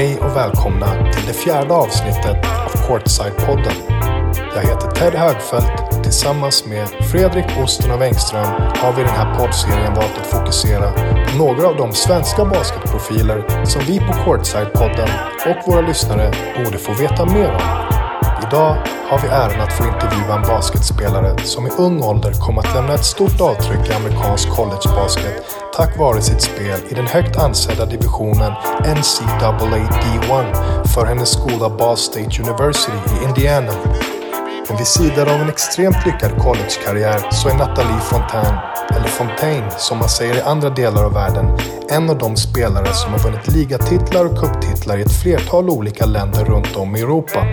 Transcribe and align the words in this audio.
Hej 0.00 0.18
och 0.20 0.36
välkomna 0.36 1.12
till 1.12 1.26
det 1.26 1.32
fjärde 1.32 1.74
avsnittet 1.74 2.36
av 2.66 2.72
Courtside-podden. 2.86 3.72
Jag 4.54 4.62
heter 4.62 4.90
Ted 4.90 5.14
Högfeldt 5.14 5.96
och 5.96 6.04
tillsammans 6.04 6.66
med 6.66 6.88
Fredrik 7.12 7.44
Osten 7.62 7.90
och 7.90 8.02
Engström 8.02 8.46
har 8.76 8.92
vi 8.92 9.00
i 9.00 9.04
den 9.04 9.14
här 9.14 9.38
poddserien 9.38 9.94
valt 9.94 10.18
att 10.20 10.26
fokusera 10.26 10.92
på 10.92 11.38
några 11.38 11.68
av 11.68 11.76
de 11.76 11.92
svenska 11.92 12.44
basketprofiler 12.44 13.64
som 13.64 13.82
vi 13.86 13.98
på 13.98 14.12
Courtside-podden 14.12 15.08
och 15.46 15.72
våra 15.72 15.80
lyssnare 15.80 16.32
borde 16.64 16.78
få 16.78 16.92
veta 16.92 17.24
mer 17.24 17.52
om. 17.52 17.89
Idag 18.50 18.76
har 19.10 19.18
vi 19.22 19.28
äran 19.28 19.60
att 19.60 19.72
få 19.72 19.84
intervjua 19.84 20.34
en 20.34 20.42
basketspelare 20.42 21.38
som 21.38 21.66
i 21.66 21.70
ung 21.78 22.02
ålder 22.02 22.32
kom 22.32 22.58
att 22.58 22.74
lämna 22.74 22.94
ett 22.94 23.04
stort 23.04 23.40
avtryck 23.40 23.90
i 23.90 23.92
amerikansk 23.92 24.48
collegebasket 24.48 25.44
tack 25.76 25.98
vare 25.98 26.22
sitt 26.22 26.42
spel 26.42 26.80
i 26.88 26.94
den 26.94 27.06
högt 27.06 27.36
ansedda 27.36 27.86
divisionen 27.86 28.52
NCAA 28.80 29.88
D1 30.02 30.84
för 30.94 31.06
hennes 31.06 31.30
skola 31.30 31.70
Ball 31.78 31.96
State 31.96 32.42
University 32.42 32.92
i 32.92 33.28
Indiana. 33.28 33.72
Men 34.68 34.76
vid 34.76 34.86
sidan 34.86 35.28
av 35.28 35.40
en 35.40 35.48
extremt 35.48 36.06
lyckad 36.06 36.42
collegekarriär 36.42 37.30
så 37.30 37.48
är 37.48 37.54
Nathalie 37.54 38.00
Fontaine, 38.00 38.58
eller 38.90 39.08
Fontaine 39.08 39.70
som 39.78 39.98
man 39.98 40.08
säger 40.08 40.34
i 40.36 40.40
andra 40.40 40.70
delar 40.70 41.04
av 41.04 41.12
världen, 41.12 41.58
en 41.90 42.10
av 42.10 42.18
de 42.18 42.36
spelare 42.36 42.92
som 42.94 43.12
har 43.12 43.18
vunnit 43.18 43.48
ligatitlar 43.48 44.24
och 44.24 44.38
cuptitlar 44.38 44.98
i 44.98 45.02
ett 45.02 45.22
flertal 45.22 45.70
olika 45.70 46.06
länder 46.06 46.44
runt 46.44 46.76
om 46.76 46.96
i 46.96 47.00
Europa. 47.00 47.46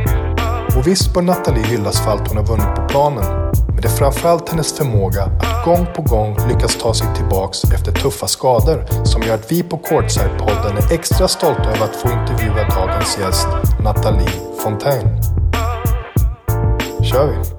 Och 0.77 0.88
visst 0.88 1.13
bör 1.13 1.22
Nathalie 1.22 1.66
hyllas 1.66 2.04
för 2.04 2.12
allt 2.12 2.27
hon 2.27 2.38
har 2.38 2.44
vunnit 2.44 2.76
på 2.76 2.88
planen. 2.90 3.23
Men 3.67 3.81
det 3.81 3.88
är 3.88 3.98
framförallt 3.98 4.49
hennes 4.49 4.73
förmåga 4.73 5.23
att 5.23 5.66
gång 5.66 5.88
på 5.95 6.02
gång 6.02 6.38
lyckas 6.48 6.78
ta 6.78 6.94
sig 6.94 7.08
tillbaks 7.16 7.64
efter 7.64 7.92
tuffa 7.92 8.28
skador 8.28 9.05
som 9.05 9.22
gör 9.22 9.36
att 9.36 9.52
vi 9.52 9.64
på 9.64 9.78
Courtside-podden 9.78 10.78
är 10.78 10.94
extra 10.94 11.28
stolta 11.28 11.64
över 11.64 11.83
att 11.83 11.95
få 11.95 12.09
intervjua 12.11 12.67
dagens 12.70 13.17
gäst, 13.20 13.48
Nathalie 13.83 14.30
Fontaine. 14.64 15.22
kör 17.03 17.28
vi! 17.28 17.56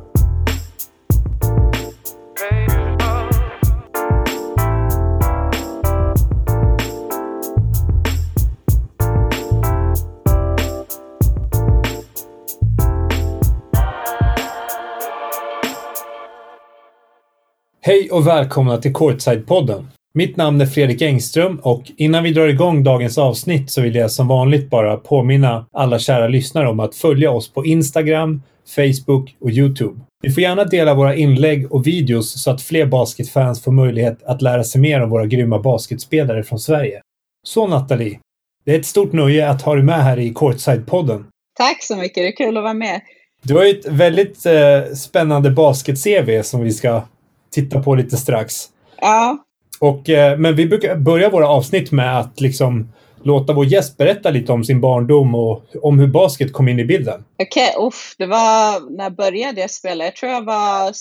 Hej 17.89 18.11
och 18.11 18.27
välkomna 18.27 18.78
till 18.78 18.92
Courtside-podden. 18.92 19.86
Mitt 20.14 20.36
namn 20.36 20.61
är 20.61 20.67
Fredrik 20.67 21.03
Engström 21.03 21.61
och 21.62 21.83
innan 21.97 22.25
vi 22.25 22.33
drar 22.33 22.48
igång 22.48 22.84
dagens 22.84 23.19
avsnitt 23.19 23.70
så 23.70 23.80
vill 23.80 23.95
jag 23.95 24.11
som 24.11 24.28
vanligt 24.28 24.70
bara 24.70 24.97
påminna 24.97 25.67
alla 25.72 25.98
kära 25.98 26.28
lyssnare 26.28 26.69
om 26.69 26.80
att 26.80 26.95
följa 26.95 27.30
oss 27.30 27.53
på 27.53 27.67
Instagram, 27.67 28.42
Facebook 28.77 29.36
och 29.41 29.50
Youtube. 29.50 30.00
Ni 30.22 30.30
får 30.30 30.42
gärna 30.42 30.64
dela 30.64 30.95
våra 30.95 31.14
inlägg 31.14 31.72
och 31.72 31.86
videos 31.86 32.42
så 32.42 32.50
att 32.50 32.62
fler 32.62 32.86
basketfans 32.86 33.64
får 33.64 33.72
möjlighet 33.72 34.23
att 34.23 34.42
lära 34.42 34.64
sig 34.64 34.80
mer 34.80 35.00
om 35.00 35.11
våra 35.11 35.27
grymma 35.27 35.58
basketspelare 35.58 36.42
från 36.42 36.58
Sverige. 36.58 37.00
Så 37.47 37.67
Nathalie, 37.67 38.19
det 38.64 38.75
är 38.75 38.78
ett 38.78 38.86
stort 38.86 39.12
nöje 39.12 39.50
att 39.50 39.62
ha 39.62 39.75
dig 39.75 39.84
med 39.84 40.05
här 40.05 40.19
i 40.19 40.33
Courtside-podden. 40.33 41.25
Tack 41.58 41.83
så 41.83 41.97
mycket, 41.97 42.14
det 42.14 42.28
är 42.28 42.36
kul 42.36 42.56
att 42.56 42.62
vara 42.62 42.75
med. 42.75 43.00
Du 43.42 43.55
har 43.55 43.64
ju 43.64 43.70
ett 43.70 43.86
väldigt 43.86 44.47
eh, 44.47 44.95
spännande 44.95 45.50
basket-CV 45.50 46.42
som 46.42 46.61
vi 46.61 46.73
ska 46.73 47.02
titta 47.50 47.82
på 47.82 47.94
lite 47.94 48.16
strax. 48.16 48.54
Ja. 49.00 49.38
Och, 49.80 50.10
eh, 50.10 50.38
men 50.38 50.56
vi 50.56 50.66
brukar 50.66 50.96
börja 50.96 51.30
våra 51.30 51.48
avsnitt 51.48 51.92
med 51.92 52.18
att 52.18 52.40
liksom 52.40 52.88
låta 53.23 53.52
vår 53.52 53.67
gäst 53.67 53.96
berätta 53.96 54.30
lite 54.30 54.52
om 54.52 54.64
sin 54.64 54.80
barndom 54.80 55.34
och 55.34 55.64
om 55.83 55.98
hur 55.98 56.06
basket 56.06 56.52
kom 56.52 56.68
in 56.68 56.78
i 56.78 56.84
bilden. 56.84 57.24
Okej, 57.42 57.74
okay, 57.77 57.98
det 58.18 58.27
var 58.27 58.96
när 58.96 59.05
jag 59.05 59.14
började 59.14 59.68
spela. 59.68 60.05
Jag 60.05 60.17
tror 60.17 60.33
jag 60.33 60.45
var 60.45 60.92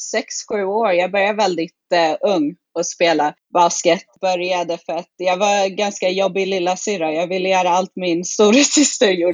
6-7 0.51 0.63
år. 0.63 0.91
Jag 0.91 1.11
började 1.11 1.33
väldigt 1.33 1.73
uh, 1.93 2.35
ung 2.35 2.55
att 2.79 2.85
spela 2.85 3.33
basket. 3.53 3.99
Började 4.21 4.77
för 4.85 4.93
att 4.93 5.13
jag 5.17 5.37
var 5.37 5.67
ganska 5.67 6.09
jobbig 6.09 6.47
lilla 6.47 6.75
syra. 6.75 7.13
Jag 7.13 7.27
ville 7.27 7.49
göra 7.49 7.69
allt 7.69 7.91
min 7.95 8.25
stora 8.25 8.53
syster 8.53 9.11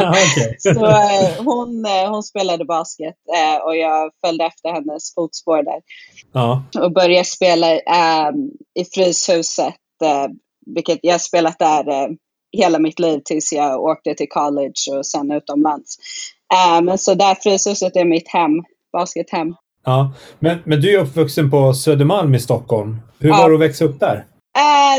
gjorde. 0.04 0.56
Så 0.58 0.86
uh, 0.86 1.44
hon, 1.44 1.86
uh, 1.86 2.10
hon 2.10 2.22
spelade 2.22 2.64
basket 2.64 3.14
och 3.64 3.76
jag 3.76 4.10
följde 4.26 4.44
efter 4.44 4.72
hennes 4.72 5.14
fotspår 5.14 5.62
där. 5.62 5.80
Ja. 6.32 6.64
Och 6.80 6.92
började 6.92 7.24
spela 7.24 7.72
um, 7.72 8.50
i 8.74 8.84
Fryshuset 8.94 9.74
vilket 10.66 10.98
jag 11.02 11.20
spelat 11.20 11.58
där 11.58 11.88
eh, 11.88 12.08
hela 12.52 12.78
mitt 12.78 12.98
liv 12.98 13.20
tills 13.24 13.52
jag 13.52 13.80
åkte 13.80 14.14
till 14.14 14.28
college 14.28 14.98
och 14.98 15.06
sen 15.06 15.30
utomlands. 15.30 15.96
Uh, 16.54 16.84
men 16.84 16.98
så 16.98 17.14
där 17.14 17.34
Fryshuset 17.34 17.96
är 17.96 18.04
mitt 18.04 18.28
hem, 18.28 18.50
baskethem. 18.92 19.54
Ja, 19.84 20.12
men, 20.38 20.58
men 20.64 20.80
du 20.80 20.96
är 20.96 21.00
uppvuxen 21.00 21.50
på 21.50 21.74
Södermalm 21.74 22.34
i 22.34 22.40
Stockholm. 22.40 22.96
Hur 23.18 23.28
ja. 23.28 23.36
var 23.36 23.48
det 23.50 23.54
att 23.54 23.60
växa 23.60 23.84
upp 23.84 24.00
där? 24.00 24.26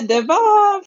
Det 0.08 0.22
var 0.22 0.84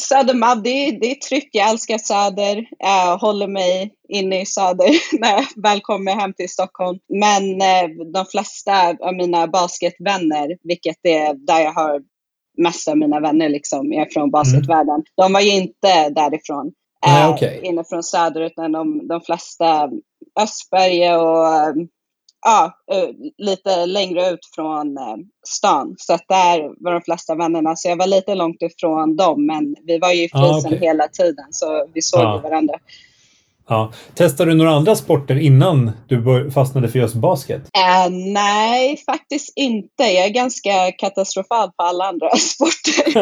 Södermalm, 0.00 0.62
det, 0.62 0.90
det 0.90 1.10
är 1.10 1.14
tryggt. 1.14 1.48
Jag 1.52 1.70
älskar 1.70 1.98
Söder. 1.98 2.56
Uh, 2.58 3.20
håller 3.20 3.46
mig 3.46 3.94
inne 4.08 4.40
i 4.40 4.46
Söder 4.46 4.90
när 5.20 5.32
jag 5.32 5.44
väl 5.62 5.80
kommer 5.80 6.14
hem 6.14 6.32
till 6.32 6.48
Stockholm. 6.48 6.98
Men 7.08 7.44
uh, 7.44 8.04
de 8.12 8.26
flesta 8.26 8.96
av 9.00 9.14
mina 9.14 9.46
basketvänner, 9.46 10.56
vilket 10.62 10.98
är 11.02 11.34
där 11.46 11.60
jag 11.60 11.72
har 11.72 12.00
mest 12.58 12.88
av 12.88 12.98
mina 12.98 13.20
vänner 13.20 13.48
liksom 13.48 13.92
är 13.92 14.06
från 14.06 14.30
basketvärlden. 14.30 14.94
Mm. 14.94 15.04
De 15.16 15.32
var 15.32 15.40
ju 15.40 15.50
inte 15.50 16.08
därifrån. 16.08 16.72
Nej, 17.06 17.24
äh, 17.24 17.34
okay. 17.34 17.60
Inifrån 17.62 18.02
söder, 18.02 18.40
utan 18.40 18.72
de, 18.72 19.08
de 19.08 19.20
flesta 19.20 19.90
Östberge 20.40 21.16
och 21.16 21.74
ja, 22.42 22.78
eh, 22.92 23.08
lite 23.38 23.86
längre 23.86 24.30
ut 24.30 24.46
från 24.54 24.98
eh, 24.98 25.16
stan. 25.46 25.94
Så 25.98 26.14
att 26.14 26.28
där 26.28 26.84
var 26.84 26.92
de 26.92 27.02
flesta 27.02 27.34
vännerna. 27.34 27.76
Så 27.76 27.88
jag 27.88 27.96
var 27.96 28.06
lite 28.06 28.34
långt 28.34 28.62
ifrån 28.62 29.16
dem, 29.16 29.46
men 29.46 29.76
vi 29.84 29.98
var 29.98 30.12
ju 30.12 30.24
i 30.24 30.28
frysen 30.28 30.72
ah, 30.72 30.76
okay. 30.76 30.78
hela 30.78 31.08
tiden, 31.08 31.46
så 31.50 31.86
vi 31.94 32.02
såg 32.02 32.20
ah. 32.20 32.38
varandra. 32.38 32.74
Ja. 33.70 33.92
Testade 34.14 34.50
du 34.50 34.56
några 34.56 34.70
andra 34.70 34.96
sporter 34.96 35.38
innan 35.38 35.90
du 36.08 36.50
fastnade 36.50 36.88
för 36.88 36.98
just 36.98 37.14
basket? 37.14 37.62
Uh, 37.62 38.32
nej, 38.32 38.96
faktiskt 38.96 39.52
inte. 39.56 40.02
Jag 40.02 40.24
är 40.24 40.30
ganska 40.30 40.92
katastrofal 40.98 41.68
på 41.68 41.82
alla 41.82 42.04
andra 42.04 42.30
sporter. 42.36 43.18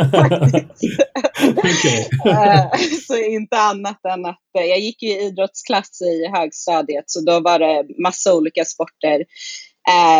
uh, 2.26 2.70
så 3.06 3.16
inte 3.16 3.58
annat 3.58 4.04
än 4.04 4.26
att 4.26 4.40
uh, 4.58 4.64
jag 4.64 4.78
gick 4.78 5.02
i 5.02 5.06
idrottsklass 5.06 6.02
i 6.02 6.28
högstadiet 6.38 7.04
så 7.06 7.20
då 7.20 7.40
var 7.40 7.58
det 7.58 7.84
massa 8.02 8.34
olika 8.34 8.64
sporter 8.64 9.24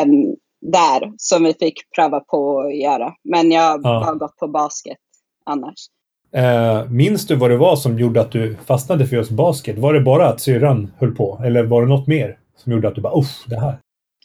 um, 0.03 0.37
där 0.73 1.13
som 1.19 1.45
vi 1.45 1.55
fick 1.55 1.91
pröva 1.95 2.21
på 2.21 2.61
att 2.61 2.77
göra. 2.77 3.13
Men 3.25 3.53
jag 3.53 3.81
ja. 3.85 4.05
har 4.05 4.15
gått 4.15 4.37
på 4.37 4.49
basket 4.49 4.99
annars. 5.47 5.87
Eh, 6.33 6.91
minns 6.91 7.27
du 7.27 7.37
vad 7.37 7.51
det 7.51 7.57
var 7.57 7.77
som 7.77 7.99
gjorde 7.99 8.21
att 8.21 8.33
du 8.33 8.57
fastnade 8.67 9.07
för 9.07 9.17
just 9.17 9.31
basket? 9.31 9.79
Var 9.79 9.95
det 9.95 10.01
bara 10.01 10.29
att 10.29 10.41
syrran 10.41 10.93
höll 10.99 11.15
på? 11.15 11.43
Eller 11.45 11.65
var 11.65 11.83
det 11.83 11.89
något 11.89 12.07
mer 12.07 12.37
som 12.57 12.73
gjorde 12.73 12.89
att 12.89 12.95
du 12.95 13.01
bara 13.01 13.19
uff, 13.19 13.45
det 13.47 13.61
här? 13.61 13.79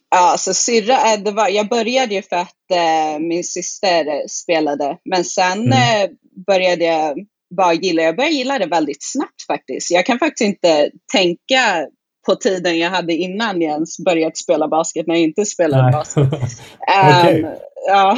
Ja, 0.10 0.32
alltså 0.32 0.54
syrra, 0.54 1.14
eh, 1.14 1.20
det 1.20 1.32
var, 1.32 1.50
jag 1.50 1.70
började 1.70 2.16
ju 2.16 2.22
för 2.22 2.36
att 2.36 2.72
eh, 2.72 3.20
min 3.20 3.44
syster 3.44 4.28
spelade. 4.28 4.98
Men 5.06 5.24
sen 5.24 5.62
mm. 5.62 5.72
eh, 5.72 6.10
började 6.48 6.86
jag 6.86 7.18
bara 7.56 7.74
gilla, 7.74 8.02
jag 8.02 8.16
började 8.16 8.36
gilla 8.36 8.60
det 8.60 8.66
väldigt 8.66 9.04
snabbt 9.04 9.42
faktiskt. 9.48 9.92
Jag 9.92 10.06
kan 10.06 10.20
faktiskt 10.20 10.48
inte 10.48 10.90
tänka 11.14 11.88
på 12.26 12.36
tiden 12.36 12.80
jag 12.80 12.90
hade 12.90 13.14
innan 13.14 13.62
jag 13.62 13.72
ens 13.72 14.00
börjat 14.00 14.38
spela 14.38 14.68
basket 14.68 15.08
när 15.08 15.16
jag 15.16 15.24
inte 15.24 15.46
spelade 15.46 15.84
Nej. 15.84 15.92
basket. 15.92 16.34
um, 17.44 17.48
ja. 17.88 18.18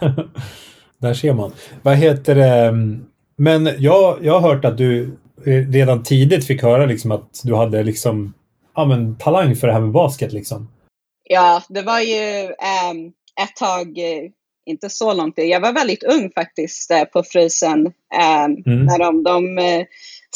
Där 1.02 1.14
ser 1.14 1.32
man. 1.32 1.52
Vad 1.82 1.96
heter 1.96 2.34
det? 2.34 2.72
Men 3.36 3.70
jag, 3.78 4.18
jag 4.22 4.40
har 4.40 4.54
hört 4.54 4.64
att 4.64 4.78
du 4.78 5.16
redan 5.68 6.02
tidigt 6.02 6.46
fick 6.46 6.62
höra 6.62 6.86
liksom 6.86 7.12
att 7.12 7.40
du 7.44 7.54
hade 7.54 7.82
liksom, 7.82 8.34
ja, 8.74 8.84
men, 8.84 9.16
talang 9.16 9.56
för 9.56 9.66
det 9.66 9.72
här 9.72 9.80
med 9.80 9.92
basket. 9.92 10.32
Liksom. 10.32 10.68
Ja, 11.24 11.62
det 11.68 11.82
var 11.82 12.00
ju 12.00 12.42
um, 12.44 13.12
ett 13.42 13.56
tag, 13.56 13.98
eh, 13.98 14.30
inte 14.66 14.90
så 14.90 15.14
långt, 15.14 15.34
jag 15.36 15.60
var 15.60 15.72
väldigt 15.72 16.02
ung 16.02 16.30
faktiskt 16.34 16.90
eh, 16.90 17.04
på 17.04 17.22
Frysen. 17.22 17.86
Um, 17.86 18.62
mm. 18.66 18.84
när 18.84 18.98
de, 18.98 19.22
de 19.22 19.58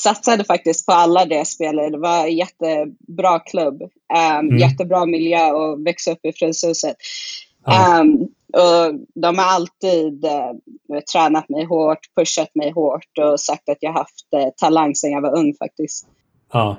satsade 0.01 0.45
faktiskt 0.45 0.87
på 0.87 0.93
alla 0.93 1.25
deras 1.25 1.51
spelare. 1.51 1.91
Det 1.91 1.99
var 1.99 2.27
en 2.27 2.37
jättebra 2.37 3.39
klubb, 3.39 3.83
um, 3.83 4.49
mm. 4.49 4.59
jättebra 4.59 5.07
miljö 5.07 5.39
att 5.39 5.85
växa 5.87 6.13
upp 6.13 6.25
i 6.25 6.33
Fryshuset. 6.33 6.97
Um, 8.01 8.29
och 8.53 8.95
de 9.15 9.39
har 9.39 9.45
alltid 9.45 10.25
eh, 10.25 11.01
tränat 11.13 11.49
mig 11.49 11.65
hårt, 11.65 11.99
pushat 12.17 12.55
mig 12.55 12.71
hårt 12.71 13.19
och 13.21 13.41
sagt 13.41 13.69
att 13.69 13.79
jag 13.81 13.93
haft 13.93 14.33
eh, 14.37 14.49
talang 14.57 14.95
sedan 14.95 15.11
jag 15.11 15.23
var 15.23 15.39
ung 15.39 15.55
faktiskt. 15.55 16.07
Ja. 16.53 16.77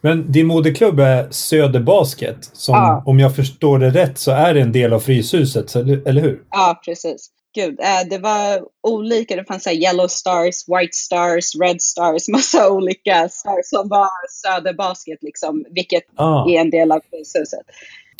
Men 0.00 0.32
din 0.32 0.46
moderklubb 0.46 1.00
är 1.00 1.30
Söder 1.30 1.80
Basket. 1.80 2.50
Som, 2.52 2.74
ja. 2.74 3.02
Om 3.06 3.20
jag 3.20 3.36
förstår 3.36 3.78
det 3.78 3.90
rätt 3.90 4.18
så 4.18 4.30
är 4.30 4.54
det 4.54 4.60
en 4.60 4.72
del 4.72 4.92
av 4.92 5.00
Fryshuset, 5.00 5.76
eller 5.76 6.20
hur? 6.20 6.42
Ja, 6.50 6.80
precis. 6.84 7.30
gud, 7.54 7.80
äh, 7.80 8.08
det 8.10 8.18
var 8.18 8.62
olika. 8.82 9.36
Det 9.36 9.44
fanns 9.44 9.62
så 9.62 9.70
yellow 9.70 10.08
stars, 10.08 10.68
white 10.68 10.92
stars, 10.92 11.54
red 11.60 11.82
stars, 11.82 12.28
massa 12.32 12.70
olika 12.70 13.28
stars 13.28 13.64
som 13.64 13.88
var 13.88 14.08
Söderbasket, 14.30 15.22
liksom, 15.22 15.64
vilket 15.70 16.04
ah. 16.16 16.50
är 16.50 16.60
en 16.60 16.70
del 16.70 16.92
av 16.92 17.00
polishuset. 17.10 17.66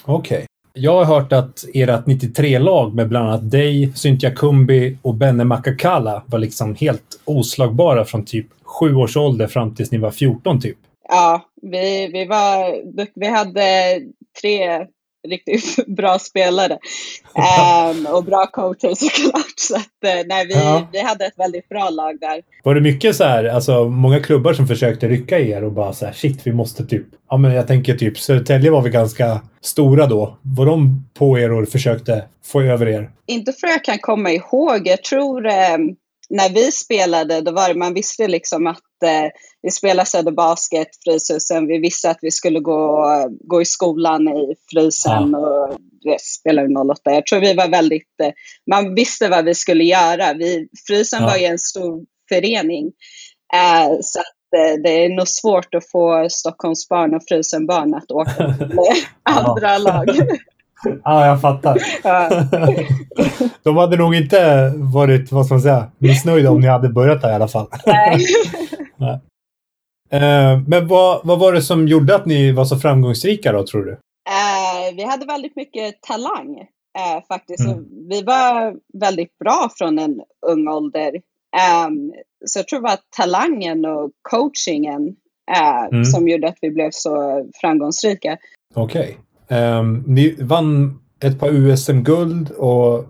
Okej. 0.05 0.37
Okay. 0.37 0.47
Jag 0.77 1.05
har 1.05 1.05
hört 1.05 1.33
att 1.33 1.65
ert 1.75 2.07
93-lag 2.07 2.95
med 2.95 3.09
bland 3.09 3.29
annat 3.29 3.51
dig, 3.51 3.93
Cynthia 3.97 4.31
Kumbi 4.31 4.99
och 5.03 5.15
Benne 5.15 5.45
Makakala 5.45 6.23
var 6.27 6.39
liksom 6.39 6.75
helt 6.75 7.21
oslagbara 7.25 8.05
från 8.05 8.25
typ 8.25 8.47
sju 8.63 8.95
års 8.95 9.17
ålder 9.17 9.47
fram 9.47 9.75
tills 9.75 9.91
ni 9.91 9.99
var 9.99 10.11
14 10.11 10.61
typ. 10.61 10.77
Ja, 11.09 11.49
vi, 11.63 12.07
vi, 12.13 12.27
var, 12.27 12.77
vi 13.15 13.27
hade 13.27 13.63
tre 14.41 14.87
riktigt 15.29 15.87
bra 15.87 16.19
spelare. 16.19 16.79
Um, 17.93 18.07
och 18.07 18.25
bra 18.25 18.47
coacher 18.47 18.95
såklart. 18.95 19.55
Så 19.57 19.77
att, 19.77 19.83
uh, 19.83 20.27
nej, 20.27 20.47
vi, 20.47 20.55
ja. 20.55 20.89
vi 20.93 21.01
hade 21.01 21.27
ett 21.27 21.39
väldigt 21.39 21.69
bra 21.69 21.91
lag 21.91 22.21
där. 22.21 22.43
Var 22.65 22.75
det 22.75 22.81
mycket 22.81 23.17
så 23.17 23.25
här, 23.25 23.45
alltså 23.45 23.85
många 23.85 24.21
klubbar 24.21 24.53
som 24.53 24.67
försökte 24.67 25.09
rycka 25.09 25.39
er 25.39 25.65
och 25.65 25.73
bara 25.73 25.93
så 25.93 26.07
här, 26.07 26.13
shit, 26.13 26.47
vi 26.47 26.53
måste 26.53 26.87
typ, 26.87 27.07
ja 27.31 27.37
men 27.37 27.55
jag 27.55 27.67
tänker 27.67 27.95
typ 27.95 28.19
Södertälje 28.19 28.71
var 28.71 28.83
vi 28.83 28.91
ganska 28.91 29.41
stora 29.61 30.07
då. 30.07 30.39
Var 30.43 30.67
de 30.67 31.09
på 31.15 31.39
er 31.39 31.53
och 31.53 31.69
försökte 31.69 32.25
få 32.45 32.63
över 32.63 32.89
er? 32.89 33.11
Inte 33.27 33.53
för 33.53 33.67
jag 33.67 33.85
kan 33.85 33.99
komma 33.99 34.31
ihåg. 34.31 34.87
Jag 34.87 35.03
tror 35.03 35.47
um, 35.47 35.97
när 36.31 36.55
vi 36.55 36.73
spelade, 36.73 37.41
då 37.41 37.53
var 37.53 37.69
det, 37.69 37.75
man 37.75 37.95
visste 37.95 38.29
liksom 38.29 38.67
att 38.67 38.81
eh, 39.05 39.31
vi 39.63 39.71
spelade 39.71 40.09
Söderbasket, 40.09 40.89
Fryshusen. 41.05 41.67
Vi 41.67 41.79
visste 41.79 42.11
att 42.11 42.19
vi 42.23 42.31
skulle 42.31 42.61
gå, 42.61 43.09
gå 43.41 43.63
i 43.63 43.65
skolan 43.65 44.29
i 44.29 44.55
Frysen 44.71 45.31
ja. 45.33 45.39
och 45.39 45.79
det 46.03 46.21
spelade 46.21 46.69
08. 46.93 47.01
Jag 47.05 47.27
tror 47.27 47.41
vi 47.41 47.55
var 47.55 47.69
väldigt, 47.69 48.21
eh, 48.23 48.33
man 48.71 48.95
visste 48.95 49.29
vad 49.29 49.45
vi 49.45 49.55
skulle 49.55 49.85
göra. 49.85 50.35
Vi, 50.35 50.69
Frysen 50.87 51.23
ja. 51.23 51.29
var 51.29 51.37
ju 51.37 51.45
en 51.45 51.59
stor 51.59 52.05
förening. 52.29 52.93
Eh, 53.55 53.93
så 54.01 54.21
att, 54.21 54.59
eh, 54.59 54.83
det 54.83 55.05
är 55.05 55.09
nog 55.09 55.29
svårt 55.29 55.75
att 55.75 55.91
få 55.91 56.27
Stockholmsbarn 56.31 57.15
och 57.15 57.23
Frysenbarn 57.29 57.95
att 57.95 58.11
åka 58.11 58.47
med 58.59 58.95
andra 59.23 59.79
lag. 59.79 60.09
Ja, 61.05 61.27
jag 61.27 61.41
fattar. 61.41 61.79
De 63.65 63.77
hade 63.77 63.97
nog 63.97 64.15
inte 64.15 64.73
varit, 64.77 65.33
vad 65.33 65.47
ska 65.47 65.55
man 65.55 65.63
säga, 65.63 65.91
missnöjda 65.99 66.51
om 66.51 66.61
ni 66.61 66.67
hade 66.67 66.89
börjat 66.89 67.23
där 67.23 67.31
i 67.31 67.35
alla 67.35 67.49
fall. 67.49 67.67
Nej. 67.87 68.19
Eh, 70.11 70.61
men 70.67 70.89
vad, 70.89 71.21
vad 71.25 71.39
var 71.39 71.53
det 71.53 71.63
som 71.63 71.89
gjorde 71.89 72.15
att 72.15 72.27
ni 72.27 72.53
var 72.53 72.65
så 72.65 72.77
framgångsrika 72.77 73.53
då, 73.53 73.67
tror 73.67 73.85
du? 73.85 73.93
Uh, 73.93 74.97
vi 74.97 75.05
hade 75.05 75.27
väldigt 75.27 75.57
mycket 75.57 76.03
talang 76.03 76.59
uh, 76.99 77.27
faktiskt. 77.29 77.67
Mm. 77.67 77.85
Vi 78.09 78.23
var 78.23 78.77
väldigt 79.01 79.39
bra 79.39 79.71
från 79.79 79.99
en 79.99 80.21
ung 80.47 80.69
ålder. 80.69 81.13
Um, 81.87 82.13
så 82.47 82.59
jag 82.59 82.69
tror 82.69 82.81
det 82.81 82.89
var 82.89 82.99
talangen 83.17 83.85
och 83.85 84.11
coachingen 84.23 85.03
uh, 85.57 85.85
mm. 85.93 86.05
som 86.05 86.29
gjorde 86.29 86.49
att 86.49 86.59
vi 86.61 86.71
blev 86.71 86.91
så 86.93 87.45
framgångsrika. 87.61 88.39
Okej. 88.75 89.01
Okay. 89.01 89.59
Ehm, 89.59 90.05
ni 90.07 90.37
vann 90.41 91.01
ett 91.21 91.41
par 91.41 91.49
USM-guld 91.49 92.51
och 92.51 93.05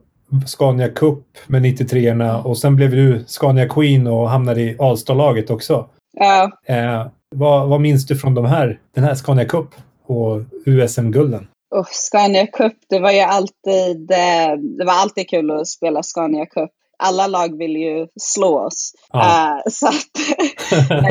Scania 0.47 0.89
Cup 0.89 1.25
med 1.47 1.63
93orna 1.63 2.43
och 2.43 2.59
sen 2.59 2.77
blev 2.77 2.91
du 2.91 3.25
Scania 3.27 3.69
Queen 3.69 4.07
och 4.07 4.31
hamnade 4.31 4.61
i 4.61 4.77
Alstad-laget 4.79 5.51
också. 5.51 5.89
Ja. 6.13 6.51
Eh, 6.67 7.07
vad, 7.37 7.69
vad 7.69 7.81
minns 7.81 8.07
du 8.07 8.17
från 8.17 8.35
de 8.35 8.45
här, 8.45 8.81
den 8.95 9.05
här 9.05 9.15
Scania 9.15 9.45
Cup 9.45 9.69
och 10.07 10.41
USM-gulden? 10.67 11.47
Oh, 11.75 11.87
Scania 11.91 12.47
Cup, 12.47 12.73
det 12.89 12.99
var 12.99 13.13
ju 13.13 13.21
alltid, 13.21 14.11
eh, 14.11 14.57
det 14.79 14.85
var 14.85 14.93
alltid 14.93 15.29
kul 15.29 15.51
att 15.51 15.69
spela 15.69 16.03
Scania 16.03 16.47
Cup. 16.47 16.71
Alla 16.99 17.27
lag 17.27 17.59
ville 17.59 17.79
ju 17.79 18.07
slå 18.21 18.59
oss. 18.67 18.93
Ja. 19.13 19.19
Uh, 19.19 19.63
så 19.71 19.89
att, 19.89 20.11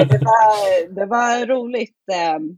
det, 0.09 0.17
var, 0.25 0.95
det 0.95 1.05
var 1.05 1.45
roligt 1.45 2.03
um, 2.37 2.57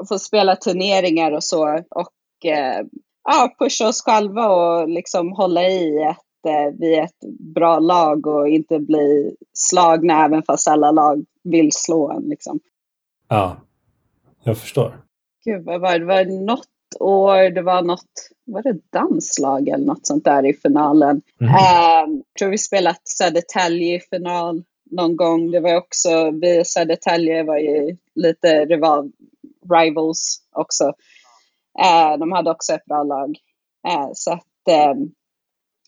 att 0.00 0.08
få 0.08 0.18
spela 0.18 0.56
turneringar 0.56 1.32
och 1.32 1.44
så. 1.44 1.68
Och 1.90 2.12
uh, 2.46 2.86
ja, 3.26 3.54
pusha 3.58 3.88
oss 3.88 4.02
själva 4.02 4.48
och 4.48 4.88
liksom 4.88 5.32
hålla 5.32 5.68
i 5.68 6.04
att 6.04 6.50
uh, 6.50 6.78
vi 6.78 6.94
är 6.94 7.02
ett 7.02 7.20
bra 7.54 7.78
lag 7.78 8.26
och 8.26 8.48
inte 8.48 8.78
bli 8.78 9.36
slagna 9.52 10.24
även 10.24 10.42
fast 10.42 10.68
alla 10.68 10.90
lag 10.90 11.24
vill 11.42 11.72
slå 11.72 12.10
en. 12.10 12.22
Liksom. 12.22 12.60
Ja, 13.28 13.56
jag 14.44 14.58
förstår. 14.58 15.00
Gud, 15.44 15.64
vad 15.64 15.80
var 15.80 15.92
det? 15.92 15.98
det 15.98 16.04
var 16.04 16.24
något 16.24 16.66
år, 17.00 17.50
det 17.50 17.62
var 17.62 17.82
något, 17.82 18.30
var 18.44 18.62
det 18.62 18.78
danslag 18.92 19.68
eller 19.68 19.86
något 19.86 20.06
sånt 20.06 20.24
där 20.24 20.46
i 20.46 20.54
finalen. 20.54 21.22
Mm. 21.40 21.54
Uh, 21.54 22.22
tror 22.38 22.50
vi 22.50 22.58
spelat 22.58 23.08
Södertälje 23.08 23.96
i 23.96 24.00
final 24.00 24.62
någon 24.90 25.16
gång. 25.16 25.50
Det 25.50 25.60
var 25.60 25.76
också, 25.76 26.30
vi 26.30 26.64
Södertälje 26.64 27.42
var 27.42 27.58
ju 27.58 27.96
lite 28.14 28.64
rival, 28.64 29.10
rivals 29.74 30.42
också. 30.52 30.92
Uh, 31.84 32.18
de 32.18 32.32
hade 32.32 32.50
också 32.50 32.72
ett 32.72 32.84
bra 32.84 33.02
lag. 33.02 33.36
Uh, 33.88 34.10
så 34.14 34.32
att, 34.32 34.94
um, 34.96 35.12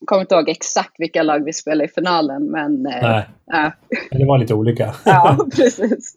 kommer 0.05 0.21
inte 0.21 0.35
ihåg 0.35 0.49
exakt 0.49 0.95
vilka 0.99 1.23
lag 1.23 1.45
vi 1.45 1.53
spelade 1.53 1.85
i 1.85 1.89
finalen, 1.89 2.51
men... 2.51 2.87
Eh, 2.87 3.03
Nej. 3.03 3.27
Äh. 3.65 4.19
Det 4.19 4.25
var 4.25 4.39
lite 4.39 4.55
olika. 4.55 4.95
ja, 5.05 5.47
precis. 5.57 6.15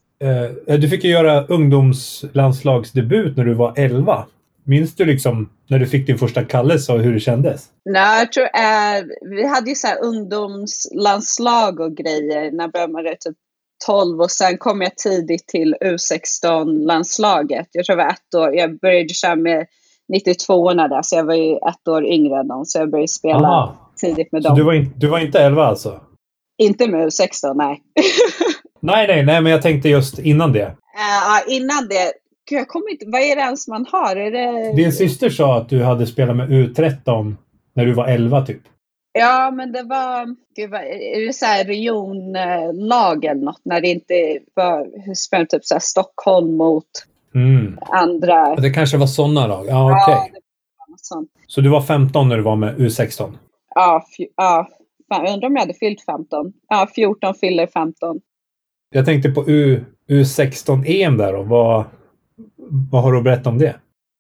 Eh, 0.67 0.79
du 0.79 0.89
fick 0.89 1.03
ju 1.03 1.09
göra 1.09 1.45
ungdomslandslagsdebut 1.45 3.37
när 3.37 3.45
du 3.45 3.53
var 3.53 3.73
11. 3.75 4.25
Minns 4.63 4.95
du 4.95 5.05
liksom 5.05 5.49
när 5.67 5.79
du 5.79 5.87
fick 5.87 6.07
din 6.07 6.17
första 6.17 6.43
kallelse 6.43 6.93
och 6.93 6.99
hur 6.99 7.13
det 7.13 7.19
kändes? 7.19 7.65
Nej, 7.85 8.19
jag 8.19 8.31
tror 8.31 8.43
äh, 8.43 9.03
vi 9.21 9.47
hade 9.47 9.69
ju 9.69 9.75
så 9.75 9.87
här 9.87 10.03
ungdomslandslag 10.03 11.79
och 11.79 11.97
grejer 11.97 12.51
när 12.51 12.63
jag 12.73 12.91
började 12.91 13.17
typ 13.19 13.37
12 13.85 14.21
och 14.21 14.31
sen 14.31 14.57
kom 14.57 14.81
jag 14.81 14.97
tidigt 14.97 15.47
till 15.47 15.75
U16-landslaget. 15.81 17.67
Jag 17.71 17.85
tror 17.85 17.95
det 17.95 18.03
var 18.03 18.09
ett 18.11 18.35
år. 18.35 18.55
Jag 18.55 18.79
började 18.79 19.13
köra 19.13 19.35
med 19.35 19.67
92 20.13 20.73
där, 20.73 21.01
så 21.01 21.15
jag 21.15 21.23
var 21.23 21.35
ju 21.35 21.55
ett 21.55 21.87
år 21.87 22.05
yngre 22.05 22.39
än 22.39 22.47
dem. 22.47 22.65
Så 22.65 22.79
jag 22.79 22.91
började 22.91 23.07
spela 23.07 23.47
Aha. 23.47 23.91
tidigt 24.01 24.31
med 24.31 24.43
dem. 24.43 24.49
Så 24.49 24.55
du 24.55 24.63
var, 24.63 24.73
in, 24.73 24.93
du 24.97 25.07
var 25.07 25.19
inte 25.19 25.39
11 25.39 25.65
alltså? 25.65 25.99
Inte 26.57 26.87
med 26.87 27.07
U16, 27.07 27.53
nej. 27.55 27.81
nej, 28.79 29.07
nej, 29.07 29.25
nej, 29.25 29.41
men 29.41 29.51
jag 29.51 29.61
tänkte 29.61 29.89
just 29.89 30.19
innan 30.19 30.53
det. 30.53 30.75
Ja, 30.93 31.41
uh, 31.47 31.55
innan 31.55 31.87
det. 31.87 32.13
jag 32.51 32.67
kommer 32.67 32.91
inte... 32.91 33.05
Vad 33.07 33.21
är 33.21 33.35
det 33.35 33.41
ens 33.41 33.67
man 33.67 33.85
har? 33.91 34.15
Är 34.15 34.31
det... 34.31 34.75
Din 34.75 34.91
syster 34.91 35.29
sa 35.29 35.57
att 35.57 35.69
du 35.69 35.83
hade 35.83 36.07
spelat 36.07 36.35
med 36.35 36.49
U13 36.49 37.35
när 37.75 37.85
du 37.85 37.93
var 37.93 38.07
11 38.07 38.45
typ. 38.45 38.61
Ja, 39.13 39.51
men 39.51 39.71
det 39.71 39.83
var, 39.83 40.35
gud, 40.55 40.69
vad, 40.69 40.81
är 40.81 41.25
det 41.27 41.33
så 41.33 41.45
här 41.45 41.65
regionlag 41.65 43.25
eller 43.25 43.41
något? 43.41 43.61
När 43.63 43.81
det 43.81 43.87
inte 43.87 44.39
var, 44.53 45.05
hur 45.05 45.15
spelar 45.15 45.45
typ 45.45 45.65
så 45.65 45.79
Stockholm 45.79 46.57
mot 46.57 46.85
Mm. 47.35 47.77
Andra... 47.81 48.55
Det 48.55 48.69
kanske 48.69 48.97
var 48.97 49.07
sådana 49.07 49.47
lag? 49.47 49.65
Ja, 49.67 50.01
okej. 50.03 50.15
Okay. 50.15 50.41
Så 51.47 51.61
du 51.61 51.69
var 51.69 51.81
15 51.81 52.29
när 52.29 52.37
du 52.37 52.43
var 52.43 52.55
med 52.55 52.77
U16? 52.77 53.33
Ja, 53.75 54.05
ja. 54.35 54.67
jag 55.09 55.33
undrar 55.33 55.47
om 55.47 55.55
jag 55.55 55.61
hade 55.61 55.73
fyllt 55.73 56.05
15. 56.05 56.53
Ja, 56.69 56.87
14 56.95 57.35
fyller 57.35 57.67
15. 57.67 58.21
Jag 58.89 59.05
tänkte 59.05 59.29
på 59.29 59.49
U, 59.49 59.85
U16-EM 60.09 61.17
där 61.17 61.33
då. 61.33 61.43
Vad, 61.43 61.85
vad 62.91 63.03
har 63.03 63.11
du 63.11 63.17
att 63.17 63.23
berätta 63.23 63.49
om 63.49 63.57
det? 63.57 63.75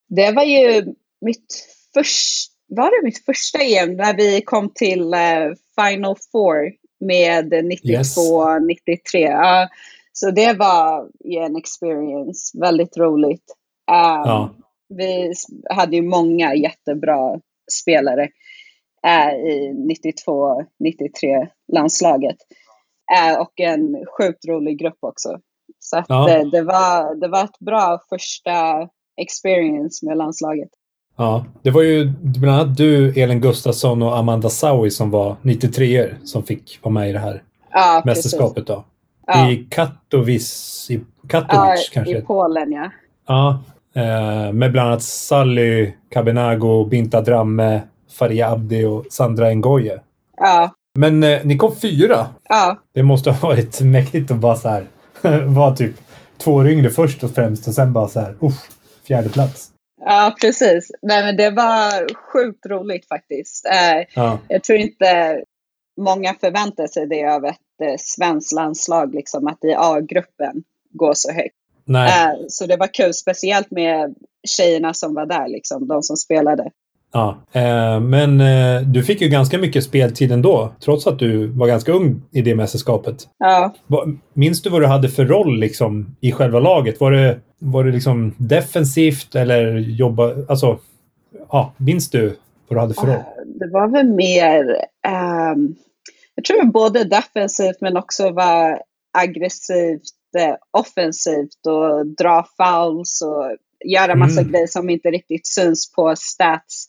Det 0.09 0.31
var 0.31 0.43
ju 0.43 0.85
mitt 1.21 1.67
första 1.93 2.50
var 2.75 3.01
det 3.01 3.05
mitt 3.05 3.25
första 3.25 3.59
EM 3.59 3.95
när 3.95 4.17
vi 4.17 4.41
kom 4.41 4.69
till 4.69 5.01
uh, 5.01 5.53
Final 5.75 6.15
Four 6.31 6.71
med 6.99 7.53
92-93. 7.53 7.87
Yes. 7.91 8.17
Uh, 8.17 9.67
så 10.13 10.31
det 10.31 10.53
var 10.53 11.09
ju 11.25 11.37
en 11.37 11.55
experience, 11.55 12.59
väldigt 12.59 12.97
roligt. 12.97 13.55
Um, 13.91 13.95
ja. 14.25 14.55
Vi 14.89 15.33
hade 15.69 15.95
ju 15.95 16.01
många 16.01 16.55
jättebra 16.55 17.39
spelare 17.81 18.29
uh, 19.07 19.35
i 19.35 19.73
92-93 20.27 21.47
landslaget. 21.73 22.37
Uh, 23.17 23.41
och 23.41 23.59
en 23.59 24.05
sjukt 24.17 24.45
rolig 24.47 24.79
grupp 24.79 24.97
också. 24.99 25.39
Så 25.79 25.97
att, 25.97 26.05
ja. 26.09 26.27
det, 26.27 26.51
det, 26.51 26.61
var, 26.61 27.15
det 27.15 27.27
var 27.27 27.43
ett 27.43 27.59
bra 27.59 27.99
första 28.09 28.89
experience 29.21 30.05
med 30.05 30.17
landslaget. 30.17 30.69
Ja, 31.21 31.45
det 31.61 31.71
var 31.71 31.81
ju 31.81 32.13
bland 32.21 32.61
annat 32.61 32.77
du, 32.77 33.21
Elin 33.21 33.41
Gustafsson 33.41 34.01
och 34.01 34.17
Amanda 34.17 34.49
Saui 34.49 34.91
som 34.91 35.11
var 35.11 35.35
93 35.41 36.09
som 36.23 36.43
fick 36.43 36.79
vara 36.81 36.93
med 36.93 37.09
i 37.09 37.13
det 37.13 37.19
här 37.19 37.43
ja, 37.71 38.01
mästerskapet. 38.05 38.67
Då. 38.67 38.83
Ja. 39.27 39.51
I 39.51 39.67
Katowice, 39.69 40.93
i 40.93 41.01
Katowice 41.27 41.55
ja, 41.57 41.93
kanske? 41.93 42.17
i 42.17 42.21
Polen 42.21 42.71
ja. 42.71 42.91
Ja, 43.27 43.59
eh, 44.01 44.53
med 44.53 44.71
bland 44.71 44.89
annat 44.89 45.03
Sally 45.03 45.91
Kabenago, 46.09 46.85
Binta 46.85 47.21
Dramme, 47.21 47.81
Faria 48.11 48.49
Abdi 48.49 48.85
och 48.85 49.05
Sandra 49.09 49.53
Ngoye. 49.53 49.99
Ja. 50.37 50.73
Men 50.95 51.23
eh, 51.23 51.39
ni 51.43 51.57
kom 51.57 51.75
fyra. 51.75 52.27
Ja. 52.49 52.77
Det 52.93 53.03
måste 53.03 53.31
ha 53.31 53.49
varit 53.49 53.81
mäktigt 53.81 54.31
att 54.31 54.37
bara 54.37 54.55
så 54.55 54.69
här 54.69 54.85
vara 55.45 55.75
typ 55.75 55.95
två 56.37 56.53
år 56.53 56.69
yngre 56.69 56.89
först 56.89 57.23
och 57.23 57.31
främst 57.31 57.67
och 57.67 57.73
sen 57.73 57.93
bara 57.93 58.07
så 58.07 58.19
här, 58.19 58.35
uff, 58.39 58.69
fjärde 59.07 59.29
plats. 59.29 59.70
Ja, 60.05 60.35
precis. 60.41 60.91
Nej, 61.01 61.23
men 61.23 61.37
det 61.37 61.49
var 61.49 62.15
sjukt 62.15 62.65
roligt 62.65 63.07
faktiskt. 63.07 63.65
Eh, 63.65 64.05
ja. 64.15 64.39
Jag 64.47 64.63
tror 64.63 64.79
inte 64.79 65.41
många 65.97 66.33
förväntar 66.33 66.87
sig 66.87 67.07
det 67.07 67.25
av 67.25 67.45
ett 67.45 67.81
eh, 67.83 67.95
svenskt 67.99 68.51
landslag, 68.51 69.15
liksom, 69.15 69.47
att 69.47 69.63
i 69.63 69.73
A-gruppen 69.77 70.63
går 70.89 71.13
så 71.13 71.31
högt. 71.31 71.55
Eh, 72.09 72.33
så 72.47 72.65
det 72.65 72.77
var 72.77 72.93
kul, 72.93 73.13
speciellt 73.13 73.71
med 73.71 74.15
tjejerna 74.47 74.93
som 74.93 75.13
var 75.13 75.25
där, 75.25 75.47
liksom, 75.47 75.87
de 75.87 76.03
som 76.03 76.17
spelade. 76.17 76.71
Ja, 77.13 77.37
eh, 77.51 77.99
men 77.99 78.41
eh, 78.41 78.81
du 78.81 79.03
fick 79.03 79.21
ju 79.21 79.27
ganska 79.27 79.57
mycket 79.57 79.83
speltid 79.83 80.31
ändå, 80.31 80.71
trots 80.79 81.07
att 81.07 81.19
du 81.19 81.47
var 81.47 81.67
ganska 81.67 81.91
ung 81.91 82.21
i 82.31 82.41
det 82.41 82.55
mästerskapet. 82.55 83.27
Ja. 83.37 83.73
Minns 84.33 84.61
du 84.61 84.69
vad 84.69 84.81
du 84.81 84.87
hade 84.87 85.09
för 85.09 85.25
roll 85.25 85.59
liksom, 85.59 86.15
i 86.21 86.31
själva 86.31 86.59
laget? 86.59 86.99
Var 86.99 87.11
det, 87.11 87.39
var 87.59 87.83
det 87.83 87.91
liksom 87.91 88.35
defensivt 88.37 89.35
eller 89.35 89.77
jobba... 89.77 90.35
Alltså, 90.49 90.79
ja, 91.49 91.73
minns 91.77 92.09
du 92.09 92.37
vad 92.67 92.77
du 92.77 92.79
hade 92.79 92.93
för 92.93 93.07
roll? 93.07 93.15
Uh, 93.15 93.23
det 93.45 93.69
var 93.71 93.87
väl 93.87 94.07
mer... 94.07 94.61
Um, 95.53 95.75
jag 96.35 96.45
tror 96.45 96.65
både 96.65 97.03
defensivt 97.03 97.81
men 97.81 97.97
också 97.97 98.29
var 98.29 98.81
aggressivt 99.17 100.01
eh, 100.37 100.55
offensivt 100.71 101.65
och 101.67 102.07
dra 102.07 102.45
fouls 102.57 103.21
och 103.21 103.57
göra 103.85 104.15
massa 104.15 104.41
mm. 104.41 104.51
grejer 104.51 104.67
som 104.67 104.89
inte 104.89 105.09
riktigt 105.09 105.47
syns 105.47 105.91
på 105.91 106.15
stats 106.15 106.87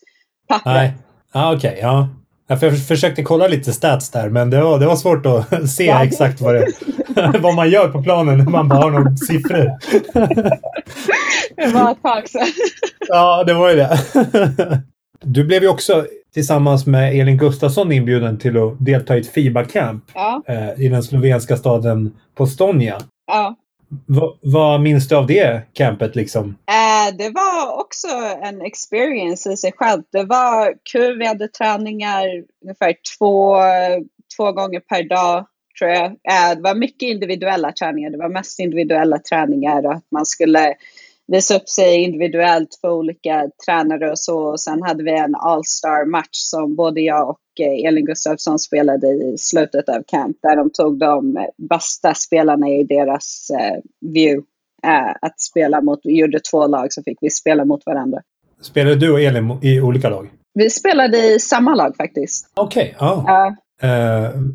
pappret. 0.49 0.75
Nej. 0.75 0.93
Ah, 1.33 1.55
Okej, 1.55 1.71
okay, 1.71 1.81
ja. 1.83 2.09
Jag 2.47 2.87
försökte 2.87 3.23
kolla 3.23 3.49
lite 3.49 3.73
stats 3.73 4.11
där, 4.11 4.29
men 4.29 4.51
det 4.51 4.63
var, 4.63 4.79
det 4.79 4.87
var 4.87 4.97
svårt 4.97 5.27
att 5.27 5.71
se 5.71 5.85
ja. 5.85 6.05
exakt 6.05 6.41
vad, 6.41 6.55
det, 6.55 6.67
vad 7.39 7.55
man 7.55 7.71
gör 7.71 7.89
på 7.89 8.03
planen 8.03 8.39
när 8.39 8.45
man 8.45 8.69
bara 8.69 8.81
har 8.81 8.91
några 8.91 9.17
siffror. 9.17 9.71
det 11.57 11.75
var 11.75 11.93
ett 11.93 12.03
tag 12.03 12.29
sedan. 12.29 12.47
Ja, 13.09 13.45
det 13.45 13.55
var 13.55 13.71
ju 13.71 13.77
det. 13.77 13.99
Du 15.21 15.45
blev 15.45 15.63
ju 15.63 15.69
också 15.69 16.07
tillsammans 16.35 16.87
med 16.87 17.21
Elin 17.21 17.39
Gustafsson 17.39 17.93
inbjuden 17.93 18.39
till 18.39 18.57
att 18.57 18.75
delta 18.79 19.17
i 19.17 19.21
ett 19.21 19.33
FIBA-camp 19.35 20.03
ja. 20.15 20.43
Eh, 20.47 20.85
i 20.85 20.89
den 20.89 21.03
slovenska 21.03 21.57
staden 21.57 22.15
Postonia. 22.35 22.99
Ja. 23.27 23.57
Vad 24.43 24.81
minns 24.81 25.09
du 25.09 25.17
av 25.17 25.27
det 25.27 25.63
campet 25.73 26.17
liksom? 26.17 26.57
Eh, 26.69 27.17
det 27.17 27.31
var 27.31 27.81
också 27.81 28.09
en 28.43 28.63
experience 28.63 29.53
i 29.53 29.57
sig 29.57 29.73
själv. 29.73 30.03
Det 30.13 30.25
var 30.25 30.75
kul, 30.93 31.19
vi 31.19 31.27
hade 31.27 31.49
träningar 31.49 32.25
ungefär 32.63 32.95
två, 33.19 33.57
två 34.37 34.53
gånger 34.53 34.81
per 34.81 35.03
dag 35.09 35.47
tror 35.79 35.91
jag. 35.91 36.07
Eh, 36.07 36.57
det 36.57 36.61
var 36.63 36.75
mycket 36.75 37.09
individuella 37.09 37.73
träningar, 37.73 38.11
det 38.11 38.19
var 38.19 38.29
mest 38.29 38.59
individuella 38.59 39.19
träningar 39.19 39.87
och 39.87 39.93
att 39.93 40.07
man 40.11 40.27
skulle 40.27 40.75
visa 41.27 41.57
upp 41.57 41.69
sig 41.69 42.03
individuellt 42.03 42.79
för 42.81 42.91
olika 42.91 43.51
tränare 43.67 44.11
och 44.11 44.19
så. 44.19 44.39
Och 44.39 44.61
sen 44.61 44.83
hade 44.83 45.05
vi 45.05 45.19
en 45.19 45.35
All-star-match 45.35 46.29
som 46.33 46.77
både 46.77 47.01
jag 47.01 47.29
och 47.29 47.41
eh, 47.61 47.89
Elin 47.89 48.05
Gustafsson 48.05 48.59
spelade 48.59 49.07
i 49.07 49.35
slutet 49.39 49.89
av 49.89 50.03
camp 50.07 50.37
där 50.43 50.57
de 50.57 50.71
tog 50.71 50.99
de 50.99 51.47
bästa 51.57 52.15
spelarna 52.15 52.69
i 52.69 52.85
deras 52.85 53.51
uh, 53.53 54.11
view 54.13 54.37
uh, 54.87 55.15
att 55.21 55.41
spela 55.41 55.81
mot. 55.81 56.01
Vi 56.05 56.19
gjorde 56.19 56.41
två 56.41 56.67
lag 56.67 56.93
så 56.93 57.03
fick 57.03 57.19
vi 57.21 57.31
spela 57.31 57.65
mot 57.65 57.87
varandra. 57.87 58.23
Spelade 58.61 58.97
du 58.97 59.13
och 59.13 59.21
Elin 59.21 59.59
i 59.63 59.81
olika 59.81 60.09
lag? 60.09 60.31
Vi 60.55 60.71
spelade 60.71 61.35
i 61.35 61.39
samma 61.39 61.75
lag 61.75 61.97
faktiskt. 61.97 62.51
Okej, 62.55 62.95
okay, 62.97 63.09
ja. 63.09 63.57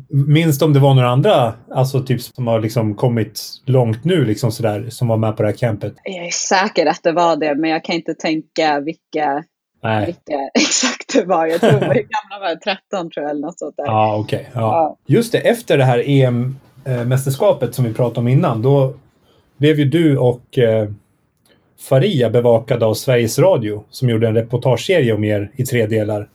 Minns 0.08 0.58
du 0.58 0.64
om 0.64 0.72
det 0.72 0.80
var 0.80 0.94
några 0.94 1.08
andra, 1.08 1.54
alltså 1.70 2.02
typ 2.02 2.20
som 2.22 2.46
har 2.46 2.60
liksom 2.60 2.94
kommit 2.94 3.40
långt 3.66 4.04
nu, 4.04 4.24
liksom 4.24 4.52
sådär, 4.52 4.86
som 4.90 5.08
var 5.08 5.16
med 5.16 5.36
på 5.36 5.42
det 5.42 5.48
här 5.48 5.56
campet? 5.56 5.94
Jag 6.04 6.26
är 6.26 6.30
säker 6.30 6.86
att 6.86 7.02
det 7.02 7.12
var 7.12 7.36
det, 7.36 7.54
men 7.54 7.70
jag 7.70 7.84
kan 7.84 7.94
inte 7.94 8.14
tänka 8.14 8.80
vilka, 8.80 9.44
Nej. 9.82 10.06
vilka 10.06 10.50
exakt 10.54 11.12
det 11.14 11.24
var. 11.24 11.46
Jag 11.46 11.60
tror, 11.60 11.70
hur 11.70 11.78
gamla 11.94 12.38
var 12.40 12.48
jag? 12.48 12.60
13 12.60 13.10
tror 13.10 13.24
jag, 13.24 13.30
eller 13.30 13.40
något 13.40 13.58
sånt 13.58 13.76
där. 13.76 13.86
Ah, 13.88 14.18
okay. 14.18 14.42
Ja, 14.52 14.60
ja. 14.60 14.96
Just 15.06 15.32
det, 15.32 15.38
efter 15.38 15.78
det 15.78 15.84
här 15.84 16.02
EM-mästerskapet 16.06 17.74
som 17.74 17.84
vi 17.84 17.94
pratade 17.94 18.20
om 18.20 18.28
innan, 18.28 18.62
då 18.62 18.94
blev 19.56 19.78
ju 19.78 19.84
du 19.84 20.18
och 20.18 20.58
eh, 20.58 20.88
Faria 21.80 22.30
bevakade 22.30 22.86
av 22.86 22.94
Sveriges 22.94 23.38
Radio 23.38 23.84
som 23.90 24.08
gjorde 24.08 24.28
en 24.28 24.34
reportageserie 24.34 25.12
om 25.12 25.24
er 25.24 25.50
i 25.56 25.66
tre 25.66 25.86
delar. 25.86 26.28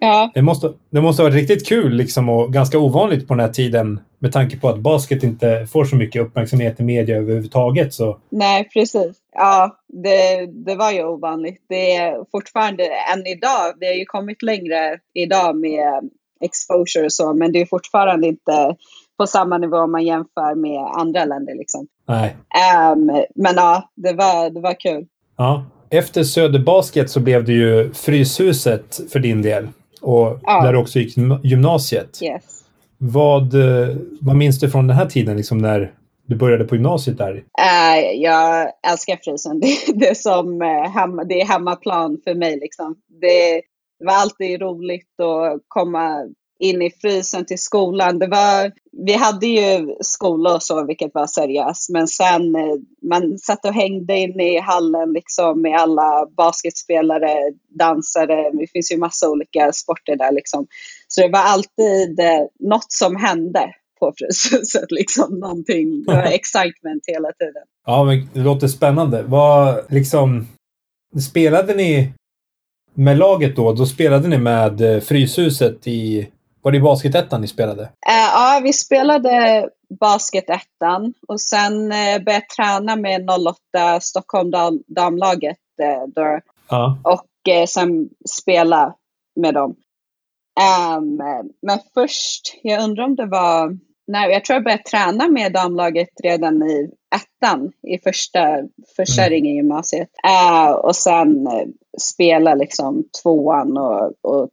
Ja. 0.00 0.30
Det, 0.34 0.42
måste, 0.42 0.72
det 0.90 1.00
måste 1.00 1.22
ha 1.22 1.28
varit 1.28 1.40
riktigt 1.40 1.68
kul 1.68 1.92
liksom, 1.92 2.28
och 2.28 2.52
ganska 2.52 2.78
ovanligt 2.78 3.28
på 3.28 3.34
den 3.34 3.40
här 3.40 3.52
tiden 3.52 4.00
med 4.18 4.32
tanke 4.32 4.56
på 4.56 4.68
att 4.68 4.78
basket 4.78 5.22
inte 5.22 5.66
får 5.66 5.84
så 5.84 5.96
mycket 5.96 6.22
uppmärksamhet 6.22 6.80
i 6.80 6.82
media 6.82 7.16
överhuvudtaget. 7.16 7.94
Så. 7.94 8.18
Nej, 8.30 8.68
precis. 8.72 9.16
Ja, 9.32 9.76
det, 9.88 10.46
det 10.46 10.74
var 10.74 10.92
ju 10.92 11.04
ovanligt. 11.04 11.64
Det 11.68 11.96
är 11.96 12.24
fortfarande, 12.30 12.84
än 12.84 13.26
idag, 13.26 13.74
det 13.80 13.86
har 13.86 13.94
ju 13.94 14.04
kommit 14.04 14.42
längre 14.42 14.98
idag 15.14 15.56
med 15.56 16.10
exposure 16.40 17.04
och 17.04 17.12
så, 17.12 17.34
men 17.34 17.52
det 17.52 17.60
är 17.60 17.66
fortfarande 17.66 18.26
inte 18.26 18.76
på 19.18 19.26
samma 19.26 19.58
nivå 19.58 19.76
om 19.76 19.92
man 19.92 20.04
jämför 20.04 20.54
med 20.54 21.00
andra 21.00 21.24
länder. 21.24 21.54
Liksom. 21.54 21.86
Nej. 22.08 22.36
Um, 22.92 23.24
men 23.34 23.54
ja, 23.56 23.90
det 23.94 24.12
var, 24.12 24.50
det 24.50 24.60
var 24.60 24.80
kul. 24.80 25.06
Ja. 25.36 25.64
Efter 25.90 26.22
Söderbasket 26.22 27.10
så 27.10 27.20
blev 27.20 27.44
det 27.44 27.52
ju 27.52 27.92
Fryshuset 27.94 29.00
för 29.12 29.18
din 29.18 29.42
del. 29.42 29.68
Och 30.00 30.38
ja. 30.42 30.62
där 30.62 30.72
du 30.72 30.78
också 30.78 30.98
gick 30.98 31.16
gymnasiet. 31.42 32.22
Yes. 32.22 32.64
Vad, 32.98 33.54
eh, 33.54 33.96
vad 34.20 34.36
minns 34.36 34.60
du 34.60 34.70
från 34.70 34.86
den 34.86 34.96
här 34.96 35.06
tiden, 35.06 35.36
liksom 35.36 35.58
när 35.58 35.92
du 36.26 36.36
började 36.36 36.64
på 36.64 36.74
gymnasiet 36.74 37.18
där? 37.18 37.32
Uh, 37.32 38.22
jag 38.22 38.72
älskar 38.90 39.18
frysen. 39.24 39.60
Det, 39.86 39.92
det, 39.94 40.08
är 40.08 40.14
som, 40.14 40.62
uh, 40.62 40.88
hemma, 40.88 41.24
det 41.24 41.40
är 41.40 41.46
hemmaplan 41.46 42.18
för 42.24 42.34
mig. 42.34 42.58
Liksom. 42.60 42.96
Det, 43.20 43.62
det 43.98 44.06
var 44.06 44.14
alltid 44.14 44.60
roligt 44.60 45.20
att 45.20 45.62
komma 45.68 46.26
in 46.58 46.82
i 46.82 46.90
frysen 46.90 47.46
till 47.46 47.58
skolan. 47.58 48.18
Det 48.18 48.26
var, 48.26 48.72
vi 49.04 49.12
hade 49.12 49.46
ju 49.46 49.94
skola 50.00 50.54
och 50.54 50.62
så, 50.62 50.86
vilket 50.86 51.14
var 51.14 51.26
seriöst. 51.26 51.90
Men 51.90 52.08
sen, 52.08 52.56
eh, 52.56 52.76
man 53.02 53.38
satt 53.38 53.64
och 53.64 53.74
hängde 53.74 54.16
in 54.18 54.40
i 54.40 54.58
hallen 54.60 55.12
liksom 55.12 55.62
med 55.62 55.80
alla 55.80 56.26
basketspelare, 56.36 57.52
dansare. 57.78 58.50
Det 58.50 58.66
finns 58.72 58.92
ju 58.92 58.96
massa 58.96 59.30
olika 59.30 59.72
sporter 59.72 60.16
där 60.16 60.32
liksom. 60.32 60.66
Så 61.08 61.20
det 61.20 61.28
var 61.28 61.40
alltid 61.40 62.20
eh, 62.20 62.46
något 62.60 62.92
som 62.92 63.16
hände 63.16 63.74
på 64.00 64.12
Fryshuset. 64.18 64.90
Liksom 64.90 65.38
någonting, 65.38 66.04
det 66.04 66.14
var 66.14 66.22
excitement 66.32 67.02
hela 67.06 67.32
tiden. 67.32 67.62
Ja, 67.86 68.04
men 68.04 68.28
det 68.32 68.40
låter 68.40 68.68
spännande. 68.68 69.22
Vad, 69.22 69.84
liksom, 69.88 70.46
spelade 71.30 71.74
ni 71.74 72.12
med 72.94 73.18
laget 73.18 73.56
då? 73.56 73.72
Då 73.72 73.86
spelade 73.86 74.28
ni 74.28 74.38
med 74.38 74.80
eh, 74.80 75.00
Fryshuset 75.00 75.86
i 75.86 76.28
var 76.66 76.72
det 76.72 76.78
i 76.78 76.80
Basketettan 76.80 77.40
ni 77.40 77.48
spelade? 77.48 77.82
Uh, 77.82 77.88
ja, 78.32 78.60
vi 78.62 78.72
spelade 78.72 79.68
Basketettan 80.00 81.14
och 81.28 81.40
sen 81.40 81.82
uh, 81.82 81.88
började 82.24 82.32
jag 82.32 82.48
träna 82.48 82.96
med 82.96 83.30
08 83.30 84.00
Stockholm 84.00 84.50
dam 84.50 84.82
damlaget 84.86 85.58
uh, 85.82 86.08
då. 86.14 86.40
Uh. 86.76 86.98
Och 87.02 87.68
sen 87.68 88.08
spela 88.30 88.94
med 89.40 89.54
dem. 89.54 89.76
Um, 90.96 91.16
men 91.62 91.78
först, 91.94 92.58
jag 92.62 92.84
undrar 92.84 93.04
om 93.04 93.16
det 93.16 93.26
var, 93.26 93.78
nej, 94.06 94.30
jag 94.30 94.44
tror 94.44 94.54
jag 94.54 94.64
började 94.64 94.82
träna 94.82 95.28
med 95.28 95.52
damlaget 95.52 96.08
redan 96.22 96.62
i 96.62 96.90
ettan 97.14 97.72
i 97.82 97.98
första, 97.98 98.58
första 98.96 99.22
mm. 99.22 99.30
ringen 99.30 99.56
gymnasiet. 99.56 100.08
Uh, 100.26 100.70
och 100.70 100.96
sen 100.96 101.46
uh, 101.46 101.68
spela 102.00 102.54
liksom 102.54 103.04
tvåan 103.22 103.76
och, 103.78 104.12
och 104.22 104.48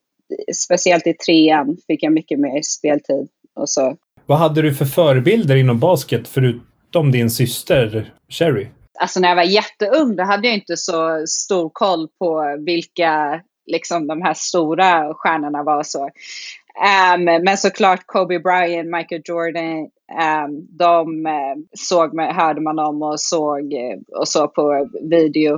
speciellt 0.55 1.07
i 1.07 1.13
trean 1.13 1.77
fick 1.87 2.03
jag 2.03 2.13
mycket 2.13 2.39
mer 2.39 2.61
speltid. 2.61 3.27
Och 3.55 3.69
så. 3.69 3.97
Vad 4.25 4.37
hade 4.37 4.61
du 4.61 4.73
för 4.73 4.85
förebilder 4.85 5.55
inom 5.55 5.79
basket 5.79 6.27
förutom 6.27 7.11
din 7.11 7.29
syster 7.29 8.13
Sherry? 8.29 8.67
Alltså 8.99 9.19
när 9.19 9.29
jag 9.29 9.35
var 9.35 9.43
jätteung 9.43 10.15
då 10.15 10.23
hade 10.23 10.47
jag 10.47 10.55
inte 10.55 10.77
så 10.77 11.23
stor 11.27 11.69
koll 11.73 12.07
på 12.19 12.57
vilka 12.65 13.41
liksom 13.65 14.07
de 14.07 14.21
här 14.21 14.33
stora 14.33 15.13
stjärnorna 15.13 15.63
var. 15.63 15.83
så. 15.83 16.09
Um, 17.15 17.23
men 17.23 17.57
såklart 17.57 18.03
Kobe 18.05 18.39
Bryant, 18.39 18.89
Michael 18.89 19.21
Jordan, 19.25 19.79
um, 20.45 20.67
de 20.69 21.25
uh, 21.25 21.63
såg 21.77 22.21
hörde 22.21 22.61
man 22.61 22.79
om 22.79 23.01
och 23.01 23.19
såg 23.19 23.73
uh, 23.73 24.19
och 24.19 24.27
så 24.27 24.47
på 24.47 24.89
video. 25.01 25.53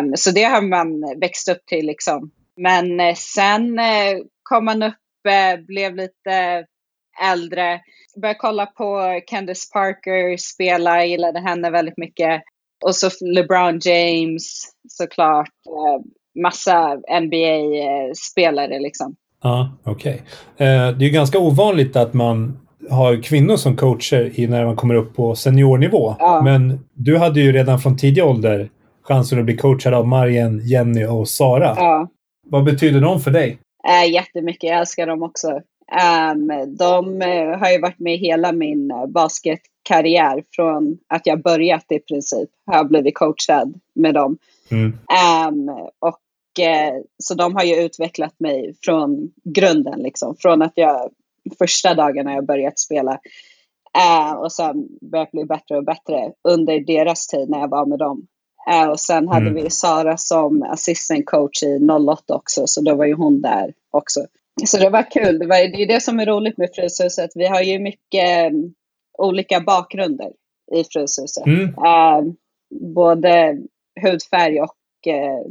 Um, 0.00 0.16
så 0.16 0.30
det 0.30 0.44
har 0.44 0.62
man 0.62 1.20
växt 1.20 1.48
upp 1.48 1.66
till 1.66 1.86
liksom. 1.86 2.30
Men 2.62 3.00
eh, 3.00 3.14
sen 3.14 3.78
eh, 3.78 4.18
kom 4.42 4.64
man 4.64 4.82
upp, 4.82 4.94
eh, 5.28 5.60
blev 5.66 5.96
lite 5.96 6.64
äldre, 7.22 7.80
började 8.20 8.38
kolla 8.38 8.66
på 8.66 9.20
Candice 9.26 9.72
Parker 9.72 10.36
spela, 10.36 11.04
gillade 11.04 11.40
henne 11.40 11.70
väldigt 11.70 11.96
mycket. 11.96 12.42
Och 12.84 12.94
så 12.94 13.10
LeBron 13.20 13.80
James 13.82 14.62
såklart. 14.88 15.50
Massa 16.42 16.98
NBA-spelare 17.22 18.78
liksom. 18.78 19.16
Ja, 19.42 19.72
okej. 19.84 20.22
Okay. 20.54 20.66
Det 20.92 21.06
är 21.06 21.10
ganska 21.10 21.38
ovanligt 21.38 21.96
att 21.96 22.14
man 22.14 22.58
har 22.90 23.22
kvinnor 23.22 23.56
som 23.56 23.76
coacher 23.76 24.48
när 24.48 24.64
man 24.64 24.76
kommer 24.76 24.94
upp 24.94 25.16
på 25.16 25.34
seniornivå. 25.34 26.16
Ja. 26.18 26.40
Men 26.44 26.88
du 26.94 27.18
hade 27.18 27.40
ju 27.40 27.52
redan 27.52 27.78
från 27.78 27.96
tidig 27.96 28.24
ålder 28.24 28.70
chansen 29.02 29.38
att 29.38 29.44
bli 29.44 29.56
coachad 29.56 29.94
av 29.94 30.06
Marian, 30.06 30.58
Jenny 30.58 31.04
och 31.04 31.28
Sara. 31.28 31.74
Ja. 31.76 32.08
Vad 32.50 32.64
betyder 32.64 33.00
de 33.00 33.20
för 33.20 33.30
dig? 33.30 33.58
Äh, 33.88 34.12
jättemycket, 34.12 34.70
jag 34.70 34.78
älskar 34.78 35.06
dem 35.06 35.22
också. 35.22 35.48
Um, 35.50 36.76
de 36.76 37.22
uh, 37.22 37.58
har 37.58 37.70
ju 37.70 37.80
varit 37.80 37.98
med 37.98 38.18
hela 38.18 38.52
min 38.52 38.90
uh, 38.90 39.06
basketkarriär 39.06 40.44
från 40.50 40.98
att 41.08 41.26
jag 41.26 41.42
börjat 41.42 41.92
i 41.92 41.98
princip. 41.98 42.48
Har 42.66 42.76
jag 42.76 42.88
blivit 42.88 43.14
coachad 43.14 43.80
med 43.94 44.14
dem. 44.14 44.38
Mm. 44.70 44.98
Um, 45.48 45.68
och 45.98 46.20
uh, 46.60 47.02
så 47.18 47.34
de 47.34 47.54
har 47.54 47.64
ju 47.64 47.74
utvecklat 47.74 48.34
mig 48.40 48.74
från 48.84 49.30
grunden 49.44 49.98
liksom. 49.98 50.36
Från 50.38 50.62
att 50.62 50.72
jag 50.74 51.10
första 51.58 51.94
dagarna 51.94 52.34
jag 52.34 52.46
börjat 52.46 52.78
spela 52.78 53.20
Uh, 53.98 54.32
och 54.32 54.52
sen 54.52 54.88
börjat 55.00 55.30
bli 55.30 55.44
bättre 55.44 55.76
och 55.76 55.84
bättre 55.84 56.32
under 56.48 56.80
deras 56.80 57.26
tid 57.26 57.50
när 57.50 57.60
jag 57.60 57.68
var 57.68 57.86
med 57.86 57.98
dem. 57.98 58.26
Uh, 58.70 58.88
och 58.88 59.00
sen 59.00 59.28
hade 59.28 59.50
mm. 59.50 59.64
vi 59.64 59.70
Sara 59.70 60.16
som 60.16 60.62
assistant 60.62 61.26
coach 61.26 61.62
i 61.62 61.88
08 62.08 62.34
också, 62.34 62.66
så 62.66 62.80
då 62.80 62.94
var 62.94 63.06
ju 63.06 63.14
hon 63.14 63.40
där 63.40 63.72
också. 63.90 64.20
Så 64.66 64.78
det 64.78 64.90
var 64.90 65.10
kul. 65.10 65.38
Det, 65.38 65.46
var, 65.46 65.56
det 65.56 65.82
är 65.82 65.86
det 65.86 66.00
som 66.00 66.20
är 66.20 66.26
roligt 66.26 66.58
med 66.58 66.68
Fryshuset. 66.74 67.30
Vi 67.34 67.46
har 67.46 67.60
ju 67.60 67.78
mycket 67.78 68.52
um, 68.52 68.74
olika 69.18 69.60
bakgrunder 69.60 70.30
i 70.72 70.84
Fryshuset. 70.84 71.46
Mm. 71.46 71.68
Uh, 71.68 72.32
både 72.94 73.58
hudfärg 74.02 74.60
och 74.60 74.76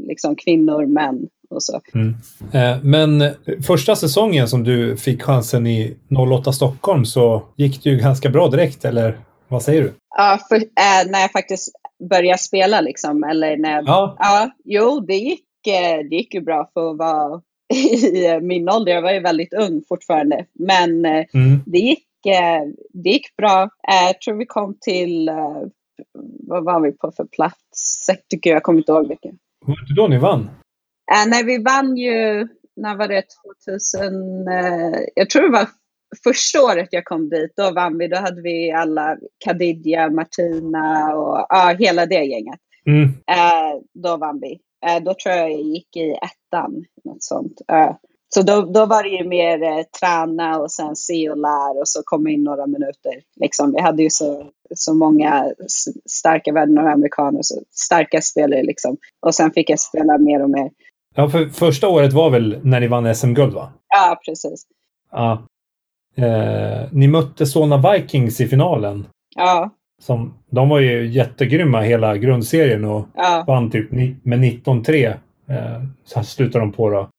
liksom 0.07 0.35
kvinnor, 0.35 0.85
män 0.85 1.27
och 1.49 1.63
så. 1.63 1.81
Mm. 1.93 2.15
Eh, 2.53 2.83
men 2.83 3.33
första 3.67 3.95
säsongen 3.95 4.47
som 4.47 4.63
du 4.63 4.97
fick 4.97 5.23
chansen 5.23 5.67
i 5.67 5.97
08 6.33 6.53
Stockholm 6.53 7.05
så 7.05 7.43
gick 7.55 7.83
det 7.83 7.89
ju 7.89 7.97
ganska 7.97 8.29
bra 8.29 8.47
direkt, 8.47 8.85
eller 8.85 9.19
vad 9.47 9.63
säger 9.63 9.81
du? 9.81 9.93
Ja, 10.17 10.39
för, 10.49 10.55
äh, 10.55 11.11
när 11.11 11.19
jag 11.19 11.31
faktiskt 11.31 11.71
började 12.09 12.37
spela 12.37 12.81
liksom, 12.81 13.23
eller 13.23 13.57
när... 13.57 13.83
Ja. 13.85 14.15
ja 14.19 14.51
jo, 14.63 14.99
det 14.99 15.15
gick, 15.15 15.67
eh, 15.67 15.99
det 16.09 16.15
gick 16.15 16.33
ju 16.33 16.41
bra 16.41 16.69
för 16.73 16.91
att 16.91 16.97
vara 16.97 17.41
i 17.73 18.39
min 18.41 18.69
ålder. 18.69 18.91
Jag 18.91 19.01
var 19.01 19.11
ju 19.11 19.19
väldigt 19.19 19.53
ung 19.53 19.83
fortfarande, 19.87 20.45
men 20.53 21.05
mm. 21.05 21.63
det, 21.65 21.79
gick, 21.79 22.07
det 22.93 23.09
gick 23.09 23.35
bra. 23.35 23.69
Jag 23.81 24.21
tror 24.21 24.35
vi 24.35 24.45
kom 24.45 24.77
till, 24.81 25.29
vad 26.47 26.63
var 26.63 26.81
vi 26.81 26.91
på 26.91 27.11
för 27.11 27.25
plats? 27.25 28.07
Tycker 28.29 28.49
jag, 28.49 28.55
jag 28.55 28.63
kommer 28.63 28.79
inte 28.79 28.91
ihåg 28.91 29.07
vilken. 29.07 29.37
Var 29.65 29.87
det 29.87 29.95
då 30.01 30.07
ni 30.07 30.17
vann? 30.17 30.49
Äh, 31.11 31.29
nej, 31.29 31.43
vi 31.43 31.63
vann 31.63 31.97
ju, 31.97 32.47
när 32.75 32.95
var 32.95 33.07
det, 33.07 33.23
2000, 33.65 34.47
eh, 34.47 34.99
jag 35.15 35.29
tror 35.29 35.43
det 35.43 35.51
var 35.51 35.67
första 36.23 36.63
året 36.63 36.89
jag 36.91 37.05
kom 37.05 37.29
dit, 37.29 37.53
då 37.55 37.71
vann 37.71 37.97
vi. 37.97 38.07
Då 38.07 38.17
hade 38.17 38.41
vi 38.41 38.71
alla, 38.71 39.17
Kadidja, 39.45 40.09
Martina 40.09 41.15
och 41.15 41.45
ja, 41.49 41.75
hela 41.79 42.05
det 42.05 42.23
gänget. 42.23 42.59
Mm. 42.85 43.03
Eh, 43.03 43.81
då 43.93 44.17
vann 44.17 44.39
vi. 44.41 44.59
Eh, 44.85 45.03
då 45.03 45.13
tror 45.13 45.35
jag 45.35 45.51
jag 45.51 45.61
gick 45.61 45.97
i 45.97 46.11
ettan, 46.11 46.85
något 47.03 47.23
sånt. 47.23 47.61
Eh, 47.71 47.91
så 48.29 48.41
då, 48.41 48.61
då 48.61 48.85
var 48.85 49.03
det 49.03 49.09
ju 49.09 49.23
mer 49.27 49.63
eh, 49.63 49.83
träna 49.99 50.59
och 50.59 50.71
sen 50.71 50.95
se 50.95 51.29
och 51.29 51.37
lära 51.37 51.79
och 51.79 51.87
så 51.89 52.01
komma 52.05 52.29
in 52.29 52.43
några 52.43 52.67
minuter. 52.67 53.13
Liksom, 53.41 53.71
vi 53.71 53.81
hade 53.81 54.03
ju 54.03 54.09
så, 54.09 54.49
så 54.75 54.93
många 54.93 55.53
starka 56.09 56.53
vänner 56.53 56.83
och 56.83 56.91
amerikaner, 56.91 57.39
så 57.41 57.61
starka 57.71 58.21
spelare 58.21 58.63
liksom. 58.63 58.97
Och 59.25 59.35
sen 59.35 59.51
fick 59.51 59.69
jag 59.69 59.79
spela 59.79 60.17
mer 60.17 60.43
och 60.43 60.49
mer. 60.49 60.69
Ja, 61.15 61.29
för 61.29 61.49
första 61.49 61.87
året 61.87 62.13
var 62.13 62.29
väl 62.29 62.59
när 62.63 62.79
ni 62.79 62.87
vann 62.87 63.15
SM-guld, 63.15 63.53
va? 63.53 63.73
Ja, 63.87 64.19
precis. 64.25 64.63
Ja. 65.11 65.47
Eh, 66.19 66.87
ni 66.91 67.07
mötte 67.07 67.45
Solna 67.45 67.91
Vikings 67.91 68.41
i 68.41 68.47
finalen. 68.47 69.07
Ja. 69.35 69.69
Som, 70.01 70.33
de 70.49 70.69
var 70.69 70.79
ju 70.79 71.07
jättegrymma 71.07 71.81
hela 71.81 72.17
grundserien 72.17 72.85
och 72.85 73.07
ja. 73.15 73.43
vann 73.47 73.71
typ 73.71 73.91
med 73.91 74.39
19-3. 74.39 75.07
Eh, 75.49 75.83
så 76.05 76.23
slutade 76.23 76.59
de 76.59 76.71
på 76.71 76.89
då. 76.89 77.09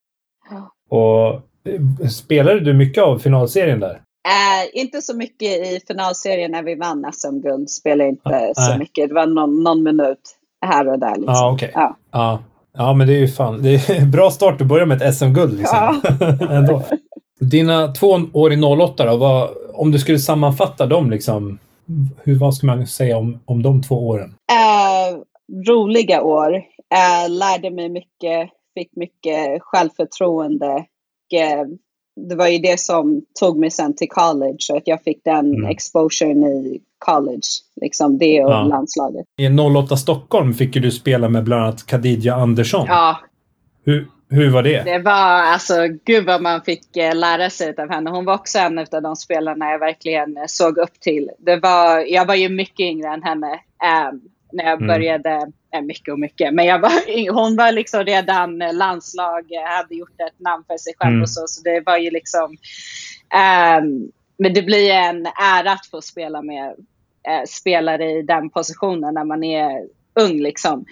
Ja. 0.51 0.71
Och 0.97 1.35
eh, 1.73 2.09
Spelade 2.09 2.61
du 2.61 2.73
mycket 2.73 3.05
av 3.05 3.19
finalserien 3.19 3.81
där? 3.81 4.01
Äh, 4.29 4.81
inte 4.81 5.03
så 5.03 5.17
mycket 5.17 5.49
i 5.49 5.81
finalserien 5.89 6.51
när 6.51 6.63
vi 6.63 6.75
vann 6.75 7.13
SM-guld. 7.13 7.71
Spelade 7.71 8.11
inte 8.11 8.29
ah, 8.29 8.55
så 8.55 8.79
mycket. 8.79 9.09
Det 9.09 9.15
var 9.15 9.27
någon, 9.27 9.63
någon 9.63 9.83
minut 9.83 10.37
här 10.67 10.89
och 10.89 10.99
där. 10.99 11.17
Liksom. 11.17 11.35
Ah, 11.35 11.53
okay. 11.53 11.71
ja, 11.75 11.97
ah. 12.11 12.39
Ja, 12.73 12.93
men 12.93 13.07
det 13.07 13.13
är 13.13 13.19
ju 13.19 13.29
fan, 13.29 13.63
det 13.63 13.75
är 13.75 14.07
bra 14.13 14.31
start 14.31 14.61
att 14.61 14.67
börja 14.67 14.87
med 14.87 15.03
ett 15.03 15.15
SM-guld. 15.15 15.59
Liksom. 15.59 16.01
Ja. 16.21 16.37
Ändå. 16.51 16.83
Dina 17.41 17.89
två 17.89 18.21
år 18.33 18.53
i 18.53 18.63
08 18.63 19.07
då, 19.07 19.17
vad, 19.17 19.51
om 19.75 19.91
du 19.91 19.99
skulle 19.99 20.19
sammanfatta 20.19 20.87
dem, 20.87 21.11
liksom, 21.11 21.59
hur, 22.23 22.39
vad 22.39 22.55
ska 22.55 22.67
man 22.67 22.87
säga 22.87 23.19
om, 23.19 23.41
om 23.45 23.63
de 23.63 23.83
två 23.83 24.09
åren? 24.09 24.29
Uh, 24.29 25.23
roliga 25.69 26.23
år. 26.23 26.57
Uh, 26.57 27.31
lärde 27.31 27.71
mig 27.71 27.89
mycket, 27.89 28.51
fick 28.75 28.97
mycket 28.97 29.63
självförtroende. 29.63 30.75
Uh, 31.35 31.77
det 32.29 32.35
var 32.35 32.49
ju 32.49 32.59
det 32.59 32.81
som 32.81 33.23
tog 33.41 33.59
mig 33.59 33.71
sen 33.71 33.97
till 33.97 34.09
college, 34.09 34.57
så 34.59 34.77
att 34.77 34.83
jag 34.87 35.03
fick 35.03 35.25
den 35.25 35.55
mm. 35.55 35.71
exposuren 35.71 36.45
i 36.45 36.81
college. 36.99 37.49
Liksom 37.81 38.19
det 38.19 38.45
och 38.45 38.53
ja. 38.53 38.63
landslaget. 38.63 39.27
I 39.39 39.49
08 39.49 39.97
Stockholm 39.97 40.55
fick 40.55 40.77
ju 40.77 40.83
du 40.83 40.91
spela 40.91 41.29
med 41.29 41.45
bland 41.45 41.63
annat 41.63 41.87
Khadija 41.87 42.35
Andersson. 42.35 42.87
Ja. 42.89 43.17
Hur, 43.85 44.09
hur 44.31 44.51
var 44.51 44.63
det? 44.63 44.83
Det 44.83 44.99
var 44.99 45.43
alltså, 45.43 45.75
gud 46.05 46.25
vad 46.25 46.43
man 46.43 46.63
fick 46.63 46.97
eh, 46.97 47.15
lära 47.15 47.51
sig 47.51 47.75
av 47.79 47.91
henne. 47.91 48.11
Hon 48.11 48.25
var 48.25 48.35
också 48.35 48.59
en 48.59 48.79
av 48.79 49.03
de 49.03 49.17
spelarna 49.17 49.71
jag 49.71 49.79
verkligen 49.79 50.37
eh, 50.37 50.43
såg 50.47 50.79
upp 50.79 51.01
till. 51.01 51.31
Det 51.39 51.57
var, 51.57 51.99
jag 51.99 52.27
var 52.27 52.35
ju 52.35 52.49
mycket 52.49 52.81
yngre 52.81 53.09
än 53.09 53.23
henne 53.23 53.53
eh, 53.83 54.13
när 54.53 54.65
jag 54.65 54.83
mm. 54.83 54.87
började, 54.87 55.53
eh, 55.75 55.83
mycket 55.83 56.13
och 56.13 56.19
mycket, 56.19 56.55
men 56.55 56.67
jag 56.67 56.79
var, 56.79 57.33
hon 57.43 57.57
var 57.57 57.73
liksom 57.73 58.05
redan 58.05 58.59
landslag, 58.59 59.45
hade 59.67 59.95
gjort 59.95 60.21
ett 60.29 60.41
namn 60.41 60.65
för 60.67 60.79
sig 60.79 60.93
själv 60.99 61.13
mm. 61.13 61.23
och 61.23 61.31
så, 61.31 61.47
så 61.47 61.63
det 61.63 61.81
var 61.87 61.97
ju 61.99 62.11
liksom 62.11 62.57
eh, 63.35 63.83
men 64.39 64.55
det 64.55 64.63
blir 64.63 64.91
en 64.91 65.27
ära 65.27 65.73
att 65.73 65.87
få 65.87 66.01
spela 66.01 66.43
med 66.43 66.75
spelare 67.47 68.11
i 68.11 68.23
den 68.23 68.51
positionen 68.51 69.15
när 69.15 69.25
man 69.25 69.45
är 69.45 69.87
ung. 70.15 70.41
Liksom. 70.41 70.85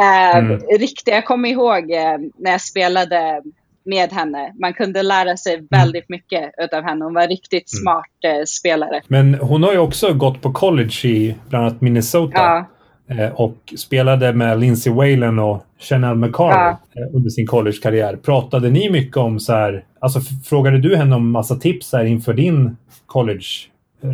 Eh, 0.00 0.36
mm. 0.36 0.60
Riktigt, 0.78 1.14
jag 1.14 1.24
kommer 1.24 1.48
ihåg 1.48 1.90
eh, 1.90 2.18
när 2.38 2.50
jag 2.50 2.60
spelade 2.60 3.42
med 3.84 4.12
henne. 4.12 4.52
Man 4.60 4.74
kunde 4.74 5.02
lära 5.02 5.36
sig 5.36 5.54
mm. 5.54 5.66
väldigt 5.70 6.08
mycket 6.08 6.50
av 6.72 6.82
henne. 6.82 7.04
Hon 7.04 7.14
var 7.14 7.28
riktigt 7.28 7.72
mm. 7.72 7.82
smart 7.82 8.24
eh, 8.24 8.44
spelare. 8.46 9.00
Men 9.08 9.34
hon 9.34 9.62
har 9.62 9.72
ju 9.72 9.78
också 9.78 10.14
gått 10.14 10.42
på 10.42 10.52
college 10.52 11.04
i 11.04 11.34
bland 11.48 11.66
annat 11.66 11.80
Minnesota. 11.80 12.32
Ja. 12.34 12.66
Eh, 13.08 13.40
och 13.40 13.74
spelade 13.76 14.32
med 14.32 14.60
Lindsey 14.60 14.92
Whalen 14.92 15.38
och 15.38 15.64
Chanel 15.78 16.16
McCarr 16.16 16.50
ja. 16.50 16.68
Eh, 16.68 17.16
under 17.16 17.30
sin 17.30 17.46
collegekarriär. 17.46 18.16
Pratade 18.16 18.70
ni 18.70 18.90
mycket 18.90 19.16
om 19.16 19.40
så 19.40 19.52
här, 19.52 19.84
alltså 20.00 20.20
frågade 20.44 20.78
du 20.78 20.96
henne 20.96 21.16
om 21.16 21.30
massa 21.30 21.54
tips 21.56 21.92
här 21.92 22.04
inför 22.04 22.34
din 22.34 22.76
college 23.06 23.46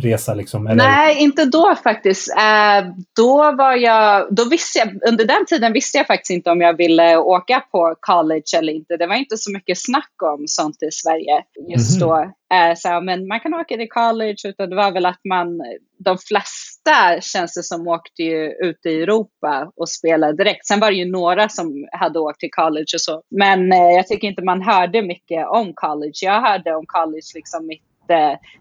resa? 0.01 0.33
Liksom, 0.33 0.67
eller? 0.67 0.83
Nej, 0.83 1.23
inte 1.23 1.45
då 1.45 1.75
faktiskt. 1.83 2.29
Uh, 2.37 2.93
då 3.15 3.37
var 3.51 3.75
jag, 3.75 4.35
då 4.35 4.49
visste 4.49 4.79
jag, 4.79 5.09
under 5.09 5.25
den 5.25 5.45
tiden 5.45 5.73
visste 5.73 5.97
jag 5.97 6.07
faktiskt 6.07 6.31
inte 6.31 6.51
om 6.51 6.61
jag 6.61 6.77
ville 6.77 7.17
åka 7.17 7.63
på 7.71 7.95
college 7.99 8.57
eller 8.57 8.73
inte. 8.73 8.97
Det 8.97 9.07
var 9.07 9.15
inte 9.15 9.37
så 9.37 9.51
mycket 9.51 9.77
snack 9.77 10.13
om 10.23 10.43
sånt 10.47 10.83
i 10.83 10.91
Sverige 10.91 11.43
just 11.69 12.01
mm 12.01 12.09
-hmm. 12.09 12.17
då. 12.17 12.33
Uh, 12.55 12.75
så, 12.75 13.01
men 13.01 13.27
man 13.27 13.39
kan 13.39 13.53
åka 13.53 13.75
till 13.75 13.89
college, 13.89 14.37
utan 14.45 14.69
det 14.69 14.75
var 14.75 14.91
väl 14.91 15.05
att 15.05 15.21
man, 15.29 15.61
de 16.05 16.17
flesta 16.17 17.21
känns 17.21 17.53
det 17.53 17.63
som 17.63 17.87
åkte 17.87 18.23
ju 18.23 18.49
ut 18.49 18.85
i 18.85 19.01
Europa 19.01 19.71
och 19.75 19.89
spelade 19.89 20.37
direkt. 20.37 20.67
Sen 20.67 20.79
var 20.79 20.91
det 20.91 20.97
ju 20.97 21.11
några 21.11 21.49
som 21.49 21.87
hade 21.91 22.19
åkt 22.19 22.39
till 22.39 22.51
college 22.51 22.93
och 22.95 23.01
så. 23.01 23.21
Men 23.31 23.73
uh, 23.73 23.91
jag 23.95 24.07
tycker 24.07 24.27
inte 24.27 24.43
man 24.43 24.61
hörde 24.61 25.01
mycket 25.01 25.47
om 25.47 25.73
college. 25.75 26.19
Jag 26.21 26.41
hörde 26.41 26.75
om 26.75 26.85
college 26.85 27.27
liksom 27.35 27.67
mitt 27.67 27.92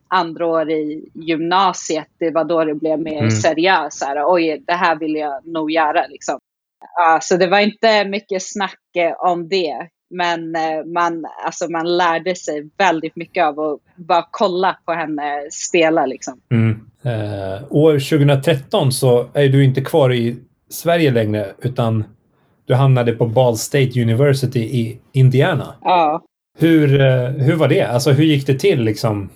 andra 0.08 0.46
år 0.46 0.70
i 0.70 1.04
gymnasiet, 1.14 2.06
det 2.18 2.30
var 2.30 2.44
då 2.44 2.64
det 2.64 2.74
blev 2.74 3.00
mer 3.00 3.18
mm. 3.18 3.30
seriöst. 3.30 4.04
Oj, 4.26 4.62
det 4.66 4.72
här 4.72 4.98
vill 4.98 5.14
jag 5.14 5.46
nog 5.46 5.70
göra. 5.70 6.06
Liksom. 6.06 6.38
Uh, 7.00 7.18
så 7.20 7.36
det 7.36 7.46
var 7.46 7.60
inte 7.60 8.04
mycket 8.04 8.42
snack 8.42 8.96
eh, 8.96 9.12
om 9.18 9.48
det. 9.48 9.88
Men 10.10 10.40
uh, 10.40 10.92
man, 10.94 11.24
alltså, 11.44 11.68
man 11.70 11.96
lärde 11.96 12.34
sig 12.34 12.70
väldigt 12.78 13.16
mycket 13.16 13.44
av 13.44 13.60
att 13.60 13.80
bara 13.96 14.26
kolla 14.30 14.76
på 14.84 14.92
henne 14.92 15.48
spela. 15.50 16.06
Liksom. 16.06 16.40
Mm. 16.50 16.70
Uh, 17.06 17.64
år 17.70 17.92
2013 17.92 18.92
så 18.92 19.28
är 19.34 19.48
du 19.48 19.64
inte 19.64 19.80
kvar 19.80 20.12
i 20.12 20.36
Sverige 20.70 21.10
längre 21.10 21.52
utan 21.58 22.04
du 22.66 22.74
hamnade 22.74 23.12
på 23.12 23.26
Ball 23.26 23.56
State 23.56 24.02
University 24.02 24.60
i 24.60 24.98
Indiana. 25.12 25.74
Ja. 25.82 26.22
Hur, 26.58 27.00
eh, 27.00 27.28
hur 27.28 27.56
var 27.56 27.68
det? 27.68 27.82
Alltså 27.82 28.10
hur 28.10 28.24
gick 28.24 28.46
det 28.46 28.58
till 28.58 28.82
liksom? 28.82 29.22
Uh, 29.22 29.28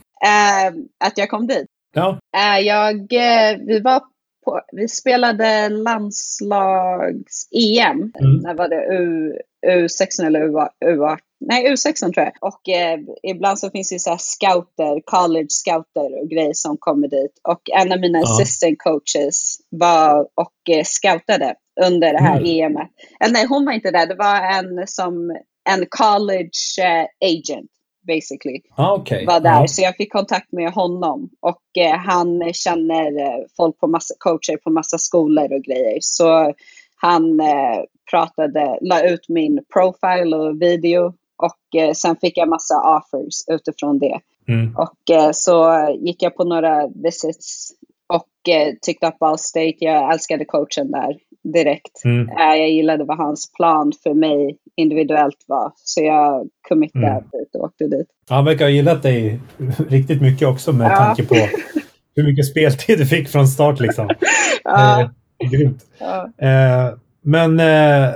att 1.05 1.19
jag 1.19 1.31
kom 1.31 1.47
dit? 1.47 1.67
Ja. 1.95 2.19
Uh, 2.37 2.61
jag, 2.61 2.95
uh, 2.95 3.67
vi 3.67 3.81
var 3.81 4.03
på, 4.47 4.61
vi 4.73 4.89
spelade 4.89 5.69
landslags-EM. 5.69 8.13
Mm. 8.21 8.37
När 8.43 8.55
var 8.55 8.69
det? 8.69 8.95
U, 8.95 9.33
U16 9.67 10.27
eller 10.27 10.41
U, 10.41 10.53
U18? 10.85 11.19
Nej, 11.41 11.73
U16 11.73 12.13
tror 12.13 12.25
jag. 12.25 12.33
Och 12.41 12.69
eh, 12.69 12.99
ibland 13.23 13.59
så 13.59 13.71
finns 13.71 13.91
det 13.91 13.99
så 13.99 14.17
scouter, 14.19 15.01
college 15.05 15.47
scouter 15.49 16.23
och 16.23 16.29
grejer 16.29 16.55
som 16.55 16.77
kommer 16.77 17.09
dit. 17.09 17.41
Och 17.49 17.61
en 17.81 17.93
av 17.93 18.01
mina 18.01 18.19
ja. 18.19 18.25
assistant 18.25 18.79
coaches 18.79 19.57
var 19.71 20.21
och 20.21 20.71
eh, 20.71 20.85
scoutade 20.85 21.55
under 21.87 22.13
det 22.13 22.23
här 22.23 22.39
mm. 22.39 22.47
EMet. 22.47 22.89
Eller 23.21 23.33
nej, 23.33 23.47
hon 23.47 23.65
var 23.65 23.73
inte 23.73 23.91
där. 23.91 24.07
Det 24.07 24.15
var 24.15 24.59
en 24.59 24.87
som 24.87 25.37
en 25.69 25.87
college 25.91 26.79
uh, 26.81 27.07
agent 27.21 27.71
basically. 28.07 28.63
Ah, 28.77 28.95
okay. 28.95 29.27
Var 29.27 29.41
där. 29.41 29.63
Ah. 29.63 29.67
Så 29.67 29.83
jag 29.83 29.97
fick 29.97 30.13
kontakt 30.13 30.53
med 30.53 30.73
honom. 30.73 31.31
Och 31.41 31.79
eh, 31.79 31.97
han 31.97 32.53
känner 32.53 33.21
eh, 33.21 33.45
folk 33.57 33.79
på 33.79 33.87
massa, 33.87 34.15
coacher 34.19 34.57
på 34.57 34.71
massa 34.71 34.99
skolor 34.99 35.53
och 35.53 35.63
grejer. 35.63 35.99
Så 36.01 36.55
han 36.97 37.41
eh, 37.41 37.83
pratade, 38.11 38.79
la 38.81 39.09
ut 39.09 39.29
min 39.29 39.61
profile 39.73 40.37
och 40.37 40.63
video. 40.63 41.15
Och 41.37 41.81
eh, 41.81 41.93
sen 41.93 42.17
fick 42.17 42.39
jag 42.39 42.49
massa 42.49 42.75
offers 42.75 43.49
utifrån 43.49 43.99
det. 43.99 44.21
Mm. 44.49 44.77
Och 44.77 45.17
eh, 45.17 45.31
så 45.33 45.89
gick 46.01 46.23
jag 46.23 46.37
på 46.37 46.45
några 46.45 46.87
visits 46.87 47.73
och 48.07 48.55
eh, 48.55 48.75
tyckte 48.83 49.07
att 49.07 49.19
Ball 49.19 49.39
State, 49.39 49.77
jag 49.79 50.13
älskade 50.13 50.45
coachen 50.45 50.91
där 50.91 51.17
direkt. 51.53 52.05
Mm. 52.05 52.29
Eh, 52.29 52.55
jag 52.57 52.71
gillade 52.71 53.05
vad 53.05 53.17
hans 53.19 53.53
plan 53.53 53.93
för 54.03 54.15
mig 54.15 54.57
individuellt 54.77 55.45
var. 55.47 55.73
Så 55.77 56.03
jag 56.03 56.49
committade 56.69 57.07
Mm. 57.07 57.23
dit 57.23 57.55
och 57.55 57.65
åkte 57.65 57.85
dit. 57.85 58.07
Han 58.29 58.45
verkar 58.45 58.65
ha 58.65 58.71
gillat 58.71 59.03
dig 59.03 59.41
riktigt 59.89 60.21
mycket 60.23 60.49
också 60.49 60.73
med 60.73 60.91
Ja. 60.93 60.97
tanke 60.97 61.25
på 61.27 61.35
hur 62.17 62.25
mycket 62.25 62.47
speltid 62.47 62.99
du 62.99 63.07
fick 63.07 63.29
från 63.29 63.49
start 63.49 63.81
liksom. 63.81 64.09
Ja, 64.65 65.01
Eh, 65.45 65.51
grymt. 65.51 65.85
ja. 65.99 66.29
Eh, 66.47 66.95
men 67.23 67.61
eh, 67.61 68.11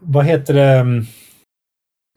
vad 0.00 0.24
heter 0.26 0.54
det? 0.54 0.72
mm, 0.78 1.04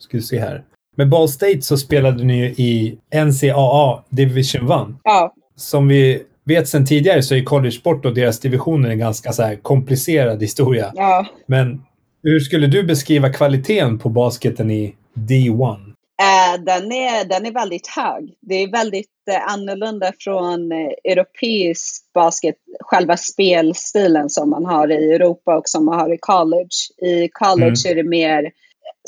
Ska 0.02 0.18
vi 0.18 0.24
se 0.24 0.40
här. 0.40 0.64
Med 0.96 1.10
Ball 1.10 1.30
State 1.30 1.62
så 1.62 1.78
spelade 1.78 2.24
ni 2.24 2.38
ju 2.38 2.46
i 2.46 2.98
NCAA 3.26 4.04
Division 4.10 4.70
1. 4.92 4.96
ja. 5.04 5.34
Som 5.56 5.88
vi 5.88 6.24
vet 6.44 6.68
sedan 6.70 6.86
tidigare 6.86 7.24
så 7.24 7.36
är 7.36 7.44
college-sport 7.44 8.06
och 8.06 8.14
deras 8.14 8.40
divisioner 8.40 8.90
en 8.90 9.00
ganska 9.00 9.32
så 9.32 9.44
här 9.44 9.56
komplicerad 9.56 10.42
historia. 10.42 10.92
ja. 10.96 11.26
Men 11.46 11.82
hur 12.24 12.40
skulle 12.40 12.68
du 12.68 12.84
beskriva 12.84 13.30
kvaliteten 13.30 14.00
på 14.00 14.10
basketen 14.10 14.72
i 14.72 14.96
D1? 15.14 15.94
Eh, 16.22 16.64
den, 16.64 16.92
är, 16.92 17.26
den 17.26 17.46
är 17.46 17.52
väldigt 17.52 17.88
hög. 17.88 18.34
Det 18.42 18.56
är 18.56 18.72
väldigt 18.72 19.28
eh, 19.32 19.54
annorlunda 19.54 20.12
från 20.20 20.72
eh, 20.72 21.12
europeisk 21.12 22.14
basket, 22.14 22.56
själva 22.80 23.18
spelstilen 23.18 24.30
som 24.30 24.50
man 24.50 24.66
har 24.66 24.92
i 24.92 25.14
Europa 25.14 25.58
och 25.58 25.70
som 25.70 25.86
man 25.86 26.00
har 26.00 26.14
i 26.14 26.18
college. 26.18 26.78
I 27.02 27.30
college 27.32 27.90
är 27.90 27.96
det 27.96 28.04
mer 28.04 28.52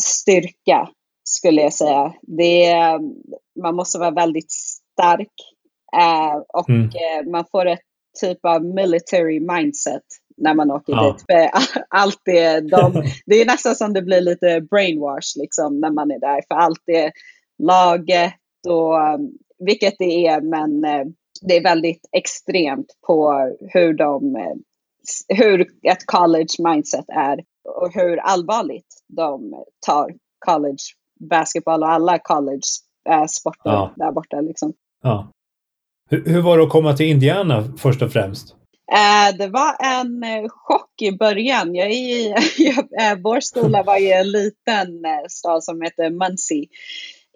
styrka, 0.01 0.89
skulle 1.23 1.61
jag 1.61 1.73
säga. 1.73 2.13
Det 2.21 2.65
är, 2.65 2.99
man 3.61 3.75
måste 3.75 3.99
vara 3.99 4.11
väldigt 4.11 4.51
stark 4.51 5.33
eh, 6.01 6.35
och 6.53 6.69
Mm. 6.69 6.85
eh, 6.89 7.31
man 7.31 7.45
får 7.51 7.65
ett 7.65 7.79
typ 8.21 8.45
av 8.45 8.65
military 8.65 9.39
mindset 9.39 10.03
när 10.37 10.53
man 10.53 10.71
åker 10.71 10.93
Ja. 10.93 11.11
dit. 11.11 11.25
För 11.31 11.49
allt 11.89 12.21
det, 12.25 12.59
de, 12.59 13.03
det 13.25 13.41
är 13.41 13.45
nästan 13.45 13.75
som 13.75 13.93
det 13.93 14.01
blir 14.01 14.21
lite 14.21 14.61
brainwash 14.61 15.37
liksom 15.39 15.79
när 15.79 15.91
man 15.91 16.11
är 16.11 16.19
där. 16.19 16.41
För 16.47 16.55
allt 16.55 16.81
det 16.85 17.11
laget 17.63 18.33
och 18.67 18.93
um, 19.13 19.31
vilket 19.59 19.95
det 19.99 20.27
är, 20.27 20.41
men 20.41 20.85
eh, 20.85 21.05
det 21.41 21.57
är 21.57 21.63
väldigt 21.63 22.09
extremt 22.11 22.87
på 23.07 23.33
hur 23.73 23.93
de 23.93 24.35
hur 25.27 25.61
ett 25.61 26.05
college 26.05 26.47
mindset 26.59 27.05
är 27.07 27.39
och 27.81 27.93
hur 27.93 28.17
allvarligt 28.17 29.03
de 29.07 29.63
tar 29.85 30.13
college 30.45 30.77
basketball 31.29 31.83
och 31.83 31.89
alla 31.89 32.19
college 32.19 32.61
sporter 33.29 33.69
Ja. 33.71 33.93
där 33.95 34.11
borta. 34.11 34.41
Liksom. 34.41 34.73
Ja. 35.03 35.31
Hur, 36.09 36.25
hur 36.25 36.41
var 36.41 36.57
det 36.57 36.63
att 36.63 36.69
komma 36.69 36.93
till 36.93 37.05
Indiana 37.05 37.73
först 37.77 38.01
och 38.01 38.11
främst? 38.11 38.55
Eh, 38.91 39.37
det 39.37 39.47
var 39.47 39.75
en 39.79 40.23
eh, 40.23 40.49
chock 40.49 41.01
i 41.01 41.11
början. 41.11 41.75
Jag 41.75 41.91
i, 41.91 42.35
jag, 42.57 42.77
eh, 42.77 43.17
vår 43.23 43.39
skola 43.39 43.83
var 43.85 44.01
i 44.01 44.11
en 44.11 44.31
liten 44.31 44.87
stad 45.29 45.63
som 45.63 45.81
heter 45.81 46.09
Muncie 46.09 46.67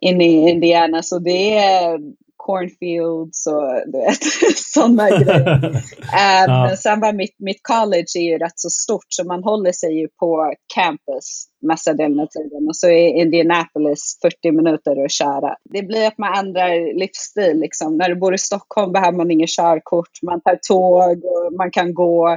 inne 0.02 0.26
i 0.26 0.50
Indiana. 0.50 1.04
Så 1.04 1.20
det 1.20 1.58
är 1.58 2.00
cornfields 2.50 3.48
och 3.48 3.92
du 3.92 3.98
vet, 4.06 4.24
sådana 4.74 5.10
grejer. 5.10 5.84
Eh, 6.14 6.46
Ja. 6.48 6.76
Sen 6.78 7.00
var 7.00 7.14
mitt, 7.14 7.36
mitt 7.40 7.64
college 7.64 8.12
är 8.16 8.22
ju 8.32 8.38
rätt 8.38 8.60
så 8.60 8.70
stort 8.70 9.06
så 9.10 9.24
man 9.24 9.44
håller 9.44 9.72
sig 9.72 10.00
ju 10.00 10.08
på 10.20 10.54
campus 10.76 11.50
mesta 11.62 11.94
delen 11.94 12.20
av 12.20 12.26
tiden. 12.28 12.68
Och 12.68 12.76
så 12.76 12.88
är 12.88 13.08
Indianapolis 13.08 14.20
40 14.22 14.52
minuter 14.52 15.06
att 15.06 15.12
köra. 15.12 15.56
Det 15.74 15.84
blir 15.84 16.08
att 16.08 16.18
man 16.18 16.38
ändrar 16.38 17.00
livsstil. 17.00 17.60
Liksom. 17.60 17.98
När 17.98 18.10
du 18.10 18.16
bor 18.16 18.34
i 18.34 18.38
Stockholm 18.38 18.92
behöver 18.92 19.18
man 19.18 19.32
inget 19.32 19.50
körkort. 19.50 20.10
Man 20.22 20.42
tar 20.42 20.60
tåg 20.68 21.26
och 21.26 21.54
man 21.58 21.72
kan 21.72 21.94
gå 21.94 22.30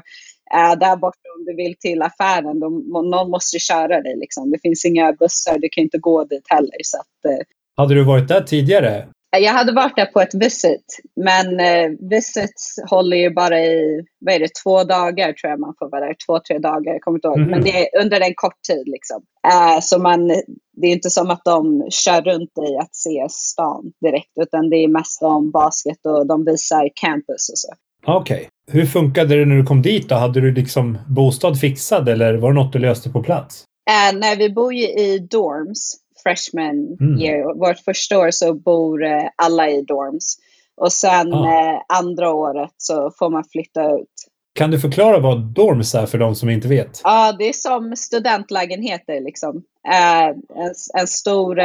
eh, 0.54 0.78
där 0.78 0.96
borta 0.96 1.28
om 1.38 1.44
du 1.44 1.56
vill 1.56 1.74
till 1.78 2.02
affären. 2.02 2.60
Då, 2.60 2.68
någon 3.02 3.30
måste 3.30 3.58
köra 3.58 4.00
dig. 4.02 4.16
Liksom. 4.16 4.50
Det 4.50 4.58
finns 4.62 4.84
inga 4.84 5.12
bussar, 5.12 5.58
du 5.58 5.68
kan 5.72 5.84
inte 5.84 5.98
gå 5.98 6.24
dit 6.24 6.46
heller. 6.48 6.76
Så 6.84 6.96
att, 6.98 7.32
eh, 7.32 7.44
Hade 7.76 7.94
du 7.94 8.04
varit 8.04 8.28
där 8.28 8.40
tidigare? 8.40 9.08
Jag 9.38 9.52
hade 9.52 9.72
varit 9.72 9.96
där 9.96 10.06
på 10.06 10.20
ett 10.20 10.34
visit, 10.34 11.00
men 11.16 11.60
eh, 11.60 11.90
visits 12.10 12.76
håller 12.90 13.16
ju 13.16 13.30
bara 13.30 13.60
i, 13.60 14.04
vad 14.18 14.34
är 14.34 14.38
det, 14.38 14.54
två 14.62 14.84
dagar 14.84 15.32
tror 15.32 15.50
jag 15.50 15.60
man 15.60 15.74
får 15.78 15.90
vara 15.90 16.06
där. 16.06 16.16
Två, 16.26 16.38
tre 16.38 16.58
dagar, 16.58 16.92
jag 16.92 17.00
kommer 17.00 17.18
inte 17.18 17.28
ihåg. 17.28 17.38
Mhm. 17.38 17.50
Men 17.50 17.62
det 17.62 17.70
är 17.70 18.00
under 18.02 18.20
en 18.20 18.34
kort 18.34 18.62
tid 18.68 18.82
liksom. 18.86 19.22
Eh, 19.52 19.80
så 19.80 19.98
man, 19.98 20.28
det 20.72 20.86
är 20.86 20.92
inte 20.92 21.10
som 21.10 21.30
att 21.30 21.44
de 21.44 21.86
kör 21.90 22.22
runt 22.22 22.50
i 22.68 22.78
att 22.78 22.94
se 22.94 23.26
stan 23.30 23.92
direkt, 24.00 24.32
utan 24.40 24.70
det 24.70 24.76
är 24.76 24.88
mest 24.88 25.22
om 25.22 25.50
basket 25.50 26.06
och 26.06 26.26
de 26.26 26.44
visar 26.44 26.88
campus 26.94 27.48
och 27.52 27.58
så. 27.58 27.68
Okej. 28.06 28.48
Hur 28.70 28.86
funkade 28.86 29.36
det 29.36 29.44
när 29.44 29.56
du 29.56 29.64
kom 29.64 29.82
dit 29.82 30.08
då? 30.08 30.14
Hade 30.14 30.40
du 30.40 30.54
liksom 30.54 30.98
bostad 31.08 31.60
fixad 31.60 32.08
eller 32.08 32.34
var 32.34 32.52
det 32.52 32.54
något 32.54 32.72
du 32.72 32.78
löste 32.78 33.10
på 33.10 33.22
plats? 33.22 33.64
Eh, 33.90 34.18
när 34.18 34.36
vi 34.36 34.50
bor 34.50 34.74
ju 34.74 34.86
i 34.86 35.18
dorms, 35.18 35.96
freshman 36.22 36.96
Mm. 37.00 37.18
year, 37.20 37.54
vårt 37.58 37.78
första 37.78 38.18
år 38.18 38.30
så 38.30 38.54
bor 38.54 39.04
eh, 39.04 39.28
alla 39.36 39.70
i 39.70 39.82
dorms. 39.82 40.36
Och 40.76 40.92
sen 40.92 41.34
Ah. 41.34 41.72
eh, 41.74 41.80
andra 41.98 42.32
året 42.32 42.70
så 42.76 43.10
får 43.18 43.30
man 43.30 43.44
flytta 43.44 43.90
ut. 43.94 44.08
Kan 44.54 44.70
du 44.70 44.80
förklara 44.80 45.18
vad 45.20 45.40
dorms 45.54 45.94
är 45.94 46.06
för 46.06 46.18
de 46.18 46.34
som 46.34 46.50
inte 46.50 46.68
vet? 46.68 47.00
Ja, 47.04 47.32
det 47.38 47.48
är 47.48 47.52
som 47.52 47.96
studentlägenheter 47.96 49.20
liksom. 49.20 49.62
Eh, 49.88 50.26
en, 50.64 50.74
en 51.00 51.06
stor 51.06 51.56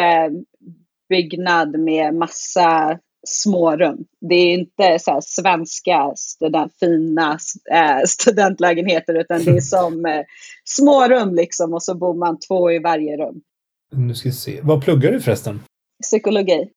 byggnad 1.10 1.80
med 1.80 2.14
massa 2.16 3.00
smårum. 3.28 3.98
Det 4.30 4.36
är 4.36 4.54
inte 4.54 5.00
så 5.00 5.20
svenska 5.24 6.14
student, 6.16 6.74
fina 6.80 7.38
eh, 7.74 8.04
studentlägenheter 8.06 9.14
utan 9.14 9.44
det 9.44 9.52
är 9.52 9.62
som 9.78 10.06
eh, 10.06 10.22
smårum 10.66 11.36
liksom 11.36 11.74
och 11.74 11.84
så 11.84 11.96
bor 11.96 12.14
man 12.14 12.40
två 12.40 12.72
i 12.72 12.80
varje 12.80 13.18
rum. 13.18 13.42
Nu 13.92 14.16
ska 14.16 14.30
vi 14.30 14.36
se. 14.36 14.60
Vad 14.64 14.84
pluggar 14.84 15.12
du 15.12 15.22
förresten? 15.22 15.60
Psykologi. 16.04 16.70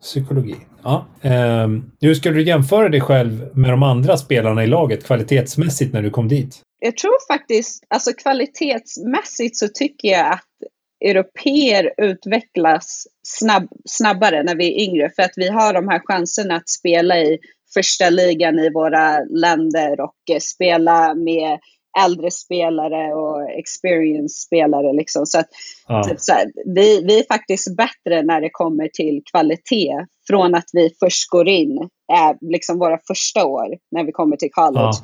Psykologi. 0.00 0.56
Ja. 0.82 1.06
Ehm, 1.22 1.90
hur 2.00 2.14
skulle 2.14 2.34
du 2.34 2.42
jämföra 2.42 2.88
dig 2.88 3.00
själv 3.00 3.50
med 3.54 3.70
de 3.70 3.82
andra 3.82 4.16
spelarna 4.16 4.64
i 4.64 4.66
laget 4.66 5.04
kvalitetsmässigt 5.04 5.92
när 5.92 6.02
du 6.02 6.10
kom 6.10 6.28
dit? 6.28 6.60
Jag 6.78 6.96
tror 6.96 7.34
faktiskt, 7.34 7.84
alltså 7.88 8.12
kvalitetsmässigt 8.12 9.56
så 9.56 9.68
tycker 9.68 10.08
jag 10.08 10.32
att 10.32 10.48
europeer 11.04 11.92
utvecklas 11.96 13.06
snabb, 13.22 13.68
snabbare 13.84 14.42
när 14.42 14.56
vi 14.56 14.74
är 14.74 14.84
yngre 14.88 15.10
för 15.16 15.22
att 15.22 15.32
vi 15.36 15.48
har 15.48 15.72
de 15.72 15.88
här 15.88 16.00
chanserna 16.04 16.56
att 16.56 16.68
spela 16.68 17.18
i 17.18 17.38
första 17.74 18.10
ligan 18.10 18.58
i 18.58 18.70
våra 18.70 19.18
länder 19.24 20.00
och 20.00 20.16
eh, 20.32 20.38
spela 20.40 21.14
med 21.14 21.58
äldre 22.04 22.30
spelare 22.30 23.14
och 23.14 23.50
experience-spelare. 23.50 24.92
Liksom. 24.92 25.26
Så 25.26 25.38
att, 25.38 25.48
Ja. 25.88 26.04
typ 26.04 26.20
så 26.20 26.32
här, 26.32 26.52
vi, 26.74 27.04
vi 27.06 27.18
är 27.18 27.24
faktiskt 27.26 27.76
bättre 27.76 28.22
när 28.22 28.40
det 28.40 28.50
kommer 28.52 28.88
till 28.88 29.22
kvalitet 29.30 30.06
från 30.26 30.54
att 30.54 30.68
vi 30.72 30.90
först 31.00 31.30
går 31.30 31.48
in, 31.48 31.78
eh, 32.12 32.32
liksom 32.40 32.78
våra 32.78 32.98
första 33.08 33.44
år 33.46 33.66
när 33.90 34.04
vi 34.04 34.12
kommer 34.12 34.36
till 34.36 34.50
college, 34.52 34.96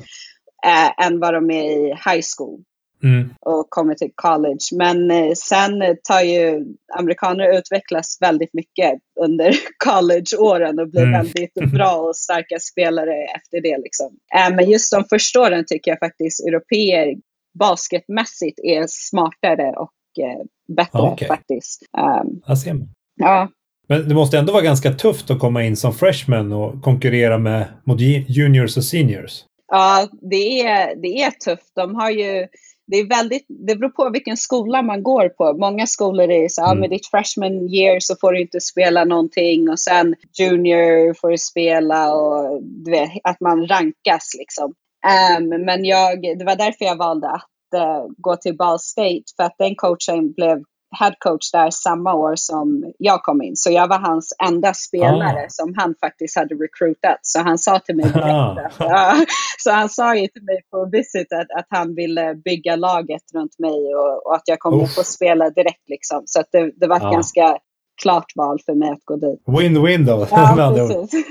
eh, 0.65 1.05
än 1.05 1.19
vad 1.19 1.33
de 1.33 1.51
är 1.51 1.63
i 1.63 1.87
high 1.87 2.23
school 2.37 2.63
Mm. 3.03 3.29
och 3.39 3.65
kommer 3.69 3.93
till 3.95 4.11
college. 4.15 4.65
Men 4.73 5.11
eh, 5.11 5.31
sen 5.35 5.81
eh, 5.81 5.95
tar 6.03 6.21
ju 6.21 6.65
amerikaner 6.99 7.57
utvecklas 7.57 8.17
väldigt 8.21 8.53
mycket 8.53 8.93
under 9.21 9.53
collegeåren 9.85 10.79
och 10.79 10.89
blir 10.89 11.01
Mm. 11.01 11.11
väldigt 11.13 11.53
bra 11.73 11.95
och 11.95 12.15
starka 12.15 12.59
spelare 12.59 13.13
efter 13.35 13.61
det. 13.61 13.77
Liksom. 13.83 14.07
Eh, 14.35 14.55
men 14.55 14.69
just 14.69 14.91
de 14.93 15.03
första 15.09 15.41
åren 15.41 15.63
tycker 15.67 15.91
jag 15.91 15.99
faktiskt 15.99 16.47
europeer 16.47 17.15
basketmässigt 17.59 18.59
är 18.63 18.85
smartare 18.89 19.69
och 19.77 20.23
eh, 20.23 20.45
bättre 20.75 20.89
Ja, 20.99 21.11
okej. 21.11 21.27
faktiskt. 21.27 21.81
Um, 21.97 22.41
Där 22.47 22.55
ser 22.55 22.73
man. 22.73 22.89
ja, 23.15 23.47
Men 23.87 24.09
det 24.09 24.15
måste 24.15 24.37
ändå 24.39 24.53
vara 24.53 24.63
ganska 24.63 24.91
tufft 24.93 25.31
att 25.31 25.39
komma 25.39 25.63
in 25.63 25.75
som 25.77 25.93
freshman 25.93 26.51
och 26.51 26.81
konkurrera 26.81 27.37
med, 27.37 27.65
mot 27.85 27.99
ju- 28.01 28.25
juniors 28.27 28.77
och 28.77 28.83
seniors. 28.83 29.43
Ja, 29.67 30.07
det 30.31 30.61
är, 30.61 30.95
det 31.01 31.07
är 31.23 31.31
tufft. 31.31 31.71
De 31.75 31.95
har 31.95 32.09
ju, 32.09 32.47
det, 32.91 32.97
är 32.97 33.07
väldigt, 33.09 33.45
det 33.49 33.75
beror 33.75 33.89
på 33.89 34.09
vilken 34.09 34.37
skola 34.37 34.81
man 34.81 35.03
går 35.03 35.29
på. 35.29 35.53
Många 35.53 35.87
skolor 35.87 36.31
är 36.31 36.47
så, 36.49 36.61
ja, 36.61 36.67
Mm. 36.71 36.79
med 36.79 36.89
ditt 36.89 37.07
freshman 37.07 37.69
year 37.69 37.99
så 37.99 38.15
får 38.21 38.31
du 38.33 38.41
inte 38.41 38.61
spela 38.61 39.05
någonting 39.05 39.69
och 39.69 39.79
sen 39.79 40.15
junior 40.39 41.13
får 41.13 41.29
du 41.29 41.37
spela 41.37 42.13
och 42.15 42.63
du 42.63 42.91
vet, 42.91 43.09
att 43.23 43.39
man 43.41 43.67
rankas 43.67 44.31
liksom. 44.39 44.73
Ehm, 45.07 45.65
men 45.65 45.85
jag, 45.85 46.21
det 46.39 46.45
var 46.45 46.55
därför 46.55 46.85
jag 46.85 46.95
valde 46.97 47.27
att 47.29 47.73
eh, 47.75 48.05
gå 48.17 48.35
till 48.35 48.57
Ball 48.57 48.79
State 48.79 49.23
för 49.35 49.43
att 49.43 49.55
den 49.57 49.75
coachen 49.75 50.31
blev 50.33 50.63
head 50.99 51.15
coach 51.19 51.51
där 51.51 51.69
samma 51.69 52.13
år 52.13 52.35
som 52.35 52.93
jag 52.97 53.23
kom 53.23 53.41
in. 53.41 53.55
Så 53.55 53.71
jag 53.71 53.87
var 53.87 53.99
hans 53.99 54.33
enda 54.47 54.73
spelare 54.73 55.43
ah. 55.45 55.49
som 55.49 55.73
han 55.77 55.95
faktiskt 55.99 56.37
hade 56.37 56.55
recruitat. 56.55 57.19
Så 57.21 57.39
han 57.39 57.57
sa 57.57 57.79
till 57.79 57.95
mig 57.95 58.05
direkt 58.05 58.25
ah. 58.25 58.57
att, 58.65 58.81
uh, 58.81 59.23
så 59.57 59.71
han 59.71 59.89
sa 59.89 60.15
ju 60.15 60.27
till 60.27 60.43
mig 60.43 60.61
på 60.71 60.89
visit 60.91 61.33
att, 61.33 61.59
att 61.59 61.67
han 61.69 61.95
ville 61.95 62.35
bygga 62.35 62.75
laget 62.75 63.23
runt 63.33 63.59
mig 63.59 63.95
och, 63.95 64.25
och 64.25 64.35
att 64.35 64.43
jag 64.45 64.59
kommer 64.59 64.85
få 64.85 65.03
spela 65.03 65.49
direkt 65.49 65.89
liksom. 65.89 66.23
Så 66.25 66.39
att 66.39 66.47
det, 66.51 66.71
det 66.75 66.87
var 66.87 66.97
ett 66.97 67.03
ah. 67.03 67.11
ganska 67.11 67.57
klart 68.01 68.31
val 68.35 68.59
för 68.65 68.73
mig 68.73 68.89
att 68.89 69.05
gå 69.05 69.15
dit. 69.15 69.43
Win-win 69.45 70.05
då. 70.05 70.27
Ja, 70.31 70.73
precis. 70.75 71.25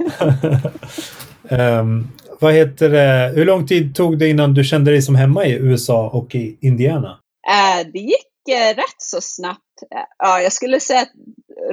um, 1.51 2.09
vad 2.40 2.55
heter 2.55 2.88
det? 2.88 3.33
Hur 3.35 3.44
lång 3.44 3.66
tid 3.66 3.94
tog 3.94 4.18
det 4.18 4.29
innan 4.29 4.55
du 4.55 4.64
kände 4.64 4.90
dig 4.90 5.03
som 5.03 5.14
hemma 5.14 5.44
i 5.44 5.53
USA 5.53 6.09
och 6.09 6.35
i 6.35 6.59
Indiana? 6.61 7.09
Uh, 7.09 7.92
det 7.92 7.99
gick 7.99 8.30
rätt 8.48 8.98
så 8.98 9.20
snabbt. 9.20 9.83
Uh, 10.24 10.42
jag 10.42 10.53
skulle 10.53 10.81
säga 10.81 11.07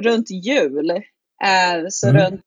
runt 0.02 0.30
jul. 0.30 0.90
Uh, 0.90 1.86
så 1.88 2.08
mm. 2.08 2.22
runt, 2.22 2.44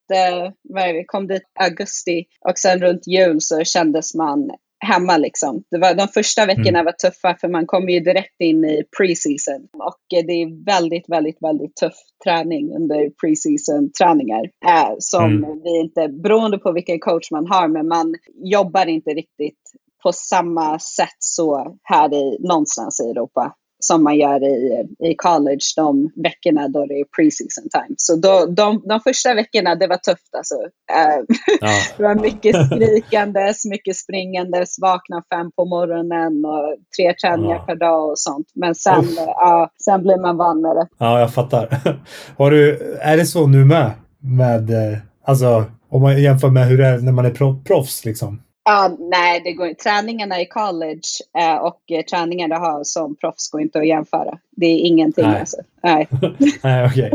vi 0.74 1.04
kom 1.08 1.28
dit 1.28 1.44
augusti 1.60 2.26
och 2.50 2.58
sen 2.60 2.80
runt 2.80 3.08
jul 3.08 3.42
så 3.42 3.64
kändes 3.64 4.16
man 4.16 4.52
hemma 4.82 5.18
liksom. 5.18 5.64
Det 5.72 5.78
var, 5.78 5.94
de 5.94 6.08
första 6.08 6.46
veckorna 6.46 6.80
mm. 6.80 6.86
var 6.86 6.92
tuffa 6.92 7.36
för 7.42 7.48
man 7.48 7.66
kommer 7.66 7.92
ju 7.94 8.00
direkt 8.00 8.36
in 8.40 8.66
i 8.66 8.84
preseason 8.98 9.68
och 9.74 10.06
det 10.10 10.34
är 10.42 10.66
väldigt, 10.66 11.10
väldigt, 11.10 11.38
väldigt 11.42 11.76
tuff 11.76 11.94
träning 12.24 12.76
under 12.76 13.10
preseason 13.10 13.92
träningar 14.02 14.44
äh, 14.66 14.94
som 15.00 15.26
mm. 15.26 15.62
vi 15.64 15.80
inte, 15.80 16.08
beroende 16.08 16.58
på 16.58 16.72
vilken 16.72 17.00
coach 17.00 17.32
man 17.32 17.48
har, 17.48 17.68
men 17.68 17.88
man 17.88 18.16
jobbar 18.44 18.86
inte 18.86 19.10
riktigt 19.10 19.60
på 20.04 20.12
samma 20.12 20.80
sätt 20.80 21.18
så 21.20 21.78
här 21.84 22.14
i 22.14 22.38
någonstans 22.40 23.00
i 23.00 23.10
Europa 23.10 23.56
som 23.84 24.04
man 24.04 24.18
gör 24.18 24.44
i, 24.44 24.88
i 25.00 25.16
college 25.16 25.66
de 25.76 26.12
veckorna 26.16 26.68
då 26.68 26.86
det 26.86 26.94
är 26.94 27.06
preseason 27.16 27.70
time. 27.70 27.96
Så 27.98 28.16
då, 28.16 28.46
de, 28.46 28.82
de 28.86 29.00
första 29.00 29.34
veckorna, 29.34 29.76
det 29.76 29.88
var 29.88 29.98
tufft 29.98 30.36
alltså. 30.38 30.56
Uh, 30.56 31.36
ja. 31.62 31.70
det 31.98 32.04
var 32.04 32.16
mycket 32.16 32.56
skrikandes, 32.66 33.66
mycket 33.66 33.96
springandes, 33.96 34.80
vakna 34.82 35.24
fem 35.34 35.52
på 35.56 35.66
morgonen 35.66 36.46
och 36.46 36.76
tre 36.98 37.14
träningar 37.14 37.56
ja. 37.56 37.64
per 37.68 37.76
dag 37.76 38.10
och 38.10 38.20
sånt. 38.20 38.48
Men 38.56 38.76
sen, 38.76 39.06
uh, 39.06 39.68
sen 39.86 40.04
blir 40.04 40.22
man 40.22 40.38
van 40.38 40.62
med 40.62 40.76
det. 40.76 40.88
Ja, 40.98 41.20
jag 41.20 41.34
fattar. 41.34 41.82
Har 42.38 42.52
du, 42.52 42.80
är 43.02 43.18
det 43.18 43.26
så 43.26 43.48
nu 43.48 43.66
med? 43.66 43.92
Med, 44.24 44.70
eh, 44.70 44.98
alltså, 45.26 45.66
om 45.90 46.02
man 46.02 46.22
jämför 46.22 46.50
med 46.50 46.68
hur 46.68 46.78
det 46.78 46.88
är 46.88 46.98
när 46.98 47.12
man 47.12 47.26
är 47.26 47.64
proffs 47.64 48.06
liksom? 48.06 48.42
Ja, 48.64 48.98
nej, 49.00 49.42
det 49.44 49.54
går 49.54 49.74
Träningarna 49.74 50.42
i 50.42 50.46
college 50.46 51.02
eh, 51.38 51.56
och 51.56 51.82
eh, 51.92 52.06
träningarna 52.06 52.56
jag 52.56 52.60
har 52.60 52.84
som 52.84 53.16
proffs 53.16 53.50
går 53.52 53.62
inte 53.62 53.80
att 53.80 53.88
jämföra. 53.88 54.38
Det 54.52 54.66
är 54.66 54.78
ingenting 54.78 55.28
nej. 55.28 55.40
alltså. 55.40 55.58
Nej, 55.84 56.08
nej 56.64 56.86
okej. 56.86 57.12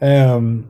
um, 0.36 0.66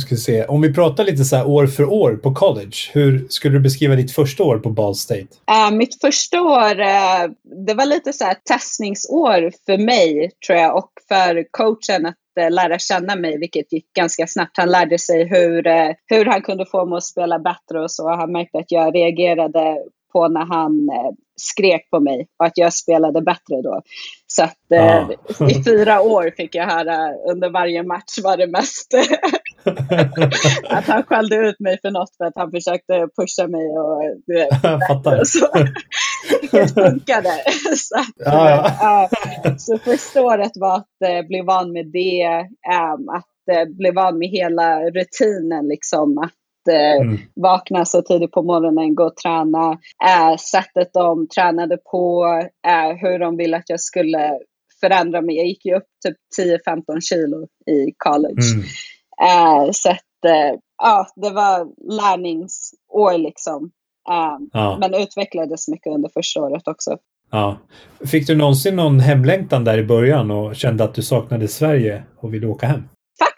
ska 0.00 0.16
se. 0.16 0.44
Om 0.44 0.60
vi 0.60 0.74
pratar 0.74 1.04
lite 1.04 1.24
så 1.24 1.44
år 1.44 1.66
för 1.66 1.84
år 1.84 2.16
på 2.16 2.34
college. 2.34 2.76
Hur 2.92 3.26
skulle 3.28 3.54
du 3.54 3.60
beskriva 3.60 3.96
ditt 3.96 4.12
första 4.12 4.44
år 4.44 4.58
på 4.58 4.70
Ball 4.70 4.94
State? 4.94 5.26
Uh, 5.50 5.76
mitt 5.76 6.00
första 6.00 6.42
år, 6.42 6.80
uh, 6.80 7.32
det 7.66 7.74
var 7.74 7.86
lite 7.86 8.12
så 8.12 8.24
här 8.24 8.36
testningsår 8.44 9.52
för 9.66 9.78
mig 9.78 10.30
tror 10.46 10.58
jag 10.58 10.76
och 10.76 10.90
för 11.08 11.44
coachen 11.50 12.06
att 12.06 12.14
lära 12.38 12.78
känna 12.78 13.16
mig, 13.16 13.38
vilket 13.38 13.72
gick 13.72 13.92
ganska 13.92 14.26
snabbt. 14.26 14.56
Han 14.56 14.70
lärde 14.70 14.98
sig 14.98 15.24
hur, 15.28 15.62
hur 16.06 16.24
han 16.24 16.42
kunde 16.42 16.66
få 16.66 16.86
mig 16.86 16.96
att 16.96 17.04
spela 17.04 17.38
bättre 17.38 17.82
och 17.82 17.90
så. 17.90 18.08
Han 18.08 18.32
märkte 18.32 18.58
att 18.58 18.72
jag 18.72 18.94
reagerade 18.94 19.76
på 20.12 20.28
när 20.28 20.44
han 20.44 20.88
eh, 20.88 21.12
skrek 21.36 21.90
på 21.90 22.00
mig 22.00 22.26
och 22.38 22.46
att 22.46 22.58
jag 22.58 22.72
spelade 22.72 23.22
bättre 23.22 23.62
då. 23.62 23.82
Så 24.26 24.42
att 24.44 24.72
eh, 24.72 25.08
ah. 25.40 25.50
i 25.50 25.64
fyra 25.64 26.00
år 26.00 26.34
fick 26.36 26.54
jag 26.54 26.66
höra 26.66 27.14
under 27.32 27.50
varje 27.50 27.82
match 27.82 28.18
var 28.22 28.36
det 28.36 28.46
mest 28.46 28.94
att 30.68 30.84
han 30.84 31.02
skällde 31.02 31.36
ut 31.36 31.60
mig 31.60 31.78
för 31.82 31.90
något 31.90 32.16
för 32.16 32.24
att 32.24 32.36
han 32.36 32.50
försökte 32.50 33.08
pusha 33.16 33.48
mig 33.48 33.66
och 33.78 34.00
du 34.26 34.48
Fattar. 34.88 35.24
så. 35.24 35.46
Vilket 36.40 36.74
funkade. 36.74 37.30
så, 37.76 37.96
att, 37.96 38.34
ah, 38.82 39.08
uh, 39.44 39.56
så 39.56 39.78
första 39.78 40.22
året 40.22 40.52
var 40.54 40.76
att 40.76 41.08
uh, 41.08 41.26
bli 41.28 41.40
van 41.40 41.72
med 41.72 41.86
det, 41.86 42.46
um, 42.96 43.08
att 43.08 43.56
uh, 43.56 43.76
bli 43.76 43.90
van 43.90 44.18
med 44.18 44.28
hela 44.28 44.80
rutinen 44.80 45.68
liksom. 45.68 46.18
Att 46.18 46.32
eh, 46.68 47.06
mm. 47.06 47.18
vakna 47.40 47.84
så 47.84 48.02
tidigt 48.02 48.32
på 48.32 48.42
morgonen, 48.42 48.94
gå 48.94 49.04
och 49.04 49.16
träna. 49.16 49.78
Eh, 50.08 50.36
sättet 50.36 50.90
de 50.92 51.28
tränade 51.28 51.78
på, 51.90 52.26
eh, 52.66 52.96
hur 52.96 53.18
de 53.18 53.36
ville 53.36 53.56
att 53.56 53.70
jag 53.70 53.80
skulle 53.80 54.38
förändra 54.80 55.22
mig. 55.22 55.36
Jag 55.36 55.46
gick 55.46 55.66
ju 55.66 55.76
upp 55.76 55.86
typ 56.06 56.16
10-15 56.66 57.00
kilo 57.00 57.46
i 57.66 57.92
college. 57.96 58.54
Mm. 58.54 58.64
Eh, 59.22 59.70
så 59.72 59.90
att, 59.90 60.24
eh, 60.24 60.58
ja, 60.82 61.06
det 61.16 61.30
var 61.30 61.66
lärningsår 61.96 63.18
liksom. 63.18 63.70
Eh, 64.10 64.46
ja. 64.52 64.76
Men 64.80 64.94
utvecklades 64.94 65.68
mycket 65.68 65.92
under 65.92 66.08
första 66.08 66.42
året 66.42 66.68
också. 66.68 66.96
Ja. 67.30 67.58
Fick 68.06 68.26
du 68.26 68.36
någonsin 68.36 68.76
någon 68.76 69.00
hemlängtan 69.00 69.64
där 69.64 69.78
i 69.78 69.84
början 69.84 70.30
och 70.30 70.56
kände 70.56 70.84
att 70.84 70.94
du 70.94 71.02
saknade 71.02 71.48
Sverige 71.48 72.02
och 72.16 72.34
ville 72.34 72.46
åka 72.46 72.66
hem? 72.66 72.82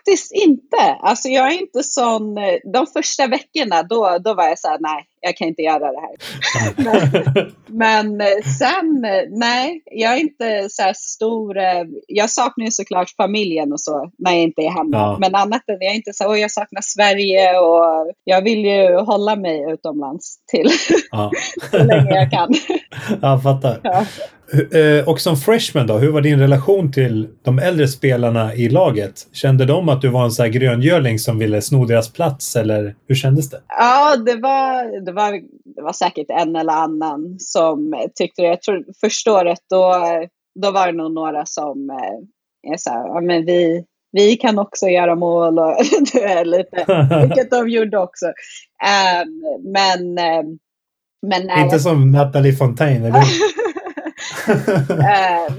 Faktiskt 0.01 0.33
inte. 0.33 0.97
Alltså 1.01 1.29
jag 1.29 1.53
är 1.53 1.61
inte 1.61 1.83
sån. 1.83 2.39
Eh, 2.39 2.73
de 2.73 2.87
första 2.87 3.27
veckorna 3.27 3.83
då, 3.83 4.19
då 4.25 4.35
var 4.35 4.45
jag 4.45 4.59
så 4.59 4.69
här, 4.69 4.79
nej, 4.81 5.05
jag 5.21 5.37
kan 5.37 5.49
inte 5.49 5.63
göra 5.63 5.93
det 5.93 6.01
här. 6.01 6.17
men, 7.67 8.17
men, 8.17 8.21
eh, 8.21 8.45
sen, 8.59 9.05
eh, 9.05 9.23
nej, 9.31 9.83
jag 9.85 10.13
är 10.13 10.21
inte 10.21 10.67
så 10.71 10.83
här 10.83 10.95
stor. 10.97 11.57
Jag 12.07 12.31
saknar 12.31 12.65
ju 12.65 12.71
såklart 12.71 13.11
familjen 13.17 13.73
och 13.73 13.81
så 13.81 14.11
när 14.19 14.33
jag 14.33 14.43
inte 14.43 14.63
är 14.63 14.71
hemma. 14.71 14.97
Ja. 14.97 15.17
Men 15.21 15.35
annat 15.35 15.69
än 15.69 15.77
jag 15.81 15.91
är 15.91 15.95
inte 15.95 16.13
så, 16.13 16.37
jag 16.37 16.51
saknar 16.51 16.83
Sverige 16.83 17.59
och 17.59 18.13
jag 18.25 18.43
vill 18.43 18.65
ju 18.65 18.97
hålla 18.97 19.37
mig 19.37 19.73
utomlands 19.73 20.37
till 20.51 20.69
ja. 21.11 21.31
så 21.71 21.79
länge 21.79 22.15
jag 22.15 22.31
kan. 22.31 22.55
jag 23.23 23.43
fattar. 23.43 23.81
Ja. 23.83 24.05
Och 25.07 25.21
som 25.21 25.37
freshman 25.37 25.87
då, 25.87 25.99
hur 25.99 26.13
var 26.13 26.21
din 26.21 26.41
relation 26.41 26.93
till 26.93 27.29
de 27.45 27.59
äldre 27.59 27.89
spelarna 27.89 28.55
i 28.55 28.69
laget? 28.69 29.27
Kände 29.33 29.65
de 29.65 29.89
att 29.91 30.03
du 30.03 30.09
var 30.09 30.25
en 30.25 30.31
sån 30.31 30.43
här 30.43 30.53
gröngöling 30.53 31.19
som 31.19 31.39
ville 31.39 31.63
sno 31.63 31.85
deras 31.85 32.13
plats 32.13 32.57
eller 32.57 32.95
hur 33.09 33.15
kändes 33.15 33.51
det? 33.51 33.61
Ja, 33.69 34.17
det 34.17 34.37
var, 34.37 35.05
det 35.05 35.13
var, 35.13 35.33
det 35.77 35.83
var 35.83 35.93
säkert 35.93 36.27
en 36.31 36.57
eller 36.57 36.73
annan 36.73 37.37
som 37.39 38.09
tyckte 38.15 38.43
det. 38.43 38.49
Jag 38.49 38.63
tror 38.63 38.85
första 39.01 39.33
året 39.33 39.61
då, 39.71 39.95
då 40.61 40.71
var 40.71 40.87
det 40.87 40.93
nog 40.93 41.13
några 41.13 41.47
som 41.47 41.91
eh, 41.91 42.73
är 42.73 42.77
så 42.77 42.91
här, 42.91 43.07
ja 43.07 43.21
men 43.21 43.47
vi, 43.47 43.85
vi 44.13 44.37
kan 44.37 44.59
också 44.59 44.87
göra 44.87 45.15
mål 45.15 45.59
och 45.59 45.71
är 46.15 46.45
lite, 46.45 47.07
vilket 47.27 47.51
de 47.51 47.69
gjorde 47.69 47.99
också. 47.99 48.27
Um, 48.27 49.73
men, 49.73 50.01
um, 50.09 50.59
men 51.27 51.47
nej. 51.47 51.65
Inte 51.65 51.79
som 51.79 52.11
Nathalie 52.11 52.53
Fontaine, 52.53 53.05
eller 53.05 53.21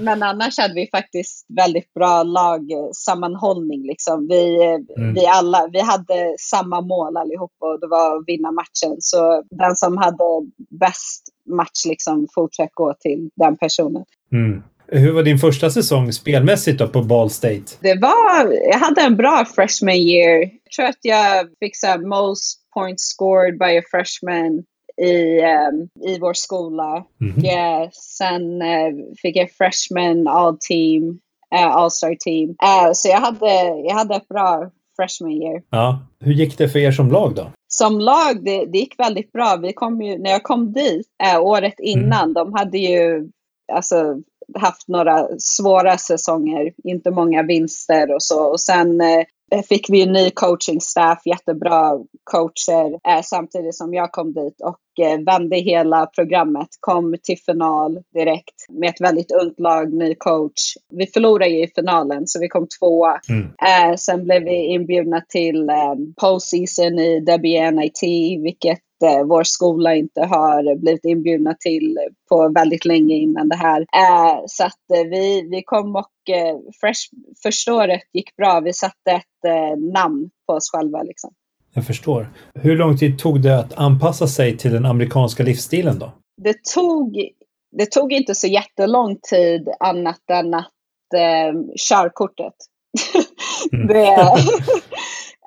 men 0.00 0.22
annars 0.22 0.58
hade 0.58 0.74
vi 0.74 0.88
faktiskt 0.90 1.46
väldigt 1.56 1.94
bra 1.94 2.22
lagsammanhållning. 2.22 3.86
Liksom. 3.86 4.28
Vi, 4.28 4.64
mm. 4.96 5.14
vi, 5.14 5.26
alla, 5.26 5.68
vi 5.72 5.80
hade 5.80 6.34
samma 6.38 6.80
mål 6.80 7.16
allihop 7.16 7.52
och 7.60 7.80
det 7.80 7.86
var 7.86 8.16
att 8.16 8.24
vinna 8.26 8.52
matchen. 8.52 8.96
Så 8.98 9.42
den 9.50 9.76
som 9.76 9.96
hade 9.96 10.24
bäst 10.80 11.22
match 11.50 11.86
liksom 11.88 12.28
fortsatte 12.34 12.70
gå 12.74 12.94
till 13.00 13.30
den 13.36 13.56
personen. 13.56 14.04
Mm. 14.32 14.62
Hur 14.86 15.12
var 15.12 15.22
din 15.22 15.38
första 15.38 15.70
säsong 15.70 16.12
spelmässigt 16.12 16.78
då 16.78 16.88
på 16.88 17.02
Ball 17.02 17.30
State? 17.30 17.64
Det 17.80 17.94
var, 17.94 18.52
jag 18.52 18.78
hade 18.78 19.00
en 19.00 19.16
bra 19.16 19.44
freshman 19.54 19.94
year. 19.94 20.40
Jag 20.40 20.72
tror 20.76 20.86
att 20.86 20.98
jag 21.02 21.46
fick 21.60 21.76
så 21.76 22.08
most 22.08 22.58
points 22.74 23.04
scored 23.04 23.58
by 23.58 23.78
a 23.78 23.82
freshman 23.90 24.64
i, 24.96 25.40
um, 25.40 25.88
i 26.08 26.18
vår 26.18 26.32
skola. 26.32 27.04
Mm 27.20 27.34
-hmm. 27.34 27.90
sen 27.92 28.62
uh, 28.62 29.04
fick 29.22 29.36
jag 29.36 29.50
freshman 29.50 30.28
all 30.28 30.58
team, 30.60 31.08
uh, 31.54 31.76
all 31.76 31.90
star 31.90 32.14
team. 32.14 32.54
Så 32.94 33.08
jag 33.08 33.20
hade, 33.20 33.80
jag 33.88 33.94
hade 33.94 34.14
ett 34.14 34.28
bra 34.28 34.70
freshman 34.96 35.32
year. 35.32 35.62
Ja. 35.70 35.98
Hur 36.20 36.32
gick 36.32 36.58
det 36.58 36.68
för 36.68 36.78
er 36.78 36.92
som 36.92 37.10
lag 37.10 37.34
då? 37.34 37.50
Som 37.68 38.00
lag, 38.00 38.44
det, 38.44 38.64
det 38.64 38.78
gick 38.78 38.98
väldigt 38.98 39.32
bra. 39.32 39.58
Vi 39.62 39.72
kom 39.72 40.02
ju, 40.02 40.18
när 40.18 40.30
jag 40.30 40.42
kom 40.42 40.72
dit 40.72 41.06
året 41.40 41.80
mm. 41.80 41.90
innan, 41.90 42.22
mm. 42.22 42.34
de 42.34 42.52
hade 42.52 42.78
ju 42.78 43.28
alltså, 43.72 44.16
haft 44.58 44.88
några 44.88 45.28
svåra 45.38 45.98
säsonger, 45.98 46.72
inte 46.84 47.10
många 47.10 47.42
vinster 47.42 48.14
och 48.14 48.22
så. 48.22 48.44
Och 48.44 48.60
sen 48.60 49.00
Eh, 49.00 49.24
fick 49.68 49.90
vi 49.90 50.02
en 50.02 50.12
ny 50.12 50.30
coachingstaff, 50.30 51.22
jättebra 51.26 51.98
coacher 52.24 52.98
eh, 53.08 53.22
samtidigt 53.22 53.74
som 53.74 53.94
jag 53.94 54.12
kom 54.12 54.32
dit 54.32 54.60
och 54.60 55.04
eh, 55.04 55.20
vände 55.26 55.56
hela 55.56 56.06
programmet. 56.06 56.68
Kom 56.80 57.16
till 57.22 57.38
final 57.46 57.98
direkt 58.14 58.54
med 58.68 58.88
ett 58.88 59.00
väldigt 59.00 59.32
ungt 59.42 59.60
lag, 59.60 59.92
ny 59.92 60.14
coach. 60.14 60.76
Vi 60.92 61.06
förlorade 61.06 61.50
ju 61.50 61.64
i 61.64 61.72
finalen 61.74 62.26
så 62.26 62.40
vi 62.40 62.48
kom 62.48 62.66
tvåa. 62.80 63.20
Mm. 63.28 63.44
Eh, 63.44 63.96
sen 63.96 64.24
blev 64.24 64.42
vi 64.42 64.66
inbjudna 64.66 65.22
till 65.28 65.68
eh, 65.68 65.94
postseason 66.20 66.98
i 66.98 67.20
WNIT 67.20 68.02
vilket 68.42 68.78
eh, 69.04 69.24
vår 69.24 69.42
skola 69.42 69.94
inte 69.94 70.20
har 70.20 70.76
blivit 70.76 71.04
inbjudna 71.04 71.54
till 71.54 71.98
på 72.28 72.52
väldigt 72.54 72.84
länge 72.84 73.14
innan 73.14 73.48
det 73.48 73.56
här. 73.56 73.80
Eh, 73.80 74.40
så 74.46 74.64
att 74.64 74.90
eh, 74.94 75.10
vi, 75.10 75.48
vi 75.50 75.62
kom 75.62 75.96
och 75.96 76.06
eh, 76.30 76.56
fresh, 76.80 77.00
första 77.42 77.74
året 77.74 78.02
gick 78.12 78.36
bra. 78.36 78.60
Vi 78.60 78.72
satte 78.72 79.10
ett 79.10 79.44
eh, 79.46 79.92
namn 79.92 80.30
på 80.46 80.52
oss 80.52 80.70
själva. 80.72 81.02
Liksom. 81.02 81.34
Jag 81.74 81.86
förstår. 81.86 82.28
Hur 82.54 82.76
lång 82.76 82.98
tid 82.98 83.18
tog 83.18 83.42
det 83.42 83.58
att 83.58 83.78
anpassa 83.78 84.26
sig 84.26 84.56
till 84.56 84.72
den 84.72 84.86
amerikanska 84.86 85.42
livsstilen 85.42 85.98
då? 85.98 86.12
Det 86.42 86.64
tog, 86.74 87.28
det 87.76 87.90
tog 87.90 88.12
inte 88.12 88.34
så 88.34 88.46
jättelång 88.46 89.18
tid 89.30 89.68
annat 89.80 90.30
än 90.30 90.54
att 90.54 91.14
eh, 91.14 91.60
körkortet. 91.88 92.54
Mm. 93.72 93.86
det, 93.86 94.06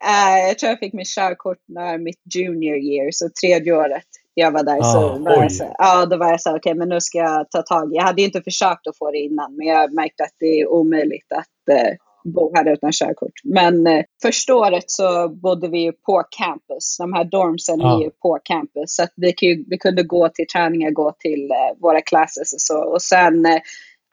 äh, 0.05 0.47
jag 0.47 0.59
tror 0.59 0.69
jag 0.69 0.79
fick 0.79 0.93
mitt 0.93 1.15
körkort 1.15 1.57
när 1.67 1.97
mitt 1.97 2.35
junior 2.35 2.77
year, 2.77 3.11
så 3.11 3.29
tredje 3.41 3.73
året 3.73 4.07
jag 4.35 4.51
var 4.51 4.63
där. 4.63 4.79
Ah, 4.79 4.83
så 4.83 4.99
var 5.19 5.31
jag 5.31 5.51
så, 5.51 5.75
ja, 5.77 6.05
då 6.05 6.17
var 6.17 6.29
jag 6.29 6.41
så 6.41 6.49
okej, 6.49 6.59
okay, 6.59 6.73
men 6.73 6.89
nu 6.89 7.01
ska 7.01 7.17
jag 7.17 7.51
ta 7.51 7.61
tag 7.61 7.93
i 7.93 7.95
Jag 7.95 8.03
hade 8.03 8.21
inte 8.21 8.41
försökt 8.41 8.87
att 8.87 8.97
få 8.97 9.11
det 9.11 9.17
innan, 9.17 9.55
men 9.55 9.67
jag 9.67 9.93
märkte 9.93 10.23
att 10.23 10.35
det 10.39 10.59
är 10.61 10.67
omöjligt 10.67 11.31
att 11.31 11.75
eh, 11.75 11.93
bo 12.33 12.51
här 12.55 12.73
utan 12.73 12.91
körkort. 12.91 13.33
Men 13.43 13.87
eh, 13.87 14.03
första 14.21 14.55
året 14.55 14.83
så 14.91 15.29
bodde 15.29 15.67
vi 15.67 15.79
ju 15.79 15.91
på 15.91 16.23
campus. 16.37 16.97
De 16.99 17.13
här 17.13 17.23
dormsen 17.23 17.81
ah. 17.81 17.97
är 17.97 18.03
ju 18.03 18.09
på 18.09 18.39
campus. 18.43 18.95
Så 18.95 19.03
att 19.03 19.13
vi, 19.15 19.33
vi 19.69 19.77
kunde 19.77 20.03
gå 20.03 20.29
till 20.29 20.47
träningar, 20.47 20.91
gå 20.91 21.11
till 21.19 21.51
eh, 21.51 21.81
våra 21.81 22.01
classes 22.01 22.53
och 22.53 22.61
så. 22.61 22.79
Och 22.93 23.01
sen 23.01 23.45
eh, 23.45 23.59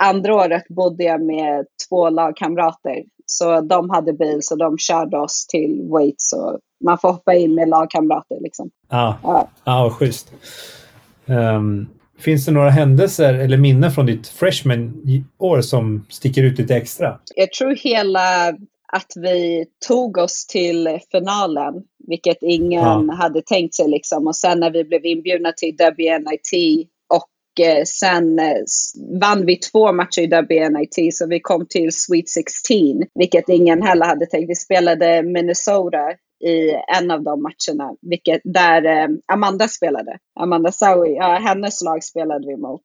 andra 0.02 0.34
året 0.34 0.68
bodde 0.68 1.04
jag 1.04 1.22
med 1.22 1.66
två 1.88 2.10
lagkamrater. 2.10 3.02
Så 3.26 3.60
de 3.60 3.90
hade 3.90 4.12
bil 4.12 4.38
så 4.42 4.56
de 4.56 4.78
körde 4.78 5.18
oss 5.18 5.46
till 5.46 5.88
weights 5.92 6.32
och 6.32 6.58
man 6.82 6.98
får 6.98 7.12
hoppa 7.12 7.34
in 7.34 7.54
med 7.54 7.68
lagkamrater. 7.68 8.38
Liksom. 8.40 8.70
Ah. 8.88 9.14
Ja, 9.22 9.48
ah, 9.64 9.90
schysst. 9.90 10.32
Um, 11.26 11.88
finns 12.18 12.46
det 12.46 12.52
några 12.52 12.70
händelser 12.70 13.34
eller 13.34 13.56
minnen 13.56 13.90
från 13.90 14.06
ditt 14.06 14.28
freshman-år 14.28 15.60
som 15.60 16.06
sticker 16.08 16.42
ut 16.42 16.58
lite 16.58 16.76
extra? 16.76 17.18
Jag 17.34 17.52
tror 17.52 17.74
hela 17.74 18.48
att 18.92 19.12
vi 19.16 19.66
tog 19.88 20.18
oss 20.18 20.46
till 20.46 20.98
finalen, 21.10 21.74
vilket 22.08 22.38
ingen 22.40 23.10
ah. 23.10 23.14
hade 23.14 23.42
tänkt 23.42 23.74
sig. 23.74 23.88
Liksom. 23.88 24.26
Och 24.26 24.36
sen 24.36 24.60
när 24.60 24.70
vi 24.70 24.84
blev 24.84 25.06
inbjudna 25.06 25.52
till 25.52 25.76
WNIT 25.96 26.88
Eh, 27.60 27.84
sen 27.84 28.38
eh, 28.38 28.62
vann 29.20 29.46
vi 29.46 29.56
två 29.56 29.92
matcher 29.92 30.20
i 30.20 30.26
WNIT 30.26 31.14
så 31.14 31.26
vi 31.26 31.40
kom 31.40 31.66
till 31.66 31.92
Sweet 31.92 32.28
16, 32.28 32.76
vilket 33.14 33.48
ingen 33.48 33.82
heller 33.82 34.06
hade 34.06 34.26
tänkt. 34.26 34.50
Vi 34.50 34.54
spelade 34.54 35.22
Minnesota 35.22 35.98
i 36.42 36.76
en 36.96 37.10
av 37.10 37.22
de 37.22 37.42
matcherna, 37.42 37.94
vilket, 38.00 38.40
där 38.44 38.84
eh, 38.84 39.08
Amanda 39.32 39.68
spelade. 39.68 40.18
Amanda 40.40 40.72
Saui, 40.72 41.14
ja, 41.14 41.38
hennes 41.38 41.82
lag 41.82 42.04
spelade 42.04 42.46
vi 42.46 42.56
mot. 42.56 42.82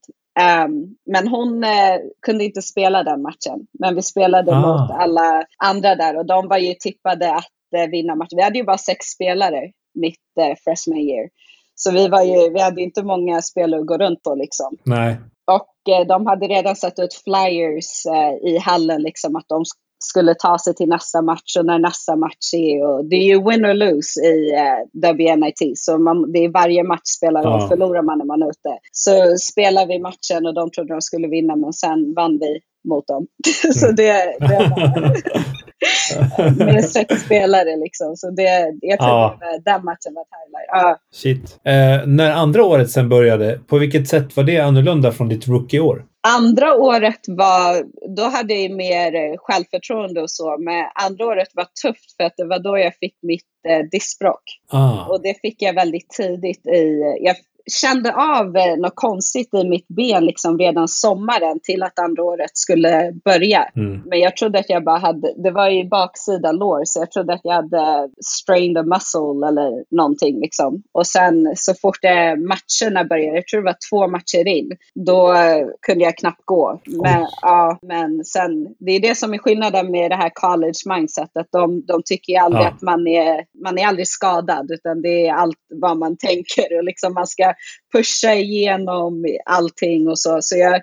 Um, 0.65 0.95
men 1.11 1.27
hon 1.27 1.63
uh, 1.63 1.99
kunde 2.25 2.43
inte 2.45 2.61
spela 2.61 3.03
den 3.03 3.21
matchen. 3.21 3.67
Men 3.79 3.95
vi 3.95 4.01
spelade 4.01 4.51
ah. 4.51 4.61
mot 4.61 4.91
alla 4.91 5.43
andra 5.57 5.95
där 5.95 6.17
och 6.17 6.25
de 6.25 6.47
var 6.47 6.57
ju 6.57 6.73
tippade 6.73 7.35
att 7.35 7.77
uh, 7.77 7.91
vinna 7.91 8.15
matchen. 8.15 8.37
Vi 8.37 8.43
hade 8.43 8.59
ju 8.59 8.65
bara 8.65 8.77
sex 8.77 9.05
spelare 9.05 9.71
mitt 9.93 10.27
uh, 10.39 10.55
freshman 10.63 10.97
year. 10.97 11.29
Så 11.75 11.91
vi, 11.91 12.07
var 12.07 12.23
ju, 12.23 12.49
vi 12.53 12.61
hade 12.61 12.81
inte 12.81 13.03
många 13.03 13.41
spelare 13.41 13.81
att 13.81 13.87
gå 13.87 13.97
runt 13.97 14.23
på. 14.23 14.35
Liksom. 14.35 14.77
Nej. 14.83 15.17
Och 15.51 15.93
eh, 15.93 16.07
de 16.07 16.25
hade 16.25 16.47
redan 16.47 16.75
satt 16.75 16.99
ut 16.99 17.13
flyers 17.13 18.05
eh, 18.05 18.49
i 18.49 18.57
hallen, 18.57 19.01
liksom, 19.01 19.35
att 19.35 19.47
de 19.47 19.63
skulle 19.99 20.35
ta 20.35 20.59
sig 20.59 20.75
till 20.75 20.89
nästa 20.89 21.21
match 21.21 21.55
och 21.59 21.65
när 21.65 21.79
nästa 21.79 22.15
match 22.15 22.53
är. 22.53 22.85
Och 22.87 23.05
det 23.05 23.15
är 23.15 23.25
ju 23.25 23.49
win 23.49 23.65
or 23.65 23.73
lose 23.73 24.21
i 24.21 24.53
eh, 24.53 25.13
WNIT, 25.13 25.79
så 25.79 25.97
man, 25.97 26.31
det 26.31 26.39
är 26.39 26.49
varje 26.49 26.83
match 26.83 27.07
spelar 27.17 27.43
roll. 27.43 27.61
Ja. 27.61 27.67
Förlorar 27.67 28.01
man 28.01 28.21
är 28.21 28.25
man 28.25 28.43
ute. 28.43 28.77
Så 28.91 29.35
spelar 29.37 29.85
vi 29.87 29.99
matchen 29.99 30.45
och 30.45 30.53
de 30.53 30.71
trodde 30.71 30.93
de 30.93 31.01
skulle 31.01 31.27
vinna, 31.27 31.55
men 31.55 31.73
sen 31.73 32.13
vann 32.13 32.37
vi 32.39 32.59
mot 32.89 33.07
dem. 33.07 33.27
så 33.73 33.91
det, 33.91 34.37
det 34.39 34.73
var 34.75 36.65
med 36.65 36.85
sex 36.85 37.21
spelare 37.21 37.75
liksom. 37.75 38.15
Så 38.15 38.29
det, 38.29 38.77
jag 38.81 38.99
tror 38.99 39.11
ja. 39.11 39.39
den 39.65 39.85
matchen 39.85 40.13
var 40.13 40.25
highlight. 40.33 40.67
Ja. 40.67 40.97
Shit. 41.13 41.59
Eh, 41.63 42.07
när 42.07 42.31
andra 42.31 42.63
året 42.63 42.91
sen 42.91 43.09
började, 43.09 43.59
på 43.67 43.77
vilket 43.77 44.07
sätt 44.07 44.37
var 44.37 44.43
det 44.43 44.59
annorlunda 44.59 45.11
från 45.11 45.29
ditt 45.29 45.47
rookie-år? 45.47 46.05
Andra 46.35 46.75
året 46.75 47.19
var, 47.27 47.85
då 48.15 48.23
hade 48.23 48.53
jag 48.53 48.71
mer 48.71 49.37
självförtroende 49.37 50.21
och 50.21 50.31
så, 50.31 50.57
men 50.59 50.85
andra 50.95 51.25
året 51.25 51.49
var 51.53 51.67
tufft 51.81 52.15
för 52.17 52.23
att 52.23 52.33
det 52.37 52.45
var 52.45 52.59
då 52.59 52.77
jag 52.77 52.95
fick 52.95 53.15
mitt 53.21 53.45
eh, 53.67 53.79
diskbråck. 53.91 54.43
Ah. 54.71 55.05
Och 55.05 55.21
det 55.21 55.41
fick 55.41 55.61
jag 55.61 55.73
väldigt 55.73 56.09
tidigt 56.09 56.67
i, 56.67 57.17
jag 57.21 57.35
kände 57.71 58.15
av 58.15 58.57
eh, 58.57 58.77
något 58.77 58.95
konstigt 58.95 59.53
i 59.53 59.63
mitt 59.69 59.87
ben 59.87 60.25
liksom 60.25 60.57
redan 60.57 60.87
sommaren 60.87 61.59
till 61.63 61.83
att 61.83 61.99
andra 61.99 62.23
året 62.23 62.51
skulle 62.53 63.13
börja. 63.25 63.69
Mm. 63.75 64.01
Men 64.05 64.19
jag 64.19 64.37
trodde 64.37 64.59
att 64.59 64.69
jag 64.69 64.83
bara 64.83 64.97
hade, 64.97 65.33
det 65.43 65.51
var 65.51 65.69
ju 65.69 65.87
baksida 65.87 66.51
lår, 66.51 66.81
så 66.85 66.99
jag 66.99 67.11
trodde 67.11 67.33
att 67.33 67.41
jag 67.43 67.53
hade 67.53 68.09
strained 68.25 68.77
a 68.77 68.83
muscle 68.83 69.47
eller 69.47 69.95
någonting 69.95 70.39
liksom. 70.39 70.83
Och 70.91 71.07
sen 71.07 71.53
så 71.55 71.73
fort 71.73 72.01
det, 72.01 72.35
matcherna 72.35 73.03
började, 73.03 73.37
jag 73.37 73.47
tror 73.47 73.61
det 73.61 73.65
var 73.65 73.89
två 73.89 74.07
matcher 74.07 74.47
in, 74.47 74.71
då 74.95 75.35
kunde 75.81 76.03
jag 76.03 76.17
knappt 76.17 76.45
gå. 76.45 76.81
Men, 76.85 77.27
ja, 77.41 77.79
men 77.81 78.25
sen, 78.25 78.67
det 78.79 78.91
är 78.91 78.99
det 78.99 79.15
som 79.15 79.33
är 79.33 79.37
skillnaden 79.37 79.91
med 79.91 80.11
det 80.11 80.15
här 80.15 80.31
college 80.33 80.79
mindsetet. 80.85 81.47
De, 81.51 81.85
de 81.85 82.01
tycker 82.05 82.33
ju 82.33 82.39
aldrig 82.39 82.65
ja. 82.65 82.69
att 82.69 82.81
man 82.81 83.07
är, 83.07 83.45
man 83.63 83.77
är 83.77 83.87
aldrig 83.87 84.07
skadad, 84.07 84.71
utan 84.71 85.01
det 85.01 85.27
är 85.27 85.33
allt 85.33 85.57
vad 85.69 85.97
man 85.97 86.17
tänker 86.27 86.77
och 86.77 86.83
liksom 86.83 87.13
man 87.13 87.27
ska 87.27 87.53
pusha 87.93 88.33
igenom 88.33 89.25
allting 89.45 90.07
och 90.07 90.19
så. 90.19 90.37
Så 90.41 90.57
jag 90.57 90.81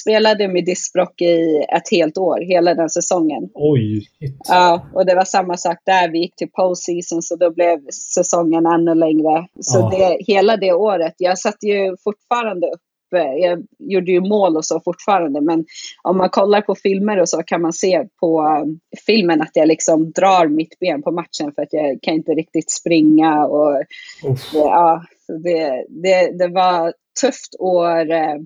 spelade 0.00 0.48
med 0.48 0.64
diskbråck 0.64 1.20
i 1.20 1.64
ett 1.76 1.90
helt 1.90 2.18
år, 2.18 2.40
hela 2.40 2.74
den 2.74 2.90
säsongen. 2.90 3.48
Oj! 3.54 4.06
Ja, 4.48 4.90
och 4.94 5.06
det 5.06 5.14
var 5.14 5.24
samma 5.24 5.56
sak 5.56 5.78
där. 5.86 6.08
Vi 6.08 6.18
gick 6.18 6.36
till 6.36 6.50
postseason 6.50 7.22
så 7.22 7.36
då 7.36 7.50
blev 7.50 7.78
säsongen 8.14 8.66
ännu 8.66 8.94
längre. 8.94 9.46
Så 9.60 9.78
oh. 9.78 9.90
det, 9.90 10.16
hela 10.20 10.56
det 10.56 10.72
året, 10.72 11.14
jag 11.18 11.38
satt 11.38 11.58
ju 11.62 11.96
fortfarande 12.04 12.66
upp 12.66 12.80
jag 13.18 13.66
gjorde 13.78 14.12
ju 14.12 14.20
mål 14.20 14.56
och 14.56 14.64
så 14.64 14.80
fortfarande, 14.80 15.40
men 15.40 15.64
om 16.02 16.16
man 16.16 16.30
kollar 16.30 16.60
på 16.60 16.74
filmer 16.74 17.20
och 17.20 17.28
så 17.28 17.42
kan 17.42 17.62
man 17.62 17.72
se 17.72 18.04
på 18.20 18.42
um, 18.42 18.80
filmen 19.06 19.42
att 19.42 19.50
jag 19.54 19.68
liksom 19.68 20.12
drar 20.12 20.48
mitt 20.48 20.78
ben 20.78 21.02
på 21.02 21.10
matchen 21.10 21.52
för 21.54 21.62
att 21.62 21.72
jag 21.72 21.98
kan 22.02 22.14
inte 22.14 22.32
riktigt 22.32 22.70
springa 22.70 23.46
och 23.46 23.82
Uff. 24.24 24.50
ja, 24.54 25.02
det, 25.38 25.86
det, 25.88 26.38
det 26.38 26.48
var 26.48 26.92
tufft 27.20 27.54
år 27.58 28.10
eh, 28.10 28.36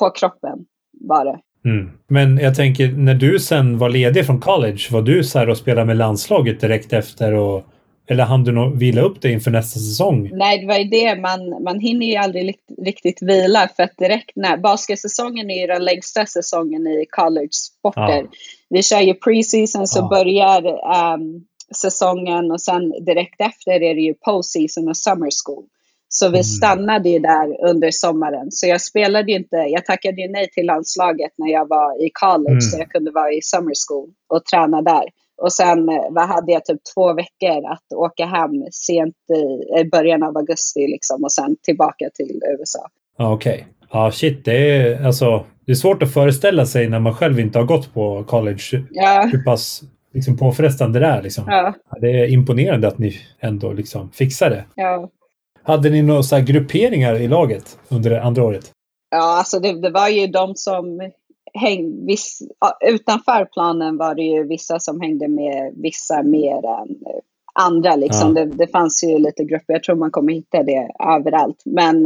på 0.00 0.10
kroppen 0.10 0.58
var 1.00 1.24
det. 1.24 1.40
Mm. 1.64 1.90
Men 2.08 2.38
jag 2.38 2.54
tänker, 2.54 2.88
när 2.88 3.14
du 3.14 3.40
sen 3.40 3.78
var 3.78 3.88
ledig 3.88 4.26
från 4.26 4.40
college, 4.40 4.80
var 4.90 5.02
du 5.02 5.24
så 5.24 5.38
här 5.38 5.48
och 5.48 5.58
spelade 5.58 5.86
med 5.86 5.96
landslaget 5.96 6.60
direkt 6.60 6.92
efter? 6.92 7.32
Och, 7.32 7.64
eller 8.08 8.24
hann 8.24 8.44
du 8.44 8.52
nog 8.52 8.78
vila 8.78 9.02
upp 9.02 9.22
dig 9.22 9.32
inför 9.32 9.50
nästa 9.50 9.80
säsong? 9.80 10.30
Nej, 10.32 10.58
det 10.58 10.66
var 10.66 10.78
ju 10.78 10.84
det. 10.84 11.20
Man, 11.20 11.62
man 11.64 11.80
hinner 11.80 12.06
ju 12.06 12.16
aldrig 12.16 12.56
riktigt 12.82 13.22
vila 13.22 13.68
för 13.76 13.82
att 13.82 13.96
direkt 13.98 14.32
när 14.36 14.56
basketsäsongen 14.56 15.50
är 15.50 15.60
ju 15.60 15.66
den 15.66 15.84
längsta 15.84 16.26
säsongen 16.26 16.86
i 16.86 17.06
college-sporter. 17.10 18.22
Ja. 18.22 18.28
Vi 18.70 18.82
kör 18.82 19.00
ju 19.00 19.14
preseason 19.14 19.86
så 19.86 19.98
ja. 19.98 20.08
börjar 20.08 20.66
um, 21.14 21.44
säsongen 21.76 22.50
och 22.50 22.60
sen 22.60 22.90
direkt 22.90 23.40
efter 23.40 23.72
är 23.72 23.94
det 23.94 24.00
ju 24.00 24.14
postseason 24.14 24.88
och 24.88 24.96
summer 24.96 25.30
school. 25.44 25.64
Så 26.16 26.28
vi 26.28 26.38
mm. 26.38 26.44
stannade 26.44 27.08
ju 27.08 27.18
där 27.18 27.68
under 27.70 27.90
sommaren. 27.90 28.46
Så 28.50 28.66
jag 28.66 28.80
spelade 28.80 29.32
ju 29.32 29.38
inte, 29.38 29.56
jag 29.56 29.84
tackade 29.84 30.22
ju 30.22 30.28
nej 30.28 30.48
till 30.50 30.66
landslaget 30.66 31.32
när 31.36 31.52
jag 31.52 31.68
var 31.68 32.06
i 32.06 32.10
college, 32.12 32.50
mm. 32.50 32.60
så 32.60 32.78
jag 32.78 32.90
kunde 32.90 33.10
vara 33.10 33.32
i 33.32 33.42
summer 33.42 33.72
school 33.88 34.10
och 34.28 34.44
träna 34.44 34.82
där. 34.82 35.04
Och 35.42 35.52
sen 35.52 35.88
eh, 35.88 36.04
vad 36.10 36.28
hade 36.28 36.52
jag 36.52 36.64
typ 36.64 36.80
två 36.94 37.12
veckor 37.12 37.72
att 37.72 37.92
åka 37.94 38.26
hem 38.26 38.50
sent 38.72 39.14
i 39.80 39.84
början 39.84 40.22
av 40.22 40.36
augusti 40.36 40.86
liksom, 40.88 41.24
och 41.24 41.32
sen 41.32 41.56
tillbaka 41.62 42.10
till 42.14 42.40
USA. 42.58 42.88
Okej. 43.18 43.54
Okay. 43.54 43.64
Ja, 43.92 44.10
shit. 44.10 44.44
Det 44.44 44.76
är, 44.76 45.06
alltså, 45.06 45.44
det 45.66 45.72
är 45.72 45.76
svårt 45.76 46.02
att 46.02 46.12
föreställa 46.12 46.66
sig 46.66 46.88
när 46.88 47.00
man 47.00 47.14
själv 47.14 47.40
inte 47.40 47.58
har 47.58 47.66
gått 47.66 47.94
på 47.94 48.24
college 48.24 48.84
ja. 48.90 49.28
hur 49.32 49.44
pass 49.44 49.82
liksom, 50.12 50.36
påfrestande 50.36 51.00
det 51.00 51.06
är. 51.06 51.22
Liksom. 51.22 51.44
Ja. 51.46 51.74
Det 52.00 52.20
är 52.20 52.26
imponerande 52.26 52.88
att 52.88 52.98
ni 52.98 53.16
ändå 53.40 53.72
liksom, 53.72 54.10
fixar 54.10 54.50
det. 54.50 54.64
Ja. 54.74 55.10
Hade 55.64 55.90
ni 55.90 56.02
några 56.02 56.22
så 56.22 56.40
grupperingar 56.40 57.14
i 57.14 57.28
laget 57.28 57.78
under 57.88 58.10
det 58.10 58.22
andra 58.22 58.44
året? 58.44 58.70
Ja, 59.10 59.38
alltså 59.38 59.60
det, 59.60 59.80
det 59.80 59.90
var 59.90 60.08
ju 60.08 60.26
de 60.26 60.54
som 60.54 61.10
hängde, 61.54 62.06
viss, 62.06 62.38
utanför 62.86 63.44
planen 63.44 63.96
var 63.96 64.14
det 64.14 64.22
ju 64.22 64.48
vissa 64.48 64.78
som 64.78 65.00
hängde 65.00 65.28
med 65.28 65.72
vissa 65.76 66.22
mer 66.22 66.56
än 66.56 66.96
andra. 67.54 67.96
Liksom. 67.96 68.36
Ja. 68.36 68.44
Det, 68.44 68.50
det, 68.50 68.66
fanns 68.66 69.04
ju 69.04 69.18
lite 69.18 69.44
grupper, 69.44 69.72
jag 69.72 69.82
tror 69.82 69.96
man 69.96 70.10
kommer 70.10 70.32
hitta 70.32 70.62
det 70.62 70.90
överallt. 71.16 71.62
Men 71.64 72.02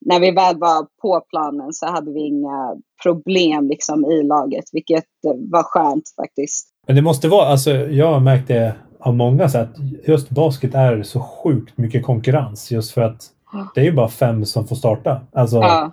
när 0.00 0.20
vi 0.20 0.30
väl 0.30 0.58
var 0.58 0.86
på 1.02 1.20
planen 1.30 1.72
så 1.72 1.86
hade 1.86 2.12
vi 2.12 2.20
inga 2.20 2.76
problem 3.02 3.68
liksom, 3.68 4.04
i 4.04 4.22
laget, 4.22 4.64
vilket 4.72 5.04
var 5.50 5.62
skönt 5.62 6.04
faktiskt. 6.16 6.68
Men 6.86 6.96
det 6.96 7.02
måste 7.02 7.28
vara, 7.28 7.46
alltså 7.46 7.70
jag 7.70 8.12
har 8.12 8.20
märkt 8.20 8.48
det 8.48 8.74
av 9.06 9.14
många 9.14 9.48
så 9.48 9.58
att 9.58 9.76
just 10.06 10.30
basket 10.30 10.74
är 10.74 11.02
så 11.02 11.20
sjukt 11.20 11.78
mycket 11.78 12.02
konkurrens 12.02 12.70
just 12.70 12.90
för 12.90 13.02
att 13.02 13.22
det 13.74 13.80
är 13.80 13.84
ju 13.84 13.92
bara 13.92 14.08
fem 14.08 14.44
som 14.44 14.66
får 14.66 14.76
starta. 14.76 15.20
Alltså, 15.32 15.56
ja. 15.56 15.92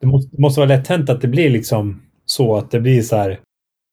det, 0.00 0.06
måste, 0.06 0.40
måste 0.40 0.60
vara 0.60 0.68
lätt 0.68 0.88
hänt 0.88 1.10
att 1.10 1.20
det 1.20 1.28
blir 1.28 1.50
liksom 1.50 2.02
så 2.26 2.56
att 2.56 2.70
det 2.70 2.80
blir 2.80 3.02
så 3.02 3.16
här 3.16 3.40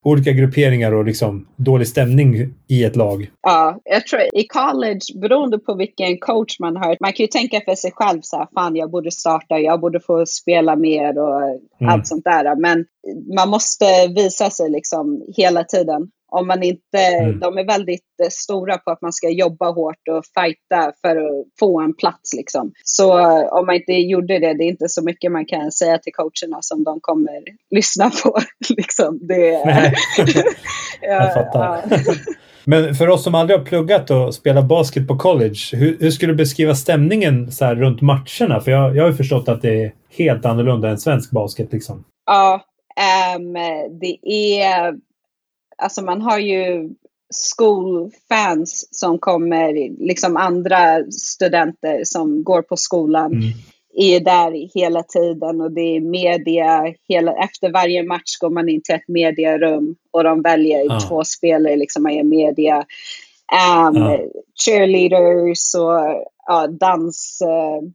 olika 0.06 0.32
grupperingar 0.32 0.91
och 0.91 1.06
liksom 1.06 1.47
dålig 1.56 1.88
stämning 1.88 2.54
i 2.68 2.84
ett 2.84 2.95
lag. 2.95 3.32
Ja, 3.41 3.80
jag 3.84 4.08
tror 4.08 4.22
i 4.22 4.47
college, 4.47 5.20
beroende 5.22 5.60
på 5.60 5.76
vilken 5.76 6.18
coach 6.18 6.60
man 6.60 6.76
har, 6.76 6.97
man 6.99 7.14
kan 7.14 7.24
ju 7.24 7.28
tänka 7.28 7.62
för 7.62 7.76
sig 7.76 7.91
själv 7.95 8.20
så 8.22 8.38
här, 8.38 8.47
fan 8.54 8.76
jag 8.76 8.91
borde 8.91 9.12
starta, 9.12 9.60
jag 9.60 9.82
borde 9.82 9.99
få 9.99 10.26
spela 10.26 10.76
mer 10.76 11.20
och 11.20 11.41
mm. 11.41 11.93
allt 11.93 12.08
sånt 12.08 12.24
där. 12.24 12.56
Men 12.56 12.86
man 13.36 13.49
måste 13.49 13.86
visa 14.16 14.49
sig 14.49 14.70
liksom 14.70 15.26
hela 15.38 15.64
tiden. 15.64 16.12
Om 16.32 16.48
man 16.48 16.64
inte, 16.64 16.98
mm. 16.98 17.40
De 17.40 17.58
är 17.58 17.64
väldigt 17.64 18.20
eh, 18.24 18.30
stora 18.30 18.78
på 18.78 18.92
att 18.92 19.02
man 19.02 19.14
ska 19.14 19.30
jobba 19.30 19.72
hårt 19.72 20.08
och 20.10 20.24
fighta 20.26 20.94
för 21.02 21.16
att 21.18 21.46
få 21.60 21.82
en 21.82 21.94
plats. 21.94 22.34
Liksom. 22.34 22.72
Så 22.84 23.20
eh, 23.20 23.54
om 23.54 23.66
man 23.66 23.76
inte 23.76 23.94
gjorde 23.94 24.40
det, 24.40 24.54
det 24.54 24.64
är 24.64 24.68
inte 24.68 24.90
så 24.90 25.04
mycket 25.04 25.32
man 25.32 25.46
kan 25.46 25.72
säga 25.72 25.98
till 25.98 26.14
coacherna 26.14 26.58
som 26.62 26.84
de 26.84 27.00
kommer 27.02 27.42
lyssna 27.76 28.12
på. 28.24 28.40
liksom. 28.70 29.20
det, 29.22 29.66
Nej. 29.66 29.94
Jag 31.02 31.34
fattar. 31.34 31.84
Ja. 31.90 31.98
Men 32.64 32.96
för 32.96 33.10
oss 33.10 33.24
som 33.24 33.36
aldrig 33.36 33.60
har 33.60 33.66
pluggat 33.66 34.12
och 34.12 34.36
spelat 34.36 34.66
basket 34.66 35.08
på 35.08 35.18
college, 35.18 35.60
hur, 35.72 35.98
hur 36.00 36.12
skulle 36.12 36.34
du 36.34 36.38
beskriva 36.38 36.76
stämningen 36.76 37.52
så 37.52 37.66
runt 37.66 38.02
matcherna? 38.02 38.62
För 38.62 38.72
jag, 38.72 38.96
jag 38.96 39.04
har 39.04 39.12
förstått 39.12 39.50
att 39.50 39.62
det 39.62 39.84
är 39.84 39.94
helt 40.18 40.46
annorlunda 40.46 40.90
än 40.90 40.98
svensk 40.98 41.32
basket. 41.32 41.74
Liksom. 41.74 42.04
Ja, 42.26 42.62
um, 43.38 43.54
det 44.00 44.18
är 44.62 44.94
alltså 45.82 46.02
man 46.02 46.22
har 46.22 46.40
ju 46.40 46.90
skolfans 47.34 48.88
som 48.92 49.20
kommer, 49.20 49.74
liksom 50.06 50.38
andra 50.38 51.12
studenter 51.12 52.02
som 52.04 52.44
går 52.44 52.62
på 52.62 52.78
skolan. 52.78 53.32
Mm 53.32 53.52
är 53.94 54.20
där 54.20 54.80
hela 54.80 55.04
tiden 55.04 55.62
och 55.62 55.72
det 55.72 55.82
är 55.82 56.02
media. 56.02 56.94
Hela, 57.08 57.34
efter 57.34 57.72
varje 57.72 58.04
match 58.04 58.38
går 58.40 58.50
man 58.50 58.70
in 58.70 58.82
till 58.82 58.96
ett 58.96 59.08
mediarum 59.08 59.96
och 60.12 60.24
de 60.24 60.42
väljer 60.42 60.92
ah. 60.92 61.00
två 61.00 61.24
spelare, 61.24 61.76
liksom 61.76 62.08
är 62.08 62.24
media. 62.24 62.78
Um, 62.78 64.04
ah. 64.04 64.20
Cheerleaders 64.66 65.76
och 65.76 66.26
ja, 66.48 66.68
dansgrupper, 66.68 67.84
uh, 67.84 67.92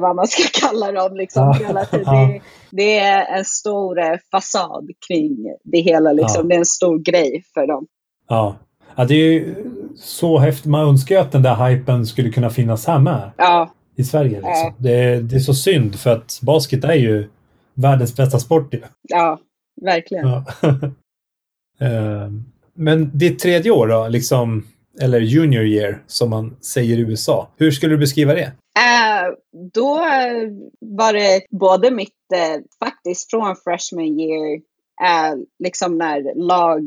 vad 0.00 0.16
man 0.16 0.26
ska 0.26 0.42
kalla 0.66 0.92
dem. 0.92 1.16
Liksom, 1.16 1.54
hela 1.66 1.84
tiden. 1.84 2.28
Det, 2.28 2.40
det, 2.70 2.98
är 2.98 3.38
en 3.38 3.44
stor 3.44 3.98
uh, 3.98 4.16
fasad 4.30 4.90
kring 5.08 5.36
det 5.64 5.80
hela. 5.80 6.12
Liksom. 6.12 6.48
Det 6.48 6.54
är 6.54 6.58
en 6.58 6.66
stor 6.66 6.98
grej 6.98 7.44
för 7.54 7.66
dem. 7.66 7.86
Ja. 8.28 8.56
Ja, 8.96 9.04
det 9.04 9.14
är 9.14 9.32
ju 9.32 9.54
så 9.96 10.38
häftigt. 10.38 10.66
Man 10.66 10.88
önskar 10.88 11.14
ju 11.14 11.20
att 11.20 11.32
den 11.32 11.42
där 11.42 11.68
hypen 11.68 12.06
skulle 12.06 12.30
kunna 12.30 12.50
finnas 12.50 12.86
här 12.86 12.98
med. 12.98 13.30
Ja, 13.36 13.70
i 13.96 14.04
Sverige. 14.04 14.30
Liksom. 14.30 14.50
Ja. 14.50 14.74
Det, 14.78 15.20
det, 15.20 15.36
är 15.36 15.40
så 15.40 15.54
synd 15.54 15.94
för 15.94 16.10
att 16.10 16.38
basket 16.42 16.84
är 16.84 16.94
ju 16.94 17.28
världens 17.74 18.16
bästa 18.16 18.38
sport. 18.38 18.74
Ja, 19.02 19.38
verkligen. 19.82 20.28
Ja. 20.28 20.44
Eh, 21.80 22.30
men 22.74 23.18
ditt 23.18 23.38
tredje 23.38 23.70
år 23.70 23.86
då, 23.86 24.08
liksom, 24.08 24.64
eller 25.00 25.20
junior 25.20 25.64
year 25.64 26.02
som 26.06 26.30
man 26.30 26.56
säger 26.60 26.96
i 26.96 27.00
USA. 27.00 27.48
Hur 27.56 27.70
skulle 27.70 27.94
du 27.94 27.98
beskriva 27.98 28.34
det? 28.34 28.46
Uh, 28.46 29.34
då 29.74 29.94
var 30.80 31.12
det 31.12 31.40
både 31.50 31.90
mitt, 31.90 32.08
uh, 32.34 32.62
faktiskt 32.78 33.30
från 33.30 33.56
freshman 33.56 34.20
year, 34.20 34.56
uh, 34.56 35.42
liksom 35.64 35.98
när 35.98 36.46
lag 36.46 36.82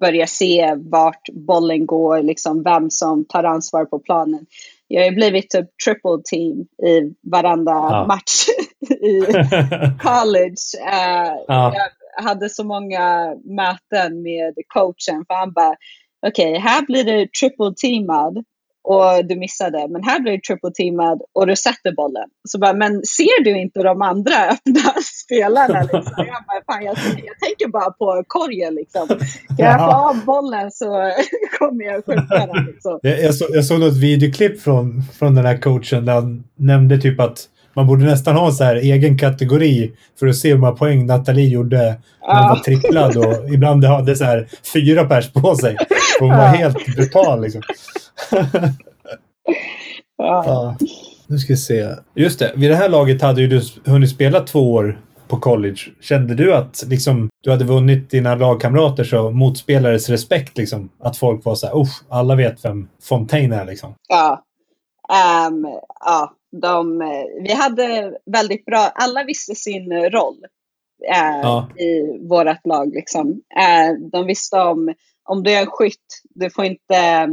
börjar 0.00 0.26
se 0.26 0.74
vart 0.76 1.28
bollen 1.32 1.86
går, 1.86 2.22
liksom 2.22 2.62
vem 2.62 2.90
som 2.90 3.24
tar 3.24 3.44
ansvar 3.44 3.84
på 3.84 3.98
planen 3.98 4.46
jag 4.88 5.04
har 5.04 5.12
blivit 5.12 5.50
typ 5.50 5.66
triple 5.84 6.22
team 6.24 6.60
i 6.88 7.14
varenda 7.30 7.70
ja. 7.70 8.06
match 8.06 8.48
i 8.90 9.20
college. 10.02 10.62
Ja. 11.46 11.74
Jag 11.74 12.24
hade 12.24 12.48
så 12.48 12.64
många 12.64 13.34
möten 13.44 14.22
med 14.22 14.54
coachen 14.68 15.24
för 15.26 15.34
han 15.34 15.52
bara 15.52 15.76
okej, 16.26 16.50
okay, 16.50 16.60
här 16.60 16.82
blir 16.86 17.04
det 17.04 17.32
triple 17.40 17.74
teamad 17.82 18.44
och 18.84 19.26
du 19.28 19.36
missade. 19.36 19.88
Men 19.88 20.02
här 20.02 20.20
blir 20.20 20.32
du 20.32 20.40
triple 20.40 20.70
teamad 20.74 21.22
och 21.32 21.46
du 21.46 21.56
sätter 21.56 21.92
bollen. 21.92 22.28
Så 22.48 22.58
bara, 22.58 22.72
men 22.72 23.02
ser 23.04 23.44
du 23.44 23.60
inte 23.60 23.82
de 23.82 24.02
andra 24.02 24.34
öppna 24.50 24.92
spelarna? 25.24 25.80
Liksom? 25.80 26.12
Jag, 26.16 26.44
bara, 26.48 26.62
fan, 26.66 26.84
jag, 26.84 26.96
jag 26.98 27.38
tänker 27.46 27.68
bara 27.68 27.90
på 27.90 28.24
korgen. 28.26 28.74
Liksom. 28.74 29.08
Kan 29.08 29.66
jag 29.66 29.78
få 29.78 29.96
av 29.96 30.24
bollen 30.24 30.70
så 30.70 30.86
kommer 31.58 31.84
jag 31.84 32.04
skjuta 32.06 32.46
den. 32.46 32.66
Liksom. 32.66 32.98
Jag, 33.02 33.22
jag, 33.22 33.34
så, 33.34 33.46
jag 33.50 33.64
såg 33.64 33.80
något 33.80 33.96
videoklipp 33.96 34.60
från, 34.60 35.02
från 35.18 35.34
den 35.34 35.46
här 35.46 35.58
coachen 35.58 36.04
där 36.04 36.14
han 36.14 36.44
nämnde 36.56 36.98
typ 36.98 37.20
att 37.20 37.48
man 37.78 37.86
borde 37.86 38.04
nästan 38.04 38.36
ha 38.36 38.52
så 38.52 38.64
här 38.64 38.76
egen 38.76 39.18
kategori 39.18 39.92
för 40.18 40.26
att 40.26 40.36
se 40.36 40.48
hur 40.48 40.58
många 40.58 40.72
poäng 40.72 41.06
Nathalie 41.06 41.48
gjorde 41.48 41.76
när 42.28 42.40
hon 42.40 42.48
var 42.48 42.56
tripplad. 42.56 43.16
Och 43.16 43.48
ibland 43.54 43.84
hade 43.84 44.16
så 44.16 44.24
här 44.24 44.48
fyra 44.72 45.04
pers 45.04 45.32
på 45.32 45.54
sig. 45.56 45.76
Hon 46.20 46.28
var 46.28 46.46
helt 46.46 46.86
brutal 46.86 47.42
liksom. 47.42 47.62
ja. 50.18 50.76
Nu 51.26 51.38
ska 51.38 51.52
vi 51.52 51.56
se. 51.56 51.88
Just 52.14 52.38
det, 52.38 52.52
vid 52.56 52.70
det 52.70 52.76
här 52.76 52.88
laget 52.88 53.22
hade 53.22 53.40
ju 53.40 53.48
du 53.48 53.62
hunnit 53.84 54.10
spela 54.10 54.40
två 54.40 54.72
år 54.72 55.00
på 55.28 55.36
college. 55.36 55.78
Kände 56.00 56.34
du 56.34 56.54
att 56.54 56.84
liksom, 56.86 57.28
du 57.42 57.50
hade 57.50 57.64
vunnit 57.64 58.10
dina 58.10 58.34
lagkamraters 58.34 59.12
och 59.12 59.34
motspelares 59.34 60.08
respekt? 60.08 60.58
Liksom? 60.58 60.88
Att 61.02 61.16
folk 61.16 61.44
var 61.44 61.54
så 61.54 61.66
här, 61.66 61.86
alla 62.08 62.34
vet 62.34 62.64
vem 62.64 62.88
Fontaine 63.02 63.52
är 63.52 63.64
liksom? 63.64 63.94
Ja. 64.08 64.44
Um, 65.08 65.66
ja, 66.00 66.36
de, 66.62 66.98
vi 67.42 67.52
hade 67.52 68.18
väldigt 68.26 68.64
bra, 68.64 68.78
alla 68.94 69.24
visste 69.24 69.54
sin 69.54 69.92
roll 69.92 70.36
uh, 71.10 71.40
ja. 71.42 71.68
i 71.76 72.18
vårt 72.28 72.66
lag. 72.66 72.94
Liksom. 72.94 73.28
Uh, 73.30 74.08
de 74.12 74.26
visste 74.26 74.56
om, 74.56 74.94
om 75.24 75.42
du 75.42 75.52
är 75.52 75.60
en 75.60 75.66
skytt, 75.66 76.22
du 76.30 76.50
får 76.50 76.64
inte 76.64 77.28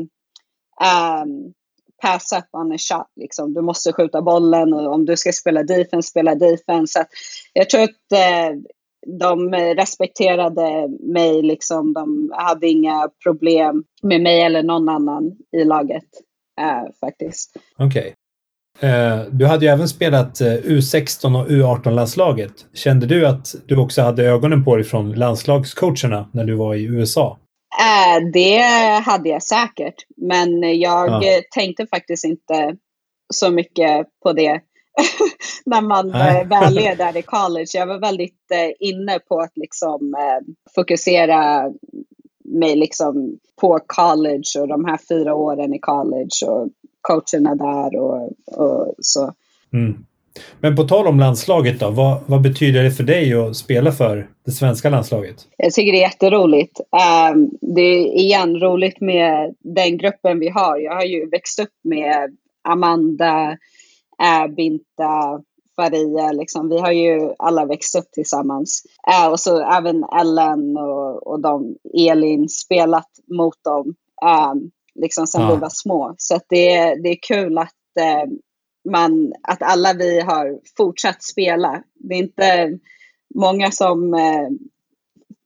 um, 0.82 1.54
pass 2.02 2.32
up 2.32 2.46
on 2.52 2.72
a 2.72 2.78
shot. 2.78 3.12
Liksom. 3.16 3.54
Du 3.54 3.62
måste 3.62 3.94
skjuta 3.94 4.22
bollen 4.22 4.74
och 4.74 4.94
om 4.94 5.06
du 5.06 5.18
ska 5.18 5.32
spela 5.32 5.64
defense, 5.64 6.10
spela 6.10 6.36
defense. 6.36 7.00
Så 7.00 7.06
jag 7.54 7.70
tror 7.70 7.84
att 7.84 8.12
eh, 8.14 8.58
de 9.20 9.54
respekterade 9.54 10.88
mig. 11.00 11.42
Liksom. 11.42 11.94
De 11.94 12.32
hade 12.34 12.68
inga 12.68 13.10
problem 13.24 13.84
med 14.04 14.22
mig 14.22 14.42
eller 14.42 14.64
någon 14.64 14.90
annan 14.90 15.38
i 15.52 15.64
laget 15.64 16.06
eh, 16.62 16.94
faktiskt. 17.00 17.58
Okej. 17.78 18.02
Okay. 18.02 18.14
Eh, 18.80 19.20
du 19.32 19.46
hade 19.46 19.66
ju 19.66 19.72
även 19.72 19.88
spelat 19.88 20.42
eh, 20.42 20.48
U16 20.48 21.42
och 21.42 21.48
U18-landslaget. 21.48 22.54
Kände 22.74 23.06
du 23.06 23.28
att 23.28 23.56
du 23.66 23.78
också 23.78 24.02
hade 24.02 24.24
ögonen 24.24 24.66
på 24.66 24.76
dig 24.76 24.86
från 24.86 25.14
landslagscoacherna 25.14 26.30
när 26.34 26.44
du 26.44 26.56
var 26.56 26.76
i 26.76 26.84
USA? 26.84 27.38
Äh, 27.80 28.26
det 28.34 28.62
hade 29.06 29.30
jag 29.30 29.44
säkert, 29.44 29.96
men 30.18 30.80
jag 30.80 31.24
ja. 31.24 31.42
tänkte 31.56 31.88
faktiskt 31.88 32.26
inte 32.26 32.76
så 33.34 33.52
mycket 33.52 34.08
på 34.24 34.34
det 34.34 34.62
när 35.66 35.82
man 35.82 36.08
Nej. 36.08 36.42
Eh, 36.42 36.48
väl 36.48 36.78
är 36.78 36.96
där 37.06 37.18
i 37.18 37.22
college. 37.22 37.70
Jag 37.74 37.88
var 37.88 38.00
väldigt 38.00 38.52
eh, 38.52 38.88
inne 38.88 39.20
på 39.20 39.40
att 39.40 39.58
liksom 39.58 40.16
fokusera 40.76 41.72
mig 42.56 42.76
liksom 42.76 43.40
på 43.62 43.80
college 43.88 44.62
och 44.62 44.68
de 44.68 44.86
här 44.86 45.00
fyra 45.10 45.36
åren 45.36 45.74
i 45.74 45.80
college 45.80 46.46
och 46.48 46.70
coacherna 47.02 47.56
där 47.56 48.00
och, 48.00 48.30
och 48.46 48.94
så. 49.00 49.34
Mm. 49.74 50.06
Men 50.60 50.76
på 50.76 50.84
tal 50.84 51.08
om 51.08 51.20
landslaget 51.20 51.80
då, 51.80 51.90
vad, 51.90 52.22
vad, 52.26 52.42
betyder 52.42 52.84
det 52.84 52.92
för 52.92 53.04
dig 53.04 53.34
att 53.34 53.56
spela 53.56 53.92
för 53.92 54.30
det 54.46 54.52
svenska 54.52 54.90
landslaget? 54.90 55.36
Jag 55.58 55.74
tycker 55.74 55.92
det 55.92 55.98
är 55.98 56.10
jätteroligt. 56.10 56.80
Um, 57.34 57.50
det 57.62 57.82
är 57.82 58.18
igen 58.20 58.60
roligt 58.60 59.02
med 59.02 59.56
den 59.60 59.98
gruppen 59.98 60.40
vi 60.40 60.50
har. 60.50 60.78
Jag 60.78 60.96
har 60.96 61.04
ju 61.04 61.30
växt 61.30 61.60
upp 61.60 61.74
med 61.84 62.38
Amanda, 62.68 63.58
Binta, 64.58 65.42
Faria, 65.76 66.32
liksom. 66.32 66.70
vi 66.70 66.80
har 66.80 66.92
ju 66.92 67.34
alla 67.40 67.66
växt 67.66 67.96
upp 67.96 68.12
tillsammans. 68.12 68.84
Äh, 69.08 69.32
och 69.32 69.40
så 69.40 69.72
även 69.72 70.04
Ellen 70.04 70.78
och, 70.78 71.28
och 71.28 71.42
de, 71.42 71.76
Elin, 71.94 72.50
spelat 72.50 73.10
mot 73.38 73.64
dem 73.64 73.96
um, 74.52 74.72
liksom 74.96 75.28
sedan 75.28 75.42
ja. 75.42 75.54
vi 75.54 75.62
var 75.62 75.70
små. 75.70 76.16
Så 76.18 76.40
det, 76.50 76.96
det 76.96 77.10
är 77.10 77.20
kul 77.22 77.58
att 77.58 77.74
uh, 78.00 78.34
man, 78.92 79.34
att 79.42 79.62
alla 79.62 79.94
vi 79.94 80.22
har 80.22 80.60
fortsatt 80.78 81.24
spela. 81.24 81.84
Det 81.96 82.16
är 82.16 82.20
inte 82.20 82.80
många 83.36 83.72
som 83.72 84.14
eh, 84.14 84.50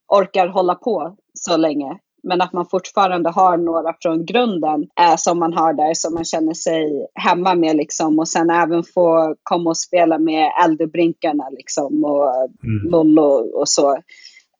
orkar 0.07 0.47
hålla 0.47 0.75
på 0.75 1.15
så 1.33 1.57
länge. 1.57 1.99
Men 2.23 2.41
att 2.41 2.53
man 2.53 2.65
fortfarande 2.65 3.29
har 3.29 3.57
några 3.57 3.95
från 4.01 4.25
grunden 4.25 4.87
eh, 4.99 5.15
som 5.17 5.39
man 5.39 5.53
har 5.53 5.73
där 5.73 5.93
som 5.93 6.13
man 6.13 6.25
känner 6.25 6.53
sig 6.53 7.07
hemma 7.15 7.55
med 7.55 7.75
liksom. 7.75 8.19
Och 8.19 8.27
sen 8.27 8.49
även 8.49 8.83
få 8.83 9.35
komma 9.43 9.69
och 9.69 9.77
spela 9.77 10.17
med 10.17 10.51
äldrebrinkarna 10.65 11.49
liksom 11.49 12.03
och 12.05 12.33
mm. 12.63 12.91
Lollo 12.91 13.59
och 13.59 13.69
så. 13.69 13.91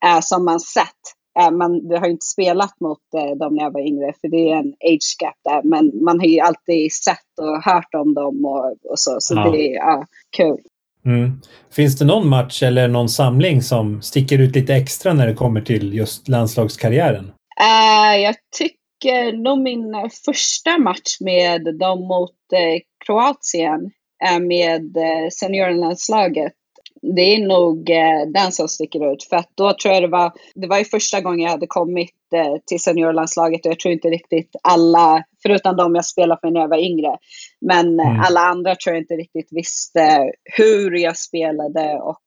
Eh, 0.06 0.20
som 0.22 0.46
man 0.46 0.60
sett 0.60 1.20
Eh, 1.40 1.52
man, 1.52 1.90
vi 1.90 1.98
har 1.98 2.08
inte 2.08 2.26
spelat 2.26 2.80
mot 2.80 2.98
eh, 3.16 3.38
dem 3.38 3.56
när 3.56 3.64
jag 3.64 3.74
var 3.74 3.88
yngre 3.88 4.14
för 4.22 4.28
det 4.28 4.52
är 4.52 4.56
en 4.56 4.74
age 4.94 5.16
gap 5.20 5.36
där. 5.44 5.62
Men 5.64 6.04
man 6.04 6.20
har 6.20 6.28
ju 6.28 6.40
alltid 6.40 6.94
sett 6.94 7.40
och 7.42 7.64
hört 7.64 7.94
om 7.98 8.14
dem 8.14 8.46
och, 8.46 8.92
och 8.92 9.00
så. 9.00 9.18
Så 9.20 9.36
ja. 9.36 9.52
det 9.52 9.74
är 9.74 9.76
ja, 9.76 10.06
kul. 10.38 10.58
Mm. 11.06 11.42
Finns 11.72 12.00
det 12.00 12.06
någon 12.06 12.28
match 12.28 12.64
eller 12.64 12.88
någon 12.88 13.10
samling 13.10 13.62
som 13.62 14.02
sticker 14.02 14.40
ut 14.40 14.56
lite 14.56 14.76
extra 14.76 15.14
när 15.14 15.28
det 15.28 15.34
kommer 15.34 15.62
till 15.62 15.94
just 15.94 16.28
landslagskarriären? 16.28 17.32
Uh, 17.62 18.22
jag 18.22 18.36
tycker 18.58 19.34
nog 19.34 19.60
min 19.60 20.10
första 20.26 20.78
match 20.78 21.18
med 21.20 21.78
dem 21.80 22.00
mot 22.00 22.32
uh, 22.54 22.82
Kroatien 23.06 23.92
uh, 24.32 24.40
med 24.40 24.98
uh, 24.98 25.30
seniorlandslaget 25.32 26.54
det 27.02 27.22
är 27.22 27.48
nog 27.48 27.90
eh, 27.90 28.32
den 28.34 28.52
som 28.52 28.68
sticker 28.68 29.14
ut. 29.14 29.24
För 29.24 29.36
att 29.36 29.52
då 29.56 29.74
tror 29.74 29.94
jag 29.94 30.04
det 30.04 30.08
var, 30.08 30.34
det 30.56 30.68
var 30.68 30.78
ju 30.78 30.86
första 30.86 31.22
gången 31.22 31.40
jag 31.40 31.50
hade 31.50 31.68
kommit 31.68 32.34
eh, 32.34 32.56
till 32.66 32.80
seniorlandslaget 32.80 33.66
och 33.66 33.72
jag 33.72 33.80
tror 33.80 33.94
inte 33.94 34.08
riktigt 34.08 34.56
alla, 34.64 35.24
förutom 35.44 35.76
de 35.76 35.96
jag 35.96 36.06
spelade 36.06 36.40
med 36.44 36.54
när 36.54 36.62
jag 36.62 36.70
var 36.70 36.78
yngre, 36.78 37.18
men 37.62 38.00
eh, 38.00 38.08
mm. 38.08 38.22
alla 38.22 38.40
andra 38.40 38.76
tror 38.76 38.96
jag 38.96 39.04
inte 39.04 39.14
riktigt 39.14 39.48
visste 39.52 40.32
hur 40.58 40.98
jag 40.98 41.18
spelade 41.18 42.00
och 42.00 42.22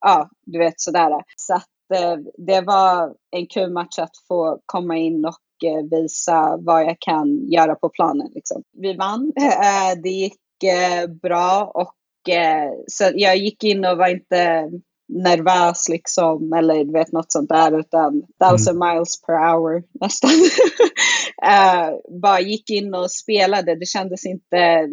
ja, 0.00 0.28
du 0.46 0.58
vet 0.58 0.80
sådär. 0.80 1.22
Så 1.36 1.54
att 1.54 1.66
det 2.36 2.60
var 2.60 3.14
en 3.30 3.46
kul 3.46 3.72
match 3.72 3.98
att 3.98 4.16
få 4.28 4.60
komma 4.66 4.96
in 4.96 5.24
och 5.24 5.68
eh, 5.68 5.84
visa 5.90 6.58
vad 6.60 6.84
jag 6.84 6.96
kan 7.00 7.50
göra 7.50 7.74
på 7.74 7.88
planen. 7.88 8.30
Liksom. 8.34 8.62
Vi 8.72 8.96
vann, 8.96 9.32
det 10.02 10.10
gick 10.10 10.36
bra 11.22 11.72
och 11.74 12.34
eh, 12.34 12.70
så 12.86 13.10
jag 13.14 13.36
gick 13.36 13.64
in 13.64 13.84
och 13.84 13.98
var 13.98 14.08
inte 14.08 14.70
nervös 15.08 15.88
liksom 15.88 16.52
eller 16.52 16.84
du 16.84 16.92
vet 16.92 17.12
något 17.12 17.32
sånt 17.32 17.48
där 17.48 17.80
utan 17.80 18.22
thousand 18.40 18.76
mm. 18.76 18.94
miles 18.94 19.22
per 19.22 19.32
hour 19.32 19.82
nästan. 20.00 20.30
bara 22.22 22.40
gick 22.40 22.70
in 22.70 22.94
och 22.94 23.10
spelade. 23.10 23.74
Det 23.74 23.86
kändes 23.86 24.26
inte, 24.26 24.88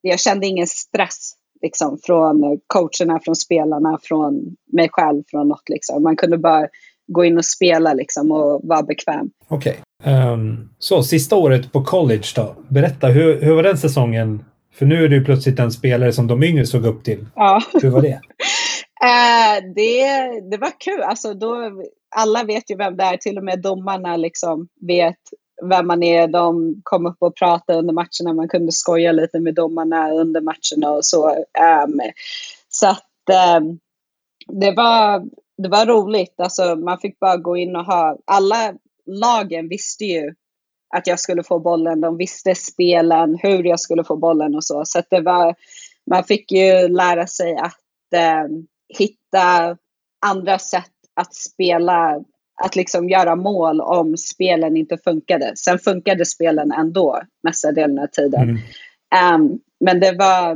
jag 0.00 0.20
kände 0.20 0.46
ingen 0.46 0.66
stress 0.66 1.37
liksom 1.62 1.98
från 2.02 2.60
coacherna, 2.66 3.20
från 3.24 3.36
spelarna, 3.36 3.98
från 4.02 4.56
mig 4.72 4.88
själv, 4.92 5.22
från 5.30 5.48
något 5.48 5.68
liksom. 5.68 6.02
Man 6.02 6.16
kunde 6.16 6.38
bara 6.38 6.68
gå 7.06 7.24
in 7.24 7.38
och 7.38 7.44
spela 7.44 7.94
liksom 7.94 8.32
och 8.32 8.60
vara 8.64 8.82
bekväm. 8.82 9.30
Okej. 9.48 9.80
Okay. 10.00 10.14
Um, 10.14 10.22
ehm, 10.22 10.68
så 10.78 11.02
sista 11.02 11.36
året 11.36 11.72
på 11.72 11.84
college 11.84 12.26
då. 12.36 12.54
Berätta, 12.68 13.06
hur, 13.06 13.40
hur 13.40 13.54
var 13.54 13.62
den 13.62 13.78
säsongen 13.78 14.44
för 14.74 14.86
nu 14.86 15.04
är 15.04 15.08
du 15.08 15.24
plötsligt 15.24 15.58
en 15.58 15.72
spelare 15.72 16.12
som 16.12 16.26
de 16.26 16.42
yngre 16.42 16.66
såg 16.66 16.86
upp 16.86 17.04
till. 17.04 17.26
Ja. 17.34 17.62
Hur 17.82 17.90
var 17.90 18.02
det? 18.02 18.20
Uh, 19.04 19.72
det, 19.74 20.04
det 20.50 20.56
var 20.56 20.80
kul. 20.80 21.02
Alltså 21.02 21.34
då, 21.34 21.82
alla 22.16 22.44
vet 22.44 22.70
ju 22.70 22.76
vem 22.76 22.96
det 22.96 23.04
är, 23.04 23.16
till 23.16 23.38
och 23.38 23.44
med 23.44 23.62
domarna 23.62 24.16
liksom 24.16 24.68
vet 24.80 25.18
vem 25.62 25.86
man 25.86 26.02
är. 26.02 26.28
De 26.28 26.74
kom 26.82 27.06
upp 27.06 27.16
och 27.18 27.36
pratade 27.36 27.78
under 27.78 27.94
matcherna, 27.94 28.32
man 28.34 28.48
kunde 28.48 28.72
skoja 28.72 29.12
lite 29.12 29.40
med 29.40 29.54
domarna 29.54 30.10
under 30.10 30.40
matcherna 30.40 30.90
och 30.90 31.04
så. 31.04 31.28
Um, 31.30 32.00
så 32.68 32.86
att 32.86 33.58
um, 33.58 33.78
det, 34.46 34.70
var, 34.70 35.24
det 35.58 35.68
var 35.68 35.86
roligt. 35.86 36.34
Alltså, 36.40 36.76
man 36.76 36.98
fick 36.98 37.18
bara 37.18 37.36
gå 37.36 37.56
in 37.56 37.76
och 37.76 37.84
ha, 37.84 38.18
alla 38.24 38.74
lagen 39.06 39.68
visste 39.68 40.04
ju 40.04 40.34
att 40.94 41.06
jag 41.06 41.20
skulle 41.20 41.42
få 41.42 41.58
bollen. 41.58 42.00
De 42.00 42.16
visste 42.16 42.54
spelen, 42.54 43.38
hur 43.42 43.64
jag 43.64 43.80
skulle 43.80 44.04
få 44.04 44.16
bollen 44.16 44.54
och 44.54 44.64
så. 44.64 44.84
Så 44.84 45.02
det 45.10 45.20
var, 45.20 45.54
man 46.10 46.24
fick 46.24 46.52
ju 46.52 46.88
lära 46.88 47.26
sig 47.26 47.56
att 47.56 48.12
eh, 48.14 48.46
hitta 48.98 49.76
andra 50.26 50.58
sätt 50.58 50.92
att 51.14 51.34
spela, 51.34 52.24
att 52.64 52.76
liksom 52.76 53.08
göra 53.08 53.36
mål 53.36 53.80
om 53.80 54.16
spelen 54.16 54.76
inte 54.76 54.98
funkade. 55.04 55.52
Sen 55.56 55.78
funkade 55.78 56.26
spelen 56.26 56.72
ändå 56.72 57.20
mesta 57.42 57.72
delen 57.72 57.98
av 57.98 58.06
tiden. 58.06 58.42
Mm. 58.42 59.42
Um, 59.42 59.58
men 59.80 60.00
det 60.00 60.12
var, 60.12 60.54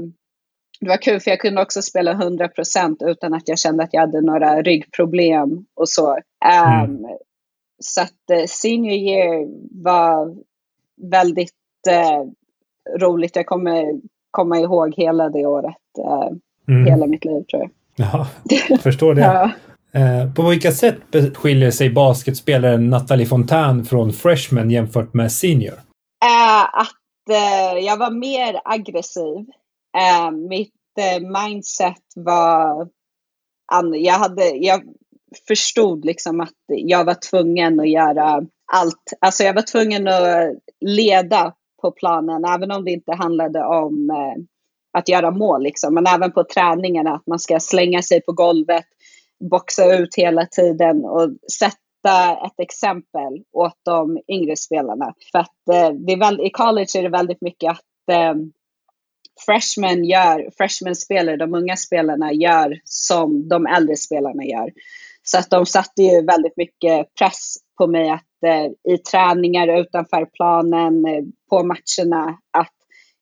det 0.80 0.88
var 0.88 1.02
kul 1.02 1.20
för 1.20 1.30
jag 1.30 1.40
kunde 1.40 1.62
också 1.62 1.82
spela 1.82 2.14
100% 2.14 3.10
utan 3.10 3.34
att 3.34 3.48
jag 3.48 3.58
kände 3.58 3.84
att 3.84 3.92
jag 3.92 4.00
hade 4.00 4.20
några 4.20 4.62
ryggproblem 4.62 5.64
och 5.74 5.88
så. 5.88 6.10
Um, 6.12 6.84
mm. 6.84 7.06
Så 7.78 8.02
att 8.02 8.30
eh, 8.32 8.44
senior 8.46 8.94
year 8.94 9.46
var 9.84 10.36
väldigt 11.10 11.52
eh, 11.88 12.24
roligt. 13.00 13.36
Jag 13.36 13.46
kommer 13.46 14.00
komma 14.30 14.58
ihåg 14.58 14.94
hela 14.96 15.28
det 15.28 15.46
året. 15.46 15.76
Eh, 15.98 16.30
mm. 16.68 16.86
Hela 16.86 17.06
mitt 17.06 17.24
liv 17.24 17.42
tror 17.42 17.62
jag. 17.62 17.70
Ja, 17.96 18.26
jag 18.68 18.80
förstår 18.80 19.14
det. 19.14 19.20
ja. 19.20 19.50
Eh, 19.94 20.34
på 20.34 20.42
vilka 20.48 20.72
sätt 20.72 21.00
skiljer 21.34 21.70
sig 21.70 21.90
basketspelaren 21.90 22.90
Nathalie 22.90 23.26
Fontaine 23.26 23.84
från 23.84 24.12
freshman 24.12 24.70
jämfört 24.70 25.14
med 25.14 25.32
senior? 25.32 25.74
Eh, 26.24 26.62
att 26.62 27.30
eh, 27.30 27.78
jag 27.84 27.96
var 27.96 28.10
mer 28.10 28.60
aggressiv. 28.64 29.46
Mitt 30.48 30.74
mindset 31.20 32.02
var... 32.16 32.88
Jag, 33.94 34.14
hade, 34.14 34.48
jag 34.48 34.82
förstod 35.48 36.04
liksom 36.04 36.40
att 36.40 36.54
jag 36.66 37.04
var 37.04 37.16
tvungen 37.30 37.80
att 37.80 37.90
göra 37.90 38.42
allt. 38.72 39.12
Alltså 39.20 39.42
jag 39.42 39.54
var 39.54 39.62
tvungen 39.62 40.08
att 40.08 40.54
leda 40.80 41.54
på 41.82 41.90
planen, 41.90 42.44
även 42.44 42.70
om 42.70 42.84
det 42.84 42.90
inte 42.90 43.12
handlade 43.12 43.64
om 43.64 44.10
att 44.98 45.08
göra 45.08 45.30
mål. 45.30 45.62
Liksom. 45.62 45.94
Men 45.94 46.06
även 46.06 46.32
på 46.32 46.44
träningarna, 46.44 47.14
att 47.14 47.26
man 47.26 47.38
ska 47.38 47.60
slänga 47.60 48.02
sig 48.02 48.20
på 48.20 48.32
golvet, 48.32 48.86
boxa 49.50 49.94
ut 49.94 50.14
hela 50.16 50.46
tiden 50.46 51.04
och 51.04 51.30
sätta 51.58 52.46
ett 52.46 52.60
exempel 52.60 53.42
åt 53.52 53.78
de 53.82 54.18
yngre 54.28 54.56
spelarna. 54.56 55.14
För 55.32 55.38
att 55.38 55.68
eh, 55.72 55.90
det 55.90 56.12
är 56.12 56.18
väl, 56.18 56.40
i 56.40 56.50
college 56.50 56.98
är 56.98 57.02
det 57.02 57.08
väldigt 57.08 57.40
mycket 57.40 57.70
att 57.70 58.08
eh, 58.10 58.34
freshmen 59.46 60.04
gör, 60.04 60.50
freshman-spelare, 60.56 61.36
de 61.36 61.54
unga 61.54 61.76
spelarna 61.76 62.32
gör 62.32 62.80
som 62.84 63.48
de 63.48 63.66
äldre 63.66 63.96
spelarna 63.96 64.44
gör. 64.44 64.70
Så 65.22 65.38
att 65.38 65.50
de 65.50 65.66
satte 65.66 66.02
ju 66.02 66.22
väldigt 66.22 66.56
mycket 66.56 67.14
press 67.14 67.56
på 67.78 67.86
mig 67.86 68.10
att 68.10 68.44
eh, 68.46 68.94
i 68.94 68.98
träningar 68.98 69.80
utanför 69.80 70.24
planen, 70.24 71.04
eh, 71.06 71.24
på 71.50 71.64
matcherna, 71.64 72.38
att 72.50 72.72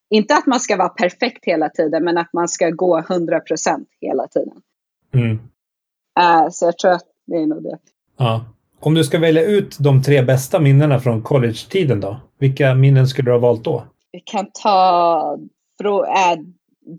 inte 0.09 0.35
att 0.35 0.45
man 0.45 0.59
ska 0.59 0.77
vara 0.77 0.89
perfekt 0.89 1.45
hela 1.45 1.69
tiden, 1.69 2.03
men 2.03 2.17
att 2.17 2.33
man 2.33 2.47
ska 2.47 2.69
gå 2.69 2.99
100 2.99 3.39
procent 3.39 3.87
hela 4.01 4.27
tiden. 4.27 4.61
Mm. 5.13 5.39
Uh, 6.19 6.49
så 6.51 6.65
jag 6.65 6.77
tror 6.77 6.91
att 6.91 7.05
det 7.27 7.35
är 7.35 7.47
nog 7.47 7.63
det. 7.63 7.77
Ja. 8.17 8.45
Om 8.79 8.93
du 8.93 9.03
ska 9.03 9.19
välja 9.19 9.43
ut 9.43 9.77
de 9.79 10.03
tre 10.03 10.21
bästa 10.21 10.59
minnena 10.59 10.99
från 10.99 11.21
college-tiden 11.21 11.99
då? 11.99 12.17
Vilka 12.39 12.75
minnen 12.75 13.07
skulle 13.07 13.31
du 13.31 13.33
ha 13.33 13.39
valt 13.39 13.63
då? 13.63 13.83
Vi 14.11 14.19
kan 14.19 14.47
ta 14.63 15.37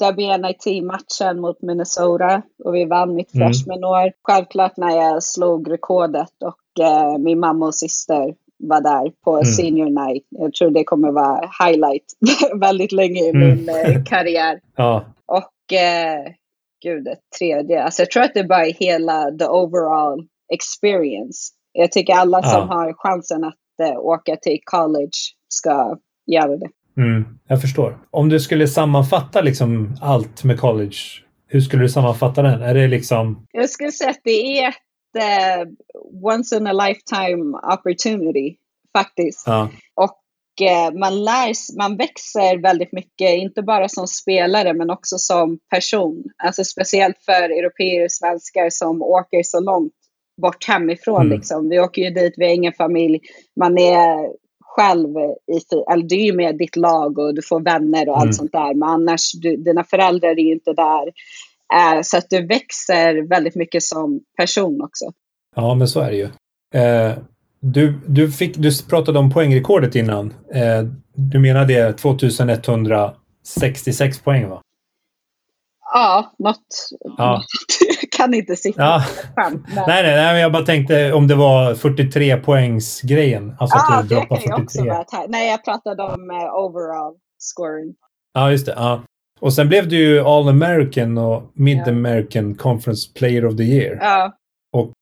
WNIT-matchen 0.01 1.41
mot 1.41 1.63
Minnesota 1.63 2.43
och 2.65 2.75
vi 2.75 2.85
vann 2.85 3.15
mitt 3.15 3.35
mm. 3.35 3.49
freshman-år. 3.49 4.13
Självklart 4.23 4.77
när 4.77 4.97
jag 4.97 5.23
slog 5.23 5.71
rekordet 5.71 6.33
och 6.45 6.85
eh, 6.85 7.19
min 7.19 7.41
mamma 7.41 7.67
och 7.67 7.75
syster 7.75 8.35
var 8.59 8.81
där 8.81 9.13
på 9.25 9.33
mm. 9.33 9.45
senior 9.45 10.07
night. 10.07 10.27
Jag 10.29 10.55
tror 10.55 10.71
det 10.71 10.85
kommer 10.85 11.11
vara 11.11 11.51
highlight 11.65 12.05
väldigt 12.61 12.93
länge 12.93 13.21
i 13.21 13.31
mm. 13.31 13.49
min 13.49 13.69
eh, 13.69 14.05
karriär. 14.05 14.61
ja. 14.77 15.05
Och 15.27 15.73
eh, 15.77 16.33
gud, 16.83 17.05
det 17.05 17.17
tredje. 17.39 17.83
Alltså 17.83 18.03
jag 18.03 18.11
tror 18.11 18.23
att 18.23 18.35
det 18.35 18.45
bara 18.45 18.67
är 18.67 18.73
hela 18.73 19.31
the 19.39 19.45
overall 19.45 20.27
experience. 20.53 21.53
Jag 21.73 21.93
tycker 21.93 22.15
alla 22.15 22.41
ja. 22.43 22.51
som 22.51 22.69
har 22.69 22.95
chansen 22.97 23.45
att 23.45 23.55
eh, 23.83 23.99
åka 23.99 24.37
till 24.37 24.59
college 24.65 25.19
ska 25.49 25.97
göra 26.27 26.57
det. 26.57 26.69
Mm, 26.97 27.25
jag 27.49 27.61
förstår. 27.61 27.99
Om 28.11 28.29
du 28.29 28.41
skulle 28.41 28.69
sammanfatta 28.69 29.41
liksom 29.41 29.97
allt 30.01 30.45
med 30.45 30.61
college, 30.61 30.97
hur 31.47 31.61
skulle 31.61 31.83
du 31.83 31.89
sammanfatta 31.89 32.43
den? 32.43 32.63
Är 32.63 32.75
det 32.75 32.89
liksom... 32.89 33.47
Jag 33.53 33.71
skulle 33.71 33.93
säga 33.93 34.11
att 34.11 34.21
det 34.25 34.59
är 34.59 34.69
ett 34.69 34.77
uh, 35.17 35.73
once 36.25 36.57
in 36.57 36.67
a 36.67 36.73
lifetime 36.73 37.59
opportunity 37.73 38.57
faktiskt. 38.93 39.47
Ja. 39.47 39.69
Och 39.95 40.05
uh, 40.05 40.22
man 40.95 41.25
lär 41.25 41.77
man 41.79 41.97
växer 41.97 42.63
väldigt 42.63 42.93
mycket, 42.93 43.31
inte 43.31 43.63
bara 43.63 43.89
som 43.89 44.07
spelare 44.07 44.75
men 44.75 44.91
också 44.91 45.19
som 45.19 45.59
person. 45.71 46.25
Alltså 46.45 46.65
speciellt 46.65 47.19
för 47.25 47.43
europeer 47.59 48.05
och 48.05 48.13
svenskar 48.13 48.71
som 48.71 49.03
åker 49.03 49.43
så 49.43 49.61
långt 49.61 49.93
bort 50.43 50.69
hemifrån. 50.69 51.21
Mm. 51.21 51.37
Liksom. 51.37 51.69
Vi 51.69 51.81
åker 51.81 52.03
ju 52.03 52.11
dit, 52.11 52.35
vi 52.37 52.47
har 52.47 52.55
ingen 52.55 52.73
familj. 52.73 53.21
Man 53.61 53.79
är 53.79 54.33
själv 54.65 55.09
i, 55.53 55.61
eller 55.93 56.03
du 56.03 56.17
är 56.17 56.25
ju 56.25 56.33
med 56.33 56.59
ditt 56.59 56.77
lag 56.77 57.19
och 57.19 57.35
du 57.35 57.43
får 57.43 57.61
vänner 57.61 58.09
och 58.09 58.17
allt 58.17 58.25
mm. 58.25 58.33
sånt 58.33 58.53
där. 58.53 58.75
Men 58.75 58.89
annars, 58.89 59.33
du, 59.33 59.57
dina 59.57 59.85
föräldrar 59.85 60.31
är 60.31 60.45
ju 60.45 60.53
inte 60.53 60.73
där. 60.73 61.07
Eh, 61.75 62.03
så 62.03 62.17
att 62.19 62.31
du 62.31 62.47
växer 62.47 63.29
väldigt 63.29 63.55
mycket 63.55 63.83
som 63.83 64.21
person 64.37 64.83
också. 64.83 65.13
Ja, 65.57 65.75
men 65.75 65.89
så 65.89 66.01
är 66.01 66.11
det 66.11 66.17
ju. 66.17 66.29
Eh, 66.75 67.19
du, 67.63 68.01
du, 68.07 68.33
fick, 68.33 68.57
du 68.57 68.71
pratade 68.91 69.19
om 69.19 69.31
poängrekordet 69.31 69.95
innan. 69.95 70.35
Eh, 70.55 70.83
du 71.15 71.39
menar 71.39 71.65
det 71.65 71.93
2166 71.93 74.21
poäng 74.21 74.49
va? 74.49 74.63
Ja, 75.95 76.33
något. 76.39 76.59
Ja. 77.19 77.43
kan 78.17 78.35
inte 78.35 78.57
sitta 78.57 78.83
ja. 78.83 79.05
fram. 79.35 79.67
Nej, 79.75 80.03
nej, 80.03 80.17
nej, 80.17 80.41
jag 80.41 80.53
bara 80.53 80.65
tänkte 80.65 81.13
om 81.13 81.29
det 81.29 81.35
var 81.35 81.75
43 81.75 82.37
poängs 82.37 83.01
grejen. 83.01 83.57
Alltså 83.59 83.79
ja, 83.79 83.99
att 83.99 84.09
du 84.09 84.15
det 84.15 84.21
kan 84.21 84.39
43. 84.39 84.63
också 84.63 84.85
vara 84.85 85.05
Nej, 85.29 85.51
jag 85.51 85.65
pratade 85.65 86.03
om 86.03 86.31
uh, 86.31 86.55
overall 86.55 87.15
scoring. 87.39 87.95
Ja, 88.35 88.51
just 88.51 88.67
det. 88.67 88.75
Ja. 88.77 89.03
Och 89.41 89.55
sen 89.55 89.69
blev 89.69 89.89
du 89.89 89.97
ju 89.97 90.21
All 90.21 90.49
American 90.49 91.19
och 91.19 91.51
Mid 91.55 91.89
American 91.89 92.55
Conference 92.55 93.13
Player 93.15 93.47
of 93.47 93.57
the 93.57 93.63
Year. 93.63 93.99
Ja. 94.01 94.33
Och 94.73 94.93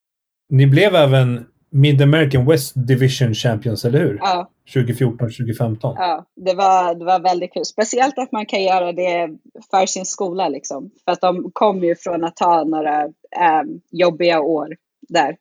ni 0.51 0.67
blev 0.67 0.95
även 0.95 1.47
Mid 1.73 2.03
American 2.03 2.47
West 2.47 2.73
Division 2.75 3.35
Champions, 3.35 3.85
eller 3.85 3.99
hur? 3.99 4.19
Ja. 4.21 4.51
2014-2015. 4.75 5.77
Ja, 5.83 6.25
det 6.37 6.55
var, 6.55 6.95
det 6.95 7.05
var 7.05 7.21
väldigt 7.21 7.53
kul. 7.53 7.65
Speciellt 7.65 8.19
att 8.19 8.33
man 8.33 8.47
kan 8.47 8.63
göra 8.63 8.93
det 8.93 9.29
för 9.71 9.87
sin 9.87 10.07
skola. 10.07 10.49
Liksom. 10.49 10.91
För 11.05 11.13
att 11.13 11.21
de 11.21 11.51
kom 11.53 11.85
ju 11.85 11.97
från 11.97 12.25
att 12.25 12.39
ha 12.39 12.65
några 12.65 13.05
um, 13.05 13.81
jobbiga 13.91 14.41
år 14.41 14.69
där 15.09 15.37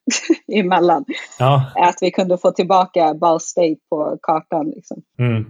emellan. 0.60 1.06
Ja. 1.40 1.72
Att 1.76 1.98
vi 2.02 2.12
kunde 2.12 2.38
få 2.38 2.52
tillbaka 2.52 3.14
Ball 3.14 3.40
State 3.42 3.78
på 3.90 4.18
kartan. 4.22 4.70
Liksom. 4.76 5.02
Mm. 5.20 5.46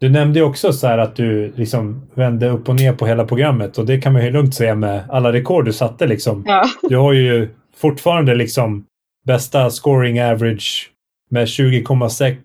Du 0.00 0.10
nämnde 0.10 0.38
ju 0.38 0.44
också 0.44 0.72
så 0.72 0.86
här 0.86 0.98
att 0.98 1.16
du 1.16 1.52
liksom 1.56 2.10
vände 2.14 2.48
upp 2.48 2.68
och 2.68 2.74
ner 2.74 2.92
på 2.92 3.06
hela 3.06 3.24
programmet 3.24 3.78
och 3.78 3.86
det 3.86 4.00
kan 4.00 4.12
man 4.12 4.24
ju 4.24 4.30
lugnt 4.30 4.54
säga 4.54 4.74
med 4.74 5.02
alla 5.10 5.32
rekord 5.32 5.64
du 5.64 5.72
satte. 5.72 6.06
Liksom. 6.06 6.44
Ja. 6.46 6.64
Du 6.82 6.96
har 6.96 7.12
ju 7.12 7.48
fortfarande 7.76 8.34
liksom 8.34 8.86
bästa 9.24 9.70
scoring 9.70 10.20
average 10.22 10.90
med 11.30 11.46
20,6 11.46 12.36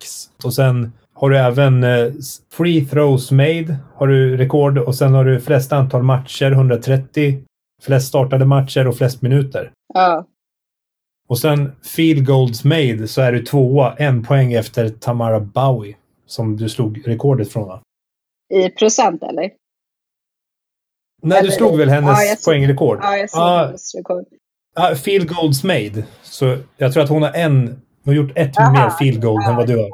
och 0.43 0.53
sen 0.53 0.91
har 1.13 1.29
du 1.29 1.37
även 1.37 1.83
eh, 1.83 2.11
free 2.51 2.85
throws 2.85 3.31
made 3.31 3.77
har 3.95 4.07
du 4.07 4.37
rekord 4.37 4.77
och 4.77 4.95
sen 4.95 5.13
har 5.13 5.25
du 5.25 5.39
flest 5.39 5.73
antal 5.73 6.03
matcher, 6.03 6.51
130, 6.51 7.43
flest 7.81 8.07
startade 8.07 8.45
matcher 8.45 8.87
och 8.87 8.97
flest 8.97 9.21
minuter. 9.21 9.71
Ja. 9.93 10.25
Och 11.27 11.39
sen 11.39 11.71
field 11.95 12.25
goals 12.25 12.63
made 12.63 13.07
så 13.07 13.21
är 13.21 13.31
du 13.31 13.41
tvåa, 13.45 13.95
en 13.95 14.23
poäng 14.23 14.53
efter 14.53 14.89
Tamara 14.89 15.39
Bowie 15.39 15.95
som 16.25 16.57
du 16.57 16.69
slog 16.69 17.07
rekordet 17.07 17.51
från 17.51 17.67
va? 17.67 17.81
I 18.53 18.69
procent 18.69 19.23
eller? 19.23 19.51
Nej, 21.21 21.37
Eller- 21.39 21.49
du 21.49 21.55
slog 21.55 21.77
väl 21.77 21.89
hennes 21.89 22.09
Ja, 22.29 22.35
slog- 22.35 22.53
poängrekord? 22.53 22.99
Ja, 23.01 23.17
jag 23.17 23.29
såg 23.29 23.39
Ja, 23.41 23.65
hennes 23.65 23.95
rekord. 23.95 24.25
Ja, 24.79 24.95
field 24.95 25.29
goals 25.29 25.63
made. 25.63 26.03
Så 26.23 26.57
jag 26.77 26.93
tror 26.93 27.03
att 27.03 27.09
hon 27.09 27.21
har 27.21 27.33
en, 27.33 27.67
hon 28.03 28.15
har 28.15 28.23
gjort 28.23 28.31
ett 28.35 28.57
Aha. 28.57 28.71
mer 28.71 28.89
field 28.89 29.21
goal 29.21 29.43
än 29.49 29.55
vad 29.55 29.67
du 29.67 29.77
har. 29.77 29.89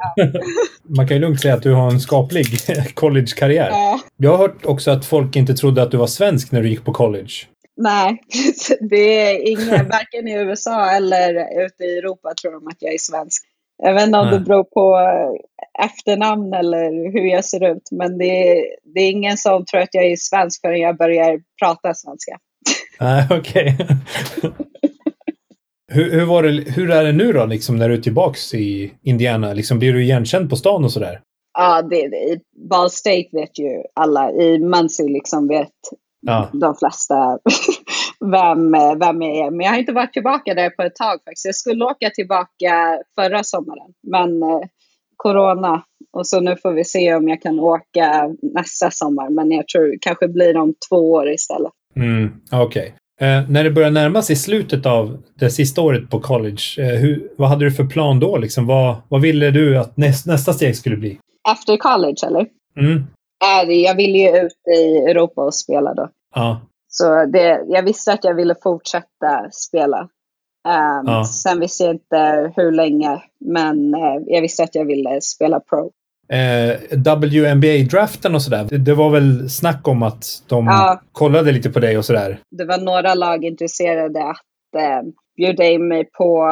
Man 0.96 1.08
kan 1.08 1.16
ju 1.16 1.20
lugnt 1.20 1.40
säga 1.40 1.54
att 1.54 1.62
du 1.62 1.72
har 1.72 1.90
en 1.90 2.00
skaplig 2.00 2.46
college-karriär. 2.94 3.68
Ja. 3.70 4.00
Jag 4.16 4.30
har 4.30 4.38
hört 4.38 4.64
också 4.64 4.90
att 4.90 5.04
folk 5.04 5.36
inte 5.36 5.54
trodde 5.54 5.82
att 5.82 5.90
du 5.90 5.96
var 5.96 6.06
svensk 6.06 6.52
när 6.52 6.62
du 6.62 6.68
gick 6.68 6.84
på 6.84 6.92
college. 6.92 7.32
Nej, 7.76 8.22
det 8.90 9.22
är 9.22 9.48
ingen, 9.48 9.88
varken 9.88 10.28
i 10.28 10.32
USA 10.32 10.90
eller 10.90 11.30
ute 11.66 11.84
i 11.84 11.98
Europa 11.98 12.34
tror 12.42 12.52
de 12.52 12.66
att 12.66 12.76
jag 12.78 12.94
är 12.94 12.98
svensk. 12.98 13.42
Jag 13.82 13.94
vet 13.94 14.06
inte 14.06 14.18
om 14.18 14.30
det 14.30 14.40
beror 14.40 14.64
på 14.64 14.98
eh, 14.98 15.84
efternamn 15.86 16.52
eller 16.52 17.12
hur 17.12 17.26
jag 17.32 17.44
ser 17.44 17.72
ut, 17.72 17.88
men 17.90 18.18
det 18.18 18.48
är, 18.48 18.64
det 18.94 19.00
är 19.00 19.10
ingen 19.10 19.36
som 19.36 19.64
tror 19.64 19.80
att 19.80 19.94
jag 19.94 20.04
är 20.04 20.16
svensk 20.16 20.60
förrän 20.60 20.80
jag 20.80 20.96
börjar 20.96 21.40
prata 21.62 21.94
svenska. 21.94 22.38
Nej, 23.00 23.26
okej. 23.30 23.76
hur, 25.92 26.10
hur, 26.10 26.24
var 26.24 26.42
det, 26.42 26.50
hur 26.70 26.90
är 26.90 27.04
det 27.04 27.12
nu 27.12 27.32
då, 27.32 27.46
liksom, 27.46 27.76
när 27.76 27.88
du 27.88 27.94
är 27.94 28.00
tillbaks 28.00 28.54
i 28.54 28.92
Indiana? 29.02 29.52
Liksom, 29.52 29.78
blir 29.78 29.92
du 29.92 30.02
igenkänd 30.04 30.50
på 30.50 30.56
stan 30.56 30.84
och 30.84 30.92
sådär? 30.92 31.20
Ja, 31.58 31.82
det, 31.82 32.08
det, 32.08 32.16
i 32.16 32.40
Ball 32.70 32.90
State 32.90 33.28
vet 33.32 33.58
ju 33.58 33.82
alla. 33.94 34.30
I 34.32 34.58
Muncie 34.58 35.08
liksom 35.08 35.48
vet 35.48 35.70
Ja. 36.26 36.50
de 36.52 36.74
flesta 36.74 37.38
vem, 38.20 38.72
vem 39.00 39.22
jag 39.22 39.36
är. 39.46 39.50
Men 39.50 39.60
jag 39.60 39.72
har 39.72 39.78
inte 39.78 39.92
varit 39.92 40.12
tillbaka 40.12 40.54
där 40.54 40.70
på 40.70 40.82
ett 40.82 40.94
tag 40.94 41.18
faktiskt. 41.24 41.44
Jag 41.44 41.54
skulle 41.54 41.84
åka 41.84 42.10
tillbaka 42.10 42.98
förra 43.20 43.44
sommaren, 43.44 43.92
men 44.06 44.42
eh, 44.42 44.60
corona. 45.16 45.82
Och 46.12 46.26
så 46.26 46.40
nu 46.40 46.56
får 46.56 46.72
vi 46.72 46.84
se 46.84 47.14
om 47.14 47.28
jag 47.28 47.42
kan 47.42 47.60
åka 47.60 48.30
nästa 48.42 48.90
sommar. 48.90 49.30
Men 49.30 49.50
jag 49.50 49.68
tror 49.68 49.86
det 49.86 49.98
kanske 50.00 50.28
blir 50.28 50.56
om 50.56 50.74
två 50.90 51.12
år 51.12 51.30
istället. 51.30 51.72
Mm, 51.96 52.32
Okej. 52.52 52.94
Eh, 53.20 53.50
när 53.50 53.64
det 53.64 53.70
börjar 53.70 53.90
närma 53.90 54.22
sig 54.22 54.36
slutet 54.36 54.86
av 54.86 55.22
det 55.34 55.50
sista 55.50 55.80
året 55.82 56.10
på 56.10 56.20
college, 56.20 56.62
eh, 56.78 56.86
hur, 57.00 57.28
vad 57.36 57.48
hade 57.48 57.64
du 57.64 57.70
för 57.72 57.84
plan 57.84 58.20
då? 58.20 58.36
Liksom, 58.38 58.66
vad, 58.66 58.96
vad 59.08 59.20
ville 59.20 59.50
du 59.50 59.78
att 59.78 59.96
näst, 59.96 60.26
nästa 60.26 60.52
steg 60.52 60.76
skulle 60.76 60.96
bli? 60.96 61.18
Efter 61.52 61.76
college 61.76 62.16
eller? 62.26 62.46
Mm. 62.80 63.04
Det- 63.66 63.74
jag 63.74 63.94
ville 63.96 64.18
ju 64.18 64.28
ut 64.46 64.52
i 64.78 64.96
Europa 65.10 65.44
och 65.44 65.54
spela 65.54 65.94
då. 65.94 66.08
Ja. 66.34 66.60
Så 66.88 67.24
det, 67.24 67.60
jag 67.68 67.82
visste 67.82 68.12
att 68.12 68.24
jag 68.24 68.34
ville 68.34 68.54
fortsätta 68.62 69.50
spela. 69.52 69.98
Ehm, 70.68 71.06
Ja. 71.06 71.24
Sen 71.24 71.60
visste 71.60 71.84
jag 71.84 71.94
inte 71.94 72.52
hur 72.56 72.72
länge, 72.72 73.22
men 73.40 73.94
eh, 73.94 74.16
jag 74.26 74.40
visste 74.42 74.62
att 74.62 74.74
jag 74.74 74.84
ville 74.84 75.20
spela 75.20 75.60
pro. 75.60 75.90
Eh, 76.28 76.76
WNBA-draften 76.98 78.34
och 78.34 78.42
sådär. 78.42 78.66
Det, 78.70 78.78
det 78.78 78.94
var 78.94 79.10
väl 79.10 79.50
snack 79.50 79.88
om 79.88 80.02
att 80.02 80.24
de 80.48 80.66
Ja. 80.66 81.00
kollade 81.12 81.52
lite 81.52 81.70
på 81.70 81.80
dig 81.80 81.98
och 81.98 82.04
sådär. 82.04 82.38
Det 82.50 82.64
var 82.64 82.78
några 82.78 83.14
lag 83.14 83.44
intresserade 83.44 84.24
att 84.24 84.80
eh, 84.82 85.08
bjuda 85.36 85.64
in 85.64 85.88
mig 85.88 86.04
på 86.04 86.46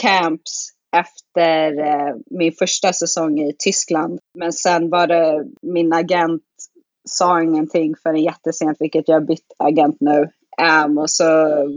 camps 0.00 0.68
efter 0.96 1.78
eh, 1.78 2.14
min 2.30 2.52
första 2.52 2.92
säsong 2.92 3.38
i 3.40 3.52
Tyskland. 3.58 4.18
Men 4.38 4.52
sen 4.52 4.90
var 4.90 5.06
det 5.06 5.44
min 5.62 5.92
agent 5.92 6.42
sa 7.08 7.42
ingenting 7.42 7.94
förrän 8.02 8.22
jättesent, 8.22 8.76
vilket 8.80 9.08
jag 9.08 9.14
har 9.16 9.20
bytt 9.26 9.46
agent 9.58 9.96
nu. 10.00 10.28
Ehm, 10.62 10.98
och 10.98 11.10
så 11.10 11.24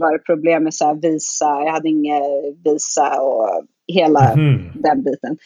var 0.00 0.12
det 0.12 0.18
problem 0.24 0.64
med 0.64 0.74
så 0.74 0.86
här 0.86 0.94
visa, 0.94 1.44
jag 1.44 1.72
hade 1.72 1.88
inget 1.88 2.22
visa 2.64 3.20
och 3.20 3.48
hela 3.92 4.34
Mhm. 4.36 4.70
den 4.74 5.02
biten. 5.02 5.36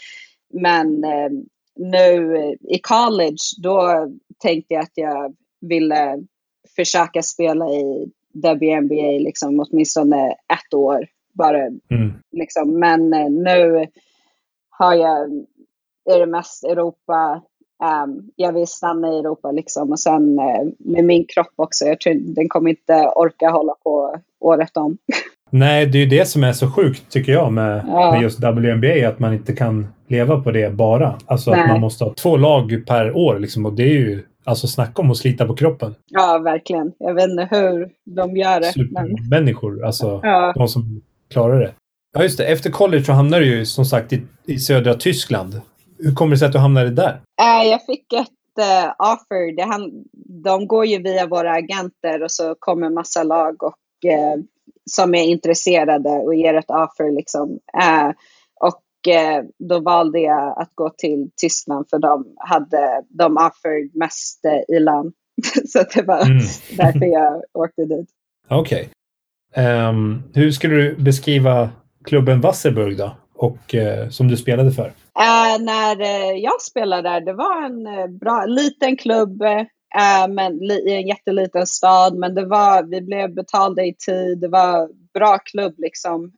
Men 0.55 1.05
eh, 1.05 1.31
nu 1.77 2.37
eh, 2.37 2.75
i 2.77 2.79
college, 2.83 3.37
då 3.63 4.07
tänkte 4.43 4.75
jag 4.75 4.83
att 4.83 4.93
jag 4.95 5.35
ville 5.61 6.19
försöka 6.77 7.23
spela 7.23 7.69
i 7.69 8.11
WNBA 8.35 9.19
liksom 9.19 9.61
åtminstone 9.61 10.31
ett 10.31 10.75
år. 10.75 11.07
Bara, 11.35 11.59
Mm. 11.67 12.13
liksom. 12.33 12.79
Men 12.81 13.13
eh, 13.13 13.31
nu 13.31 13.87
har 14.71 14.95
jag, 14.95 15.31
är 16.11 16.19
det 16.21 16.27
mest 16.27 16.65
Europa. 16.65 17.43
ehm, 17.85 18.31
jag 18.37 18.53
vill 18.53 18.67
stanna 18.67 19.13
i 19.13 19.19
Europa 19.19 19.51
liksom. 19.53 19.91
Och 19.91 20.01
sen 20.01 20.39
eh, 20.39 20.67
med 20.79 21.05
min 21.05 21.25
kropp 21.35 21.53
också. 21.57 21.85
Jag 21.85 22.01
tror 22.01 22.15
den 22.15 22.49
kommer 22.49 22.71
inte 22.71 22.93
orka 23.17 23.51
hålla 23.51 23.75
på 23.85 24.17
året 24.41 24.77
om. 24.77 24.99
Nej, 25.51 25.87
det 25.87 25.99
är 25.99 26.01
ju 26.03 26.07
det 26.19 26.25
som 26.29 26.45
är 26.45 26.53
så 26.53 26.71
sjukt 26.71 27.11
tycker 27.13 27.33
jag 27.33 27.53
med, 27.53 27.85
Ja. 27.89 28.13
med 28.13 28.23
just 28.23 28.41
WNBA. 28.41 29.09
Att 29.09 29.19
man 29.19 29.33
inte 29.35 29.53
kan 29.53 29.87
leva 30.13 30.41
på 30.41 30.51
det 30.51 30.75
bara. 30.75 31.19
Alltså 31.27 31.51
att 31.51 31.57
Nej. 31.57 31.69
man 31.69 31.81
måste 31.81 32.05
ha 32.05 32.15
två 32.15 32.37
lag 32.37 32.83
per 32.87 33.17
år. 33.17 33.39
Liksom, 33.39 33.67
och 33.67 33.73
det 33.73 33.83
är 33.83 33.95
ju 33.95 34.23
alltså 34.45 34.67
snacka 34.67 35.03
om 35.03 35.11
att 35.11 35.17
slita 35.17 35.47
på 35.47 35.55
kroppen. 35.55 35.95
Ja, 36.11 36.39
verkligen. 36.39 36.93
Jag 36.99 37.15
vet 37.15 37.29
inte 37.31 37.49
hur 37.51 37.91
de 38.05 38.37
gör 38.37 38.61
det. 38.61 38.73
Men, 38.77 39.17
Supermänniskor. 39.17 39.85
Alltså 39.85 40.21
ja. 40.23 40.53
de 40.57 40.69
som 40.69 41.03
klarar 41.31 41.61
det. 41.61 41.73
Ja, 42.15 42.23
just 42.23 42.39
det. 42.39 42.47
Efter 42.47 42.71
college 42.71 43.05
så 43.05 43.13
hamnade 43.13 43.45
du 43.45 43.59
ju 43.59 43.67
som 43.67 43.85
sagt 43.85 44.13
i, 44.13 44.23
i 44.47 44.59
södra 44.59 44.95
Tyskland. 44.95 45.61
Hur 45.99 46.15
kommer 46.15 46.31
det 46.31 46.39
sig 46.39 46.47
att 46.47 46.53
du 46.53 46.59
hamnade 46.59 46.91
där? 46.91 47.21
Eh, 47.43 47.71
jag 47.71 47.85
fick 47.87 48.13
ett 48.13 48.59
eh, 48.59 48.91
offer. 48.99 49.57
Det 49.57 49.63
han, 49.63 49.91
de 50.45 50.67
går 50.67 50.87
ju 50.87 51.03
via 51.03 51.27
våra 51.27 51.53
agenter 51.53 52.23
och 52.23 52.33
så 52.33 52.55
kommer 52.59 52.91
massa 52.91 53.23
lag 53.23 53.63
och, 53.63 54.11
eh, 54.11 54.37
som 54.91 55.15
är 55.15 55.23
intresserade 55.23 56.11
och 56.11 56.35
ger 56.35 56.55
ett 56.55 56.71
offer. 56.71 57.17
Liksom. 57.17 57.59
Eh, 59.09 59.43
då 59.59 59.81
valde 59.81 60.21
jag 60.21 60.59
att 60.59 60.71
gå 60.75 60.91
till 60.91 61.31
Tyskland 61.37 61.87
för 61.91 61.99
de 61.99 62.35
hade 62.39 63.03
de 63.09 63.37
offered 63.37 63.91
mest 63.95 64.45
eh, 64.45 64.77
i 64.77 64.81
lön. 64.81 65.13
så 65.67 65.83
det 65.95 66.03
var 66.03 66.23
Mm. 66.27 66.39
därför 66.77 67.07
jag 67.07 67.43
åkte 67.53 67.85
dit. 67.85 68.09
Okej. 68.49 68.89
Ehm, 69.55 70.23
hur 70.35 70.51
skulle 70.51 70.75
du 70.75 70.97
beskriva 70.97 71.71
klubben 72.05 72.41
Wasserburg 72.41 72.97
då? 72.97 73.17
Och 73.35 73.75
eh, 73.75 74.09
som 74.09 74.29
du 74.29 74.37
spelade 74.37 74.73
för? 74.73 74.87
Eh, 75.19 75.61
när 75.61 76.01
eh, 76.01 76.37
jag 76.39 76.63
spelade 76.63 77.03
där, 77.03 77.21
det 77.21 77.33
var 77.33 77.63
en 77.65 78.19
bra, 78.19 78.45
liten 78.47 78.97
klubb, 78.97 79.43
men 80.29 80.57
li, 80.57 80.75
i 80.75 80.95
en 80.95 81.07
jätteliten 81.07 81.67
stad. 81.67 82.17
Men 82.17 82.35
det 82.35 82.47
var, 82.47 82.83
vi 82.83 83.01
blev 83.01 83.35
betalda 83.35 83.83
i 83.83 83.95
tid, 84.07 84.39
det 84.39 84.49
var 84.49 84.89
bra 85.15 85.39
klubb 85.39 85.75
liksom. 85.79 86.33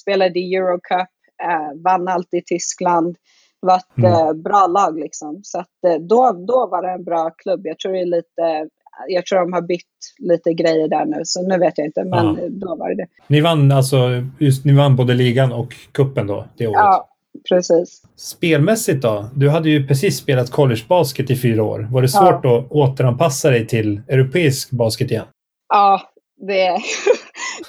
Spelade 0.00 0.38
i 0.38 0.54
Eurocup, 0.54 1.08
eh, 1.42 1.82
vann 1.84 2.08
alltid 2.08 2.40
i 2.40 2.44
Tyskland. 2.46 3.16
Det 3.62 3.66
var 3.66 3.76
ett 3.76 3.98
Mm. 3.98 4.12
eh, 4.12 4.32
bra 4.32 4.66
lag 4.66 4.98
liksom. 4.98 5.40
Så 5.42 5.58
att, 5.58 5.68
eh, 5.86 5.94
då, 6.00 6.32
då 6.48 6.66
var 6.70 6.82
det 6.82 6.90
en 6.90 7.04
bra 7.04 7.30
klubb. 7.30 7.60
Jag 7.64 7.78
tror 7.78 7.92
det 7.92 8.00
är 8.00 8.06
lite, 8.06 8.68
jag 9.08 9.26
tror 9.26 9.38
de 9.40 9.52
har 9.52 9.62
bytt 9.62 9.86
lite 10.18 10.52
grejer 10.54 10.88
där 10.88 11.04
nu, 11.04 11.20
så 11.24 11.42
nu 11.48 11.58
vet 11.58 11.78
jag 11.78 11.86
inte, 11.86 12.04
men 12.04 12.26
Ja. 12.26 12.38
eh, 12.42 12.46
då 12.50 12.76
var 12.76 12.88
det 12.88 12.94
det. 12.94 13.06
Ni 13.26 13.40
vann 13.40 13.72
alltså, 13.72 13.96
just 14.38 14.64
ni 14.64 14.72
vann 14.72 14.96
både 14.96 15.14
ligan 15.14 15.52
och 15.52 15.74
kuppen 15.92 16.26
då, 16.26 16.44
det 16.56 16.66
året. 16.66 16.76
Ja, 16.78 17.08
precis. 17.48 18.02
Spelmässigt 18.16 19.02
då? 19.02 19.26
Du 19.34 19.48
hade 19.50 19.70
ju 19.70 19.86
precis 19.86 20.16
spelat 20.18 20.50
collegebasket 20.50 21.30
i 21.30 21.36
fyra 21.36 21.62
år. 21.62 21.88
Var 21.92 22.02
det 22.02 22.08
Ja. 22.14 22.20
svårt 22.20 22.44
att 22.44 22.70
återanpassa 22.72 23.50
dig 23.50 23.66
till 23.66 24.00
europeisk 24.08 24.70
basket 24.70 25.10
igen? 25.10 25.24
Ja, 25.68 26.00
det, 26.46 26.78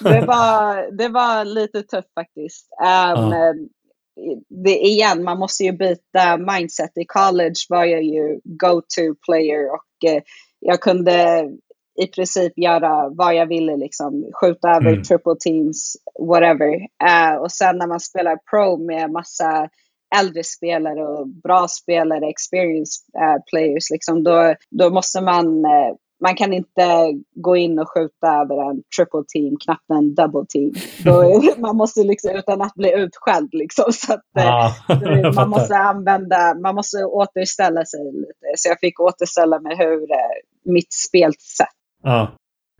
det, 0.00 0.26
var, 0.26 0.96
det 0.98 1.08
var 1.08 1.44
lite 1.44 1.82
tufft 1.82 2.14
faktiskt. 2.14 2.68
Um, 2.80 3.32
Ja. 3.32 3.54
det, 4.48 4.76
igen, 4.78 5.24
man 5.24 5.38
måste 5.38 5.64
ju 5.64 5.72
byta 5.72 6.36
mindset. 6.36 6.90
I 6.94 7.04
college 7.04 7.54
var 7.68 7.84
jag 7.84 8.02
ju 8.02 8.40
go-to 8.44 9.14
player 9.26 9.70
och 9.70 10.10
eh, 10.10 10.22
jag 10.60 10.80
kunde 10.80 11.48
i 12.02 12.06
princip 12.06 12.52
göra 12.56 13.08
vad 13.08 13.34
jag 13.34 13.46
ville, 13.46 13.76
liksom, 13.76 14.30
skjuta 14.40 14.68
över 14.68 14.92
mm. 14.92 15.02
triple 15.02 15.34
teams, 15.40 15.96
whatever. 16.20 16.74
Uh, 16.78 17.36
och 17.40 17.52
sen 17.52 17.78
när 17.78 17.86
man 17.86 18.00
spelar 18.00 18.36
pro 18.50 18.76
med 18.76 19.10
massa 19.10 19.68
äldre 20.20 20.44
spelare 20.44 21.06
och 21.06 21.28
bra 21.28 21.66
spelare, 21.68 22.28
experience 22.28 23.00
uh, 23.18 23.42
players, 23.50 23.90
liksom, 23.90 24.24
då, 24.24 24.54
då 24.70 24.90
måste 24.90 25.20
man 25.20 25.46
uh, 25.46 25.94
man 26.22 26.36
kan 26.36 26.52
inte 26.52 27.12
gå 27.34 27.56
in 27.56 27.78
och 27.78 27.88
skjuta 27.88 28.26
över 28.26 28.70
en 28.70 28.82
triple 28.96 29.24
team, 29.28 29.56
knappt 29.64 29.90
en 29.90 30.14
double 30.14 30.46
team. 30.48 30.72
Då, 31.04 31.42
man 31.58 31.76
måste 31.76 32.02
liksom, 32.02 32.30
utan 32.30 32.62
att 32.62 32.74
bli 32.74 32.92
utskälld 32.92 33.48
liksom. 33.52 33.92
Så 33.92 34.12
att, 34.12 34.22
ah, 34.38 34.72
man 35.34 35.48
måste 35.48 35.76
använda, 35.76 36.54
man 36.54 36.74
måste 36.74 37.04
återställa 37.04 37.84
sig 37.84 38.04
lite. 38.04 38.46
Så 38.56 38.68
jag 38.68 38.80
fick 38.80 39.00
återställa 39.00 39.60
mig 39.60 39.76
hur 39.76 40.06
mitt 40.72 40.92
spelsätt. 40.92 41.68
Ah. 42.04 42.26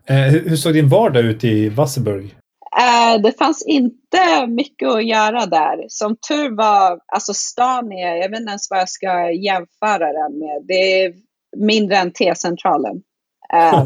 Eh, 0.07 0.31
hur 0.31 0.55
såg 0.55 0.73
din 0.73 0.89
vardag 0.89 1.23
ut 1.23 1.43
i 1.43 1.69
Wasserburg? 1.69 2.35
Eh, 2.77 3.21
det 3.21 3.37
fanns 3.37 3.65
inte 3.67 4.47
mycket 4.47 4.89
att 4.89 5.05
göra 5.05 5.45
där. 5.45 5.85
Som 5.87 6.15
tur 6.29 6.55
var, 6.55 6.99
alltså 7.07 7.33
stan 7.33 7.91
är, 7.91 8.15
jag 8.15 8.29
vet 8.29 8.39
inte 8.39 8.49
ens 8.49 8.69
vad 8.69 8.79
jag 8.79 8.89
ska 8.89 9.31
jämföra 9.31 10.13
den 10.13 10.39
med. 10.39 10.63
Det 10.67 11.03
är 11.03 11.13
mindre 11.57 11.97
än 11.97 12.11
T-centralen. 12.11 13.01
Uh, 13.55 13.79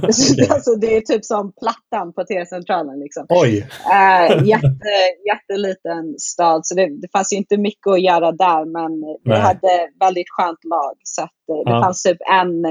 alltså 0.50 0.76
det 0.76 0.98
är 0.98 1.02
typ 1.02 1.26
som 1.26 1.54
Plattan 1.62 2.14
på 2.14 2.24
T-centralen. 2.24 3.00
Liksom. 3.00 3.26
Oj! 3.30 3.58
Uh, 3.58 4.48
jätte, 4.48 4.94
jätteliten 5.28 6.16
stad, 6.18 6.66
så 6.66 6.76
det, 6.76 7.02
det 7.02 7.08
fanns 7.12 7.34
ju 7.34 7.38
inte 7.38 7.58
mycket 7.58 7.88
att 7.88 8.02
göra 8.02 8.32
där, 8.32 8.66
men 8.66 9.00
Nej. 9.00 9.20
vi 9.24 9.36
hade 9.36 9.90
väldigt 10.00 10.30
skönt 10.30 10.64
lag. 10.64 10.96
Så 11.04 11.22
att, 11.22 11.30
uh, 11.52 11.74
det 11.74 11.82
fanns 11.82 12.04
typ 12.04 12.18
en 12.32 12.62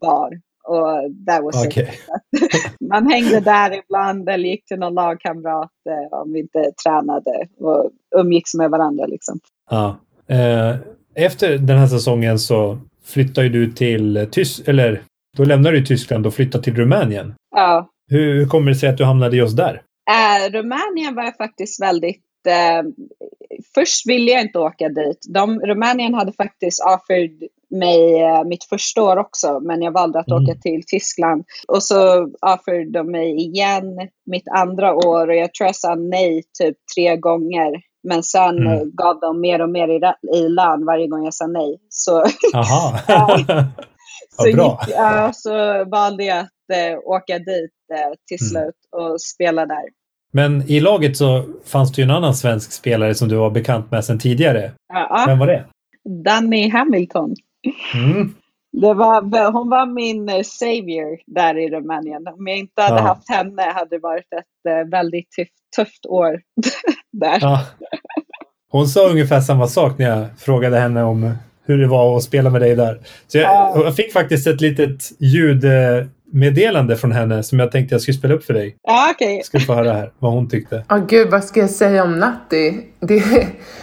bar 0.00 0.30
och 0.68 1.26
that 1.26 1.44
was 1.44 1.66
okay. 1.66 1.86
Man 2.90 3.06
hängde 3.10 3.40
där 3.40 3.78
ibland 3.84 4.28
eller 4.28 4.48
gick 4.48 4.64
till 4.64 4.78
någon 4.78 4.94
lagkamrat 4.94 5.70
om 6.10 6.32
vi 6.32 6.40
inte 6.40 6.72
tränade 6.84 7.48
och 7.60 7.90
umgicks 8.16 8.54
med 8.54 8.70
varandra. 8.70 9.06
Liksom. 9.06 9.40
Ja. 9.70 9.96
Efter 11.14 11.58
den 11.58 11.78
här 11.78 11.86
säsongen 11.86 12.38
så 12.38 12.78
flyttade 13.04 13.48
du 13.48 13.72
till 13.72 14.28
Tyskland, 14.30 14.68
eller 14.68 15.02
då 15.36 15.44
lämnade 15.44 15.76
du 15.76 15.86
Tyskland 15.86 16.26
och 16.26 16.34
flyttade 16.34 16.64
till 16.64 16.76
Rumänien. 16.76 17.34
Ja. 17.50 17.90
Hur 18.10 18.46
kommer 18.46 18.70
det 18.70 18.76
sig 18.76 18.88
att 18.88 18.98
du 18.98 19.04
hamnade 19.04 19.36
just 19.36 19.56
där? 19.56 19.82
Äh, 20.10 20.52
Rumänien 20.52 21.14
var 21.14 21.36
faktiskt 21.36 21.82
väldigt... 21.82 22.22
Äh, 22.48 22.82
först 23.74 24.08
ville 24.08 24.30
jag 24.30 24.40
inte 24.40 24.58
åka 24.58 24.88
dit. 24.88 25.26
De, 25.34 25.60
Rumänien 25.60 26.14
hade 26.14 26.32
faktiskt 26.32 26.80
offered 26.80 27.48
mig 27.70 28.22
äh, 28.22 28.44
mitt 28.44 28.64
första 28.64 29.02
år 29.02 29.16
också, 29.16 29.60
men 29.60 29.82
jag 29.82 29.92
valde 29.92 30.18
att 30.18 30.28
mm. 30.28 30.42
åka 30.42 30.54
till 30.54 30.82
Tyskland. 30.86 31.44
Och 31.68 31.82
så 31.82 32.28
offered 32.46 32.92
de 32.92 33.10
mig 33.10 33.36
igen 33.36 33.84
mitt 34.26 34.48
andra 34.48 34.94
år 34.94 35.28
och 35.28 35.36
jag 35.36 35.54
tror 35.54 35.66
jag 35.66 35.76
sa 35.76 35.94
nej 35.94 36.42
typ 36.58 36.76
tre 36.96 37.16
gånger. 37.16 37.72
Men 38.08 38.22
sen 38.22 38.58
mm. 38.58 38.90
gav 38.94 39.20
de 39.20 39.40
mer 39.40 39.62
och 39.62 39.70
mer 39.70 39.88
i, 39.88 40.00
i 40.36 40.48
lön 40.48 40.86
varje 40.86 41.08
gång 41.08 41.24
jag 41.24 41.34
sa 41.34 41.46
nej. 41.46 41.78
Så, 41.88 42.24
så, 44.30 44.46
gick, 44.46 44.58
uh, 44.58 45.30
så 45.32 45.84
valde 45.84 46.24
jag 46.24 46.38
att 46.38 46.92
uh, 46.92 46.98
åka 47.04 47.38
dit 47.38 47.72
uh, 47.92 48.14
till 48.28 48.38
mm. 48.40 48.50
slut 48.50 48.76
och 48.90 49.20
spela 49.20 49.66
där. 49.66 49.84
Men 50.32 50.62
i 50.70 50.80
laget 50.80 51.16
så 51.16 51.44
fanns 51.64 51.92
det 51.92 52.02
ju 52.02 52.04
en 52.04 52.10
annan 52.10 52.34
svensk 52.34 52.72
spelare 52.72 53.14
som 53.14 53.28
du 53.28 53.36
var 53.36 53.50
bekant 53.50 53.90
med 53.90 54.04
sedan 54.04 54.18
tidigare. 54.18 54.64
Uh, 54.64 55.26
Vem 55.26 55.38
var 55.38 55.46
det? 55.46 55.64
Danny 56.24 56.68
Hamilton. 56.68 57.34
Mm. 57.94 58.34
Det 58.72 58.94
var, 58.94 59.52
hon 59.52 59.70
var 59.70 59.86
min 59.86 60.28
uh, 60.28 60.42
savior 60.42 61.18
där 61.26 61.58
i 61.58 61.70
Rumänien. 61.70 62.26
Om 62.28 62.46
jag 62.46 62.58
inte 62.58 62.82
hade 62.82 63.00
ja. 63.00 63.02
haft 63.02 63.30
henne 63.30 63.62
hade 63.62 63.90
det 63.90 63.98
varit 63.98 64.32
ett 64.32 64.84
uh, 64.84 64.90
väldigt 64.90 65.30
tufft, 65.30 65.52
tufft 65.76 66.06
år 66.06 66.40
där. 67.12 67.38
Ja. 67.40 67.60
Hon 68.70 68.86
sa 68.86 69.08
ungefär 69.08 69.40
samma 69.40 69.66
sak 69.66 69.98
när 69.98 70.08
jag 70.08 70.38
frågade 70.38 70.78
henne 70.78 71.02
om 71.02 71.34
hur 71.66 71.78
det 71.78 71.86
var 71.86 72.16
att 72.16 72.22
spela 72.22 72.50
med 72.50 72.60
dig 72.60 72.76
där. 72.76 73.00
Så 73.26 73.38
jag, 73.38 73.72
jag 73.84 73.96
fick 73.96 74.12
faktiskt 74.12 74.46
ett 74.46 74.60
litet 74.60 75.10
ljudmeddelande 75.18 76.96
från 76.96 77.12
henne 77.12 77.42
som 77.42 77.58
jag 77.58 77.72
tänkte 77.72 77.94
jag 77.94 78.02
skulle 78.02 78.18
spela 78.18 78.34
upp 78.34 78.44
för 78.44 78.54
dig. 78.54 78.76
Ja, 78.82 79.08
okej. 79.10 79.34
Okay. 79.34 79.42
Ska 79.42 79.60
få 79.60 79.74
höra 79.74 79.92
här 79.92 80.12
vad 80.18 80.32
hon 80.32 80.48
tyckte. 80.48 80.84
Ja, 80.88 80.96
oh, 80.96 81.06
gud, 81.06 81.30
vad 81.30 81.44
ska 81.44 81.60
jag 81.60 81.70
säga 81.70 82.04
om 82.04 82.18
Natti? 82.18 82.80
Det, 83.00 83.22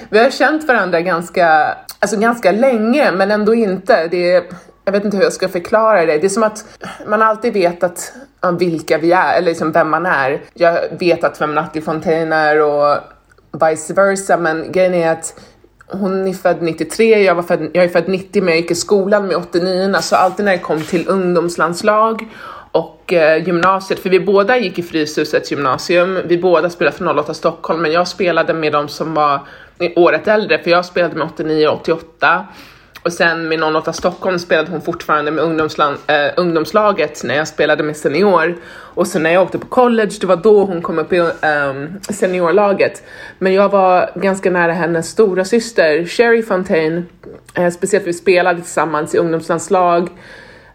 vi 0.10 0.20
har 0.20 0.30
känt 0.30 0.68
varandra 0.68 1.02
ganska, 1.02 1.78
alltså 2.00 2.18
ganska 2.18 2.52
länge, 2.52 3.12
men 3.12 3.32
ändå 3.32 3.54
inte. 3.54 4.08
Det 4.08 4.44
jag 4.86 4.92
vet 4.92 5.06
inte 5.06 5.18
hur 5.18 5.24
jag 5.24 5.34
ska 5.34 5.50
förklara 5.50 6.06
det. 6.06 6.18
Det 6.18 6.28
är 6.28 6.30
som 6.30 6.44
att 6.44 6.66
man 7.08 7.22
alltid 7.22 7.54
vet 7.54 7.84
att, 7.84 8.14
vilka 8.60 8.98
vi 8.98 9.12
är, 9.12 9.38
eller 9.38 9.48
liksom 9.48 9.72
vem 9.72 9.90
man 9.90 10.06
är. 10.06 10.42
Jag 10.54 10.80
vet 11.00 11.24
att 11.24 11.42
vem 11.42 11.56
Natti 11.56 11.82
Fontaine 11.82 12.34
är 12.34 12.62
och 12.62 12.98
vice 13.70 13.94
versa, 13.94 14.38
men 14.38 14.72
grejen 14.72 14.94
är 14.94 15.12
att 15.12 15.40
hon 15.92 16.28
är 16.28 16.34
född 16.34 16.62
93, 16.62 17.24
jag, 17.24 17.36
var 17.36 17.44
född, 17.44 17.70
jag 17.74 17.84
är 17.84 17.89
född 17.89 18.08
90 18.08 18.44
men 18.44 18.54
jag 18.54 18.62
gick 18.62 18.72
i 18.72 18.76
skolan 18.76 19.28
med 19.28 19.36
89 19.38 19.96
så 20.02 20.16
alltid 20.16 20.46
när 20.46 20.52
det 20.52 20.58
kom 20.58 20.82
till 20.82 21.08
ungdomslandslag 21.08 22.28
och 22.72 23.14
eh, 23.14 23.44
gymnasiet, 23.48 24.00
för 24.00 24.10
vi 24.10 24.20
båda 24.20 24.58
gick 24.58 24.80
i 24.80 24.84
Fryshusets 24.84 25.52
gymnasium, 25.52 26.20
vi 26.26 26.38
båda 26.38 26.70
spelade 26.70 26.98
för 26.98 27.20
08 27.20 27.34
Stockholm 27.34 27.82
men 27.82 27.92
jag 27.92 28.08
spelade 28.08 28.54
med 28.54 28.74
de 28.74 28.88
som 28.88 29.14
var 29.14 29.39
eh, 29.80 29.92
året 29.96 30.28
äldre 30.28 30.64
för 30.64 30.72
jag 30.72 30.86
spelade 30.86 31.16
med 31.16 31.28
89 31.28 31.68
och 31.68 31.74
88 31.74 32.48
och 33.04 33.14
sen 33.14 33.47
med 33.47 33.64
08 33.64 33.93
Stockholm 33.93 34.39
spelade 34.39 34.72
hon 34.72 34.82
fortfarande 34.82 35.32
med 35.32 35.43
äh, 35.43 36.34
ungdomslaget 36.38 37.24
när 37.24 37.36
jag 37.36 37.47
spelade 37.47 37.84
med 37.84 37.97
senior. 37.97 38.58
Och 38.72 39.08
sen 39.08 39.24
när 39.24 39.30
jag 39.32 39.43
åkte 39.43 39.60
på 39.60 39.68
college, 39.68 40.12
det 40.22 40.28
var 40.28 40.36
då 40.36 40.66
hon 40.66 40.82
kom 40.82 40.99
upp 40.99 41.14
i 41.14 41.18
ähm, 41.18 41.99
seniorlaget. 42.10 43.04
Men 43.39 43.54
jag 43.54 43.70
var 43.70 44.10
ganska 44.16 44.52
nära 44.52 44.72
hennes 44.72 45.10
stora 45.10 45.45
syster 45.45 46.06
Sherry 46.06 46.43
Fontaine. 46.43 47.06
Äh, 47.54 47.70
speciellt 47.70 48.08
vi 48.08 48.14
spelade 48.14 48.62
tillsammans 48.62 49.16
i 49.16 49.18
ungdomslandslag 49.18 50.10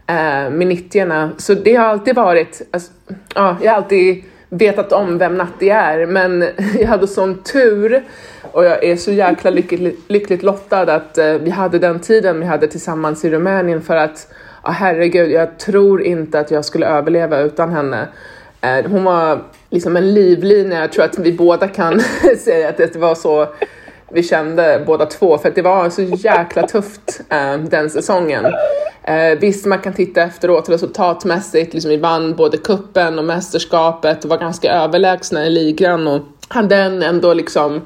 äh, 0.07 0.51
med 0.51 0.67
90 0.67 1.31
Så 1.37 1.55
det 1.55 1.75
har 1.75 1.87
alltid 1.87 2.15
varit, 2.15 2.63
alltså, 2.71 2.93
ja, 3.35 3.57
jag 3.63 3.71
har 3.71 3.77
alltid 3.77 4.25
vetat 4.49 4.93
om 4.93 5.19
vem 5.19 5.37
Natti 5.37 5.71
är, 5.71 6.07
men 6.07 6.45
jag 6.81 6.89
hade 6.89 7.07
sån 7.07 7.43
tur 7.43 8.05
och 8.53 8.65
jag 8.65 8.85
är 8.85 8.97
så 8.97 9.13
jäkla 9.13 9.51
lyckligt, 9.51 10.01
lyckligt 10.09 10.43
lottad 10.43 10.95
att 10.95 11.19
eh, 11.19 11.33
vi 11.33 11.51
hade 11.51 11.79
den 11.79 12.01
tiden 12.01 12.41
vi 12.41 12.47
hade 12.47 12.67
tillsammans 12.67 13.25
i 13.25 13.31
Rumänien 13.31 13.83
för 13.83 13.97
att 13.97 14.33
ah, 14.63 14.71
herregud, 14.71 15.31
jag 15.31 15.59
tror 15.59 16.03
inte 16.03 16.41
att 16.41 16.51
jag 16.51 16.65
skulle 16.65 16.87
överleva 16.87 17.39
utan 17.39 17.73
henne. 17.73 18.09
Eh, 18.61 18.91
hon 18.91 19.05
var 19.05 19.39
liksom 19.71 19.97
en 19.97 20.15
livlina, 20.15 20.81
jag 20.81 20.93
tror 20.93 21.05
att 21.05 21.19
vi 21.19 21.33
båda 21.33 21.69
kan 21.69 22.01
säga 22.39 22.69
att 22.69 22.77
det 22.77 22.97
var 22.97 23.15
så 23.15 23.49
vi 24.13 24.23
kände 24.23 24.83
båda 24.87 25.07
två 25.07 25.39
för 25.39 25.49
att 25.49 25.55
det 25.55 25.63
var 25.63 25.91
så 25.91 26.03
jäkla 26.03 26.67
tufft 26.67 27.21
eh, 27.31 27.59
den 27.59 27.91
säsongen. 27.91 28.45
Eh, 29.03 29.39
visst, 29.41 29.67
man 29.67 29.79
kan 29.79 29.93
titta 29.93 30.23
efteråt 30.23 30.69
resultatmässigt, 30.69 31.75
liksom 31.75 31.89
vi 31.89 31.97
vann 31.97 32.37
både 32.37 32.57
kuppen 32.57 33.19
och 33.19 33.25
mästerskapet 33.25 34.25
och 34.25 34.31
var 34.31 34.39
ganska 34.39 34.73
överlägsna 34.73 35.47
i 35.47 35.51
ligan 35.51 36.07
och 36.09 36.23
hade 36.49 36.77
en 36.77 37.03
ändå 37.03 37.35
liksom 37.35 37.83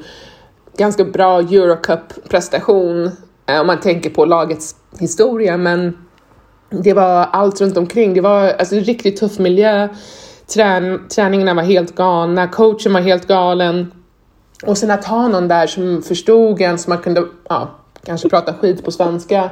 ganska 0.76 1.04
bra 1.04 1.40
Eurocup-prestation 1.40 3.10
eh, 3.46 3.60
om 3.60 3.66
man 3.66 3.80
tänker 3.80 4.10
på 4.10 4.24
lagets 4.24 4.76
historia, 4.98 5.56
men 5.56 5.96
det 6.70 6.92
var 6.92 7.28
allt 7.32 7.60
runt 7.60 7.76
omkring. 7.76 8.14
Det 8.14 8.20
var 8.20 8.48
alltså 8.48 8.74
en 8.74 8.84
riktigt 8.84 9.16
tuff 9.16 9.38
miljö. 9.38 9.88
Trän 10.54 11.08
träningarna 11.08 11.54
var 11.54 11.62
helt 11.62 11.94
galna, 11.94 12.48
coachen 12.48 12.92
var 12.92 13.00
helt 13.00 13.26
galen. 13.26 13.92
Och 14.66 14.78
sen 14.78 14.90
att 14.90 15.04
ha 15.04 15.28
någon 15.28 15.48
där 15.48 15.66
som 15.66 16.02
förstod 16.02 16.60
en, 16.60 16.78
som 16.78 16.90
man 16.90 17.02
kunde 17.02 17.24
ja, 17.48 17.70
kanske 18.04 18.28
prata 18.28 18.54
skit 18.54 18.84
på 18.84 18.90
svenska 18.90 19.50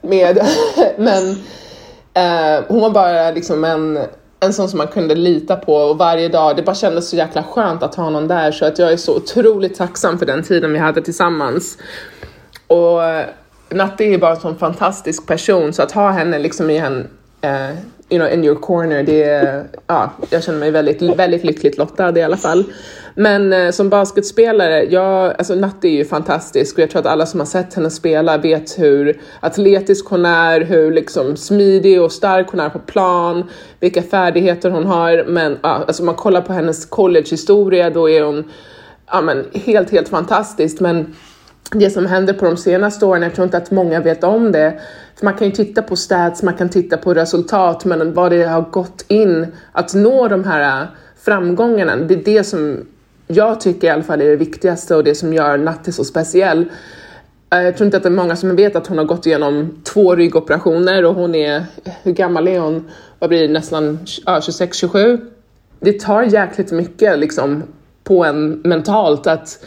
med. 0.00 0.46
Men 0.98 1.30
eh, 2.14 2.64
hon 2.68 2.80
var 2.80 2.90
bara 2.90 3.30
liksom 3.30 3.64
en, 3.64 3.98
en 4.40 4.52
sån 4.52 4.68
som 4.68 4.78
man 4.78 4.88
kunde 4.88 5.14
lita 5.14 5.56
på 5.56 5.74
och 5.74 5.98
varje 5.98 6.28
dag, 6.28 6.56
det 6.56 6.62
bara 6.62 6.74
kändes 6.74 7.08
så 7.08 7.16
jäkla 7.16 7.42
skönt 7.42 7.82
att 7.82 7.94
ha 7.94 8.10
någon 8.10 8.28
där 8.28 8.52
så 8.52 8.64
att 8.64 8.78
jag 8.78 8.92
är 8.92 8.96
så 8.96 9.16
otroligt 9.16 9.76
tacksam 9.76 10.18
för 10.18 10.26
den 10.26 10.42
tiden 10.42 10.72
vi 10.72 10.78
hade 10.78 11.02
tillsammans. 11.02 11.78
Och 12.66 13.04
eh, 13.04 13.26
Natte 13.68 14.04
är 14.04 14.18
bara 14.18 14.34
en 14.34 14.40
sån 14.40 14.58
fantastisk 14.58 15.26
person 15.26 15.72
så 15.72 15.82
att 15.82 15.92
ha 15.92 16.10
henne 16.10 16.38
liksom 16.38 16.70
i 16.70 16.76
en 16.76 17.08
eh, 17.40 17.70
you 18.08 18.18
know, 18.18 18.32
in 18.32 18.44
your 18.44 18.60
corner, 18.60 19.02
det 19.02 19.22
är, 19.22 19.64
ja, 19.86 20.12
jag 20.30 20.44
känner 20.44 20.58
mig 20.58 20.70
väldigt, 20.70 21.02
väldigt 21.02 21.44
lyckligt 21.44 21.78
lottad 21.78 22.18
i 22.18 22.22
alla 22.22 22.36
fall. 22.36 22.64
Men 23.14 23.52
eh, 23.52 23.70
som 23.70 23.88
basketspelare, 23.88 24.84
jag, 24.84 25.34
alltså 25.38 25.54
Natti 25.54 25.88
är 25.88 25.92
ju 25.92 26.04
fantastisk 26.04 26.76
och 26.76 26.82
jag 26.82 26.90
tror 26.90 27.00
att 27.00 27.06
alla 27.06 27.26
som 27.26 27.40
har 27.40 27.46
sett 27.46 27.74
henne 27.74 27.90
spela 27.90 28.38
vet 28.38 28.78
hur 28.78 29.20
atletisk 29.40 30.06
hon 30.06 30.26
är, 30.26 30.60
hur 30.60 30.92
liksom 30.92 31.36
smidig 31.36 32.02
och 32.02 32.12
stark 32.12 32.48
hon 32.50 32.60
är 32.60 32.68
på 32.68 32.78
plan, 32.78 33.44
vilka 33.80 34.02
färdigheter 34.02 34.70
hon 34.70 34.86
har. 34.86 35.24
Men 35.28 35.58
ja, 35.62 35.68
alltså 35.68 36.02
om 36.02 36.06
man 36.06 36.14
kollar 36.14 36.40
på 36.40 36.52
hennes 36.52 36.86
collegehistoria 36.86 37.90
då 37.90 38.10
är 38.10 38.22
hon 38.22 38.44
ja, 39.06 39.20
men 39.20 39.44
helt, 39.52 39.90
helt 39.90 40.08
fantastisk. 40.08 40.80
Men 40.80 41.14
det 41.70 41.90
som 41.90 42.06
händer 42.06 42.34
på 42.34 42.44
de 42.44 42.56
senaste 42.56 43.06
åren. 43.06 43.22
Jag 43.22 43.34
tror 43.34 43.44
inte 43.44 43.56
att 43.56 43.70
många 43.70 44.00
vet 44.00 44.24
om 44.24 44.52
det. 44.52 44.80
För 45.16 45.24
man 45.24 45.34
kan 45.34 45.46
ju 45.46 45.52
titta 45.52 45.82
på 45.82 45.96
stats, 45.96 46.42
man 46.42 46.54
kan 46.54 46.68
titta 46.68 46.96
på 46.96 47.14
resultat, 47.14 47.84
men 47.84 48.14
vad 48.14 48.32
det 48.32 48.42
har 48.42 48.62
gått 48.62 49.04
in 49.08 49.46
att 49.72 49.94
nå 49.94 50.28
de 50.28 50.44
här 50.44 50.82
eh, 50.82 50.88
framgångarna, 51.24 51.96
det 51.96 52.14
är 52.14 52.24
det 52.24 52.44
som 52.44 52.86
jag 53.26 53.60
tycker 53.60 53.86
i 53.86 53.90
alla 53.90 54.02
fall 54.02 54.20
är 54.20 54.30
det 54.30 54.36
viktigaste 54.36 54.96
och 54.96 55.04
det 55.04 55.14
som 55.14 55.32
gör 55.32 55.58
Natti 55.58 55.92
så 55.92 56.04
speciell. 56.04 56.66
Eh, 57.52 57.62
jag 57.62 57.76
tror 57.76 57.84
inte 57.84 57.96
att 57.96 58.02
det 58.02 58.08
är 58.08 58.10
många 58.10 58.36
som 58.36 58.56
vet 58.56 58.76
att 58.76 58.86
hon 58.86 58.98
har 58.98 59.04
gått 59.04 59.26
igenom 59.26 59.82
två 59.84 60.14
ryggoperationer 60.14 61.04
och 61.04 61.14
hon 61.14 61.34
är, 61.34 61.64
hur 62.02 62.12
gammal 62.12 62.48
är 62.48 62.58
hon? 62.58 62.90
Vad 63.18 63.30
blir 63.30 63.48
det, 63.48 63.52
nästan 63.52 63.98
26-27? 64.04 65.20
Det 65.80 66.00
tar 66.00 66.22
jäkligt 66.22 66.72
mycket 66.72 67.18
liksom 67.18 67.62
på 68.04 68.24
en 68.24 68.60
mentalt 68.64 69.26
att 69.26 69.64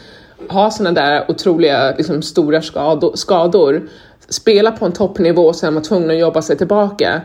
ha 0.50 0.72
sådana 0.72 1.02
där 1.02 1.32
otroliga 1.32 1.96
liksom, 1.98 2.22
stora 2.22 2.62
skador, 2.62 3.12
skador, 3.16 3.90
spela 4.30 4.72
på 4.72 4.86
en 4.86 4.92
toppnivå 4.92 5.42
och 5.42 5.56
sen 5.56 5.74
vara 5.74 5.84
tvungen 5.84 6.12
att 6.12 6.20
jobba 6.20 6.42
sig 6.42 6.58
tillbaka. 6.58 7.22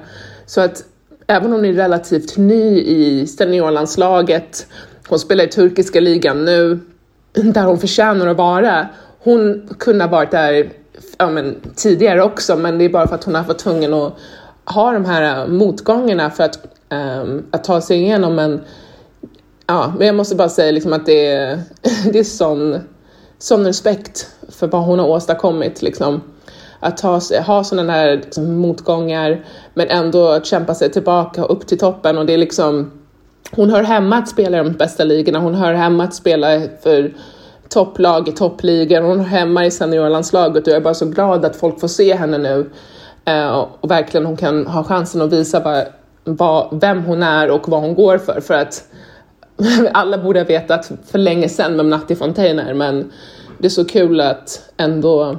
Så 0.47 0.61
att 0.61 0.85
även 1.27 1.47
om 1.47 1.53
hon 1.53 1.65
är 1.65 1.73
relativt 1.73 2.37
ny 2.37 2.81
i 2.81 3.27
seniorlandslaget, 3.27 4.67
hon 5.13 5.19
spelar 5.19 5.45
i 5.45 5.49
turkiska 5.49 6.01
ligan 6.01 6.45
nu, 6.45 6.81
där 7.33 7.65
hon 7.65 7.79
förtjänar 7.79 8.27
att 8.27 8.37
vara. 8.37 8.89
Hon 9.19 9.69
kunde 9.79 10.05
ha 10.05 10.11
varit 10.11 10.31
där 10.31 10.73
ja, 11.19 11.31
men, 11.31 11.57
tidigare 11.77 12.23
också, 12.23 12.57
men 12.57 12.79
det 12.79 12.85
är 12.85 12.89
bara 12.89 13.07
för 13.07 13.15
att 13.15 13.25
hon 13.25 13.35
har 13.35 13.45
varit 13.45 13.59
tvungen 13.59 13.95
att 13.95 14.13
ha 14.65 14.93
de 14.93 15.05
här 15.05 15.41
äh, 15.41 15.47
motgångarna 15.47 16.31
för 16.31 16.45
att, 16.45 16.59
um, 17.23 17.47
att 17.51 17.65
ta 17.65 17.81
sig 17.81 18.03
igenom. 18.03 18.35
Men, 18.35 18.61
ja, 19.67 19.93
men 19.99 20.07
jag 20.07 20.17
måste 20.17 20.37
bara 20.37 20.49
säga 20.49 20.73
liksom 20.73 20.93
att 20.93 21.07
det 21.07 21.27
är, 21.27 21.59
det 22.13 22.19
är 22.19 22.25
sån, 22.25 22.79
sån 23.39 23.65
respekt 23.65 24.31
för 24.49 24.67
vad 24.67 24.83
hon 24.83 24.99
har 24.99 25.09
åstadkommit. 25.09 25.83
Liksom 25.83 26.21
att 26.81 26.97
ta, 26.97 27.21
ha 27.47 27.65
sådana 27.65 27.93
här 27.93 28.17
liksom, 28.17 28.55
motgångar 28.55 29.45
men 29.75 29.89
ändå 29.89 30.29
att 30.29 30.47
kämpa 30.47 30.75
sig 30.75 30.93
tillbaka 30.93 31.45
upp 31.45 31.67
till 31.67 31.79
toppen 31.79 32.19
och 32.19 32.27
det 32.27 32.33
är 32.33 32.39
liksom 32.39 33.02
hon 33.51 33.71
hör 33.71 33.83
hemma 33.83 34.17
att 34.17 34.29
spela 34.29 34.61
i 34.61 34.63
de 34.65 34.73
bästa 34.73 35.05
ligorna, 35.05 35.39
hon 35.39 35.55
hör 35.55 35.73
hemma 35.75 36.05
att 36.05 36.15
spela 36.15 36.61
för 36.83 37.13
topplag 37.69 38.29
i 38.29 38.33
toppligan, 38.33 39.05
hon 39.05 39.21
hör 39.21 39.27
hemma 39.27 39.67
i 39.67 39.71
seniorlandslaget. 39.71 40.67
Och 40.67 40.69
jag 40.69 40.77
är 40.77 40.81
bara 40.81 40.95
så 40.95 41.07
glad 41.07 41.45
att 41.45 41.57
folk 41.57 41.81
får 41.81 41.89
se 41.89 42.15
henne 42.15 42.39
nu. 42.39 42.71
Eh, 43.25 43.67
och 43.81 43.91
verkligen 43.91 44.27
hon 44.27 44.37
kan 44.37 44.67
ha 44.67 44.85
chansen 44.85 45.23
att 45.23 45.33
visa 45.33 45.61
vad, 45.61 45.85
vad, 46.25 46.81
vem 46.81 47.03
hon 47.03 47.23
är 47.23 47.51
och 47.51 47.69
vad 47.69 47.81
hon 47.81 47.95
går 47.95 48.19
för. 48.19 48.41
För 48.41 48.55
att 48.55 48.85
alla 49.93 50.19
borde 50.19 50.41
ha 50.41 50.45
vetat 50.45 50.93
för 51.07 51.19
länge 51.19 51.49
sedan 51.49 51.77
vem 51.77 51.91
Natti 51.91 52.15
Fontaine 52.15 52.79
men 52.79 53.13
det 53.59 53.67
är 53.67 53.71
så 53.71 53.85
kul 53.85 54.21
att 54.21 54.71
ändå 54.77 55.39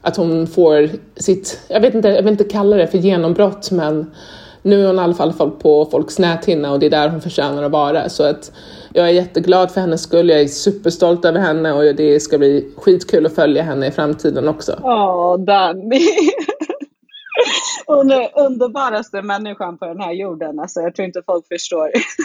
att 0.00 0.16
hon 0.16 0.46
får 0.46 0.88
sitt, 1.16 1.60
jag 1.68 1.80
vet 1.80 1.94
inte, 1.94 2.08
jag 2.08 2.22
vill 2.22 2.32
inte 2.32 2.44
kalla 2.44 2.76
det 2.76 2.86
för 2.86 2.98
genombrott, 2.98 3.70
men 3.70 4.10
nu 4.66 4.82
är 4.82 4.86
hon 4.86 4.96
i 4.96 5.00
alla 5.00 5.14
fall 5.14 5.32
på 5.50 5.88
folks 5.90 6.18
näthinna 6.18 6.72
och 6.72 6.78
det 6.78 6.86
är 6.86 6.90
där 6.90 7.08
hon 7.08 7.20
förtjänar 7.20 7.62
att 7.62 7.72
vara. 7.72 8.08
Så 8.08 8.22
att 8.22 8.52
jag 8.92 9.08
är 9.08 9.12
jätteglad 9.12 9.70
för 9.70 9.80
hennes 9.80 10.02
skull, 10.02 10.28
jag 10.28 10.40
är 10.40 10.46
superstolt 10.46 11.24
över 11.24 11.40
henne 11.40 11.72
och 11.72 11.94
det 11.94 12.20
ska 12.20 12.38
bli 12.38 12.72
skitkul 12.76 13.26
att 13.26 13.34
följa 13.34 13.62
henne 13.62 13.86
i 13.86 13.90
framtiden 13.90 14.48
också. 14.48 14.80
Åh, 14.82 15.38
Danny! 15.38 16.00
Hon 17.86 18.10
är 18.10 18.28
underbaraste 18.34 19.22
människan 19.22 19.78
på 19.78 19.86
den 19.86 20.00
här 20.00 20.12
jorden. 20.12 20.60
Alltså, 20.60 20.80
jag 20.80 20.94
tror 20.94 21.06
inte 21.06 21.22
folk 21.26 21.48
förstår. 21.48 21.90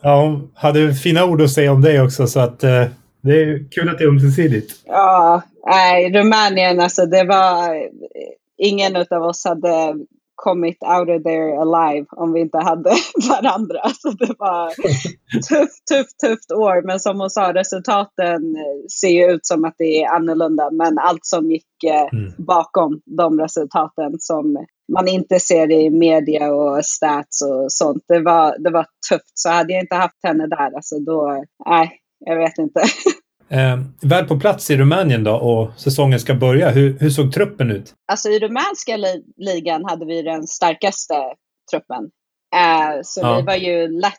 ja, 0.00 0.20
hon 0.22 0.50
hade 0.54 0.94
fina 0.94 1.24
ord 1.24 1.42
att 1.42 1.50
säga 1.50 1.72
om 1.72 1.82
dig 1.82 2.00
också 2.00 2.26
så 2.26 2.40
att 2.40 2.64
eh, 2.64 2.84
det 3.20 3.42
är 3.42 3.70
kul 3.70 3.88
att 3.88 3.98
det 3.98 4.04
är 4.04 4.08
ömsesidigt. 4.08 4.72
Ja, 4.84 5.42
nej, 5.66 6.12
Rumänien, 6.12 6.80
alltså 6.80 7.06
det 7.06 7.24
var... 7.24 7.76
Ingen 8.58 8.96
av 9.10 9.22
oss 9.22 9.44
hade 9.44 9.94
kommit 10.36 10.78
out 10.82 11.08
of 11.08 11.22
there 11.22 11.58
alive 11.58 12.06
om 12.10 12.32
vi 12.32 12.40
inte 12.40 12.58
hade 12.58 12.90
varandra. 13.28 13.80
Så 13.94 14.10
det 14.10 14.34
var 14.38 14.70
tufft, 15.48 15.86
tufft, 15.88 16.18
tufft 16.24 16.52
år. 16.52 16.86
Men 16.86 17.00
som 17.00 17.20
hon 17.20 17.30
sa, 17.30 17.52
resultaten 17.54 18.40
ser 19.00 19.08
ju 19.08 19.32
ut 19.32 19.46
som 19.46 19.64
att 19.64 19.74
det 19.78 20.02
är 20.02 20.08
annorlunda. 20.08 20.70
Men 20.70 20.98
allt 20.98 21.26
som 21.26 21.50
gick 21.50 21.84
eh, 21.84 22.18
mm. 22.18 22.32
bakom 22.38 23.00
de 23.04 23.40
resultaten 23.40 24.12
som 24.18 24.66
man 24.92 25.08
inte 25.08 25.40
ser 25.40 25.72
i 25.72 25.90
media 25.90 26.54
och 26.54 26.84
stats 26.84 27.42
och 27.42 27.72
sånt. 27.72 28.04
Det 28.08 28.20
var, 28.20 28.58
det 28.58 28.70
var 28.70 28.86
tufft. 29.10 29.32
Så 29.34 29.48
hade 29.48 29.72
jag 29.72 29.82
inte 29.82 29.94
haft 29.94 30.18
henne 30.22 30.46
där, 30.46 30.76
alltså 30.76 30.98
då, 30.98 31.44
nej, 31.66 31.92
jag 32.18 32.36
vet 32.36 32.58
inte. 32.58 32.80
Eh, 33.48 33.78
väl 34.02 34.24
på 34.24 34.40
plats 34.40 34.70
i 34.70 34.76
Rumänien 34.76 35.24
då 35.24 35.34
och 35.34 35.80
säsongen 35.80 36.20
ska 36.20 36.34
börja, 36.34 36.70
hur, 36.70 36.98
hur 36.98 37.10
såg 37.10 37.32
truppen 37.32 37.70
ut? 37.70 37.94
Alltså 38.06 38.28
i 38.28 38.38
rumänska 38.38 38.96
li 38.96 39.24
ligan 39.36 39.84
hade 39.84 40.06
vi 40.06 40.22
den 40.22 40.46
starkaste 40.46 41.14
truppen. 41.70 42.10
Eh, 42.54 43.00
så 43.02 43.20
ja. 43.20 43.36
vi 43.36 43.42
var 43.42 43.54
ju 43.54 43.88
lätt 43.88 44.12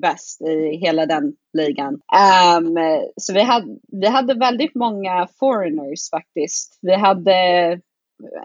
bäst 0.00 0.40
i 0.42 0.76
hela 0.76 1.06
den 1.06 1.32
ligan. 1.52 1.94
Um, 1.94 2.78
så 3.16 3.32
vi 3.32 3.42
hade, 3.42 3.78
vi 3.88 4.06
hade 4.06 4.34
väldigt 4.34 4.74
många 4.74 5.28
foreigners 5.40 6.10
faktiskt. 6.10 6.78
Vi 6.82 6.94
hade 6.94 7.32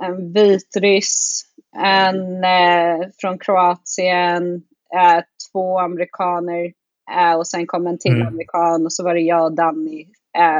en 0.01 0.33
vitryss, 0.33 1.43
en 1.77 2.43
eh, 2.43 3.07
från 3.21 3.39
Kroatien, 3.39 4.55
eh, 4.95 5.23
två 5.51 5.79
amerikaner 5.79 6.73
eh, 7.17 7.33
och 7.37 7.47
sen 7.47 7.67
kom 7.67 7.87
en 7.87 7.99
till 7.99 8.15
mm. 8.15 8.27
amerikan 8.27 8.85
och 8.85 8.93
så 8.93 9.03
var 9.03 9.13
det 9.13 9.21
jag 9.21 9.45
och 9.45 9.55
Danny 9.55 10.05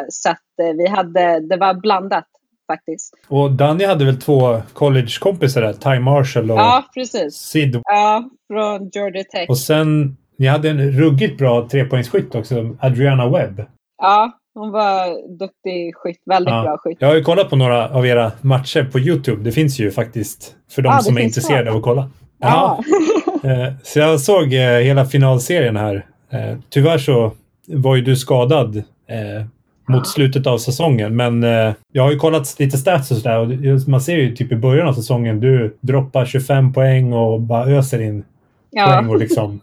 så 0.09 0.30
att 0.30 0.38
eh, 0.61 0.78
vi 0.78 0.88
hade, 0.88 1.39
det 1.39 1.57
var 1.57 1.74
blandat 1.74 2.26
faktiskt. 2.67 3.13
Och 3.28 3.51
Danny 3.51 3.86
hade 3.86 4.05
väl 4.05 4.21
två 4.21 4.61
collegekompisar 4.74 5.61
där, 5.61 5.74
Ty 5.74 5.99
Marshall 5.99 6.51
och 6.51 6.57
ja, 6.57 6.84
precis. 6.93 7.34
Sid. 7.34 7.82
Ja, 7.84 8.30
från 8.47 8.89
Georgia 8.89 9.24
Tech. 9.24 9.49
Och 9.49 9.57
sen, 9.57 10.17
ni 10.38 10.47
hade 10.47 10.69
en 10.69 10.91
ruggigt 10.91 11.38
bra 11.38 11.67
trepoängsskytt 11.69 12.36
också, 12.36 12.76
Adriana 12.80 13.30
Webb. 13.30 13.65
Ja, 14.01 14.32
hon 14.53 14.71
var 14.71 15.30
duktig 15.38 15.95
skytt, 15.95 16.21
väldigt 16.26 16.53
ja. 16.53 16.63
bra 16.63 16.78
skytt. 16.78 16.97
Jag 16.99 17.07
har 17.07 17.15
ju 17.15 17.24
kollat 17.24 17.49
på 17.49 17.55
några 17.55 17.89
av 17.89 18.07
era 18.07 18.32
matcher 18.41 18.89
på 18.91 18.99
Youtube. 18.99 19.43
Det 19.43 19.51
finns 19.51 19.80
ju 19.80 19.91
faktiskt 19.91 20.55
för 20.71 20.82
de 20.82 20.89
ja, 20.89 20.99
som 20.99 21.17
är 21.17 21.21
intresserade 21.21 21.71
av 21.71 21.78
att 21.78 21.84
kolla. 21.84 22.09
Ja. 22.39 22.84
Eh, 23.43 23.74
så 23.84 23.99
jag 23.99 24.19
såg 24.19 24.53
hela 24.53 25.05
finalserien 25.05 25.76
här. 25.76 26.05
Tyvärr 26.69 26.97
så 26.97 27.32
var 27.67 27.95
ju 27.95 28.01
du 28.01 28.15
skadad 28.15 28.84
mot 29.88 30.07
slutet 30.07 30.47
av 30.47 30.57
säsongen. 30.57 31.15
Men 31.15 31.43
eh, 31.43 31.73
jag 31.91 32.03
har 32.03 32.11
ju 32.11 32.17
kollat 32.17 32.59
lite 32.59 32.77
stats 32.77 33.11
och 33.11 33.17
sådär 33.17 33.39
och 33.39 33.88
man 33.88 34.01
ser 34.01 34.17
ju 34.17 34.36
typ 34.36 34.51
i 34.51 34.55
början 34.55 34.88
av 34.88 34.93
säsongen 34.93 35.39
du 35.39 35.77
droppar 35.81 36.25
25 36.25 36.73
poäng 36.73 37.13
och 37.13 37.41
bara 37.41 37.65
öser 37.65 38.01
in 38.01 38.23
ja. 38.69 38.86
poäng 38.86 39.09
och 39.09 39.17
liksom. 39.17 39.61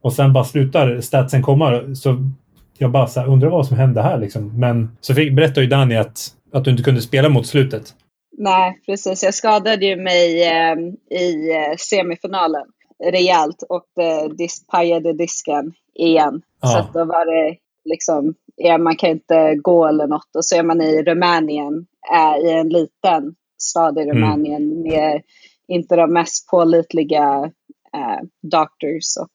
Och 0.00 0.12
sen 0.12 0.32
bara 0.32 0.44
slutar 0.44 1.00
statsen 1.00 1.42
komma. 1.42 1.94
Så 1.94 2.30
jag 2.78 2.90
bara 2.90 3.06
så 3.06 3.20
här, 3.20 3.28
undrar 3.28 3.48
vad 3.48 3.66
som 3.66 3.76
hände 3.76 4.02
här 4.02 4.18
liksom. 4.18 4.60
Men 4.60 4.96
så 5.00 5.14
fick, 5.14 5.32
berättade 5.32 5.60
ju 5.60 5.66
Danny 5.66 5.96
att, 5.96 6.26
att 6.52 6.64
du 6.64 6.70
inte 6.70 6.82
kunde 6.82 7.00
spela 7.00 7.28
mot 7.28 7.46
slutet. 7.46 7.94
Nej, 8.38 8.80
precis. 8.86 9.22
Jag 9.22 9.34
skadade 9.34 9.86
ju 9.86 9.96
mig 9.96 10.42
eh, 10.42 10.76
i 11.20 11.52
semifinalen 11.78 12.66
rejält 13.04 13.62
och 13.68 14.02
eh, 14.02 14.28
dis 14.28 14.66
pajade 14.66 15.12
disken 15.12 15.72
igen. 15.94 16.42
Ja. 16.62 16.68
Så 16.68 16.98
då 16.98 17.04
var 17.04 17.26
det 17.26 17.56
liksom 17.84 18.34
ja, 18.58 18.78
man 18.78 18.96
kan 18.96 19.10
inte 19.10 19.54
gå 19.54 19.86
eller 19.86 20.06
något. 20.06 20.36
Och 20.36 20.44
så 20.44 20.56
är 20.56 20.62
man 20.62 20.80
i 20.80 21.02
Rumänien, 21.02 21.86
är 22.12 22.46
i 22.46 22.52
en 22.52 22.68
liten 22.68 23.34
stad 23.62 23.98
i 23.98 24.02
mm. 24.02 24.16
Rumänien 24.16 24.62
mm. 24.62 24.82
med 24.82 25.22
inte 25.68 25.96
de 25.96 26.12
mest 26.12 26.48
pålitliga 26.48 27.50
eh, 27.94 28.26
doctors 28.42 29.16
och 29.20 29.28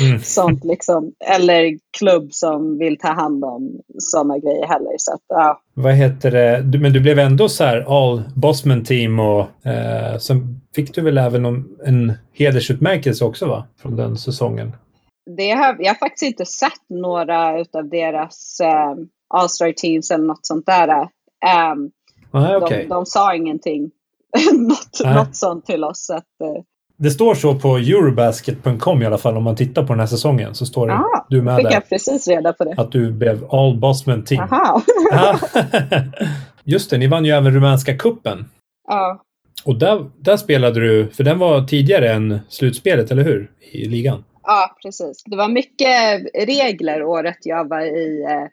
mm. 0.00 0.18
sånt 0.22 0.64
liksom. 0.64 1.12
Eller 1.34 1.78
klubb 1.98 2.28
som 2.32 2.78
vill 2.78 2.98
ta 2.98 3.08
hand 3.08 3.44
om 3.44 3.80
sådana 3.98 4.38
grejer 4.38 4.66
heller. 4.66 4.94
Så 4.98 5.14
att, 5.14 5.22
ja. 5.28 5.60
Vad 5.74 5.94
heter 5.94 6.30
det? 6.30 6.78
men 6.78 6.92
du 6.92 7.00
blev 7.00 7.18
ändå 7.18 7.48
så 7.48 7.64
här 7.64 7.84
all 7.88 8.22
Bosman 8.34 8.84
team 8.84 9.20
och 9.20 9.66
eh, 9.66 10.18
sen 10.18 10.60
fick 10.74 10.94
du 10.94 11.00
väl 11.00 11.18
även 11.18 11.44
en, 11.44 11.64
en 11.84 12.12
hedersutmärkelse 12.32 13.24
också 13.24 13.46
va? 13.46 13.66
Från 13.82 13.96
den 13.96 14.16
säsongen 14.16 14.72
det 15.36 15.50
har, 15.50 15.76
jag 15.78 15.88
har 15.88 15.98
faktiskt 15.98 16.22
inte 16.22 16.44
sett 16.44 16.88
några 16.88 17.50
av 17.50 17.88
deras 17.90 18.60
um, 18.94 19.08
All-Star 19.34 19.72
Teams 19.72 20.10
eller 20.10 20.24
något 20.24 20.46
sånt 20.46 20.66
där. 20.66 20.88
Um, 20.88 21.90
ah, 22.30 22.56
okay. 22.56 22.82
de, 22.82 22.88
de 22.88 23.06
sa 23.06 23.34
ingenting, 23.34 23.90
något, 24.52 25.14
något 25.16 25.36
sånt 25.36 25.66
till 25.66 25.84
oss. 25.84 26.10
Att, 26.10 26.24
uh, 26.44 26.62
det 26.96 27.10
står 27.10 27.34
så 27.34 27.54
på 27.54 27.76
Eurobasket.com 27.76 29.02
i 29.02 29.06
alla 29.06 29.18
fall 29.18 29.36
om 29.36 29.44
man 29.44 29.56
tittar 29.56 29.82
på 29.82 29.92
den 29.92 30.00
här 30.00 30.06
säsongen 30.06 30.54
så 30.54 30.66
står 30.66 30.86
det 30.86 30.92
ah, 30.92 31.26
du 31.28 31.42
med 31.42 31.56
fick 31.56 31.66
där. 31.66 31.72
jag 31.72 31.88
precis 31.88 32.28
reda 32.28 32.52
på 32.52 32.64
det. 32.64 32.74
Att 32.76 32.92
du 32.92 33.12
blev 33.12 33.44
All 33.50 33.78
Bosman 33.78 34.24
Team. 34.24 34.40
Aha. 34.40 34.82
Just 36.64 36.90
det, 36.90 36.98
ni 36.98 37.06
vann 37.06 37.24
ju 37.24 37.30
även 37.30 37.54
rumänska 37.54 37.96
kuppen. 37.96 38.44
Ja. 38.88 39.22
Och 39.64 39.78
där, 39.78 40.10
där 40.18 40.36
spelade 40.36 40.80
du, 40.80 41.08
för 41.08 41.24
den 41.24 41.38
var 41.38 41.62
tidigare 41.62 42.12
än 42.12 42.40
slutspelet, 42.48 43.10
eller 43.10 43.24
hur? 43.24 43.50
I 43.72 43.84
ligan. 43.84 44.24
Ja, 44.42 44.76
precis. 44.82 45.22
Det 45.24 45.36
var 45.36 45.48
mycket 45.48 46.22
regler 46.34 47.02
året 47.02 47.38
jag 47.42 47.68
var 47.68 47.80
i 47.80 48.22
eh, 48.22 48.48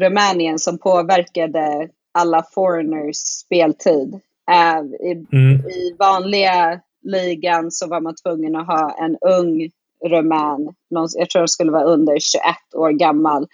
Rumänien 0.00 0.58
som 0.58 0.78
påverkade 0.78 1.88
alla 2.18 2.42
foreigners 2.54 3.16
speltid. 3.16 4.20
Uh, 4.50 5.08
i, 5.10 5.26
mm. 5.32 5.68
I 5.68 5.96
vanliga 5.98 6.80
ligan 7.02 7.70
så 7.70 7.88
var 7.88 8.00
man 8.00 8.14
tvungen 8.24 8.56
att 8.56 8.66
ha 8.66 8.96
en 9.04 9.16
ung 9.16 9.70
rumän, 10.04 10.74
jag 11.14 11.30
tror 11.30 11.42
det 11.42 11.48
skulle 11.48 11.72
vara 11.72 11.84
under 11.84 12.18
21 12.18 12.44
år 12.74 12.90
gammal, 12.90 13.46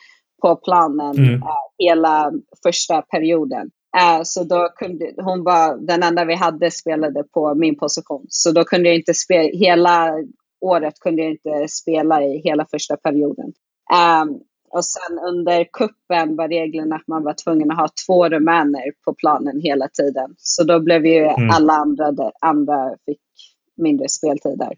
på 0.42 0.56
planen 0.56 1.18
mm. 1.18 1.34
uh, 1.34 1.48
hela 1.78 2.32
första 2.62 3.02
perioden. 3.02 3.70
Uh, 3.96 4.22
så 4.24 4.44
då 4.44 4.68
kunde, 4.76 5.12
hon 5.16 5.44
var 5.44 5.76
den 5.76 6.02
enda 6.02 6.24
vi 6.24 6.34
hade 6.34 6.70
spelade 6.70 7.24
på 7.24 7.54
min 7.54 7.78
position. 7.78 8.26
Så 8.28 8.52
då 8.52 8.64
kunde 8.64 8.88
jag 8.88 8.96
inte 8.96 9.14
spela, 9.14 9.58
hela 9.58 10.10
året 10.62 10.94
kunde 11.00 11.22
jag 11.22 11.30
inte 11.30 11.68
spela 11.68 12.22
i 12.22 12.40
hela 12.44 12.66
första 12.70 12.96
perioden. 12.96 13.52
Um, 14.22 14.40
och 14.70 14.84
sen 14.84 15.18
under 15.18 15.64
kuppen 15.72 16.36
var 16.36 16.48
reglerna 16.48 16.96
att 16.96 17.08
man 17.08 17.24
var 17.24 17.34
tvungen 17.44 17.70
att 17.70 17.78
ha 17.78 17.88
två 18.06 18.28
rumäner 18.28 18.82
på 19.04 19.14
planen 19.14 19.60
hela 19.60 19.88
tiden. 19.88 20.34
Så 20.38 20.64
då 20.64 20.80
blev 20.80 21.06
ju 21.06 21.24
mm. 21.24 21.50
alla 21.50 21.72
andra, 21.72 22.32
andra 22.40 22.90
fick 23.06 23.20
mindre 23.76 24.08
speltid 24.08 24.58
där. 24.58 24.72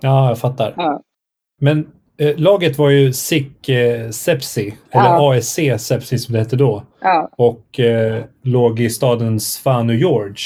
Ja, 0.00 0.28
jag 0.28 0.38
fattar. 0.38 0.74
Ja. 0.76 1.02
Men 1.60 1.86
eh, 2.18 2.36
laget 2.36 2.78
var 2.78 2.90
ju 2.90 3.12
SIK 3.12 3.68
eh, 3.68 4.10
Sepsi, 4.10 4.74
eller 4.90 5.04
ja. 5.04 5.36
ASC 5.36 5.58
Sepsi 5.78 6.18
som 6.18 6.32
det 6.32 6.38
hette 6.38 6.56
då. 6.56 6.82
Ja. 7.00 7.30
Och 7.36 7.80
eh, 7.80 8.24
låg 8.42 8.80
i 8.80 8.90
staden 8.90 9.40
Svanu 9.40 9.98
George, 9.98 10.36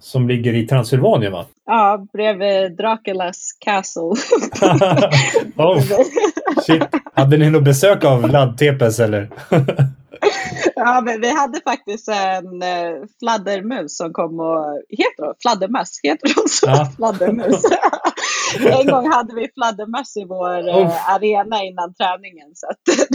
som 0.00 0.28
ligger 0.28 0.54
i 0.54 0.66
Transylvanien 0.66 1.32
va? 1.32 1.46
Ja, 1.72 2.06
bredvid 2.12 2.76
Draculas 2.76 3.52
Castle. 3.58 4.02
oh, 5.56 5.82
shit. 6.66 6.82
Hade 7.14 7.36
ni 7.36 7.50
något 7.50 7.64
besök 7.64 8.04
av 8.04 8.28
laddtepes 8.28 9.00
eller? 9.00 9.30
ja, 10.76 11.00
men 11.04 11.20
vi 11.20 11.30
hade 11.30 11.60
faktiskt 11.64 12.08
en 12.08 12.62
eh, 12.62 12.92
fladdermus 13.18 13.96
som 13.96 14.12
kom 14.12 14.40
och... 14.40 14.82
Heter 14.88 15.22
de 15.22 15.34
fladdermöss? 15.42 16.00
Heter 16.02 16.34
de 16.34 16.48
så? 16.48 16.66
Ja. 16.66 16.88
Fladdermus. 16.96 17.62
en 18.58 18.86
gång 18.86 19.12
hade 19.12 19.34
vi 19.34 19.48
fladdermöss 19.54 20.16
i 20.16 20.24
vår 20.24 20.60
oh. 20.70 21.14
arena 21.14 21.62
innan 21.62 21.94
träningen 21.94 22.48
så 22.54 22.66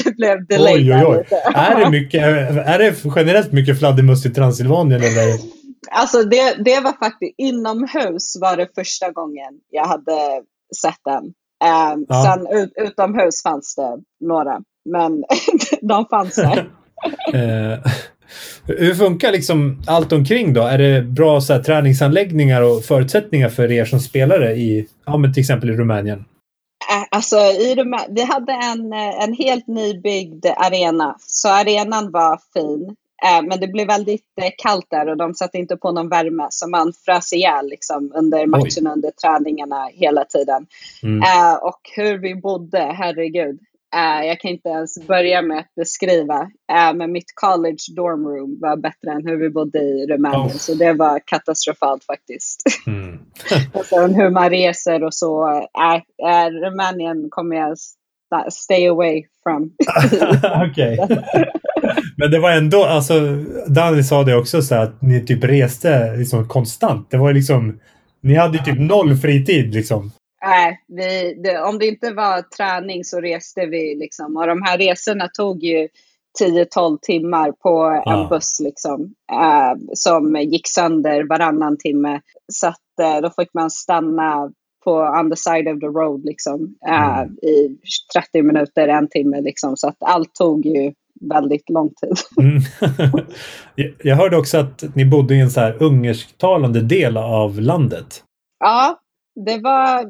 det 0.03 0.15
blev 0.17 0.47
delay 0.47 0.75
oj, 0.75 0.93
oj, 0.93 1.25
oj. 1.31 1.37
är, 1.55 1.79
det 1.79 1.89
mycket, 1.89 2.23
är 2.67 2.79
det 2.79 2.95
generellt 3.15 3.51
mycket 3.51 3.79
fladdermöss 3.79 4.25
i 4.25 4.29
Transylvanien 4.29 5.01
eller? 5.01 5.56
Alltså 5.91 6.23
det, 6.23 6.63
det 6.65 6.79
var 6.79 6.93
faktiskt 6.99 7.35
inomhus 7.37 8.37
var 8.41 8.57
det 8.57 8.67
första 8.75 9.11
gången 9.11 9.53
jag 9.69 9.85
hade 9.85 10.41
sett 10.81 10.99
den. 11.05 11.23
Um, 11.23 12.05
ja. 12.07 12.23
Sen 12.23 12.47
ut, 12.57 12.73
utomhus 12.75 13.43
fanns 13.43 13.75
det 13.75 13.97
några, 14.25 14.61
men 14.85 15.23
de 15.81 16.05
fanns 16.05 16.35
där. 16.35 16.69
Eh, 17.33 17.79
hur 18.65 18.93
funkar 18.95 19.31
liksom 19.31 19.81
allt 19.87 20.11
omkring 20.11 20.53
då? 20.53 20.61
Är 20.61 20.77
det 20.77 21.01
bra 21.01 21.41
så 21.41 21.53
här, 21.53 21.63
träningsanläggningar 21.63 22.61
och 22.61 22.83
förutsättningar 22.83 23.49
för 23.49 23.71
er 23.71 23.85
som 23.85 23.99
spelare 23.99 24.53
i 24.55 24.87
ja, 25.05 25.17
men 25.17 25.33
till 25.33 25.41
exempel 25.41 25.69
i 25.69 25.73
Rumänien? 25.73 26.25
Alltså, 27.11 27.35
i 27.37 27.75
Rumä 27.75 27.97
vi 28.09 28.23
hade 28.23 28.51
en, 28.51 28.93
en 28.93 29.33
helt 29.33 29.67
nybyggd 29.67 30.45
arena, 30.45 31.15
så 31.19 31.49
arenan 31.49 32.11
var 32.11 32.39
fin. 32.53 32.95
Eh, 33.23 33.43
men 33.47 33.59
det 33.59 33.67
blev 33.67 33.87
väldigt 33.87 34.25
eh, 34.41 34.51
kallt 34.57 34.87
där 34.89 35.09
och 35.09 35.17
de 35.17 35.33
satte 35.33 35.57
inte 35.57 35.77
på 35.77 35.91
någon 35.91 36.09
värme 36.09 36.47
så 36.49 36.69
man 36.69 36.93
frös 37.05 37.33
ihjäl 37.33 37.69
liksom, 37.69 38.11
under 38.15 38.45
matcherna, 38.45 38.93
under 38.93 39.11
träningarna 39.11 39.89
hela 39.93 40.25
tiden. 40.25 40.67
Mm. 41.03 41.21
Eh, 41.21 41.55
och 41.55 41.79
hur 41.95 42.17
vi 42.17 42.35
bodde, 42.35 42.79
herregud. 42.79 43.59
jag 44.23 44.39
kan 44.39 44.51
inte 44.51 44.69
ens 44.69 45.07
börja 45.07 45.41
med 45.41 45.59
att 45.59 45.75
beskriva. 45.75 46.51
men 46.95 47.11
mitt 47.11 47.35
college 47.35 47.95
dorm 47.95 48.27
room 48.27 48.57
var 48.61 48.77
bättre 48.77 49.11
än 49.11 49.27
hur 49.27 49.37
vi 49.37 49.49
bodde 49.49 49.79
i 49.79 50.07
Rumänien. 50.07 50.47
Oh. 50.47 50.57
Så 50.57 50.73
det 50.73 50.93
var 50.93 51.21
katastrofalt 51.25 52.03
faktiskt. 52.03 52.63
Mm. 52.87 53.19
och 53.73 53.85
sen 53.85 54.15
hur 54.15 54.29
man 54.29 54.49
reser 54.49 55.03
och 55.03 55.13
så. 55.13 55.61
Rumänien 56.63 57.27
kommer 57.29 57.55
jag 57.55 57.77
stay 58.49 58.87
away 58.87 59.25
from. 59.43 59.71
Okej. 60.71 60.97
Men 62.17 62.31
det 62.31 62.39
var 62.39 62.51
ändå, 62.51 62.83
alltså, 62.83 63.13
Danny 63.67 64.03
sa 64.03 64.23
det 64.23 64.35
också 64.35 64.61
så 64.61 64.75
att 64.75 65.01
ni 65.01 65.25
typ 65.25 65.43
reste 65.43 66.15
liksom 66.15 66.47
konstant. 66.47 67.11
Det 67.11 67.17
var 67.17 67.33
liksom, 67.33 67.79
ni 68.21 68.35
hade 68.35 68.63
typ 68.63 68.79
noll 68.79 69.17
fritid 69.17 69.73
liksom. 69.73 70.11
Nej, 70.45 70.79
vi, 70.87 71.41
det, 71.43 71.61
om 71.61 71.79
det 71.79 71.87
inte 71.87 72.13
var 72.13 72.41
träning 72.41 73.03
så 73.03 73.21
reste 73.21 73.65
vi 73.65 73.95
liksom. 73.95 74.37
Och 74.37 74.47
de 74.47 74.61
här 74.61 74.77
resorna 74.77 75.27
tog 75.27 75.63
ju 75.63 75.87
10-12 76.41 76.97
timmar 77.01 77.51
på 77.51 78.01
en 78.05 78.13
ah. 78.13 78.27
buss 78.29 78.59
liksom. 78.63 79.13
Eh, 79.31 79.73
som 79.93 80.35
gick 80.35 80.67
sönder 80.67 81.23
varannan 81.29 81.77
timme. 81.77 82.21
Så 82.53 82.67
att 82.67 82.99
eh, 83.01 83.21
då 83.21 83.29
fick 83.29 83.53
man 83.53 83.69
stanna 83.69 84.51
på 84.87 85.19
on 85.19 85.29
the 85.29 85.35
side 85.35 85.67
of 85.67 85.79
the 85.79 85.87
road 85.87 86.25
liksom. 86.25 86.75
Eh, 86.87 87.19
mm. 87.19 87.33
I 87.33 87.77
30 88.13 88.43
minuter, 88.43 88.87
en 88.87 89.09
timme 89.09 89.41
liksom. 89.41 89.77
Så 89.77 89.87
att 89.87 89.97
allt 89.99 90.35
tog 90.35 90.65
ju 90.65 90.93
väldigt 91.21 91.69
lång 91.69 91.89
tid. 91.89 92.17
Mm. 92.39 92.61
jag 94.03 94.15
hörde 94.15 94.37
också 94.37 94.57
att 94.57 94.83
ni 94.95 95.05
bodde 95.05 95.35
i 95.35 95.39
en 95.39 95.51
så 95.51 95.59
här 95.59 95.83
ungersktalande 95.83 96.81
del 96.81 97.17
av 97.17 97.61
landet. 97.61 98.23
Ja, 98.59 98.99
det 99.45 99.57
var... 99.57 100.05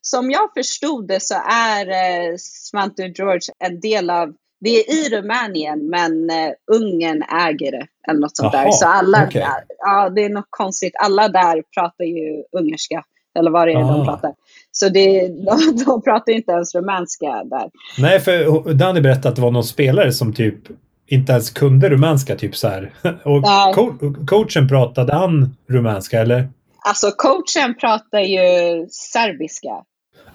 Som 0.00 0.30
jag 0.30 0.50
förstod 0.56 1.08
det 1.08 1.22
så 1.22 1.34
är 1.50 1.88
eh, 1.88 2.36
Svante 2.38 3.02
George 3.02 3.52
en 3.58 3.80
del 3.80 4.10
av 4.10 4.34
det 4.60 4.70
är 4.70 4.94
i 4.94 5.16
Rumänien, 5.16 5.90
men 5.90 6.12
uh, 6.12 6.52
Ungern 6.72 7.22
äger 7.22 7.72
det. 7.72 7.86
Eller 8.08 8.20
något 8.20 8.36
sånt 8.36 8.54
Aha, 8.54 8.64
där. 8.64 8.70
Så 8.70 8.86
alla, 8.86 9.26
okay. 9.26 9.42
ja, 9.78 10.10
det 10.10 10.24
är 10.24 10.28
något 10.28 10.48
konstigt. 10.50 10.92
Alla 10.98 11.28
där 11.28 11.62
pratar 11.74 12.04
ju 12.04 12.44
ungerska. 12.52 13.04
Eller 13.38 13.50
vad 13.50 13.68
det 13.68 13.72
är 13.72 13.84
ah. 13.84 13.96
de 13.96 14.04
pratar. 14.04 14.34
Så 14.72 14.88
det, 14.88 15.28
de, 15.28 15.84
de 15.86 16.02
pratar 16.02 16.32
inte 16.32 16.52
ens 16.52 16.74
rumänska 16.74 17.44
där. 17.44 17.70
Nej, 17.98 18.20
för 18.20 18.72
Danny 18.74 19.00
berättade 19.00 19.28
att 19.28 19.36
det 19.36 19.42
var 19.42 19.50
någon 19.50 19.64
spelare 19.64 20.12
som 20.12 20.32
typ 20.32 20.58
inte 21.06 21.32
ens 21.32 21.50
kunde 21.50 21.88
rumänska. 21.90 22.36
Typ 22.36 22.56
så 22.56 22.68
här. 22.68 22.92
Och 23.24 23.44
co 23.74 23.92
coachen 24.26 24.68
pratade 24.68 25.14
han 25.14 25.56
rumänska 25.68 26.20
eller? 26.20 26.48
Alltså 26.86 27.10
coachen 27.10 27.74
pratar 27.80 28.20
ju 28.20 28.86
serbiska. 28.90 29.84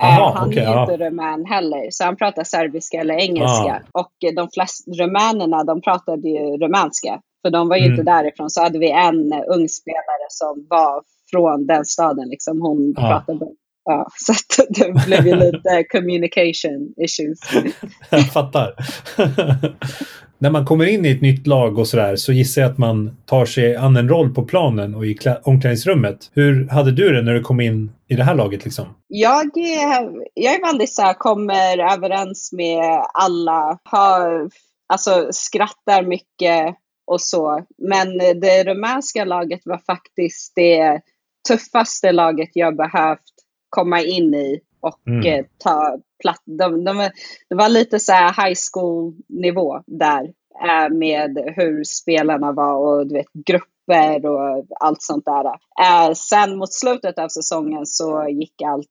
Aha, 0.02 0.34
han 0.38 0.50
okay, 0.50 0.64
är 0.64 0.72
ja. 0.72 0.82
inte 0.82 1.06
rumän 1.06 1.45
heller, 1.45 1.88
så 1.91 2.04
han 2.04 2.16
pratar 2.16 2.43
serbiska 2.43 3.00
eller 3.00 3.14
engelska. 3.14 3.82
Ah. 3.91 4.00
Och 4.00 4.12
de 4.36 4.50
flesta 4.50 4.91
rumänerna, 4.91 5.64
de 5.64 5.82
pratade 5.82 6.30
ju 6.30 6.58
rumänska. 6.58 7.22
För 7.41 7.50
de 7.50 7.70
var 7.70 7.76
ju 7.76 7.86
mm. 7.86 7.91
inte 7.91 8.12
därifrån. 8.12 8.50
Så 8.50 8.62
hade 8.62 8.80
vi 8.80 8.91
en 8.91 9.34
ung 9.34 9.70
spelare 9.70 10.28
som 10.30 10.68
var 10.70 11.04
från 11.32 11.68
den 11.68 11.86
staden. 11.86 12.30
Liksom. 12.30 12.62
Hon 12.62 12.94
ah. 12.98 13.10
pratade 13.10 13.46
Ja, 13.90 14.08
så 14.16 14.64
det 14.70 15.06
blev 15.06 15.28
ju 15.28 15.36
lite 15.36 15.84
communication 15.84 16.94
issues. 16.98 17.40
jag 18.10 18.34
fattar. 18.34 18.74
När 20.38 20.50
man 20.50 20.66
kommer 20.66 20.86
in 20.86 21.06
i 21.06 21.12
ett 21.12 21.22
nytt 21.22 21.48
lag 21.48 21.80
och 21.80 21.88
sådär 21.88 22.16
så 22.16 22.34
gissar 22.34 22.62
jag 22.62 22.72
att 22.72 22.78
man 22.78 23.18
tar 23.26 23.46
sig 23.46 23.76
an 23.76 23.98
en 23.98 24.10
roll 24.10 24.34
på 24.34 24.44
planen 24.44 24.96
och 24.96 25.06
i 25.06 25.18
omklädningsrummet. 25.44 26.32
Hur 26.34 26.68
hade 26.70 26.92
du 26.92 27.14
det 27.14 27.22
när 27.22 27.34
du 27.34 27.42
kom 27.42 27.60
in 27.60 27.92
i 28.08 28.16
det 28.16 28.24
här 28.24 28.36
laget? 28.36 28.66
Liksom? 28.66 28.86
Jag, 29.08 29.58
är, 29.58 30.10
jag 30.34 30.56
är 30.56 30.66
väldigt 30.66 30.94
så 30.94 31.02
här, 31.02 31.14
kommer 31.14 31.94
överens 31.94 32.52
med 32.54 33.04
alla, 33.14 33.80
har, 33.84 34.50
alltså 34.94 35.28
skrattar 35.32 36.04
mycket 36.04 36.76
och 37.08 37.22
så. 37.22 37.66
Men 37.78 38.18
det 38.18 38.64
rumänska 38.64 39.26
laget 39.26 39.62
var 39.66 39.78
faktiskt 39.78 40.54
det 40.56 41.02
tuffaste 41.50 42.12
laget 42.12 42.50
jag 42.54 42.78
behövt 42.78 43.34
komma 43.70 44.02
in 44.02 44.34
i 44.34 44.60
och 44.82 45.08
mm. 45.08 45.26
Eh, 45.26 45.45
ta 45.58 45.97
plats. 46.22 46.43
De, 46.45 46.84
de, 46.84 47.10
det 47.50 47.56
var 47.56 47.70
lite 47.70 48.00
så 48.00 48.14
high 48.14 48.58
school 48.74 49.14
nivå 49.28 49.84
där 49.88 50.24
eh, 50.66 50.89
med 50.89 51.54
hur 51.56 51.84
spelarna 51.84 52.52
var 52.52 52.76
och 52.76 53.08
du 53.08 53.14
vet, 53.14 53.34
grupper 53.34 54.26
och 54.26 54.66
allt 54.80 55.02
sånt 55.02 55.26
där. 55.26 55.45
Eh, 55.45 56.14
sen 56.14 56.58
mot 56.58 56.74
slutet 56.74 57.20
av 57.20 57.28
säsongen 57.28 57.86
så 57.86 58.28
gick 58.30 58.62
allt 58.62 58.88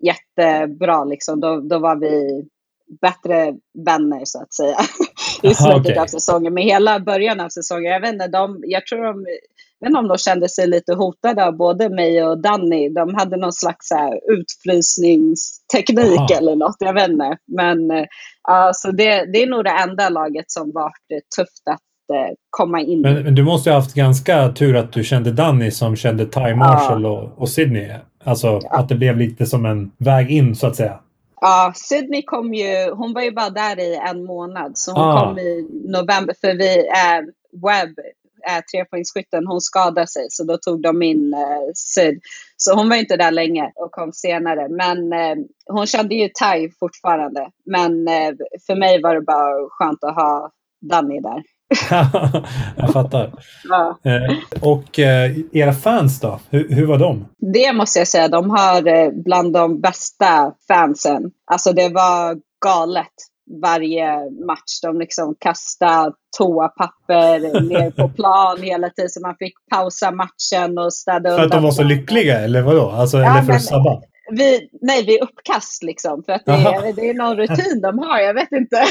jättebra. 0.00 1.04
Liksom. 1.04 1.40
Då, 1.40 1.60
då 1.60 1.78
var 1.78 1.96
vi 1.96 2.44
bättre 3.00 3.54
vänner 3.84 4.24
så 4.24 4.42
att 4.42 4.54
säga 4.54 4.76
i 5.42 5.54
slutet 5.54 5.80
okay. 5.80 5.96
av 5.96 6.06
säsongen. 6.06 6.54
Men 6.54 6.62
hela 6.62 7.00
början 7.00 7.40
av 7.40 7.48
säsongen, 7.48 7.92
jag 7.92 8.00
vet 8.00 8.12
inte, 8.12 8.28
de, 8.28 8.60
jag 8.66 8.86
tror 8.86 9.04
de 9.04 9.26
vet 9.80 9.96
om 9.96 10.08
de 10.08 10.18
kände 10.18 10.48
sig 10.48 10.66
lite 10.66 10.94
hotade 10.94 11.46
av 11.46 11.56
både 11.56 11.88
mig 11.88 12.24
och 12.24 12.42
Danny. 12.42 12.88
De 12.88 13.14
hade 13.14 13.36
någon 13.36 13.52
slags 13.52 13.88
så 13.88 13.94
här, 13.94 14.20
utfrysningsteknik 14.32 16.18
Aha. 16.18 16.38
eller 16.38 16.56
något, 16.56 16.76
jag 16.78 16.94
vet 16.94 17.08
inte. 17.08 17.36
Men 17.46 17.90
uh, 17.90 18.70
så 18.74 18.90
det, 18.90 19.32
det 19.32 19.42
är 19.42 19.46
nog 19.46 19.64
det 19.64 19.70
enda 19.70 20.08
laget 20.08 20.50
som 20.50 20.72
varit 20.74 21.30
tufft 21.36 21.62
att 21.70 22.16
uh, 22.16 22.34
komma 22.50 22.80
in 22.80 23.00
men, 23.00 23.22
men, 23.22 23.34
du 23.34 23.42
måste 23.42 23.70
ha 23.70 23.76
haft 23.76 23.94
ganska 23.94 24.48
tur 24.48 24.76
att 24.76 24.92
du 24.92 25.04
kände 25.04 25.32
Danny 25.32 25.70
som 25.70 25.96
kände 25.96 26.26
Ty 26.26 26.54
Marshall 26.54 27.02
ja. 27.02 27.10
och, 27.10 27.42
och 27.42 27.48
Sydney. 27.48 27.90
Alltså 28.24 28.60
ja. 28.62 28.70
att 28.70 28.88
det 28.88 28.94
blev 28.94 29.16
lite 29.16 29.46
som 29.46 29.66
en 29.66 29.90
väg 29.98 30.30
in 30.30 30.56
så 30.56 30.66
att 30.66 30.76
säga. 30.76 30.98
Ja, 31.40 31.72
Sydney 31.76 32.22
kom 32.22 32.54
ju, 32.54 32.90
hon 32.90 33.12
var 33.12 33.22
ju 33.22 33.30
bara 33.30 33.50
där 33.50 33.80
i 33.80 33.96
en 33.96 34.24
månad, 34.24 34.78
så 34.78 34.92
hon 34.92 35.04
ah. 35.04 35.24
kom 35.24 35.38
i 35.38 35.68
november, 35.84 36.34
för 36.40 36.54
vi, 36.54 36.78
eh, 36.78 37.20
Webb, 37.52 37.98
eh, 38.48 38.64
trepoängsskytten, 38.72 39.46
hon 39.46 39.60
skadade 39.60 40.06
sig, 40.06 40.26
så 40.30 40.44
då 40.44 40.56
tog 40.56 40.82
de 40.82 41.02
in 41.02 41.34
eh, 41.34 41.72
Syd. 41.74 42.20
Så 42.56 42.74
hon 42.74 42.88
var 42.88 42.96
inte 42.96 43.16
där 43.16 43.30
länge 43.30 43.72
och 43.74 43.92
kom 43.92 44.12
senare, 44.12 44.68
men 44.68 45.12
eh, 45.12 45.36
hon 45.66 45.86
kände 45.86 46.14
ju 46.14 46.28
thai 46.28 46.70
fortfarande. 46.80 47.50
Men 47.64 48.08
eh, 48.08 48.34
för 48.66 48.74
mig 48.74 49.02
var 49.02 49.14
det 49.14 49.20
bara 49.20 49.68
skönt 49.70 50.04
att 50.04 50.14
ha 50.14 50.50
Danny 50.80 51.20
där. 51.20 51.42
jag 52.76 52.92
fattar. 52.92 53.32
Ja. 53.68 53.98
Eh, 54.04 54.36
och 54.60 54.98
eh, 54.98 55.32
era 55.52 55.72
fans 55.72 56.20
då? 56.20 56.40
Hur, 56.50 56.68
hur, 56.74 56.86
var 56.86 56.98
de? 56.98 57.28
Det 57.52 57.72
måste 57.72 57.98
jag 57.98 58.08
säga, 58.08 58.28
de 58.28 58.50
har 58.50 58.86
eh, 58.86 59.10
bland 59.24 59.52
de 59.52 59.80
bästa 59.80 60.52
fansen. 60.68 61.22
Alltså 61.46 61.72
det 61.72 61.88
var 61.88 62.36
galet 62.64 63.06
varje 63.62 64.30
match. 64.46 64.80
De 64.82 64.98
liksom 64.98 65.34
kastade 65.38 66.12
toapapper 66.38 67.60
ner 67.60 67.90
på 67.90 68.08
plan 68.16 68.62
hela 68.62 68.90
tiden 68.90 69.10
så 69.10 69.20
man 69.20 69.36
fick 69.38 69.54
pausa 69.70 70.10
matchen 70.10 70.78
och 70.78 70.94
städa 70.94 71.30
undan. 71.30 71.36
För 71.36 71.44
att 71.44 71.52
de 71.52 71.62
var 71.62 71.70
så 71.70 71.82
lyckliga 71.82 72.38
eller 72.38 72.62
vadå? 72.62 72.90
Alltså, 72.90 73.18
ja, 73.18 73.30
eller 73.30 73.42
för 73.42 73.52
att 73.52 73.64
sabba? 73.64 74.02
Vi, 74.32 74.68
nej, 74.80 75.04
vid 75.04 75.20
uppkast 75.22 75.82
liksom. 75.82 76.22
För 76.26 76.32
att 76.32 76.46
det 76.46 76.52
är, 76.52 76.92
det 76.92 77.10
är 77.10 77.14
någon 77.14 77.36
rutin 77.36 77.80
de 77.82 77.98
har. 77.98 78.18
Jag 78.18 78.34
vet 78.34 78.52
inte. 78.52 78.76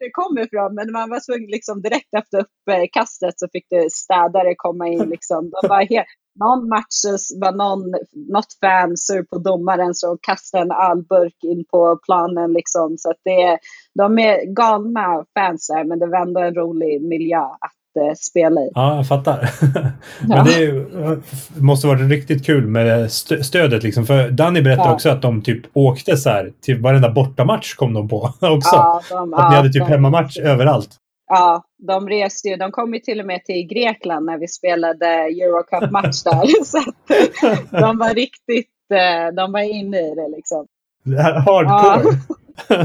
det 0.00 0.10
kom 0.12 0.38
ifrån. 0.38 0.74
Men 0.74 0.92
man 0.92 1.10
var 1.10 1.20
tvungen 1.26 1.50
liksom 1.50 1.82
direkt 1.82 2.14
efter 2.18 2.38
uppkastet 2.38 3.34
så 3.40 3.46
fick 3.52 3.66
det 3.70 3.92
städare 3.92 4.54
komma 4.56 4.88
in. 4.88 5.08
Liksom. 5.08 5.50
De 5.50 5.68
var 5.68 5.80
helt, 5.80 6.06
någon 6.40 6.68
match 6.68 6.98
var 7.40 7.52
någon, 7.52 7.90
något 8.34 8.52
fan 8.60 8.96
sur 8.96 9.22
på 9.22 9.38
domaren 9.38 9.94
så 9.94 10.18
kastade 10.22 10.62
en 10.62 10.72
ölburk 10.90 11.44
in 11.44 11.64
på 11.70 11.98
planen. 12.06 12.52
Liksom. 12.52 12.98
Så 12.98 13.10
att 13.10 13.20
det, 13.24 13.58
de 13.94 14.18
är 14.18 14.54
galna 14.54 15.24
fans 15.38 15.66
där, 15.66 15.84
men 15.84 15.98
det 15.98 16.06
var 16.06 16.20
ändå 16.20 16.40
en 16.40 16.54
rolig 16.54 17.02
miljö 17.02 17.42
att 17.42 17.79
eh, 17.96 18.14
spela 18.14 18.60
i. 18.60 18.70
Ja, 18.74 18.96
jag 18.96 19.08
fattar. 19.08 19.50
men 20.20 20.36
ja. 20.36 20.44
det 20.44 20.64
är, 20.64 21.60
måste 21.62 21.86
varit 21.86 22.10
riktigt 22.10 22.46
kul 22.46 22.66
med 22.66 23.12
stödet. 23.42 23.82
Liksom. 23.82 24.06
För 24.06 24.30
Danny 24.30 24.62
berättade 24.62 24.88
ja. 24.88 24.94
också 24.94 25.10
att 25.10 25.22
de 25.22 25.42
typ 25.42 25.62
åkte 25.72 26.16
så 26.16 26.30
här 26.30 26.52
till 26.60 26.80
varenda 26.80 27.10
bortamatch 27.10 27.74
kom 27.74 27.94
de 27.94 28.08
på 28.08 28.16
också. 28.40 28.76
Ja, 28.76 29.02
de, 29.10 29.34
att 29.34 29.50
ni 29.50 29.56
hade 29.56 29.72
typ 29.72 29.86
de, 29.86 29.92
hemmamatch 29.92 30.38
överallt. 30.38 30.96
Ja, 31.28 31.64
de 31.78 32.08
reste 32.08 32.48
ju. 32.48 32.56
De 32.56 32.72
kom 32.72 32.94
ju 32.94 33.00
till 33.00 33.20
och 33.20 33.26
med 33.26 33.44
till 33.44 33.66
Grekland 33.66 34.26
när 34.26 34.38
vi 34.38 34.48
spelade 34.48 35.06
Eurocup-match 35.06 36.22
där. 36.22 36.64
så 36.64 36.78
att 36.78 37.70
de 37.70 37.98
var 37.98 38.14
riktigt, 38.14 38.70
eh, 38.92 39.34
de 39.34 39.52
var 39.52 39.60
inne 39.60 39.98
i 39.98 40.14
det 40.14 40.36
liksom. 40.36 40.66
Hardcore. 41.46 42.18
Ja. 42.68 42.80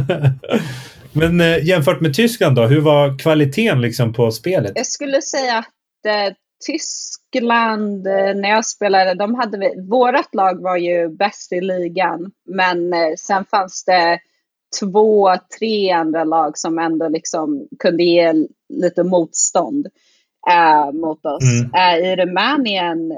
Men 1.16 1.41
eh, 1.41 1.66
jämfört 1.66 2.01
med 2.01 2.13
Tyskland 2.13 2.55
då, 2.55 2.66
hur 2.66 2.82
var 2.82 3.20
kvaliteten 3.20 3.82
liksom 3.82 4.13
på 4.13 4.32
spelet? 4.32 4.72
Jag 4.76 4.88
skulle 4.88 5.22
säga 5.22 5.57
att 5.57 6.05
eh, 6.07 6.34
Tyskland, 6.66 8.07
eh, 8.07 8.36
när 8.36 8.49
jag 8.49 8.66
spelade, 8.66 9.13
de 9.13 9.36
hade 9.36 9.57
vi, 9.57 9.74
vårat 9.89 10.36
lag 10.36 10.61
var 10.61 10.78
ju 10.78 11.09
bäst 11.09 11.53
i 11.53 11.61
ligan. 11.61 12.32
Men 12.49 12.93
eh, 12.93 13.13
sen 13.18 13.45
fanns 13.45 13.86
det 13.86 14.20
två, 14.80 15.30
tre 15.59 15.91
andra 15.91 16.24
lag 16.24 16.57
som 16.57 16.80
ändå 16.80 17.09
liksom 17.09 17.68
kunde 17.80 18.03
ge 18.03 18.34
lite 18.74 19.03
motstånd 19.03 19.88
äh, 20.49 20.91
mot 20.91 21.26
oss. 21.26 21.43
Mm. 21.43 21.72
Äh, 21.74 22.11
I 22.11 22.16
Rumänien, 22.16 23.18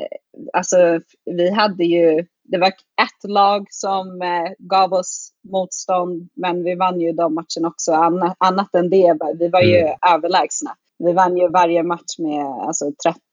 alltså 0.54 1.00
vi 1.26 1.52
hade 1.52 1.86
ju, 1.86 2.26
det 2.48 2.58
var 2.58 2.68
ett 2.68 3.30
lag 3.30 3.68
som 3.70 4.22
äh, 4.22 4.52
gav 4.60 4.94
oss 4.94 5.32
motstånd, 5.52 6.30
men 6.36 6.64
vi 6.64 6.76
vann 6.76 7.02
ju 7.02 7.12
de 7.12 7.34
matcherna 7.34 7.68
också. 7.68 7.92
Anna, 7.92 8.36
annat 8.38 8.76
än 8.76 8.90
det, 8.90 9.18
vi 9.40 9.50
var 9.50 9.62
ju 9.62 9.78
mm. 9.78 9.96
överlägsna. 10.14 10.72
Vi 11.00 11.14
vann 11.14 11.38
ju 11.38 11.50
varje 11.50 11.84
match 11.84 12.18
med 12.18 12.46
alltså, 12.46 12.86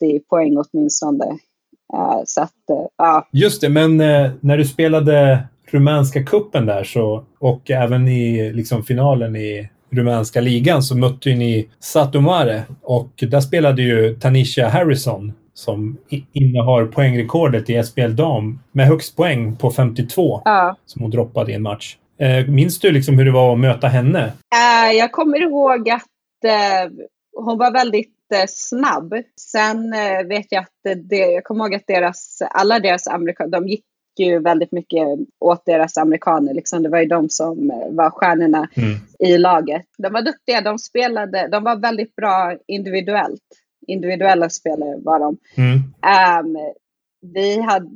30 0.02 0.20
poäng 0.28 0.56
åtminstone. 0.56 1.38
så 2.24 2.42
att, 2.42 2.90
ja. 2.96 3.28
Just 3.32 3.60
det, 3.60 3.68
men 3.68 3.96
när 4.40 4.58
du 4.58 4.64
spelade 4.64 5.42
rumänska 5.70 6.22
kuppen 6.22 6.66
där 6.66 6.84
så, 6.84 7.24
och 7.38 7.70
även 7.70 8.08
i 8.08 8.52
liksom 8.52 8.82
finalen 8.82 9.36
i 9.36 9.68
rumänska 9.90 10.40
ligan 10.40 10.82
så 10.82 10.96
mötte 10.96 11.30
ju 11.30 11.36
ni 11.36 11.68
Satomare 11.80 12.62
och 12.82 13.10
där 13.16 13.40
spelade 13.40 13.82
ju 13.82 14.16
Tanisha 14.20 14.68
Harrison 14.68 15.32
som 15.54 15.98
innehar 16.32 16.86
poängrekordet 16.86 17.70
i 17.70 17.82
SPL 17.82 18.14
dam 18.14 18.60
med 18.72 18.86
högst 18.86 19.16
poäng 19.16 19.56
på 19.56 19.70
52 19.70 20.42
ja. 20.44 20.76
som 20.86 21.02
hon 21.02 21.10
droppade 21.10 21.52
i 21.52 21.54
en 21.54 21.62
match. 21.62 21.96
Eh, 22.18 22.46
minns 22.46 22.80
du 22.80 22.90
liksom 22.90 23.18
hur 23.18 23.24
det 23.24 23.30
var 23.30 23.52
att 23.52 23.58
möta 23.58 23.86
henne? 23.86 24.24
Uh, 24.24 24.96
jag 24.96 25.12
kommer 25.12 25.42
ihåg 25.42 25.90
att 25.90 26.02
uh, 26.44 26.92
hon 27.44 27.58
var 27.58 27.72
väldigt 27.72 28.10
snabb. 28.48 29.14
Sen 29.40 29.90
vet 30.28 30.46
jag 30.50 30.60
att 30.60 30.98
det, 31.10 31.16
jag 31.16 31.44
kommer 31.44 31.64
ihåg 31.64 31.74
att 31.74 31.86
deras, 31.86 32.42
alla 32.50 32.78
deras 32.78 33.08
amerikaner, 33.08 33.50
de 33.50 33.68
gick 33.68 33.84
ju 34.18 34.38
väldigt 34.38 34.72
mycket 34.72 35.06
åt 35.40 35.64
deras 35.66 35.98
amerikaner. 35.98 36.54
Liksom. 36.54 36.82
Det 36.82 36.88
var 36.88 36.98
ju 36.98 37.06
de 37.06 37.28
som 37.28 37.70
eh, 37.70 37.90
var 37.90 38.10
stjärnorna 38.10 38.68
mm. 38.74 38.96
i 39.18 39.38
laget. 39.38 39.86
De 39.98 40.12
var 40.12 40.22
duktiga, 40.22 40.60
de 40.60 40.78
spelade, 40.78 41.48
de 41.48 41.64
var 41.64 41.76
väldigt 41.76 42.16
bra 42.16 42.56
individuellt. 42.66 43.42
Individuella 43.86 44.50
spelare 44.50 44.96
var 45.04 45.20
de. 45.20 45.36
Mm. 45.56 45.74
Um, 45.76 46.56
vi, 47.32 47.60
hade, 47.60 47.90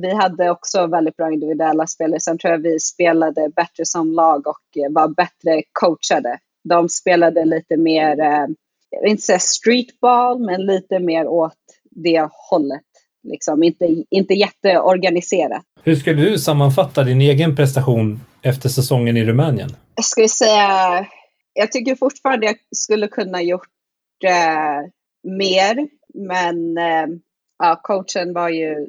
vi 0.00 0.14
hade 0.14 0.50
också 0.50 0.86
väldigt 0.86 1.16
bra 1.16 1.32
individuella 1.32 1.86
spelare. 1.86 2.20
Sen 2.20 2.38
tror 2.38 2.52
jag 2.52 2.58
vi 2.58 2.80
spelade 2.80 3.50
bättre 3.56 3.84
som 3.84 4.12
lag 4.12 4.46
och 4.46 4.82
eh, 4.84 4.92
var 4.92 5.08
bättre 5.08 5.62
coachade. 5.72 6.38
De 6.64 6.88
spelade 6.88 7.44
lite 7.44 7.76
mer, 7.76 8.20
eh, 8.20 8.46
jag 8.90 9.02
vill 9.02 9.10
inte 9.10 9.22
säga 9.22 9.38
streetball, 9.38 10.38
men 10.46 10.66
lite 10.66 10.98
mer 10.98 11.26
åt 11.26 11.52
det 11.90 12.28
hållet. 12.50 12.82
Liksom, 13.22 13.62
inte, 13.62 14.04
inte 14.10 14.34
jätteorganiserat. 14.34 15.62
Hur 15.82 15.94
skulle 15.94 16.22
du 16.22 16.38
sammanfatta 16.38 17.04
din 17.04 17.20
egen 17.20 17.56
prestation 17.56 18.20
efter 18.42 18.68
säsongen 18.68 19.16
i 19.16 19.24
Rumänien? 19.24 19.76
Jag 19.94 20.04
skulle 20.04 20.28
säga, 20.28 21.06
jag 21.52 21.72
tycker 21.72 21.94
fortfarande 21.94 22.46
jag 22.46 22.56
skulle 22.76 23.08
kunna 23.08 23.42
gjort 23.42 23.68
eh, 24.24 24.90
mer, 25.36 25.88
men 26.14 26.78
eh, 26.78 27.06
ja, 27.58 27.80
coachen 27.82 28.32
var 28.32 28.48
ju, 28.48 28.88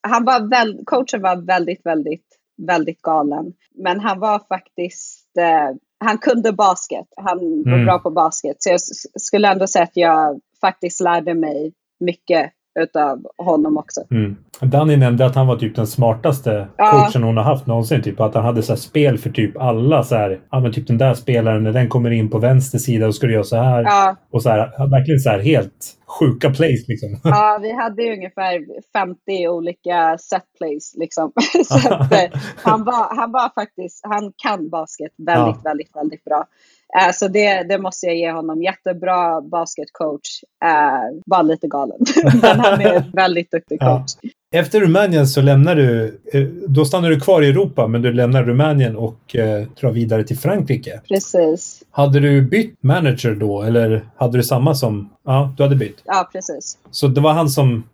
han 0.00 0.24
var 0.24 0.50
väl, 0.50 0.80
coachen 0.86 1.22
var 1.22 1.46
väldigt, 1.46 1.86
väldigt, 1.86 2.26
väldigt 2.66 3.02
galen. 3.02 3.52
Men 3.74 4.00
han 4.00 4.20
var 4.20 4.38
faktiskt, 4.48 5.36
eh, 5.38 5.76
han 5.98 6.18
kunde 6.18 6.52
basket, 6.52 7.06
han 7.16 7.38
var 7.64 7.72
mm. 7.72 7.84
bra 7.84 7.98
på 7.98 8.10
basket. 8.10 8.56
Så 8.58 8.70
jag 8.70 8.80
skulle 9.20 9.48
ändå 9.48 9.66
säga 9.66 9.82
att 9.82 9.96
jag 9.96 10.40
faktiskt 10.60 11.00
lärde 11.00 11.34
mig 11.34 11.72
mycket 12.00 12.52
utav 12.80 13.22
honom 13.38 13.76
också. 13.76 14.00
Mm. 14.10 14.36
Danny 14.60 14.96
nämnde 14.96 15.26
att 15.26 15.34
han 15.34 15.46
var 15.46 15.56
typ 15.56 15.76
den 15.76 15.86
smartaste 15.86 16.68
ja. 16.76 16.90
coachen 16.90 17.22
hon 17.22 17.36
har 17.36 17.44
haft 17.44 17.66
någonsin. 17.66 18.02
Typ 18.02 18.20
att 18.20 18.34
han 18.34 18.44
hade 18.44 18.62
så 18.62 18.76
spel 18.76 19.18
för 19.18 19.30
typ 19.30 19.56
alla. 19.56 20.02
Så 20.02 20.14
här, 20.14 20.40
ja, 20.50 20.60
men 20.60 20.72
typ 20.72 20.86
den 20.86 20.98
där 20.98 21.14
spelaren, 21.14 21.62
när 21.62 21.72
den 21.72 21.88
kommer 21.88 22.10
in 22.10 22.30
på 22.30 22.38
vänster 22.38 22.78
sida, 22.78 23.06
och 23.06 23.14
ska 23.14 23.26
du 23.26 23.32
göra 23.32 23.44
så 23.44 23.56
här. 23.56 23.82
Ja. 23.82 24.16
Och 24.32 24.42
så 24.42 24.48
här, 24.48 24.88
verkligen 24.90 25.20
så 25.20 25.30
här 25.30 25.38
helt 25.38 25.98
sjuka 26.18 26.50
plays 26.50 26.88
liksom. 26.88 27.20
Ja, 27.24 27.58
vi 27.62 27.72
hade 27.72 28.02
ju 28.02 28.12
ungefär 28.12 28.64
50 28.92 29.48
olika 29.48 30.18
set 30.18 30.44
plays 30.58 30.94
liksom. 30.96 31.32
så 31.64 31.94
att, 31.94 32.12
eh, 32.12 32.40
han, 32.56 32.84
var, 32.84 33.16
han 33.16 33.32
var 33.32 33.54
faktiskt, 33.54 34.00
han 34.02 34.32
kan 34.36 34.70
basket 34.70 35.12
väldigt, 35.16 35.60
ja. 35.64 35.70
väldigt, 35.70 35.96
väldigt 35.96 36.24
bra. 36.24 36.46
Uh, 36.98 37.12
så 37.12 37.28
det, 37.28 37.62
det 37.62 37.78
måste 37.78 38.06
jag 38.06 38.16
ge 38.16 38.30
honom. 38.30 38.62
Jättebra 38.62 39.40
basketcoach. 39.40 40.42
Uh, 40.64 41.20
bara 41.26 41.42
lite 41.42 41.68
galen. 41.68 41.98
Men 42.42 42.60
han 42.60 42.80
är 42.80 42.94
en 42.94 43.10
väldigt 43.12 43.50
duktig 43.50 43.80
coach. 43.80 44.12
Ja. 44.22 44.30
Efter 44.54 44.80
Rumänien 44.80 45.26
så 45.26 45.40
lämnar 45.40 45.76
du, 45.76 46.20
eh, 46.32 46.42
då 46.68 46.84
stannar 46.84 47.10
du 47.10 47.20
kvar 47.20 47.42
i 47.42 47.48
Europa 47.48 47.86
men 47.86 48.02
du 48.02 48.12
lämnar 48.12 48.44
Rumänien 48.44 48.96
och 48.96 49.36
eh, 49.36 49.66
drar 49.80 49.90
vidare 49.90 50.24
till 50.24 50.38
Frankrike. 50.38 51.00
Precis. 51.08 51.82
Hade 51.90 52.20
du 52.20 52.42
bytt 52.42 52.82
manager 52.82 53.34
då 53.34 53.62
eller 53.62 54.08
hade 54.16 54.38
du 54.38 54.42
samma 54.42 54.74
som, 54.74 55.10
ja 55.24 55.54
du 55.56 55.62
hade 55.62 55.76
bytt? 55.76 56.02
Ja 56.04 56.28
precis. 56.32 56.78
Så 56.90 57.08
det 57.08 57.20
var 57.20 57.32
han 57.32 57.48
som, 57.48 57.84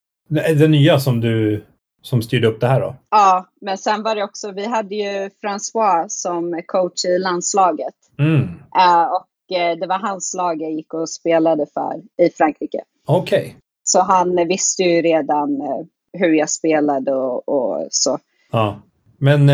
den 0.56 0.70
nya 0.70 1.01
som 1.01 1.20
du 1.20 1.64
som 2.02 2.22
styrde 2.22 2.48
upp 2.48 2.60
det 2.60 2.66
här 2.66 2.81
då? 2.81 2.97
Ja, 3.10 3.47
men 3.60 3.78
sen 3.78 4.02
var 4.02 4.14
det 4.14 4.24
också, 4.24 4.52
vi 4.52 4.66
hade 4.66 4.94
ju 4.94 5.31
François 5.43 6.05
som 6.09 6.62
coach 6.66 7.05
i 7.05 7.18
landslaget. 7.18 7.94
Mm. 8.18 8.43
Uh, 8.43 9.12
och 9.12 9.27
uh, 9.52 9.81
det 9.81 9.86
var 9.86 9.98
hans 9.98 10.35
lag 10.35 10.62
jag 10.62 10.72
gick 10.72 10.94
och 10.94 11.10
spelade 11.10 11.66
för 11.74 12.24
i 12.27 12.31
Frankrike. 12.31 12.78
Okej. 13.06 13.40
Okay. 13.40 13.52
Så 13.82 14.01
han 14.01 14.36
visste 14.48 14.82
ju 14.82 15.02
redan 15.02 15.51
uh, 15.51 15.86
hur 16.12 16.32
jag 16.32 16.51
spelade 16.51 17.12
och, 17.12 17.48
och, 17.48 17.86
så. 17.90 18.18
Ja. 18.52 18.82
Men 19.22 19.47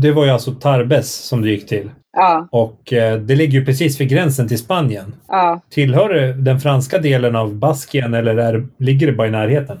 det 0.00 0.12
var 0.12 0.24
ju 0.24 0.30
alltså 0.30 0.52
Tarbes 0.52 1.14
som 1.14 1.42
du 1.42 1.50
gick 1.50 1.66
till? 1.66 1.90
Ja. 2.12 2.48
Och 2.50 2.80
det 3.26 3.34
ligger 3.34 3.58
ju 3.58 3.64
precis 3.64 4.00
vid 4.00 4.08
gränsen 4.08 4.48
till 4.48 4.58
Spanien. 4.58 5.14
Ja. 5.28 5.60
Tillhör 5.70 6.08
det 6.08 6.32
den 6.32 6.60
franska 6.60 6.98
delen 6.98 7.36
av 7.36 7.54
Baskien 7.54 8.14
eller 8.14 8.36
är, 8.36 8.66
ligger 8.78 9.06
det 9.06 9.12
bara 9.12 9.28
i 9.28 9.30
närheten? 9.30 9.80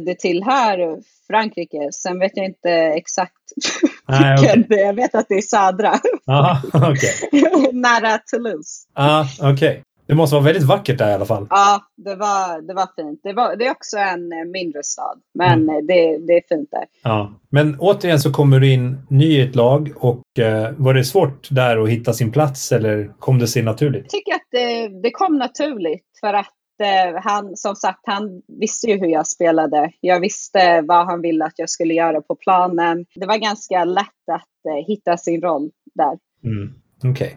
det 0.00 0.18
tillhör 0.18 0.98
Frankrike. 1.26 1.88
Sen 1.92 2.18
vet 2.18 2.32
jag 2.34 2.46
inte 2.46 2.70
exakt 2.70 3.32
Nej, 4.08 4.38
okay. 4.38 4.64
Jag 4.68 4.94
vet 4.94 5.14
att 5.14 5.28
det 5.28 5.34
är 5.34 5.42
södra. 5.42 5.92
Aha, 6.26 6.60
okay. 6.74 7.72
Nära 7.72 8.18
Toulouse. 8.18 8.86
Ah, 8.94 9.26
Okej. 9.40 9.52
Okay. 9.52 9.80
Det 10.06 10.14
måste 10.14 10.34
vara 10.34 10.44
väldigt 10.44 10.62
vackert 10.62 10.98
där 10.98 11.10
i 11.10 11.14
alla 11.14 11.24
fall. 11.24 11.46
Ja, 11.50 11.82
det 11.96 12.14
var, 12.14 12.66
det 12.66 12.74
var 12.74 12.88
fint. 12.96 13.20
Det, 13.22 13.32
var, 13.32 13.56
det 13.56 13.66
är 13.66 13.70
också 13.70 13.96
en 13.96 14.32
eh, 14.32 14.44
mindre 14.44 14.82
stad, 14.82 15.20
men 15.34 15.62
mm. 15.62 15.86
det, 15.86 16.18
det 16.18 16.32
är 16.32 16.42
fint 16.48 16.68
där. 16.70 16.84
Ja. 17.02 17.32
Men 17.50 17.76
återigen 17.78 18.20
så 18.20 18.32
kommer 18.32 18.60
du 18.60 18.72
in 18.72 19.06
ny 19.10 19.24
i 19.24 19.40
ett 19.40 19.54
lag 19.54 19.92
och 19.96 20.38
eh, 20.38 20.72
var 20.76 20.94
det 20.94 21.04
svårt 21.04 21.48
där 21.50 21.82
att 21.82 21.88
hitta 21.88 22.12
sin 22.12 22.32
plats 22.32 22.72
eller 22.72 23.12
kom 23.18 23.38
det 23.38 23.46
sig 23.46 23.62
naturligt? 23.62 24.02
Jag 24.02 24.10
tycker 24.10 24.34
att 24.34 24.48
det, 24.50 24.88
det 25.02 25.10
kom 25.10 25.38
naturligt 25.38 26.04
för 26.20 26.34
att 26.34 26.54
eh, 26.82 27.22
han, 27.22 27.56
som 27.56 27.76
sagt, 27.76 28.00
han 28.02 28.42
visste 28.60 28.86
ju 28.86 28.98
hur 28.98 29.08
jag 29.08 29.26
spelade. 29.26 29.90
Jag 30.00 30.20
visste 30.20 30.80
vad 30.80 31.06
han 31.06 31.20
ville 31.20 31.44
att 31.44 31.58
jag 31.58 31.70
skulle 31.70 31.94
göra 31.94 32.20
på 32.20 32.34
planen. 32.34 33.06
Det 33.14 33.26
var 33.26 33.38
ganska 33.38 33.84
lätt 33.84 34.28
att 34.32 34.72
eh, 34.72 34.86
hitta 34.86 35.16
sin 35.16 35.42
roll 35.42 35.70
där. 35.94 36.18
Mm. 36.44 36.74
Okej. 37.04 37.36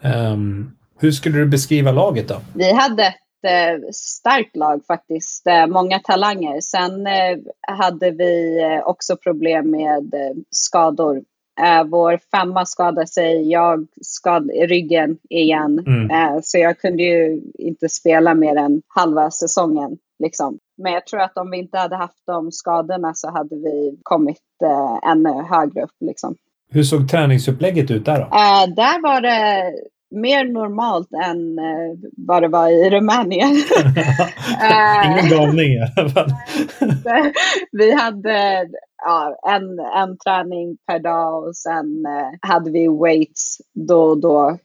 Okay. 0.00 0.12
Um, 0.12 0.32
ehm, 0.32 0.70
hur 0.98 1.12
skulle 1.12 1.38
du 1.38 1.46
beskriva 1.46 1.92
laget 1.92 2.28
då? 2.28 2.40
Vi 2.54 2.72
hade 2.72 3.02
ett 3.06 3.14
eh, 3.44 3.88
starkt 3.92 4.56
lag 4.56 4.80
faktiskt. 4.86 5.46
Eh, 5.46 5.66
många 5.66 5.98
talanger. 5.98 6.60
Sen 6.60 7.06
eh, 7.06 7.38
hade 7.78 8.10
vi 8.10 8.62
eh, 8.62 8.88
också 8.88 9.16
problem 9.16 9.70
med 9.70 10.14
eh, 10.14 10.36
skador. 10.50 11.22
Eh, 11.60 11.84
vår 11.84 12.18
femma 12.30 12.66
skadade 12.66 13.06
sig, 13.06 13.50
jag 13.50 13.86
skadade 14.00 14.66
ryggen 14.66 15.18
igen. 15.30 15.84
Mm. 15.86 16.42
så 16.42 16.58
jag 16.58 16.78
kunde 16.78 17.02
ju 17.02 17.42
inte 17.58 17.88
spela 17.88 18.34
mer 18.34 18.56
än 18.56 18.82
halva 18.88 19.30
säsongen. 19.30 19.98
Liksom. 20.18 20.58
Men 20.82 20.92
jag 20.92 21.06
tror 21.06 21.20
att 21.20 21.36
om 21.36 21.50
vi 21.50 21.58
inte 21.58 21.78
hade 21.78 21.96
haft 21.96 22.26
de 22.26 22.52
skadorna 22.52 23.14
så 23.14 23.30
hade 23.30 23.56
vi 23.56 23.98
kommit 24.02 24.38
ännu 25.10 25.42
högre 25.50 25.82
upp. 25.82 25.96
Liksom. 26.00 26.34
Hur 26.70 26.82
såg 26.82 27.08
träningsupplägget 27.10 27.90
ut 27.90 28.04
där 28.04 28.18
då? 28.18 28.26
där 28.74 29.02
var 29.02 29.20
det 29.20 29.72
mer 30.14 30.44
normalt 30.44 31.12
än 31.12 31.58
eh, 31.58 31.98
vad 32.16 32.42
det 32.42 32.48
var 32.48 32.68
i 32.68 32.90
Rumänien. 32.90 33.50
Ingen 35.04 35.30
galning 35.30 35.72
i 35.72 35.80
alla 35.96 36.08
fall. 36.08 36.30
vi 37.72 37.94
hade 37.94 38.68
ja, 39.04 39.36
en, 39.48 39.78
en 39.78 40.18
träning 40.18 40.76
per 40.86 40.98
dag 40.98 41.44
och 41.44 41.56
sen 41.56 42.06
eh, 42.06 42.48
hade 42.48 42.70
vi 42.70 42.88
weights 42.88 43.58
då 43.74 44.02
och 44.02 44.20
då. 44.20 44.58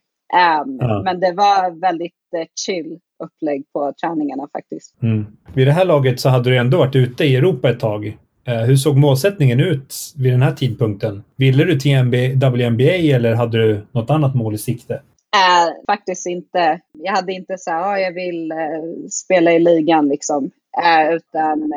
Um, 0.63 0.77
ja. 0.80 1.01
Men 1.05 1.19
det 1.19 1.31
var 1.31 1.81
väldigt 1.81 2.13
eh, 2.38 2.45
chill 2.65 2.99
upplägg 3.23 3.63
på 3.73 3.93
träningarna 4.01 4.47
faktiskt. 4.53 4.95
Mm. 5.01 5.26
Vid 5.53 5.67
det 5.67 5.71
här 5.71 5.85
laget 5.85 6.19
så 6.19 6.30
hade 6.30 6.49
du 6.49 6.57
ändå 6.57 6.77
varit 6.77 6.95
ute 6.95 7.23
i 7.23 7.35
Europa 7.35 7.69
ett 7.69 7.80
tag. 7.80 8.17
Eh, 8.47 8.61
hur 8.61 8.76
såg 8.76 8.97
målsättningen 8.97 9.59
ut 9.59 9.95
vid 10.17 10.34
den 10.34 10.41
här 10.41 10.51
tidpunkten? 10.51 11.23
Ville 11.35 11.63
du 11.63 11.80
till 11.80 11.97
WNBA 12.35 13.15
eller 13.15 13.34
hade 13.34 13.57
du 13.57 13.81
något 13.91 14.09
annat 14.09 14.35
mål 14.35 14.55
i 14.55 14.57
sikte? 14.57 15.01
Äh, 15.35 15.73
faktiskt 15.88 16.26
inte. 16.26 16.80
Jag 16.93 17.15
hade 17.15 17.34
inte 17.34 17.57
så 17.57 17.72
här, 17.72 17.95
oh, 17.95 18.01
jag 18.01 18.14
vill 18.14 18.51
uh, 18.51 19.07
spela 19.10 19.51
i 19.51 19.60
ligan 19.60 20.07
liksom. 20.07 20.43
Uh, 20.45 21.15
utan 21.15 21.69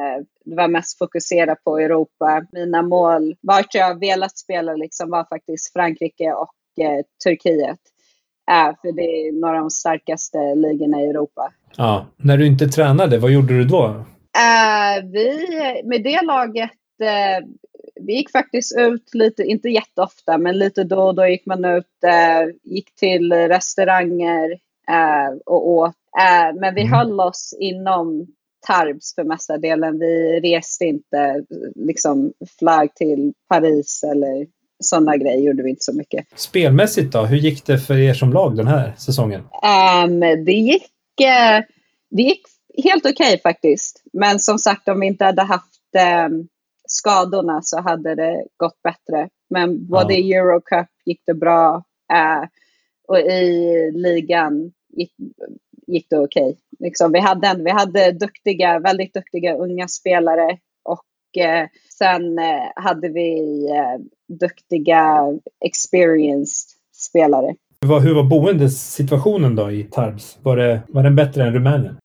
det 0.45 0.57
var 0.57 0.69
mest 0.69 0.99
fokuserat 0.99 1.65
på 1.65 1.79
Europa. 1.79 2.47
Mina 2.53 2.83
mål, 2.83 3.35
vart 3.41 3.75
jag 3.75 4.01
velat 4.01 4.39
spela 4.39 4.75
liksom 4.75 5.11
var 5.11 5.25
faktiskt 5.25 5.73
Frankrike 5.73 6.33
och 6.33 6.55
Turkiet. 7.25 7.79
för 8.81 8.93
det 8.93 9.03
är 9.03 9.41
några 9.41 9.57
av 9.57 9.61
de 9.61 9.71
starkaste 9.71 10.55
ligorna 10.55 11.01
i 11.01 11.07
Europa. 11.07 11.53
Ja. 11.77 12.07
När 12.17 12.37
du 12.37 12.47
inte 12.47 12.67
tränade, 12.67 13.19
vad 13.19 13.31
gjorde 13.31 13.59
du 13.59 13.65
då? 13.65 14.05
vi, 15.13 15.49
med 15.85 16.03
det 16.03 16.23
laget 16.23 16.71
vi 18.07 18.15
gick 18.15 18.31
faktiskt 18.31 18.79
ut 18.79 19.15
lite, 19.15 19.43
inte 19.43 19.69
jätteofta, 19.69 20.39
men 20.39 20.59
lite 20.59 20.85
då 20.85 21.03
och 21.03 21.15
då 21.15 21.27
gick 21.27 21.47
man 21.47 21.65
ut, 21.65 22.05
äh, 22.07 22.55
gick 22.63 22.95
till 22.95 23.33
restauranger 23.33 24.51
äh, 24.89 25.37
och 25.47 25.69
åt. 25.69 25.95
Äh, 26.19 26.61
men 26.61 26.75
vi 26.75 26.81
mm. 26.81 26.93
höll 26.93 27.21
oss 27.21 27.55
inom 27.59 28.27
Tarbs 28.67 29.15
för 29.15 29.25
mesta 29.25 29.59
delen. 29.59 29.99
Vi 29.99 30.41
reste 30.41 30.85
inte, 30.85 31.45
liksom 31.75 32.33
flög 32.59 32.95
till 32.95 33.33
Paris 33.49 34.05
eller 34.05 34.47
sådana 34.85 35.17
grejer 35.17 35.39
gjorde 35.39 35.63
vi 35.63 35.71
inte 35.71 35.85
så 35.85 35.97
mycket. 35.97 36.27
Spelmässigt 36.35 37.13
då, 37.13 37.25
hur 37.25 37.37
gick 37.37 37.67
det 37.67 37.79
för 37.79 37.99
er 37.99 38.15
som 38.15 38.33
lag 38.33 38.57
den 38.57 38.67
här 38.67 38.95
säsongen? 38.99 39.41
Um, 39.41 40.21
det 40.21 40.53
gick, 40.53 40.91
uh, 41.21 41.65
det 42.11 42.23
gick 42.23 42.43
helt 42.85 43.07
okej 43.07 43.27
okay, 43.27 43.39
faktiskt. 43.39 44.03
Men 44.13 44.39
som 44.39 44.59
sagt, 44.59 44.89
om 44.89 45.01
vi 45.01 45.07
inte 45.07 45.25
hade 45.25 45.43
haft 45.43 45.67
um, 46.27 46.49
skadorna 46.93 47.63
så 47.63 47.81
hade 47.81 48.15
det 48.15 48.45
gått 48.57 48.83
bättre. 48.83 49.29
Men 49.51 49.87
både 49.87 50.15
i 50.15 50.33
Eurocup 50.33 50.89
gick 51.05 51.23
det 51.27 51.35
bra 51.35 51.85
eh, 52.13 52.49
och 53.09 53.19
i 53.19 53.91
ligan 53.95 54.73
gick, 54.89 55.13
gick 55.87 56.07
det 56.11 56.19
okej. 56.19 56.43
Okay. 56.43 56.57
Liksom, 56.79 57.13
vi, 57.13 57.19
hade, 57.19 57.63
vi 57.65 57.71
hade 57.71 58.13
duktiga, 58.13 58.79
väldigt 58.79 59.15
duktiga 59.15 59.55
unga 59.57 59.89
spelare 59.89 60.59
och 60.85 61.43
eh, 61.43 61.69
sen 61.99 62.39
eh, 62.39 62.73
hade 62.75 63.09
vi 63.09 63.39
eh, 63.71 64.01
duktiga 64.39 65.19
experienced 65.65 66.79
spelare. 66.95 67.55
Hur 67.81 67.89
var, 67.89 68.01
hur 68.01 68.15
var 68.15 68.25
boendesituationen 68.25 69.57
då 69.57 69.71
i 69.71 69.85
Tarbs? 69.85 70.39
Var, 70.43 70.57
det, 70.57 70.83
var 70.89 71.03
den 71.03 71.17
bättre 71.17 71.43
än 71.43 71.55
Rumänien? 71.55 71.97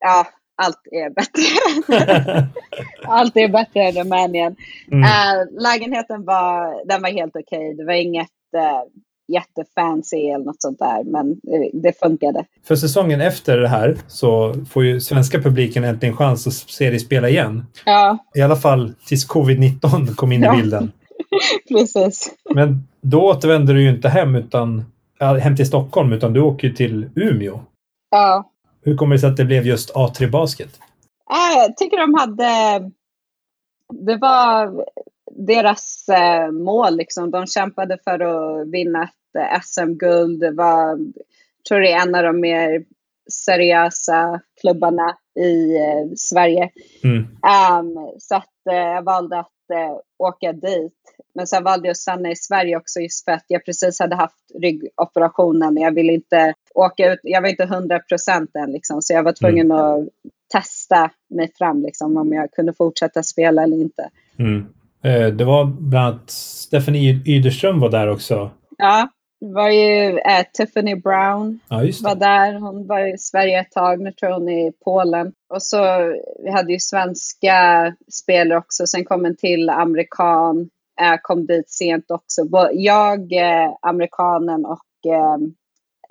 Ja, 0.00 0.26
allt 0.64 0.80
är 0.90 1.10
bättre. 1.10 2.48
allt 3.04 3.36
är 3.36 3.48
bättre 3.48 3.82
än 3.82 3.92
Rumänien. 3.92 4.56
Mm. 4.92 5.02
Uh, 5.02 5.62
lägenheten 5.62 6.24
var, 6.24 6.86
den 6.88 7.02
var 7.02 7.08
helt 7.08 7.36
okej. 7.36 7.58
Okay. 7.58 7.74
Det 7.74 7.84
var 7.84 7.92
inget 7.92 8.30
uh, 8.56 8.92
jättefancy 9.32 10.16
eller 10.16 10.44
något 10.44 10.62
sånt 10.62 10.78
där, 10.78 11.04
men 11.04 11.40
det 11.82 11.98
funkade. 11.98 12.44
För 12.64 12.76
säsongen 12.76 13.20
efter 13.20 13.58
det 13.58 13.68
här 13.68 13.96
så 14.08 14.54
får 14.70 14.84
ju 14.84 15.00
svenska 15.00 15.38
publiken 15.38 15.84
äntligen 15.84 16.16
chans 16.16 16.46
att 16.46 16.52
se 16.52 16.90
dig 16.90 16.98
spela 16.98 17.28
igen. 17.28 17.66
Ja. 17.84 18.18
I 18.34 18.40
alla 18.40 18.56
fall 18.56 18.94
tills 19.06 19.28
covid-19 19.28 20.14
kom 20.14 20.32
in 20.32 20.44
i 20.44 20.48
bilden. 20.48 20.92
Precis. 21.68 22.30
Men 22.54 22.88
då 23.00 23.22
återvänder 23.22 23.74
du 23.74 23.82
ju 23.82 23.90
inte 23.90 24.08
hem, 24.08 24.34
utan, 24.34 24.84
hem 25.40 25.56
till 25.56 25.66
Stockholm, 25.66 26.12
utan 26.12 26.32
du 26.32 26.40
åker 26.40 26.70
till 26.70 27.10
Umeå. 27.14 27.60
Ja. 28.10 28.51
Hur 28.84 28.96
kommer 28.96 29.14
det 29.14 29.20
sig 29.20 29.30
att 29.30 29.36
det 29.36 29.44
blev 29.44 29.66
just 29.66 29.94
A3 29.94 30.30
Basket? 30.30 30.80
Jag 31.56 31.76
tycker 31.76 31.96
de 31.96 32.14
hade... 32.14 32.90
Det 34.06 34.16
var 34.16 34.84
deras 35.30 36.08
eh, 36.08 36.50
mål. 36.50 36.96
Liksom. 36.96 37.30
De 37.30 37.46
kämpade 37.46 37.98
för 38.04 38.20
att 38.20 38.68
vinna 38.68 39.02
ett 39.02 39.36
eh, 39.38 39.60
SM-guld. 39.62 40.40
Det 40.40 40.50
var, 40.50 40.98
tror 41.68 41.80
det 41.80 41.92
är 41.92 42.02
en 42.02 42.14
av 42.14 42.22
de 42.22 42.40
mer 42.40 42.84
seriösa 43.30 44.40
klubbarna 44.60 45.16
i 45.40 45.76
eh, 45.76 46.14
Sverige. 46.16 46.70
Mm. 47.04 47.18
Um, 47.18 48.10
så 48.18 48.36
att, 48.36 48.48
jag 48.64 49.02
valde 49.02 49.38
att 49.38 49.48
åka 50.18 50.52
dit. 50.52 50.92
Men 51.34 51.46
sen 51.46 51.64
valde 51.64 51.88
jag 51.88 51.90
att 51.90 51.96
stanna 51.96 52.30
i 52.30 52.36
Sverige 52.36 52.76
också 52.76 53.00
just 53.00 53.24
för 53.24 53.32
att 53.32 53.44
jag 53.46 53.64
precis 53.64 54.00
hade 54.00 54.16
haft 54.16 54.52
ryggoperationen. 54.62 55.76
Jag 55.76 55.94
ville 55.94 56.12
inte 56.12 56.54
åka 56.74 57.12
ut, 57.12 57.20
jag 57.22 57.42
var 57.42 57.48
inte 57.48 57.64
hundra 57.64 57.98
procent 57.98 58.50
än 58.56 58.72
liksom, 58.72 59.02
så 59.02 59.12
jag 59.12 59.22
var 59.22 59.32
tvungen 59.32 59.70
mm. 59.70 59.78
att 59.78 60.08
testa 60.52 61.10
mig 61.30 61.52
fram 61.58 61.82
liksom, 61.82 62.16
om 62.16 62.32
jag 62.32 62.50
kunde 62.50 62.72
fortsätta 62.72 63.22
spela 63.22 63.62
eller 63.62 63.76
inte. 63.76 64.10
Mm. 64.38 64.66
Eh, 65.04 65.26
det 65.26 65.44
var 65.44 65.64
bland 65.64 66.06
annat 66.06 66.30
Stephanie 66.30 67.20
Yderström 67.26 67.80
var 67.80 67.90
där 67.90 68.08
också. 68.08 68.50
Ja, 68.78 69.08
det 69.40 69.52
var 69.52 69.70
ju 69.70 70.18
äh, 70.18 70.44
Tiffany 70.52 70.94
Brown 70.94 71.60
ja, 71.68 71.76
var 72.02 72.14
där. 72.14 72.54
Hon 72.54 72.86
var 72.86 73.14
i 73.14 73.18
Sverige 73.18 73.60
ett 73.60 73.70
tag, 73.70 74.00
nu 74.00 74.12
tror 74.12 74.30
hon 74.30 74.48
är 74.48 74.68
i 74.68 74.72
Polen. 74.84 75.32
Och 75.54 75.62
så 75.62 75.84
vi 76.44 76.50
hade 76.50 76.72
ju 76.72 76.78
svenska 76.78 77.56
spelare 78.12 78.58
också, 78.58 78.86
sen 78.86 79.04
kom 79.04 79.24
en 79.24 79.36
till 79.36 79.70
amerikan 79.70 80.70
äh, 81.00 81.16
kom 81.22 81.46
dit 81.46 81.70
sent 81.70 82.10
också. 82.10 82.42
Jag, 82.72 83.32
äh, 83.32 83.72
amerikanen 83.82 84.66
och 84.66 84.82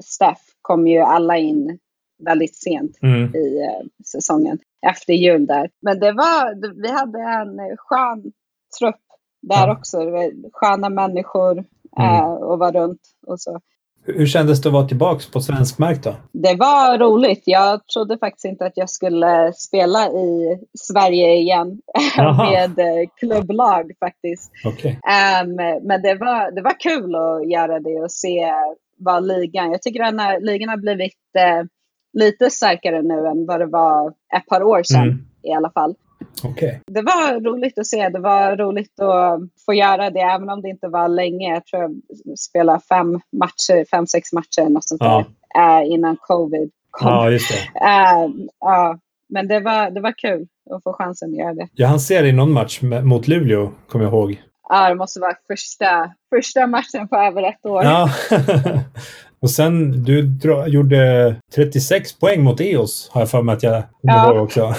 Steph 0.02 0.42
kom 0.62 0.88
ju 0.88 1.00
alla 1.00 1.38
in 1.38 1.80
väldigt 2.26 2.56
sent 2.56 2.98
mm. 3.02 3.36
i 3.36 3.62
äh, 3.62 4.06
säsongen. 4.06 4.60
Efter 4.88 5.14
jul 5.14 5.46
där. 5.46 5.70
Men 5.82 6.00
det 6.00 6.12
var, 6.12 6.56
vi 6.82 6.92
hade 6.92 7.20
en 7.20 7.78
skön 7.78 8.32
trupp 8.80 9.02
där 9.42 9.68
ja. 9.68 9.74
också. 9.74 10.06
Det 10.06 10.12
var 10.12 10.32
sköna 10.54 10.90
människor 10.90 11.64
mm. 11.98 12.24
och 12.24 12.60
var 12.60 12.72
runt 12.72 13.02
och 13.28 13.42
så. 13.42 13.60
Hur 14.04 14.26
kändes 14.26 14.62
det 14.62 14.70
att 14.70 14.74
vara 14.74 14.88
tillbaka 14.88 15.24
på 15.34 15.42
svensk 15.42 15.78
mark 15.78 16.04
då? 16.04 16.16
Det 16.32 16.56
var 16.56 16.98
roligt. 16.98 17.44
Jag 17.46 17.88
trodde 17.88 18.18
faktiskt 18.18 18.46
inte 18.46 18.66
att 18.66 18.78
jag 18.78 18.90
skulle 18.90 19.54
spela 19.54 20.08
i 20.08 20.60
Sverige 20.80 21.36
igen 21.36 21.82
med 22.18 22.80
eh, 22.80 23.10
klubblag 23.20 23.92
faktiskt. 24.00 24.52
Okay. 24.66 24.92
Um, 24.92 25.56
men 25.88 26.02
det 26.02 26.16
var, 26.16 26.52
det 26.52 26.62
var 26.62 26.80
kul 26.80 27.16
att 27.16 27.52
göra 27.52 27.80
det 27.80 28.02
och 28.02 28.12
se 28.12 28.54
vad 29.02 29.28
ligan... 29.28 29.72
Jag 29.72 29.82
tycker 29.82 30.04
att 30.04 30.44
ligan 30.44 30.70
har 30.70 30.78
blivit 30.78 31.14
uh, 31.38 31.68
lite 32.14 32.50
starkare 32.50 33.02
nu 33.02 33.28
än 33.28 33.46
vad 33.46 33.60
det 33.60 33.66
var 33.66 34.14
ett 34.38 34.46
par 34.46 34.64
år 34.64 34.84
sedan 34.84 35.04
mm. 35.04 35.26
i 35.44 35.54
alla 35.54 35.72
fall. 35.72 35.96
Okay. 36.44 36.80
Det 36.88 37.02
var 37.02 37.42
roligt 37.44 37.80
att 37.80 37.88
se. 37.88 38.10
Det 38.10 38.20
var 38.20 38.58
roligt 38.58 39.00
att 39.00 39.40
få 39.66 39.74
göra 39.74 40.10
det, 40.10 40.20
även 40.20 40.50
om 40.50 40.62
det 40.62 40.70
inte 40.70 40.88
var 40.88 41.08
länge. 41.08 41.54
Jag 41.54 41.66
tror 41.66 41.82
jag 41.82 42.40
spelade 42.40 42.80
fem 42.80 43.20
matcher, 43.32 43.86
fem, 43.92 44.08
sex 44.08 44.34
matcher 44.34 44.70
något 44.70 44.88
sånt 44.88 45.02
ja. 45.04 45.26
där, 45.54 45.82
äh, 45.82 45.92
innan 45.92 46.18
covid 46.18 46.72
kom. 46.92 47.10
Ja, 47.10 47.30
just 47.30 47.52
det. 47.52 47.80
Äh, 47.80 48.30
ja, 48.60 49.00
men 49.30 49.48
det 49.48 49.60
var, 49.60 49.92
det 49.92 50.02
var 50.02 50.14
kul 50.18 50.48
att 50.76 50.84
få 50.84 50.94
chansen 50.94 51.30
att 51.30 51.38
göra 51.38 51.54
det. 51.54 51.68
Jag 51.74 51.88
hann 51.88 52.00
se 52.00 52.22
det 52.22 52.28
i 52.28 52.32
någon 52.32 52.52
match 52.52 52.82
mot 52.82 53.28
Luleå, 53.28 53.72
kommer 53.88 54.06
jag 54.06 54.14
ihåg. 54.14 54.42
Ja, 54.70 54.90
det 54.90 54.96
måste 54.96 55.20
vara 55.20 55.36
första, 55.48 56.14
första 56.36 56.68
matchen 56.68 57.08
på 57.08 57.16
över 57.16 57.44
ett 57.50 57.66
år. 57.66 57.84
Ja. 57.84 58.10
Och 59.42 59.50
sen, 59.50 60.04
du 60.04 60.22
dra, 60.22 60.68
gjorde 60.68 61.36
36 61.56 62.20
poäng 62.20 62.44
mot 62.44 62.62
EOS, 62.62 63.10
har 63.12 63.22
jag 63.22 63.30
för 63.30 63.42
mig 63.42 63.54
att 63.56 63.64
jag 63.64 63.84
ja. 64.02 64.34
ihåg 64.34 64.44
också. 64.44 64.60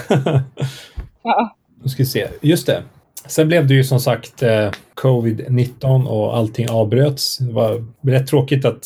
ja. 1.22 1.56
Nu 1.82 1.88
ska 1.88 2.02
vi 2.02 2.06
se. 2.06 2.28
Just 2.40 2.66
det. 2.66 2.82
Sen 3.26 3.48
blev 3.48 3.66
det 3.66 3.74
ju 3.74 3.84
som 3.84 4.00
sagt 4.00 4.42
eh, 4.42 4.70
covid-19 4.94 6.06
och 6.06 6.36
allting 6.36 6.70
avbröts. 6.70 7.38
Det 7.38 7.52
var 7.52 7.84
rätt 8.02 8.26
tråkigt 8.26 8.64
att 8.64 8.84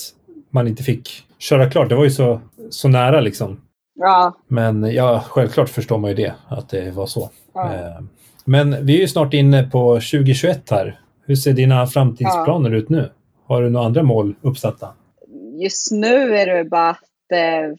man 0.51 0.69
inte 0.69 0.83
fick 0.83 1.25
köra 1.39 1.71
klart. 1.71 1.89
Det 1.89 1.95
var 1.95 2.05
ju 2.05 2.11
så, 2.11 2.41
så 2.71 2.89
nära 2.89 3.21
liksom. 3.21 3.61
Ja. 3.95 4.35
Men 4.49 4.95
ja, 4.95 5.25
självklart 5.29 5.69
förstår 5.69 5.99
man 5.99 6.11
ju 6.11 6.17
det, 6.17 6.35
att 6.49 6.69
det 6.69 6.91
var 6.91 7.07
så. 7.07 7.31
Ja. 7.55 7.75
Eh, 7.75 8.01
men 8.47 8.87
vi 8.87 8.97
är 8.97 9.01
ju 9.01 9.09
snart 9.09 9.35
inne 9.35 9.63
på 9.63 9.95
2021 9.95 10.71
här. 10.71 11.01
Hur 11.27 11.35
ser 11.35 11.53
dina 11.53 11.87
framtidsplaner 11.87 12.71
ja. 12.71 12.77
ut 12.77 12.89
nu? 12.89 13.11
Har 13.47 13.63
du 13.63 13.71
några 13.71 13.87
andra 13.87 14.03
mål 14.03 14.35
uppsatta? 14.43 14.89
Just 15.63 15.93
nu 15.93 16.37
är 16.37 16.47
det 16.47 16.65
bara 16.65 16.91
att 16.91 17.33
eh, 17.33 17.77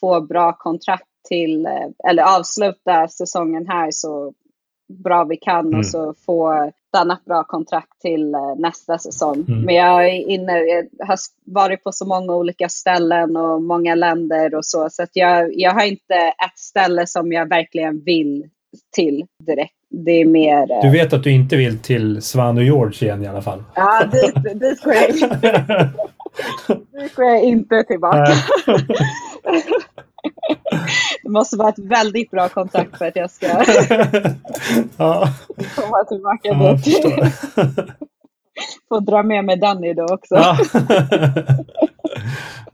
få 0.00 0.20
bra 0.20 0.52
kontrakt 0.52 1.04
till, 1.28 1.66
eh, 1.66 2.10
eller 2.10 2.22
avsluta 2.38 3.08
säsongen 3.08 3.66
här 3.68 3.90
så 3.90 4.32
bra 5.04 5.24
vi 5.24 5.36
kan 5.36 5.66
mm. 5.66 5.78
och 5.78 5.86
så 5.86 6.14
få 6.26 6.52
ett 6.52 7.00
annat 7.00 7.24
bra 7.24 7.44
kontrakt 7.44 8.00
till 8.00 8.34
eh, 8.34 8.54
nästa 8.58 8.98
säsong. 8.98 9.44
Mm. 9.48 9.60
Men 9.60 9.74
jag 9.74 10.08
är 10.08 10.28
inne, 10.28 10.58
jag 10.58 11.06
har 11.06 11.18
varit 11.44 11.84
på 11.84 11.92
så 11.92 12.06
många 12.06 12.34
olika 12.34 12.68
ställen 12.68 13.36
och 13.36 13.62
många 13.62 13.94
länder 13.94 14.54
och 14.54 14.66
så, 14.66 14.90
så 14.90 15.02
att 15.02 15.10
jag, 15.12 15.50
jag 15.54 15.72
har 15.72 15.84
inte 15.84 16.14
ett 16.14 16.58
ställe 16.58 17.06
som 17.06 17.32
jag 17.32 17.48
verkligen 17.48 18.00
vill 18.04 18.48
till 18.94 19.26
direkt. 19.46 19.72
Det 19.90 20.10
är 20.10 20.24
mer... 20.24 20.82
Du 20.82 20.90
vet 20.90 21.12
att 21.12 21.22
du 21.22 21.32
inte 21.32 21.56
vill 21.56 21.78
till 21.78 22.22
Svan 22.22 22.56
och 22.56 22.64
George 22.64 23.08
igen 23.08 23.24
i 23.24 23.26
alla 23.26 23.42
fall? 23.42 23.62
Ja, 23.74 24.04
dit, 24.12 24.60
dit 24.60 24.82
går 24.82 24.94
jag 24.94 25.10
inte. 25.10 25.90
dit 26.92 27.14
går 27.14 27.24
jag 27.24 27.42
inte 27.42 27.82
tillbaka. 27.82 28.32
Det 31.22 31.28
måste 31.28 31.56
vara 31.56 31.68
ett 31.68 31.78
väldigt 31.78 32.30
bra 32.30 32.48
kontakt 32.48 32.98
för 32.98 33.06
att 33.06 33.16
jag 33.16 33.30
ska 33.30 33.46
ja. 34.96 35.28
komma 35.76 36.04
tillbaka 36.08 36.48
ja, 36.48 36.72
dit. 36.72 37.04
Få 38.88 39.00
dra 39.00 39.22
med 39.22 39.44
mig 39.44 39.56
Danny 39.56 39.94
då 39.94 40.04
också. 40.04 40.34
Ja. 40.34 40.58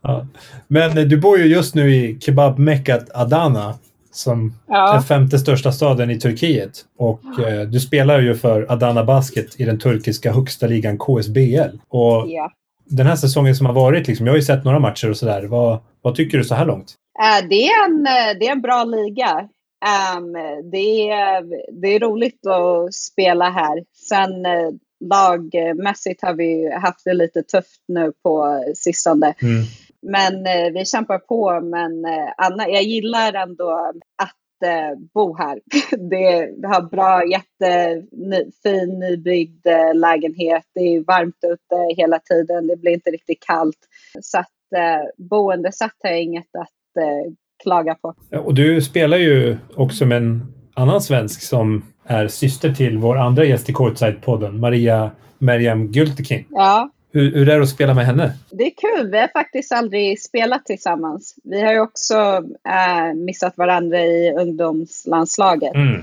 ja. 0.03 0.27
Men 0.69 1.09
du 1.09 1.17
bor 1.17 1.39
ju 1.39 1.45
just 1.45 1.75
nu 1.75 1.95
i 1.95 2.21
kebabmeckat 2.21 3.11
Adana 3.15 3.75
som 4.13 4.55
ja. 4.69 4.97
är 4.97 5.01
femte 5.01 5.39
största 5.39 5.73
staden 5.73 6.11
i 6.11 6.21
Turkiet. 6.21 6.85
Och 6.99 7.41
eh, 7.49 7.69
du 7.69 7.81
spelar 7.81 8.21
ju 8.21 8.35
för 8.35 8.73
Adana 8.73 9.05
Basket 9.05 9.61
i 9.61 9.65
den 9.65 9.79
turkiska 9.79 10.33
högsta 10.33 10.67
ligan 10.67 10.99
KSBL. 10.99 11.79
Och 11.89 12.25
ja. 12.29 12.53
den 12.85 13.07
här 13.07 13.17
säsongen 13.17 13.57
som 13.57 13.67
har 13.67 13.73
varit, 13.75 14.09
liksom, 14.09 14.27
jag 14.27 14.33
har 14.33 14.39
ju 14.39 14.43
sett 14.43 14.65
några 14.65 14.79
matcher 14.79 15.11
och 15.11 15.17
sådär. 15.17 15.43
Vad, 15.43 15.79
vad 16.03 16.15
tycker 16.15 16.39
du 16.39 16.45
så 16.45 16.55
här 16.55 16.67
långt? 16.67 16.95
Uh, 17.19 17.49
det, 17.49 17.67
är 17.67 17.85
en, 17.85 18.07
eh, 18.07 18.39
det 18.41 18.49
är 18.49 18.53
en 18.53 18.63
bra 18.63 18.85
liga. 18.85 19.49
Um, 20.17 20.33
det, 20.71 21.11
är, 21.11 21.45
det 21.81 21.89
är 21.89 22.01
roligt 22.01 22.47
att 22.47 22.95
spela 22.95 23.51
här. 23.51 23.85
Sen 24.09 24.47
uh, 24.47 24.71
lagmässigt 25.05 26.23
har 26.23 26.35
vi 26.35 26.73
haft 26.73 27.05
det 27.05 27.15
lite 27.15 27.43
tufft 27.43 27.85
nu 27.89 28.13
på 28.23 28.65
sistone. 28.77 29.35
Mm. 29.43 29.65
Men 30.03 30.35
uh, 30.35 30.73
vi 30.75 30.85
kämpar 30.85 31.19
på. 31.19 31.61
Men 31.61 32.05
Anna, 32.37 32.69
jag 32.69 32.83
gillar 32.83 33.33
ändå 33.33 33.71
att 34.23 34.37
bo 35.15 35.37
här. 35.37 35.61
Det 36.11 36.67
har 36.67 36.83
bra, 36.83 37.23
jättefin 37.27 38.99
nybyggd 38.99 39.67
lägenhet. 39.95 40.65
Det 40.75 40.81
är 40.81 41.05
varmt 41.05 41.39
ute 41.43 41.95
hela 41.97 42.19
tiden. 42.19 42.67
Det 42.67 42.77
blir 42.77 42.93
inte 42.93 43.11
riktigt 43.11 43.47
kallt. 43.47 43.79
Så 44.21 44.39
att 44.39 44.49
boendesatt 45.17 45.97
har 46.03 46.11
jag 46.11 46.23
inget 46.23 46.57
att 46.59 47.03
eh, 47.03 47.33
klaga 47.63 47.95
på. 47.95 48.15
Och 48.31 48.55
du 48.55 48.83
spelar 48.83 49.17
ju 49.17 49.57
också 49.75 50.07
med 50.07 50.17
en 50.17 50.55
annan 50.75 51.01
svensk 51.01 51.43
som 51.43 51.85
är 52.07 52.29
syster 52.29 52.75
till 52.75 52.99
vår 52.99 53.19
andra 53.19 53.45
gäst 53.45 53.69
i 53.69 53.73
Courtside-podden, 53.73 54.59
Maria 54.59 55.11
Merjam 55.39 55.93
Gültekin. 55.93 56.45
Ja. 56.51 56.91
Hur, 57.13 57.35
hur 57.35 57.49
är 57.49 57.57
det 57.57 57.63
att 57.63 57.69
spela 57.69 57.95
med 57.95 58.07
henne? 58.07 58.33
Det 58.51 58.65
är 58.65 58.71
kul. 58.71 59.11
Vi 59.11 59.21
har 59.21 59.29
faktiskt 59.29 59.73
aldrig 59.73 60.23
spelat 60.23 60.67
tillsammans. 60.67 61.35
Vi 61.45 61.63
har 61.63 61.73
ju 61.73 61.81
också 61.81 62.15
äh, 62.69 63.15
missat 63.15 63.57
varandra 63.57 64.01
i 64.01 64.35
ungdomslandslaget. 64.39 65.75
Mm. 65.75 65.95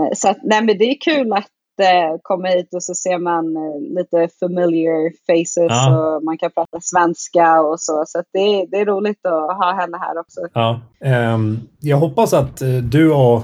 Um, 0.00 0.10
så 0.14 0.28
att, 0.28 0.38
nej, 0.42 0.64
men 0.64 0.78
det 0.78 0.84
är 0.84 0.96
kul 1.00 1.32
att 1.32 1.48
eh, 1.80 2.18
komma 2.22 2.48
hit 2.48 2.74
och 2.74 2.82
så 2.82 2.94
ser 2.94 3.18
man 3.18 3.56
eh, 3.56 3.96
lite 3.96 4.28
familiar 4.40 5.12
faces 5.26 5.68
ja. 5.68 5.98
och 5.98 6.24
man 6.24 6.38
kan 6.38 6.50
prata 6.50 6.80
svenska 6.80 7.60
och 7.60 7.80
så. 7.80 8.04
Så 8.06 8.22
det, 8.32 8.66
det 8.70 8.80
är 8.80 8.84
roligt 8.84 9.26
att 9.26 9.56
ha 9.56 9.76
henne 9.80 9.98
här 9.98 10.20
också. 10.20 10.40
Ja. 10.54 10.80
Um, 11.34 11.60
jag 11.80 11.96
hoppas 11.96 12.32
att 12.32 12.62
du 12.82 13.12
och 13.12 13.42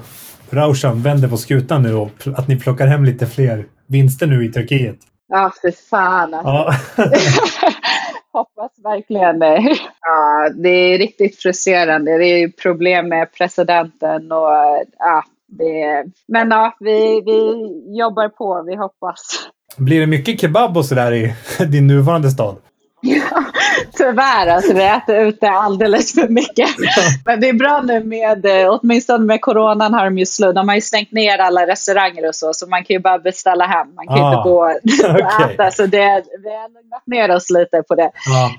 Raushan 0.50 1.02
vänder 1.02 1.28
på 1.28 1.36
skutan 1.36 1.82
nu 1.82 1.94
och 1.94 2.28
att 2.36 2.48
ni 2.48 2.60
plockar 2.60 2.86
hem 2.86 3.04
lite 3.04 3.26
fler 3.26 3.66
vinster 3.86 4.26
nu 4.26 4.44
i 4.44 4.52
Turkiet. 4.52 4.98
Ja, 5.28 5.52
för 5.60 5.70
fan 5.70 6.34
alltså. 6.34 6.50
Ja. 6.50 6.72
hoppas 8.32 8.72
verkligen 8.84 9.38
det. 9.38 9.76
Ja, 10.00 10.50
det 10.54 10.68
är 10.68 10.98
riktigt 10.98 11.36
frustrerande. 11.36 12.18
Det 12.18 12.24
är 12.24 12.48
problem 12.48 13.08
med 13.08 13.32
presidenten 13.32 14.32
och 14.32 14.50
ja, 14.98 15.24
det, 15.46 16.04
men 16.28 16.50
ja, 16.50 16.76
vi, 16.80 17.22
vi 17.26 17.52
jobbar 17.98 18.28
på. 18.28 18.62
Vi 18.66 18.76
hoppas. 18.76 19.48
Blir 19.76 20.00
det 20.00 20.06
mycket 20.06 20.40
kebab 20.40 20.76
och 20.76 20.84
sådär 20.84 21.12
i 21.12 21.34
din 21.66 21.86
nuvarande 21.86 22.30
stad? 22.30 22.56
Ja, 23.00 23.44
tyvärr. 23.98 24.46
Alltså, 24.46 24.74
vi 24.74 24.84
äter 24.84 25.16
ute 25.16 25.50
alldeles 25.50 26.14
för 26.14 26.28
mycket. 26.28 26.68
Men 27.24 27.40
det 27.40 27.48
är 27.48 27.52
bra 27.52 27.82
nu 27.84 28.04
med, 28.04 28.46
eh, 28.46 28.68
åtminstone 28.70 29.24
med 29.24 29.40
coronan 29.40 29.94
har 29.94 30.04
de 30.04 30.18
ju 30.18 30.26
slut. 30.26 30.54
De 30.54 30.68
har 30.68 30.74
ju 30.74 30.80
stängt 30.80 31.12
ner 31.12 31.38
alla 31.38 31.66
restauranger 31.66 32.28
och 32.28 32.34
så, 32.34 32.50
så 32.54 32.66
man 32.66 32.84
kan 32.84 32.94
ju 32.94 33.00
bara 33.00 33.18
beställa 33.18 33.66
hem. 33.66 33.94
Man 33.94 34.06
kan 34.06 34.18
ah, 34.18 34.32
inte 34.32 34.48
gå 34.48 34.64
och 34.64 34.70
okay. 35.14 35.54
äta. 35.54 35.70
Så 35.70 35.86
det, 35.86 36.22
vi 36.42 36.48
har 36.48 36.68
lugnat 36.68 37.06
ner 37.06 37.36
oss 37.36 37.50
lite 37.50 37.82
på 37.88 37.94
det. 37.94 38.10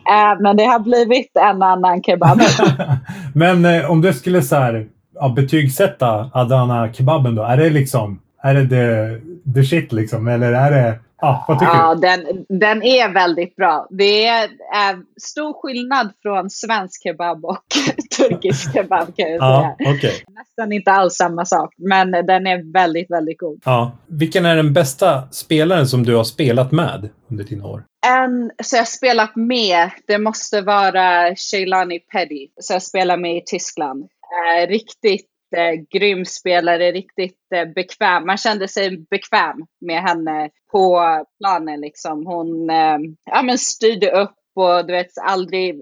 Ah. 0.05 0.35
Men 0.39 0.57
det 0.57 0.65
har 0.65 0.79
blivit 0.79 1.37
en 1.37 1.63
annan 1.63 2.03
kebab. 2.03 2.41
Men 3.35 3.65
eh, 3.65 3.91
om 3.91 4.01
du 4.01 4.13
skulle 4.13 4.41
så 4.41 4.55
här, 4.55 4.87
ja, 5.15 5.29
betygsätta 5.29 6.31
Adana 6.33 6.93
kebaben 6.93 7.35
då? 7.35 7.43
Är 7.43 7.57
det 7.57 7.69
liksom, 7.69 8.19
är 8.41 8.53
det 8.53 8.69
the, 8.69 9.53
the 9.53 9.63
shit 9.63 9.91
liksom? 9.91 10.27
Eller 10.27 10.53
är 10.53 10.71
det, 10.71 10.99
ja, 11.21 11.45
vad 11.47 11.59
tycker 11.59 11.73
ja, 11.73 11.95
du? 11.95 12.01
Den, 12.01 12.45
den 12.59 12.83
är 12.83 13.13
väldigt 13.13 13.55
bra. 13.55 13.87
Det 13.89 14.25
är, 14.25 14.49
är 14.75 15.21
stor 15.21 15.53
skillnad 15.61 16.11
från 16.21 16.49
svensk 16.49 17.03
kebab 17.03 17.45
och 17.45 17.63
turkisk 18.17 18.73
kebab 18.73 19.15
kan 19.15 19.31
jag 19.31 19.41
säga. 19.41 19.75
Ja, 19.79 19.93
okay. 19.95 20.13
Nästan 20.27 20.71
inte 20.71 20.91
alls 20.91 21.15
samma 21.15 21.45
sak, 21.45 21.73
men 21.77 22.11
den 22.11 22.47
är 22.47 22.73
väldigt, 22.73 23.11
väldigt 23.11 23.37
god. 23.37 23.61
Ja. 23.65 23.91
Vilken 24.07 24.45
är 24.45 24.55
den 24.55 24.73
bästa 24.73 25.31
spelaren 25.31 25.87
som 25.87 26.05
du 26.05 26.15
har 26.15 26.23
spelat 26.23 26.71
med 26.71 27.09
under 27.31 27.43
dina 27.43 27.65
år? 27.65 27.83
En 28.07 28.51
så 28.63 28.75
jag 28.75 28.87
spelat 28.87 29.35
med, 29.35 29.89
det 30.07 30.17
måste 30.17 30.61
vara 30.61 31.35
Shailani 31.35 31.99
Petty. 31.99 32.47
Så 32.59 32.73
jag 32.73 32.83
spelar 32.83 33.17
med 33.17 33.37
i 33.37 33.43
Tyskland 33.45 34.03
eh, 34.03 34.67
riktigt 34.67 35.28
eh, 35.53 35.99
grym 35.99 36.25
spelare, 36.25 36.91
riktigt 36.91 37.39
eh, 37.55 37.65
bekväm. 37.65 38.25
Man 38.25 38.37
kände 38.37 38.67
sig 38.67 38.97
bekväm 39.09 39.65
med 39.81 40.01
henne 40.01 40.49
på 40.71 41.01
planen. 41.39 41.81
Liksom. 41.81 42.25
Hon 42.25 42.69
eh, 42.69 42.97
ja, 43.25 43.41
men 43.41 43.57
styrde 43.57 44.11
upp 44.11 44.35
och 44.55 44.85
du 44.85 44.93
vet, 44.93 45.11
aldrig, 45.21 45.81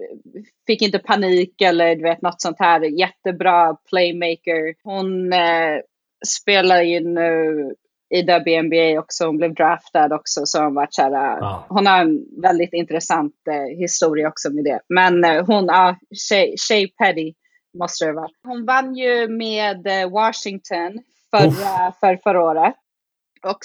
fick 0.66 0.82
inte 0.82 0.98
panik 0.98 1.60
eller 1.60 1.96
du 1.96 2.02
vet, 2.02 2.22
något 2.22 2.42
sånt 2.42 2.58
här. 2.58 2.80
Jättebra 2.80 3.76
playmaker. 3.90 4.74
Hon 4.82 5.32
eh, 5.32 5.80
spelar 6.26 6.82
ju 6.82 7.00
nu 7.00 7.74
i 8.10 8.22
WNBA 8.22 9.00
också. 9.00 9.26
Hon 9.26 9.36
blev 9.36 9.54
draftad 9.54 10.14
också. 10.14 10.40
Så 10.44 10.62
hon, 10.62 10.74
varit 10.74 10.94
så 10.94 11.02
här, 11.02 11.38
ah. 11.42 11.66
hon 11.68 11.86
har 11.86 12.00
en 12.00 12.42
väldigt 12.42 12.72
intressant 12.72 13.34
eh, 13.50 13.78
historia 13.78 14.28
också 14.28 14.50
med 14.50 14.64
det. 14.64 14.80
Men 14.88 15.24
eh, 15.24 15.46
hon, 15.46 15.64
ja, 15.66 15.96
Shay, 16.28 16.54
Shay 16.68 16.88
Petty 16.88 17.34
måste 17.78 18.04
det 18.04 18.12
vara. 18.12 18.28
Hon 18.42 18.64
vann 18.64 18.94
ju 18.94 19.28
med 19.28 19.86
eh, 19.86 20.10
Washington 20.10 20.98
förra, 21.30 21.92
för 22.00 22.16
förra 22.16 22.42
året. 22.42 22.74
Och 23.42 23.58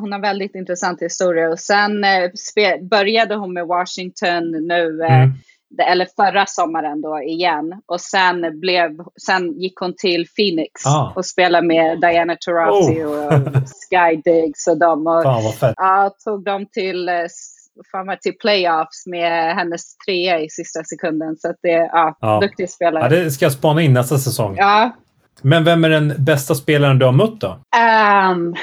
hon 0.00 0.12
har 0.12 0.20
väldigt 0.20 0.54
intressant 0.54 1.02
historia. 1.02 1.48
Och 1.48 1.58
sen 1.58 2.04
eh, 2.04 2.30
började 2.90 3.34
hon 3.34 3.52
med 3.52 3.66
Washington 3.66 4.50
nu 4.50 5.02
eh, 5.02 5.22
mm. 5.22 5.32
eller 5.88 6.08
förra 6.16 6.46
sommaren 6.46 7.00
då 7.00 7.22
igen. 7.22 7.82
Och 7.86 8.00
sen, 8.00 8.60
blev, 8.60 8.90
sen 9.26 9.60
gick 9.60 9.78
hon 9.80 9.94
till 9.96 10.26
Phoenix 10.36 10.86
ah. 10.86 11.12
och 11.16 11.26
spelade 11.26 11.66
med 11.66 12.00
Diana 12.00 12.36
Taurasi 12.40 13.04
oh. 13.04 13.26
och 13.26 13.32
Sky 13.68 14.22
Diggs 14.24 14.66
och 14.66 14.78
dem. 14.78 15.06
Och, 15.06 15.22
Fan 15.22 15.44
vad 15.44 15.54
fett. 15.54 15.74
Ja, 15.76 16.14
tog 16.24 16.44
dem 16.44 16.66
till 16.66 17.10
eh, 17.76 17.82
fan 17.92 18.16
till 18.20 18.38
playoffs 18.38 19.06
med 19.06 19.56
hennes 19.56 19.96
trea 19.96 20.40
i 20.40 20.48
sista 20.50 20.84
sekunden. 20.84 21.36
Så 21.36 21.50
att 21.50 21.56
det 21.62 21.72
är 21.72 21.88
ja, 21.92 22.16
ja. 22.20 22.40
duktig 22.40 22.70
spelare. 22.70 23.02
Ja, 23.02 23.08
det 23.08 23.30
ska 23.30 23.44
jag 23.44 23.52
spana 23.52 23.82
in 23.82 23.92
nästa 23.92 24.18
säsong. 24.18 24.56
Ja. 24.56 24.90
Men 25.42 25.64
vem 25.64 25.84
är 25.84 25.88
den 25.88 26.14
bästa 26.18 26.54
spelaren 26.54 26.98
du 26.98 27.04
har 27.04 27.12
mött 27.12 27.40
då? 27.40 27.58
Um, 28.30 28.54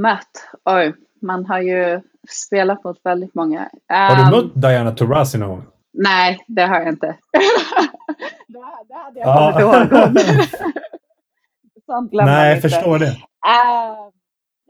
mött? 0.00 0.48
Oj, 0.64 0.94
man 1.22 1.46
har 1.46 1.60
ju 1.60 2.00
spelat 2.28 2.84
mot 2.84 3.00
väldigt 3.04 3.34
många. 3.34 3.60
Um, 3.60 3.68
har 3.88 4.16
du 4.16 4.22
ehm, 4.22 4.30
mött 4.30 4.62
Diana 4.62 4.90
Taurasi 4.90 5.38
någon 5.38 5.48
gång? 5.48 5.64
Nej, 5.92 6.44
det 6.46 6.62
har 6.62 6.80
jag 6.80 6.88
inte. 6.88 7.06
det, 8.48 8.58
det 8.88 8.94
hade 8.94 9.20
jag 9.20 9.90
kommit 9.90 10.28
ihåg. 10.28 10.46
Sånt 11.86 12.12
Nej, 12.12 12.52
jag 12.52 12.62
förstår 12.62 12.98
det. 12.98 13.06
Uh, 13.06 14.21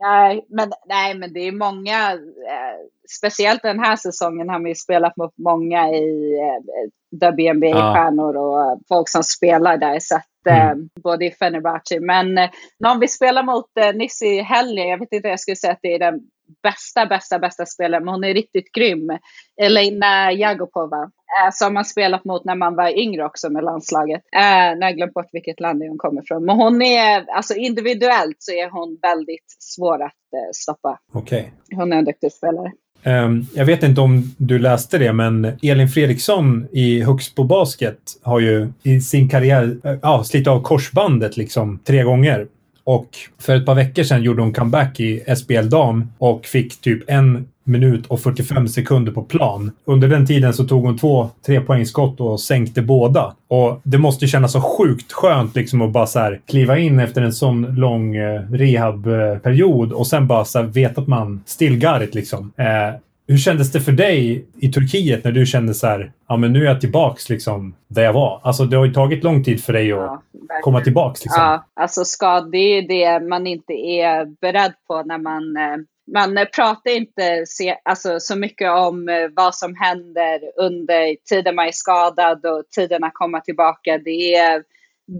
nej, 0.03 0.45
men, 0.49 0.71
nej, 0.85 1.17
men 1.17 1.33
det 1.33 1.39
är 1.39 1.51
många. 1.51 2.11
Eh, 2.13 2.77
speciellt 3.17 3.61
den 3.61 3.79
här 3.79 3.95
säsongen 3.95 4.49
har 4.49 4.59
vi 4.59 4.75
spelat 4.75 5.17
mot 5.17 5.37
många 5.37 5.89
i 5.89 6.39
eh, 6.39 6.89
WNBA-stjärnor 7.31 8.35
och 8.37 8.81
folk 8.87 9.09
som 9.09 9.23
spelar 9.23 9.77
där. 9.77 9.99
Så 9.99 10.15
att, 10.15 10.47
mm. 10.49 10.79
eh, 10.79 11.01
både 11.03 11.25
i 11.25 11.31
Fenerbahce. 11.31 11.99
Men 11.99 12.37
eh, 12.37 12.49
någon 12.79 12.99
vi 12.99 13.07
spelar 13.07 13.43
mot 13.43 13.77
eh, 13.79 13.93
Nissi 13.95 14.41
Helge, 14.41 14.87
jag 14.87 14.97
vet 14.97 15.13
inte, 15.13 15.27
jag 15.27 15.39
skulle 15.39 15.55
säga 15.55 15.73
att 15.73 15.79
det 15.81 15.93
är 15.95 15.99
den 15.99 16.19
bästa, 16.63 17.05
bästa, 17.05 17.39
bästa 17.39 17.65
spelaren, 17.65 18.05
men 18.05 18.13
hon 18.13 18.23
är 18.23 18.33
riktigt 18.33 18.71
grym. 18.71 19.17
Elina 19.61 20.31
Jagopova, 20.31 21.01
eh, 21.03 21.09
som 21.51 21.73
man 21.73 21.85
spelat 21.85 22.25
mot 22.25 22.45
när 22.45 22.55
man 22.55 22.75
var 22.75 22.99
yngre 22.99 23.25
också 23.25 23.49
med 23.49 23.63
landslaget. 23.63 24.21
Eh, 24.35 24.75
nu 24.75 24.81
har 24.81 24.89
jag 24.89 24.95
glömt 24.95 25.13
bort 25.13 25.29
vilket 25.31 25.59
land 25.59 25.83
hon 25.83 25.97
kommer 25.97 26.21
ifrån. 26.21 26.45
Men 26.45 26.55
hon 26.55 26.81
är, 26.81 27.25
alltså 27.35 27.53
individuellt 27.55 28.37
så 28.39 28.51
är 28.51 28.69
hon 28.69 28.97
väldigt 29.01 29.55
svår 29.59 30.03
att 30.03 30.11
eh, 30.35 30.51
stoppa. 30.53 30.99
Okej. 31.13 31.39
Okay. 31.39 31.77
Hon 31.77 31.93
är 31.93 31.97
en 31.97 32.05
duktig 32.05 32.31
spelare. 32.31 32.71
Um, 33.05 33.47
jag 33.53 33.65
vet 33.65 33.83
inte 33.83 34.01
om 34.01 34.35
du 34.37 34.59
läste 34.59 34.97
det, 34.97 35.13
men 35.13 35.45
Elin 35.61 35.87
Fredriksson 35.87 36.67
i 36.71 37.03
Högsbo 37.03 37.43
Basket 37.43 37.97
har 38.21 38.39
ju 38.39 38.73
i 38.83 39.01
sin 39.01 39.29
karriär 39.29 39.77
uh, 40.05 40.23
slitit 40.23 40.47
av 40.47 40.61
korsbandet 40.61 41.37
liksom 41.37 41.79
tre 41.79 42.03
gånger. 42.03 42.47
Och 42.83 43.09
för 43.39 43.55
ett 43.55 43.65
par 43.65 43.75
veckor 43.75 44.03
sedan 44.03 44.23
gjorde 44.23 44.41
hon 44.41 44.53
comeback 44.53 44.99
i 44.99 45.35
SBL 45.37 45.69
dam 45.69 46.11
och 46.17 46.45
fick 46.45 46.81
typ 46.81 47.09
en 47.09 47.47
minut 47.63 48.07
och 48.07 48.21
45 48.21 48.67
sekunder 48.67 49.11
på 49.11 49.23
plan. 49.23 49.71
Under 49.85 50.07
den 50.07 50.25
tiden 50.25 50.53
så 50.53 50.63
tog 50.63 50.83
hon 50.85 50.97
två 50.97 51.29
trepoängsskott 51.45 52.19
och 52.19 52.39
sänkte 52.39 52.81
båda. 52.81 53.35
Och 53.47 53.81
det 53.83 53.97
måste 53.97 54.25
ju 54.25 54.29
kännas 54.29 54.51
så 54.51 54.61
sjukt 54.61 55.11
skönt 55.11 55.55
liksom 55.55 55.81
att 55.81 55.91
bara 55.91 56.07
så 56.07 56.19
här 56.19 56.41
kliva 56.47 56.77
in 56.77 56.99
efter 56.99 57.21
en 57.21 57.33
sån 57.33 57.75
lång 57.75 58.15
eh, 58.15 58.41
rehabperiod 58.51 59.93
och 59.93 60.07
sen 60.07 60.27
bara 60.27 60.45
så 60.45 60.59
här 60.59 60.65
veta 60.65 61.01
att 61.01 61.07
man 61.07 61.43
still 61.45 61.79
got 61.79 62.01
it 62.01 62.15
liksom. 62.15 62.51
Eh, 62.57 62.99
hur 63.27 63.37
kändes 63.37 63.71
det 63.71 63.81
för 63.81 63.91
dig 63.91 64.45
i 64.57 64.71
Turkiet 64.71 65.23
när 65.23 65.31
du 65.31 65.45
kände 65.45 65.73
så 65.73 65.87
här, 65.87 66.11
ja 66.27 66.37
men 66.37 66.53
nu 66.53 66.61
är 66.61 66.65
jag 66.65 66.81
tillbaks 66.81 67.29
liksom 67.29 67.75
där 67.87 68.03
jag 68.03 68.13
var? 68.13 68.39
Alltså 68.43 68.65
det 68.65 68.77
har 68.77 68.85
ju 68.85 68.93
tagit 68.93 69.23
lång 69.23 69.43
tid 69.43 69.63
för 69.63 69.73
dig 69.73 69.91
att 69.91 69.97
ja, 69.99 70.21
komma 70.61 70.81
tillbaks. 70.81 71.25
Liksom. 71.25 71.43
Ja, 71.43 71.65
alltså 71.73 72.05
ska, 72.05 72.41
det 72.41 72.57
är 72.57 72.87
det 72.87 73.27
man 73.27 73.47
inte 73.47 73.73
är 73.73 74.25
beredd 74.41 74.73
på 74.87 75.03
när 75.03 75.17
man 75.17 75.57
eh, 75.57 75.77
man 76.11 76.37
eh, 76.37 76.45
pratar 76.45 76.91
inte 76.91 77.43
se, 77.45 77.77
alltså, 77.85 78.19
så 78.19 78.35
mycket 78.35 78.71
om 78.71 79.09
eh, 79.09 79.29
vad 79.35 79.55
som 79.55 79.75
händer 79.75 80.39
under 80.57 81.15
tiden 81.29 81.55
man 81.55 81.67
är 81.67 81.71
skadad 81.71 82.45
och 82.45 82.63
tiden 82.75 83.03
att 83.03 83.13
komma 83.13 83.41
tillbaka. 83.41 83.97
Det 83.97 84.35
är 84.35 84.63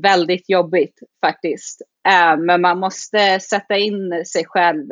väldigt 0.02 0.50
jobbigt 0.50 1.00
faktiskt. 1.26 1.82
Eh, 2.08 2.38
men 2.38 2.62
man 2.62 2.80
måste 2.80 3.40
sätta 3.40 3.78
in 3.78 4.26
sig 4.26 4.46
själv 4.46 4.88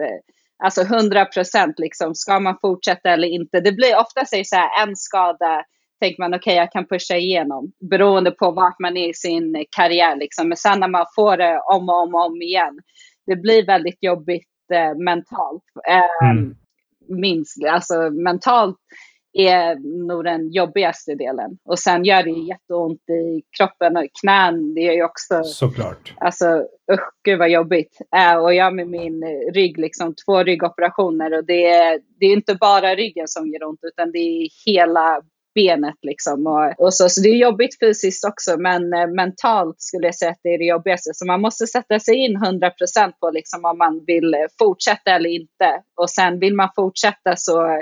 Alltså 0.64 0.82
100 0.82 1.26
procent 1.26 1.80
liksom, 1.80 2.16
ska 2.16 2.40
man 2.40 2.58
fortsätta 2.62 3.10
eller 3.10 3.28
inte? 3.28 3.60
Det 3.60 3.72
blir 3.72 4.00
ofta 4.00 4.26
så 4.26 4.56
här, 4.56 4.88
en 4.88 4.96
skada 4.96 5.66
tänker 6.02 6.22
man 6.22 6.34
okej, 6.34 6.52
okay, 6.52 6.56
jag 6.56 6.72
kan 6.72 6.88
pusha 6.88 7.16
igenom 7.16 7.72
beroende 7.90 8.32
på 8.32 8.52
vart 8.52 8.80
man 8.80 8.98
är 8.98 9.10
i 9.10 9.14
sin 9.14 9.66
karriär. 9.76 10.16
Liksom. 10.16 10.48
Men 10.48 10.58
sen 10.58 10.80
när 10.80 10.88
man 10.88 11.06
får 11.16 11.38
det 11.38 11.60
om 11.60 11.90
och 11.90 12.04
om 12.04 12.16
och 12.16 12.26
om 12.26 12.42
igen, 12.42 12.80
det 13.26 13.36
blir 13.36 13.66
väldigt 13.66 14.04
jobbigt 14.04 14.48
eh, 14.72 14.96
mentalt. 14.96 15.64
Eh, 15.88 16.30
mm. 16.30 16.56
Minst, 17.08 17.66
alltså 17.66 18.10
mentalt 18.10 18.78
är 19.34 19.76
nog 20.08 20.24
den 20.24 20.52
jobbigaste 20.52 21.16
delen. 21.16 21.58
Och 21.66 21.80
sen 21.80 22.06
gör 22.06 22.24
det 22.24 22.30
jätteont 22.30 23.10
i 23.10 23.42
kroppen 23.58 23.98
och 23.98 24.06
knän. 24.22 24.74
Det 24.74 24.88
är 24.88 24.94
ju 24.94 25.04
också... 25.04 25.44
Såklart. 25.44 26.14
Alltså 26.18 26.46
usch, 26.92 27.10
gud 27.24 27.40
vad 27.40 27.50
jobbigt. 27.50 27.98
Äh, 28.16 28.36
och 28.36 28.54
jag 28.54 28.76
med 28.76 28.88
min 28.88 29.24
rygg, 29.54 29.78
liksom 29.78 30.16
två 30.26 30.44
ryggoperationer. 30.44 31.38
Och 31.38 31.46
det 31.46 31.68
är, 31.70 32.00
det 32.20 32.26
är 32.26 32.34
inte 32.34 32.56
bara 32.56 32.96
ryggen 32.96 33.28
som 33.28 33.48
gör 33.48 33.64
ont, 33.64 33.80
utan 33.84 34.12
det 34.12 34.20
är 34.20 34.50
hela 34.66 35.22
benet 35.56 35.96
liksom. 36.02 36.48
Och, 36.48 36.86
och 36.86 36.94
så, 36.94 37.10
så 37.10 37.22
det 37.22 37.30
är 37.30 37.36
jobbigt 37.36 37.80
fysiskt 37.80 38.26
också, 38.26 38.58
men 38.58 38.94
eh, 38.94 39.08
mentalt 39.08 39.82
skulle 39.82 40.08
jag 40.08 40.16
säga 40.16 40.32
att 40.32 40.40
det 40.44 40.50
är 40.50 40.58
det 40.58 40.66
jobbigaste. 40.66 41.12
Så 41.14 41.26
man 41.26 41.42
måste 41.42 41.68
sätta 41.68 42.00
sig 42.00 42.16
in 42.16 42.38
100% 42.38 42.72
på 43.20 43.30
liksom 43.30 43.66
om 43.66 43.78
man 43.78 44.04
vill 44.08 44.36
fortsätta 44.60 45.12
eller 45.12 45.30
inte. 45.30 45.82
Och 45.96 46.10
sen 46.10 46.40
vill 46.40 46.56
man 46.56 46.70
fortsätta 46.76 47.36
så 47.36 47.82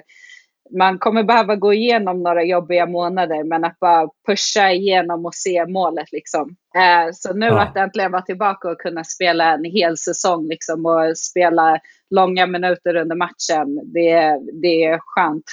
man 0.78 1.00
kommer 1.00 1.24
behöva 1.24 1.56
gå 1.56 1.74
igenom 1.74 2.24
några 2.24 2.44
jobbiga 2.44 2.86
månader, 2.86 3.44
men 3.44 3.66
att 3.66 3.80
bara 3.80 4.08
pusha 4.28 4.72
igenom 4.72 5.26
och 5.26 5.36
se 5.36 5.66
målet 5.66 6.12
liksom. 6.12 6.56
Eh, 6.76 7.12
så 7.14 7.34
nu 7.34 7.46
ja. 7.46 7.62
att 7.62 7.78
äntligen 7.78 8.12
vara 8.12 8.22
tillbaka 8.22 8.70
och 8.70 8.82
kunna 8.82 9.04
spela 9.04 9.54
en 9.54 9.64
hel 9.64 9.98
säsong 9.98 10.48
liksom 10.48 10.86
och 10.86 11.18
spela 11.18 11.80
långa 12.10 12.48
minuter 12.48 12.96
under 12.96 13.16
matchen, 13.16 13.91
det, 13.94 14.40
det 14.62 14.84
är 14.84 15.00
skönt. 15.02 15.46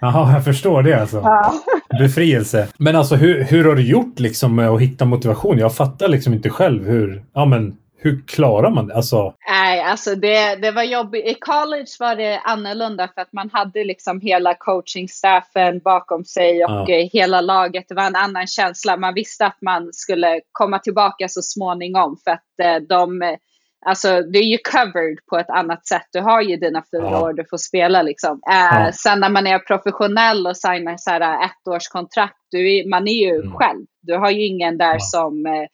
Jaha, 0.00 0.32
jag 0.32 0.44
förstår 0.44 0.82
det 0.82 1.00
alltså. 1.00 1.16
Ja. 1.16 1.54
Befrielse. 1.98 2.68
Men 2.78 2.96
alltså 2.96 3.14
hur, 3.14 3.44
hur 3.44 3.64
har 3.64 3.74
du 3.74 3.90
gjort 3.90 4.18
liksom 4.18 4.56
med 4.56 4.68
att 4.68 4.80
hitta 4.80 5.04
motivation? 5.04 5.58
Jag 5.58 5.74
fattar 5.74 6.08
liksom 6.08 6.34
inte 6.34 6.50
själv 6.50 6.86
hur, 6.86 7.24
ja 7.34 7.44
men 7.44 7.76
hur 8.00 8.22
klarar 8.26 8.70
man 8.70 8.86
det? 8.86 8.94
Alltså... 8.94 9.34
Nej, 9.48 9.82
alltså 9.82 10.14
det, 10.14 10.56
det 10.56 10.70
var 10.70 10.82
jobbigt. 10.82 11.26
I 11.26 11.34
college 11.34 11.86
var 12.00 12.16
det 12.16 12.38
annorlunda 12.38 13.08
för 13.14 13.20
att 13.20 13.32
man 13.32 13.50
hade 13.52 13.84
liksom 13.84 14.20
hela 14.20 14.54
coachingstaffen 14.54 15.78
bakom 15.78 16.24
sig 16.24 16.64
och 16.64 16.70
ja. 16.70 16.88
Eh, 16.88 17.08
hela 17.12 17.40
laget. 17.40 17.84
Det 17.88 17.94
var 17.94 18.06
en 18.06 18.16
annan 18.16 18.46
känsla. 18.46 18.96
Man 18.96 19.14
visste 19.14 19.46
att 19.46 19.58
man 19.62 19.88
skulle 19.92 20.40
komma 20.52 20.78
tillbaka 20.78 21.28
så 21.28 21.42
småningom 21.42 22.16
för 22.24 22.30
att 22.30 22.58
eh, 22.62 22.76
de 22.88 23.36
Alltså 23.86 24.22
det 24.22 24.38
är 24.38 24.44
ju 24.44 24.58
covered 24.72 25.18
på 25.30 25.38
ett 25.38 25.50
annat 25.50 25.86
sätt. 25.86 26.06
Du 26.12 26.20
har 26.20 26.42
ju 26.42 26.56
dina 26.56 26.82
fyra 26.92 27.10
ja. 27.10 27.22
år 27.22 27.32
du 27.32 27.44
får 27.50 27.56
spela 27.56 28.02
liksom. 28.02 28.40
Eh, 28.50 28.78
ja. 28.80 28.92
Sen 28.92 29.20
när 29.20 29.28
man 29.28 29.46
är 29.46 29.58
professionell 29.58 30.46
och 30.46 30.56
signar 30.56 30.96
så 30.96 31.10
här 31.10 31.38
ettårskontrakt, 31.44 32.36
du 32.50 32.78
är, 32.78 32.88
man 32.88 33.08
är 33.08 33.26
ju 33.26 33.34
mm. 33.34 33.52
själv. 33.56 33.86
Du 34.02 34.14
har 34.16 34.30
ju 34.30 34.46
ingen 34.46 34.78
där 34.78 34.94
ja. 34.94 35.00
som 35.00 35.46
eh, 35.46 35.66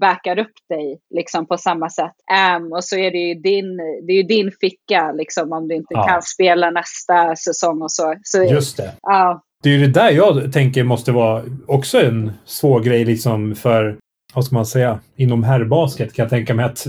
backar 0.00 0.38
upp 0.38 0.52
dig 0.68 1.00
liksom 1.14 1.46
på 1.46 1.56
samma 1.56 1.90
sätt. 1.90 2.14
Um, 2.56 2.72
och 2.72 2.84
så 2.84 2.96
är 2.96 3.10
det 3.10 3.18
ju 3.18 3.34
din, 3.34 3.76
det 4.06 4.12
är 4.12 4.22
din 4.22 4.52
ficka 4.60 5.12
liksom 5.12 5.52
om 5.52 5.68
du 5.68 5.74
inte 5.74 5.94
ja. 5.94 6.06
kan 6.06 6.22
spela 6.22 6.70
nästa 6.70 7.36
säsong 7.36 7.82
och 7.82 7.92
så. 7.92 8.14
så 8.22 8.44
Just 8.44 8.76
det. 8.76 8.92
Ja. 9.02 9.42
Det 9.62 9.68
är 9.68 9.72
ju 9.72 9.86
det 9.86 10.00
där 10.00 10.10
jag 10.10 10.52
tänker 10.52 10.84
måste 10.84 11.12
vara 11.12 11.44
också 11.66 12.00
en 12.00 12.32
svår 12.44 12.80
grej 12.80 13.04
liksom 13.04 13.54
för, 13.54 13.98
vad 14.34 14.44
ska 14.44 14.54
man 14.54 14.66
säga, 14.66 15.00
inom 15.16 15.44
herrbasket 15.44 16.12
kan 16.12 16.22
jag 16.22 16.30
tänka 16.30 16.54
mig 16.54 16.64
att 16.64 16.86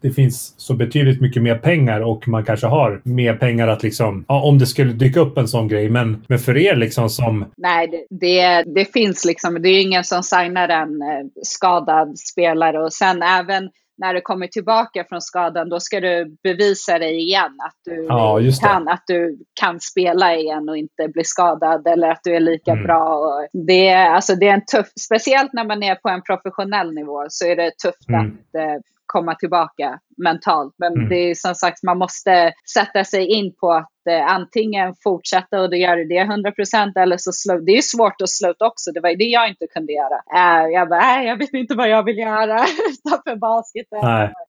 det 0.00 0.10
finns 0.10 0.54
så 0.56 0.74
betydligt 0.74 1.20
mycket 1.20 1.42
mer 1.42 1.58
pengar 1.58 2.00
och 2.00 2.28
man 2.28 2.44
kanske 2.44 2.66
har 2.66 3.00
mer 3.04 3.34
pengar 3.34 3.68
att 3.68 3.82
liksom, 3.82 4.24
ja, 4.28 4.42
om 4.42 4.58
det 4.58 4.66
skulle 4.66 4.92
dyka 4.92 5.20
upp 5.20 5.38
en 5.38 5.48
sån 5.48 5.68
grej. 5.68 5.90
Men, 5.90 6.24
men 6.28 6.38
för 6.38 6.56
er 6.56 6.76
liksom 6.76 7.10
som... 7.10 7.52
Nej, 7.56 7.88
det, 7.88 8.06
det, 8.20 8.62
det 8.74 8.92
finns 8.92 9.24
liksom, 9.24 9.62
det 9.62 9.68
är 9.68 9.82
ingen 9.82 10.04
som 10.04 10.22
signar 10.22 10.68
en 10.68 11.02
eh, 11.02 11.26
skadad 11.42 12.18
spelare 12.18 12.82
och 12.82 12.92
sen 12.92 13.22
även 13.22 13.70
när 14.00 14.14
du 14.14 14.20
kommer 14.20 14.46
tillbaka 14.46 15.04
från 15.08 15.20
skadan, 15.20 15.68
då 15.68 15.80
ska 15.80 16.00
du 16.00 16.36
bevisa 16.42 16.98
dig 16.98 17.18
igen. 17.18 17.56
Att 17.66 17.76
du, 17.84 18.06
ja, 18.08 18.40
kan, 18.60 18.88
att 18.88 19.04
du 19.06 19.38
kan 19.60 19.80
spela 19.80 20.36
igen 20.36 20.68
och 20.68 20.76
inte 20.76 21.08
bli 21.08 21.24
skadad 21.24 21.86
eller 21.86 22.08
att 22.10 22.20
du 22.24 22.34
är 22.34 22.40
lika 22.40 22.72
mm. 22.72 22.84
bra. 22.84 23.18
Och 23.18 23.48
det, 23.52 23.88
är, 23.88 24.10
alltså, 24.10 24.34
det 24.34 24.48
är 24.48 24.54
en 24.54 24.64
tuff, 24.64 24.86
speciellt 25.00 25.52
när 25.52 25.64
man 25.64 25.82
är 25.82 25.94
på 25.94 26.08
en 26.08 26.22
professionell 26.22 26.94
nivå 26.94 27.26
så 27.28 27.46
är 27.46 27.56
det 27.56 27.70
tufft 27.84 28.08
mm. 28.08 28.20
att 28.20 28.54
eh, 28.54 28.80
komma 29.12 29.34
tillbaka 29.34 29.98
mentalt. 30.16 30.74
Men 30.78 30.92
mm. 30.92 31.08
det 31.08 31.30
är 31.30 31.34
som 31.34 31.54
sagt, 31.54 31.82
man 31.82 31.98
måste 31.98 32.52
sätta 32.74 33.04
sig 33.04 33.26
in 33.26 33.54
på 33.60 33.72
att 33.72 34.06
eh, 34.10 34.34
antingen 34.34 34.94
fortsätta 35.02 35.60
och 35.60 35.70
då 35.70 35.76
gör 35.76 35.96
du 35.96 36.04
det 36.04 36.18
100 36.18 36.52
procent 36.52 36.96
eller 36.96 37.16
så 37.16 37.32
sluta. 37.32 37.64
Det 37.64 37.76
är 37.76 37.82
svårt 37.82 38.22
att 38.22 38.30
sluta 38.30 38.66
också. 38.66 38.92
Det 38.94 39.00
var 39.00 39.16
det 39.16 39.24
jag 39.24 39.48
inte 39.48 39.66
kunde 39.74 39.92
göra. 39.92 40.18
Uh, 40.38 40.72
jag 40.72 40.88
bara, 40.88 41.00
nej, 41.00 41.26
jag 41.26 41.36
vet 41.36 41.54
inte 41.54 41.74
vad 41.74 41.88
jag 41.88 42.02
vill 42.02 42.18
göra 42.18 42.56
utanför 42.90 43.36
basketen. 43.36 43.98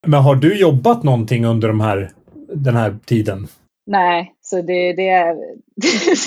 Men 0.07 0.19
har 0.19 0.35
du 0.35 0.59
jobbat 0.59 1.03
någonting 1.03 1.45
under 1.45 1.67
de 1.67 1.79
här, 1.79 2.11
den 2.53 2.75
här 2.75 2.97
tiden? 3.05 3.47
Nej, 3.85 4.33
Så 4.51 4.61
det, 4.61 4.93
det, 4.93 5.09
är, 5.09 5.35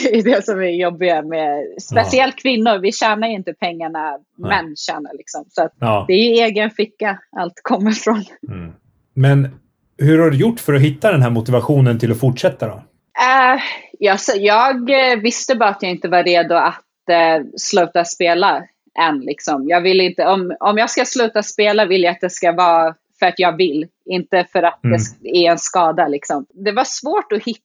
det 0.02 0.18
är 0.18 0.22
det 0.22 0.44
som 0.44 0.58
är 0.60 0.68
jobbiga 0.68 1.22
med 1.22 1.64
speciellt 1.82 2.34
ja. 2.36 2.42
kvinnor. 2.42 2.78
Vi 2.78 2.92
tjänar 2.92 3.28
ju 3.28 3.34
inte 3.34 3.54
pengarna 3.54 4.18
Nej. 4.36 4.48
män 4.48 4.76
tjänar. 4.76 5.10
Liksom. 5.18 5.44
Så 5.48 5.68
ja. 5.80 6.04
det 6.08 6.14
är 6.14 6.44
egen 6.44 6.70
ficka 6.70 7.18
allt 7.36 7.60
kommer 7.62 7.90
från. 7.90 8.24
Mm. 8.48 8.72
Men 9.14 9.60
hur 9.98 10.18
har 10.18 10.30
du 10.30 10.36
gjort 10.36 10.60
för 10.60 10.74
att 10.74 10.80
hitta 10.80 11.12
den 11.12 11.22
här 11.22 11.30
motivationen 11.30 11.98
till 11.98 12.12
att 12.12 12.20
fortsätta 12.20 12.66
då? 12.66 12.74
Uh, 12.74 13.62
jag, 13.98 14.18
jag 14.36 14.90
eh, 14.90 15.18
visste 15.18 15.54
bara 15.54 15.68
att 15.68 15.82
jag 15.82 15.90
inte 15.90 16.08
var 16.08 16.22
redo 16.22 16.54
att 16.54 16.84
uh, 17.10 17.46
sluta 17.56 18.04
spela 18.04 18.64
än. 18.98 19.20
Liksom. 19.20 19.68
Jag 19.68 19.80
vill 19.80 20.00
inte, 20.00 20.26
om, 20.26 20.56
om 20.60 20.78
jag 20.78 20.90
ska 20.90 21.04
sluta 21.04 21.42
spela 21.42 21.86
vill 21.86 22.02
jag 22.02 22.10
att 22.10 22.20
det 22.20 22.30
ska 22.30 22.52
vara 22.52 22.94
för 23.18 23.26
att 23.26 23.38
jag 23.38 23.56
vill, 23.56 23.86
inte 24.04 24.46
för 24.52 24.62
att 24.62 24.84
mm. 24.84 25.00
det 25.20 25.28
är 25.28 25.50
en 25.50 25.58
skada. 25.58 26.08
Liksom. 26.08 26.46
Det 26.50 26.72
var 26.72 26.84
svårt 26.84 27.32
att 27.32 27.42
hitta 27.42 27.60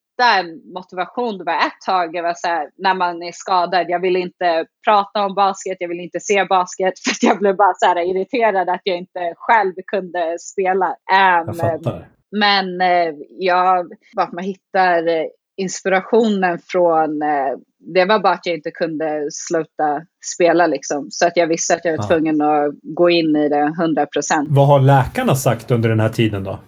motivation. 0.73 1.37
Det 1.37 1.43
var 1.43 1.53
ett 1.53 1.81
tag 1.85 2.15
jag 2.15 2.23
var 2.23 2.33
så 2.37 2.47
här, 2.47 2.69
när 2.77 2.93
man 2.93 3.23
är 3.23 3.31
skadad, 3.31 3.85
jag 3.89 3.99
vill 3.99 4.15
inte 4.15 4.65
prata 4.87 5.25
om 5.25 5.35
basket, 5.35 5.77
jag 5.79 5.87
vill 5.87 5.99
inte 5.99 6.19
se 6.19 6.45
basket 6.45 6.93
för 7.03 7.11
att 7.11 7.23
jag 7.23 7.39
blev 7.39 7.55
bara 7.55 7.73
så 7.75 7.85
här 7.85 8.09
irriterad 8.09 8.69
att 8.69 8.81
jag 8.83 8.97
inte 8.97 9.33
själv 9.35 9.73
kunde 9.87 10.37
spela. 10.39 10.87
Um, 10.87 11.59
jag. 11.83 12.03
Men 12.31 12.81
eh, 12.81 13.13
jag, 13.39 13.85
vart 14.15 14.31
man 14.31 14.43
hittar 14.43 15.07
eh, 15.07 15.25
inspirationen 15.57 16.59
från, 16.67 17.21
eh, 17.21 17.57
det 17.93 18.05
var 18.05 18.19
bara 18.19 18.33
att 18.33 18.45
jag 18.45 18.55
inte 18.55 18.71
kunde 18.71 19.27
sluta 19.31 20.01
spela 20.35 20.67
liksom. 20.67 21.07
Så 21.11 21.27
att 21.27 21.37
jag 21.37 21.47
visste 21.47 21.75
att 21.75 21.85
jag 21.85 21.97
var 21.97 22.07
tvungen 22.07 22.41
att 22.41 22.73
gå 22.83 23.09
in 23.09 23.35
i 23.35 23.49
det 23.49 23.73
100 23.79 24.05
procent. 24.05 24.47
Vad 24.51 24.67
har 24.67 24.79
läkarna 24.79 25.35
sagt 25.35 25.71
under 25.71 25.89
den 25.89 25.99
här 25.99 26.09
tiden 26.09 26.43
då? 26.43 26.59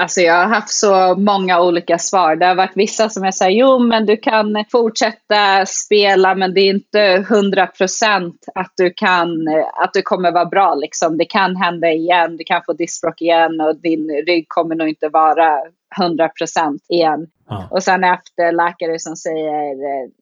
Alltså 0.00 0.20
jag 0.20 0.34
har 0.34 0.46
haft 0.46 0.68
så 0.70 1.14
många 1.14 1.60
olika 1.60 1.98
svar. 1.98 2.36
Det 2.36 2.46
har 2.46 2.54
varit 2.54 2.76
vissa 2.76 3.08
som 3.08 3.24
jag 3.24 3.34
säger, 3.34 3.60
jo 3.60 3.78
men 3.78 4.06
du 4.06 4.16
kan 4.16 4.64
fortsätta 4.72 5.66
spela 5.66 6.34
men 6.34 6.54
det 6.54 6.60
är 6.60 6.70
inte 6.70 7.00
100 7.00 7.66
procent 7.66 8.44
att 8.54 8.72
du 8.76 8.92
kan, 8.96 9.28
att 9.74 9.92
du 9.92 10.02
kommer 10.02 10.32
vara 10.32 10.44
bra 10.46 10.74
liksom. 10.74 11.18
Det 11.18 11.24
kan 11.24 11.56
hända 11.56 11.90
igen, 11.90 12.36
du 12.36 12.44
kan 12.44 12.62
få 12.66 12.72
diskbråck 12.72 13.20
igen 13.20 13.60
och 13.60 13.76
din 13.76 14.10
rygg 14.26 14.44
kommer 14.48 14.74
nog 14.74 14.88
inte 14.88 15.08
vara 15.08 15.58
100 16.00 16.28
procent 16.28 16.82
igen. 16.88 17.26
Ja. 17.48 17.68
Och 17.70 17.82
sen 17.82 18.04
efter 18.04 18.52
läkare 18.52 18.98
som 18.98 19.16
säger 19.16 19.76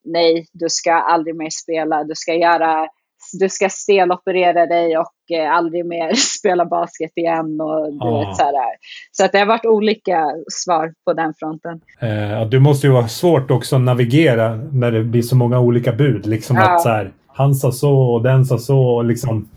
nej, 0.05 0.47
du 0.53 0.67
ska 0.69 0.93
aldrig 0.93 1.37
mer 1.37 1.51
spela, 1.51 2.05
du 2.05 2.15
ska 2.15 2.35
göra 2.35 2.89
du 3.33 3.49
ska 3.49 3.69
steloperera 3.69 4.67
dig 4.67 4.99
och 4.99 5.37
eh, 5.37 5.53
aldrig 5.53 5.87
mer 5.87 6.15
spela 6.39 6.65
basket 6.65 7.13
igen. 7.17 7.61
Och, 7.61 7.93
du 7.93 8.07
ah. 8.07 8.19
vet, 8.19 8.37
så, 8.37 8.43
här. 8.43 8.55
så 9.13 9.25
att 9.25 9.33
det 9.33 9.39
har 9.39 9.47
varit 9.47 9.67
olika 9.67 10.25
svar 10.53 10.93
på 11.05 11.13
den 11.13 11.35
fronten. 11.39 11.81
Eh, 12.01 12.49
du 12.49 12.59
måste 12.59 12.87
ju 12.87 12.93
vara 12.93 13.09
svårt 13.09 13.51
också 13.51 13.77
att 13.77 13.83
navigera 13.83 14.57
när 14.57 14.93
det 14.93 15.05
blir 15.05 15.23
så 15.23 15.37
många 15.37 15.61
olika 15.61 15.93
bud. 15.93 16.27
Liksom 16.27 16.57
ja. 16.57 16.75
att 16.75 16.83
så 16.83 16.89
här, 16.89 17.13
han 17.27 17.55
sa 17.55 17.73
så 17.73 18.01
och 18.01 18.23
den 18.23 18.45
sa 18.45 18.59
så. 18.59 18.81
Och 18.81 19.05
liksom, 19.05 19.49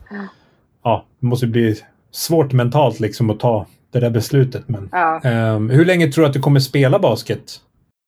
ja, 0.83 1.05
det 1.19 1.25
måste 1.25 1.47
bli 1.47 1.75
svårt 2.11 2.53
mentalt 2.53 2.99
liksom 2.99 3.29
att 3.29 3.39
ta 3.39 3.65
det 3.91 3.99
där 3.99 4.09
beslutet. 4.09 4.69
Men, 4.69 4.89
ja. 4.91 5.21
eh, 5.23 5.59
hur 5.59 5.85
länge 5.85 6.07
tror 6.07 6.23
du 6.23 6.27
att 6.27 6.33
du 6.33 6.39
kommer 6.39 6.59
spela 6.59 6.99
basket? 6.99 7.61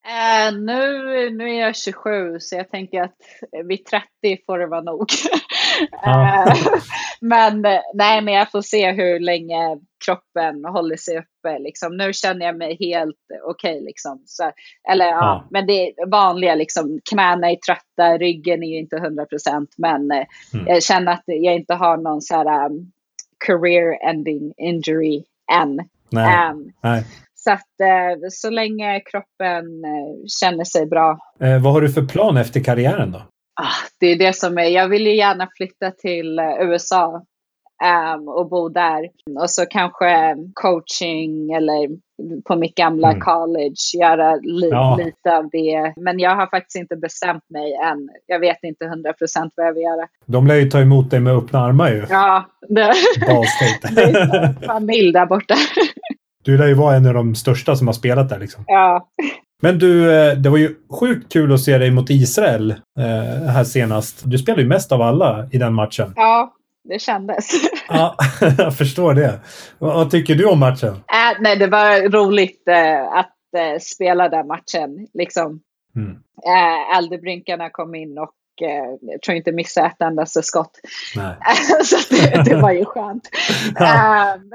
Uh, 0.07 0.59
nu, 0.59 1.29
nu 1.29 1.55
är 1.55 1.59
jag 1.59 1.75
27 1.75 2.39
så 2.39 2.55
jag 2.55 2.69
tänker 2.69 3.01
att 3.01 3.15
vid 3.65 3.85
30 3.85 4.43
får 4.45 4.59
det 4.59 4.67
vara 4.67 4.81
nog. 4.81 5.05
uh, 6.07 6.53
men 7.21 7.61
nej, 7.93 8.21
men 8.21 8.33
jag 8.33 8.51
får 8.51 8.61
se 8.61 8.91
hur 8.91 9.19
länge 9.19 9.79
kroppen 10.05 10.65
håller 10.65 10.97
sig 10.97 11.17
uppe. 11.17 11.59
Liksom. 11.59 11.97
Nu 11.97 12.13
känner 12.13 12.45
jag 12.45 12.57
mig 12.57 12.77
helt 12.79 13.15
okej. 13.43 13.75
Okay, 13.75 13.85
liksom. 13.85 14.19
eller 14.89 15.05
ja. 15.05 15.11
ja. 15.11 15.47
men 15.51 15.67
det 15.67 15.73
är 15.73 16.09
vanliga 16.09 16.55
liksom. 16.55 16.99
Knäna 17.09 17.51
är 17.51 17.55
trötta, 17.55 18.17
ryggen 18.17 18.63
är 18.63 18.79
inte 18.79 18.95
100 18.95 19.25
procent. 19.25 19.69
Men 19.77 20.11
uh, 20.11 20.25
mm. 20.53 20.67
jag 20.67 20.83
känner 20.83 21.11
att 21.11 21.23
jag 21.25 21.55
inte 21.55 21.73
har 21.73 21.97
någon 21.97 22.21
så 22.21 22.35
här, 22.35 22.65
um, 22.65 22.91
career 23.45 24.09
ending 24.09 24.53
injury 24.57 25.23
än. 25.61 25.79
Nej. 26.09 26.51
Um, 26.51 26.71
nej. 26.81 27.03
Så 27.43 27.51
att 27.51 27.79
eh, 27.81 28.27
så 28.31 28.49
länge 28.49 28.99
kroppen 28.99 29.65
eh, 29.85 30.15
känner 30.41 30.63
sig 30.63 30.85
bra. 30.85 31.17
Eh, 31.39 31.61
vad 31.61 31.73
har 31.73 31.81
du 31.81 31.89
för 31.89 32.01
plan 32.05 32.37
efter 32.37 32.59
karriären 32.59 33.11
då? 33.11 33.17
Ah, 33.61 33.87
det 33.99 34.07
är 34.07 34.17
det 34.17 34.35
som 34.35 34.57
är, 34.57 34.63
jag 34.63 34.87
vill 34.87 35.07
ju 35.07 35.15
gärna 35.15 35.47
flytta 35.57 35.91
till 35.91 36.39
USA 36.59 37.25
um, 37.83 38.27
och 38.27 38.49
bo 38.49 38.69
där. 38.69 39.09
Och 39.41 39.49
så 39.49 39.65
kanske 39.65 40.35
coaching 40.53 41.51
eller 41.51 41.89
på 42.47 42.55
mitt 42.55 42.75
gamla 42.75 43.07
mm. 43.07 43.19
college, 43.19 43.75
göra 43.99 44.35
li 44.35 44.69
ja. 44.71 44.99
lite 45.05 45.37
av 45.37 45.49
det. 45.49 45.93
Men 45.97 46.19
jag 46.19 46.35
har 46.35 46.47
faktiskt 46.47 46.75
inte 46.75 46.95
bestämt 46.95 47.43
mig 47.49 47.73
än. 47.73 48.09
Jag 48.27 48.39
vet 48.39 48.57
inte 48.63 48.85
hundra 48.85 49.13
procent 49.13 49.53
vad 49.55 49.67
jag 49.67 49.73
vill 49.73 49.83
göra. 49.83 50.07
De 50.25 50.47
lär 50.47 50.55
ju 50.55 50.69
ta 50.69 50.79
emot 50.79 51.11
dig 51.11 51.19
med 51.19 51.33
öppna 51.33 51.59
armar 51.59 51.89
ju. 51.89 52.05
Ja, 52.09 52.45
det, 52.69 52.75
det 53.95 54.01
är 54.01 54.65
familj 54.67 55.11
där 55.11 55.25
borta. 55.25 55.55
Du 56.43 56.57
lär 56.57 56.67
ju 56.67 56.73
vara 56.73 56.95
en 56.95 57.05
av 57.05 57.13
de 57.13 57.35
största 57.35 57.75
som 57.75 57.87
har 57.87 57.93
spelat 57.93 58.29
där. 58.29 58.39
Liksom. 58.39 58.63
Ja. 58.67 59.07
Men 59.61 59.79
du, 59.79 60.15
eh, 60.15 60.37
det 60.37 60.49
var 60.49 60.57
ju 60.57 60.75
sjukt 60.99 61.33
kul 61.33 61.53
att 61.53 61.61
se 61.61 61.77
dig 61.77 61.91
mot 61.91 62.09
Israel 62.09 62.71
eh, 62.99 63.47
här 63.49 63.63
senast. 63.63 64.21
Du 64.23 64.37
spelade 64.37 64.61
ju 64.61 64.67
mest 64.67 64.91
av 64.91 65.01
alla 65.01 65.47
i 65.51 65.57
den 65.57 65.73
matchen. 65.73 66.13
Ja, 66.15 66.53
det 66.89 66.99
kändes. 66.99 67.49
ja, 67.89 68.15
jag 68.57 68.77
förstår 68.77 69.13
det. 69.13 69.39
Vad, 69.79 69.93
vad, 69.93 70.11
tycker 70.11 70.35
du 70.35 70.45
om 70.45 70.59
matchen? 70.59 70.93
Äh, 70.93 71.39
nej, 71.39 71.55
det 71.55 71.67
var 71.67 72.09
roligt 72.09 72.67
äh, 72.67 73.17
att 73.17 73.35
äh, 73.57 73.79
spela 73.79 74.29
den 74.29 74.47
matchen. 74.47 75.07
Liksom. 75.13 75.61
Mm. 75.95 76.11
Äh, 77.61 77.69
kom 77.71 77.95
in 77.95 78.17
och 78.17 78.31
eh, 78.61 78.97
jag 79.01 79.21
tror 79.21 79.37
inte 79.37 79.51
missa 79.51 79.85
ett 79.85 80.01
endaste 80.01 80.43
skott. 80.43 80.79
Så 81.83 82.15
det, 82.15 82.43
det, 82.45 82.55
var 82.55 82.71
ju 82.71 82.85
skönt. 82.85 83.29
um, 83.79 84.51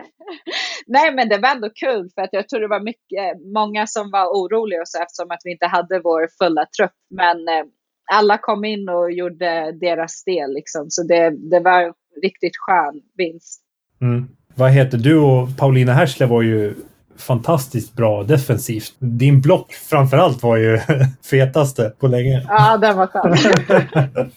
nej 0.86 1.14
men 1.14 1.28
det 1.28 1.38
var 1.38 1.48
ändå 1.48 1.70
kul 1.70 2.10
för 2.14 2.22
att 2.22 2.32
jag 2.32 2.48
tror 2.48 2.60
det 2.60 2.68
var 2.68 2.80
mycket, 2.80 3.52
många 3.54 3.86
som 3.86 4.10
var 4.10 4.26
oroliga 4.26 4.80
och 4.80 4.88
så 4.88 5.02
eftersom 5.02 5.30
att 5.30 5.40
vi 5.44 5.50
inte 5.52 5.66
hade 5.66 6.00
vår 6.00 6.28
fulla 6.38 6.66
trupp. 6.78 6.92
Men 7.10 7.48
eh, 7.48 7.64
alla 8.12 8.38
kom 8.38 8.64
in 8.64 8.88
och 8.88 9.12
gjorde 9.12 9.72
deras 9.80 10.24
del 10.24 10.54
liksom. 10.54 10.86
Så 10.88 11.02
det, 11.02 11.30
det 11.50 11.60
var 11.60 11.92
riktigt 12.22 12.56
skön 12.56 13.00
vinst. 13.16 13.62
Mm. 14.00 14.28
Vad 14.54 14.70
heter 14.70 14.98
du 14.98 15.18
och 15.18 15.56
Paulina 15.58 15.92
Härsle 15.92 16.26
var 16.26 16.42
ju 16.42 16.74
fantastiskt 17.18 17.94
bra 17.96 18.22
defensivt. 18.22 18.92
Din 18.98 19.40
block 19.40 19.72
framförallt 19.72 20.42
var 20.42 20.56
ju 20.56 20.80
fetaste 21.30 21.92
på 22.00 22.06
länge. 22.06 22.46
Ja, 22.48 22.76
den 22.76 22.96
var 22.96 23.06
skön. 23.06 24.30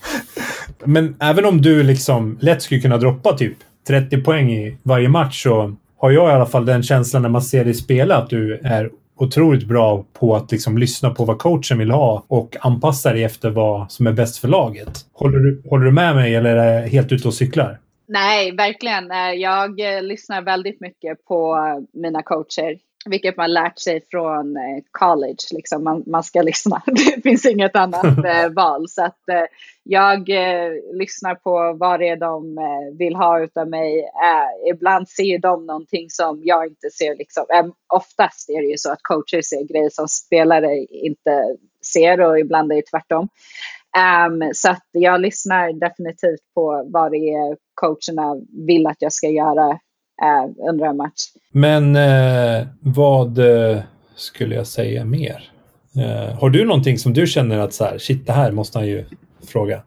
Men 0.85 1.15
även 1.19 1.45
om 1.45 1.61
du 1.61 1.83
liksom 1.83 2.37
lätt 2.41 2.61
skulle 2.61 2.81
kunna 2.81 2.97
droppa 2.97 3.37
typ 3.37 3.57
30 3.87 4.23
poäng 4.23 4.51
i 4.51 4.77
varje 4.83 5.09
match 5.09 5.43
så 5.43 5.75
har 5.97 6.11
jag 6.11 6.29
i 6.29 6.33
alla 6.33 6.45
fall 6.45 6.65
den 6.65 6.83
känslan 6.83 7.21
när 7.21 7.29
man 7.29 7.41
ser 7.41 7.65
dig 7.65 7.73
spela 7.73 8.17
att 8.17 8.29
du 8.29 8.59
är 8.63 8.89
otroligt 9.17 9.67
bra 9.67 10.05
på 10.19 10.35
att 10.35 10.51
liksom 10.51 10.77
lyssna 10.77 11.09
på 11.09 11.25
vad 11.25 11.39
coachen 11.39 11.77
vill 11.77 11.91
ha 11.91 12.23
och 12.27 12.57
anpassa 12.59 13.13
dig 13.13 13.23
efter 13.23 13.49
vad 13.49 13.91
som 13.91 14.07
är 14.07 14.11
bäst 14.11 14.37
för 14.37 14.47
laget. 14.47 14.99
Håller 15.13 15.39
du, 15.39 15.61
håller 15.69 15.85
du 15.85 15.91
med 15.91 16.15
mig 16.15 16.35
eller 16.35 16.55
är 16.55 16.81
det 16.81 16.87
helt 16.87 17.11
ute 17.11 17.27
och 17.27 17.33
cyklar? 17.33 17.79
Nej, 18.13 18.51
verkligen. 18.51 19.11
Eh, 19.11 19.31
jag 19.31 19.79
eh, 19.79 20.01
lyssnar 20.01 20.41
väldigt 20.41 20.81
mycket 20.81 21.25
på 21.25 21.57
mina 21.93 22.23
coacher, 22.23 22.77
vilket 23.05 23.37
man 23.37 23.53
lärt 23.53 23.79
sig 23.79 24.01
från 24.11 24.57
eh, 24.57 24.83
college. 24.91 25.43
Liksom. 25.51 25.83
Man, 25.83 26.03
man 26.07 26.23
ska 26.23 26.41
lyssna. 26.51 26.81
Det 26.85 27.21
finns 27.23 27.45
inget 27.45 27.75
annat 27.75 28.05
val. 28.55 28.89
Så 28.89 29.03
att 29.03 29.23
jag 29.83 30.29
lyssnar 30.93 31.35
på 31.35 31.77
vad 31.79 31.99
det 31.99 32.09
är 32.09 32.15
de 32.15 32.57
vill 32.97 33.15
ha 33.15 33.47
av 33.55 33.69
mig. 33.69 34.05
Ibland 34.71 35.09
ser 35.09 35.39
de 35.39 35.65
någonting 35.65 36.09
som 36.09 36.41
jag 36.43 36.67
inte 36.67 36.89
ser. 36.89 37.15
Liksom. 37.15 37.45
Oftast 37.93 38.49
är 38.49 38.61
det 38.61 38.67
ju 38.67 38.77
så 38.77 38.91
att 38.91 39.01
coacher 39.01 39.41
ser 39.41 39.73
grejer 39.73 39.89
som 39.89 40.07
spelare 40.07 40.77
inte 40.77 41.55
ser 41.93 42.21
och 42.21 42.39
ibland 42.39 42.71
är 42.71 42.75
det 42.75 42.81
tvärtom. 42.81 43.29
Um, 43.97 44.51
så 44.53 44.69
att 44.69 44.87
jag 44.91 45.21
lyssnar 45.21 45.73
definitivt 45.79 46.53
på 46.55 46.89
vad 46.93 47.11
det 47.11 47.17
är 47.17 47.57
coacherna 47.73 48.35
vill 48.67 48.87
att 48.87 48.97
jag 48.99 49.13
ska 49.13 49.27
göra 49.27 49.69
uh, 49.71 50.69
under 50.69 50.85
en 50.85 50.97
match. 50.97 51.21
Men 51.53 51.95
uh, 51.95 52.67
vad 52.79 53.39
uh, 53.39 53.79
skulle 54.15 54.55
jag 54.55 54.67
säga 54.67 55.05
mer? 55.05 55.47
har 56.39 56.49
du 56.49 56.65
någonting 56.65 56.97
som 56.97 57.13
du 57.13 57.27
känner 57.27 57.59
att 57.59 57.73
så 57.73 57.83
här, 57.83 57.97
shit, 57.97 58.27
det 58.27 58.33
här 58.33 58.51
måste 58.51 58.77
han 58.77 58.87
ju 58.87 59.05
fråga? 59.47 59.83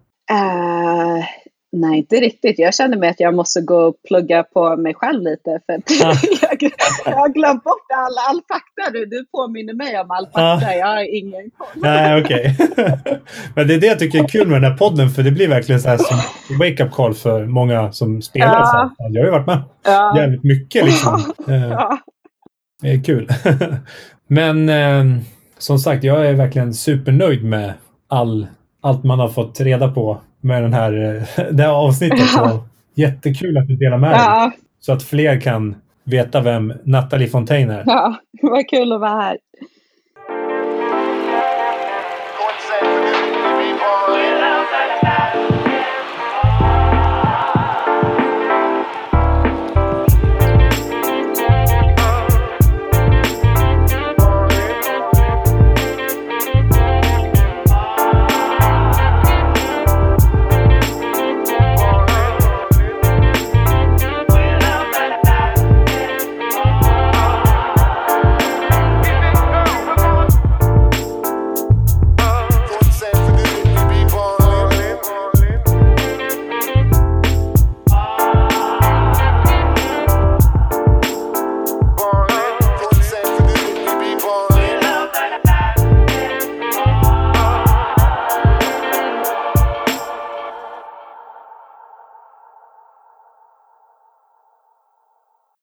Nej, 1.76 1.98
inte 1.98 2.16
riktigt. 2.16 2.58
Jag 2.58 2.74
känner 2.74 2.96
mig 2.96 3.08
att 3.08 3.20
jag 3.20 3.34
måste 3.34 3.60
gå 3.60 3.76
och 3.76 3.94
plugga 4.08 4.42
på 4.42 4.76
mig 4.76 4.94
själv 4.94 5.22
lite. 5.22 5.60
För 5.66 5.74
ah. 5.74 6.14
jag, 6.42 6.70
jag, 7.04 7.12
har 7.12 7.28
glömt 7.28 7.64
bort 7.64 7.86
all, 7.94 8.18
all 8.28 8.40
fakta 8.48 8.92
nu. 8.92 9.04
Du 9.04 9.26
påminner 9.26 9.74
mig 9.74 10.00
om 10.00 10.10
all 10.10 10.26
fakta. 10.26 10.66
Ah. 10.68 10.74
Jag 10.74 10.86
har 10.86 11.16
ingen 11.16 11.50
koll. 11.58 11.68
Nej, 11.74 12.22
okej. 12.22 12.56
Okay. 12.70 13.16
Men 13.54 13.68
det 13.68 13.74
är 13.74 13.80
det 13.80 13.86
jag 13.86 13.98
tycker 13.98 14.24
är 14.24 14.28
kul 14.28 14.48
med 14.48 14.62
den 14.62 14.70
här 14.70 14.78
podden. 14.78 15.10
För 15.10 15.22
det 15.22 15.30
blir 15.30 15.48
verkligen 15.48 15.80
så 15.80 15.88
här 15.88 15.98
som 15.98 16.18
wake-up 16.58 16.92
call 16.92 17.14
för 17.14 17.46
många 17.46 17.92
som 17.92 18.22
spelar. 18.22 18.60
Ja. 18.60 18.90
Så 18.96 19.04
jag 19.10 19.20
har 19.20 19.26
ju 19.26 19.30
varit 19.30 19.46
med 19.46 19.62
ja. 19.84 20.18
jävligt 20.18 20.44
mycket 20.44 20.84
liksom. 20.84 21.34
Ja. 21.46 21.98
Det 22.82 22.90
är 22.90 23.04
kul. 23.04 23.28
Men 24.28 24.68
eh, 24.68 25.22
som 25.58 25.78
sagt, 25.78 26.04
jag 26.04 26.26
är 26.26 26.32
verkligen 26.32 26.74
supernöjd 26.74 27.44
med 27.44 27.72
all, 28.08 28.46
allt 28.82 29.04
man 29.04 29.18
har 29.18 29.28
fått 29.28 29.60
reda 29.60 29.88
på 29.88 30.20
med 30.44 30.62
den 30.62 30.72
här, 30.72 30.92
det 31.52 31.62
här 31.62 31.70
avsnittet. 31.70 32.18
Ja. 32.36 32.66
Jättekul 32.94 33.58
att 33.58 33.68
du 33.68 33.76
delar 33.76 33.98
med 33.98 34.12
ja. 34.12 34.40
dig. 34.40 34.58
Så 34.80 34.92
att 34.92 35.02
fler 35.02 35.40
kan 35.40 35.74
veta 36.04 36.40
vem 36.40 36.72
Natalie 36.84 37.28
Fontaine 37.28 37.70
är. 37.70 37.82
Ja, 37.86 38.14
vad 38.42 38.68
kul 38.68 38.92
att 38.92 39.00
vara 39.00 39.20
här. 39.20 39.38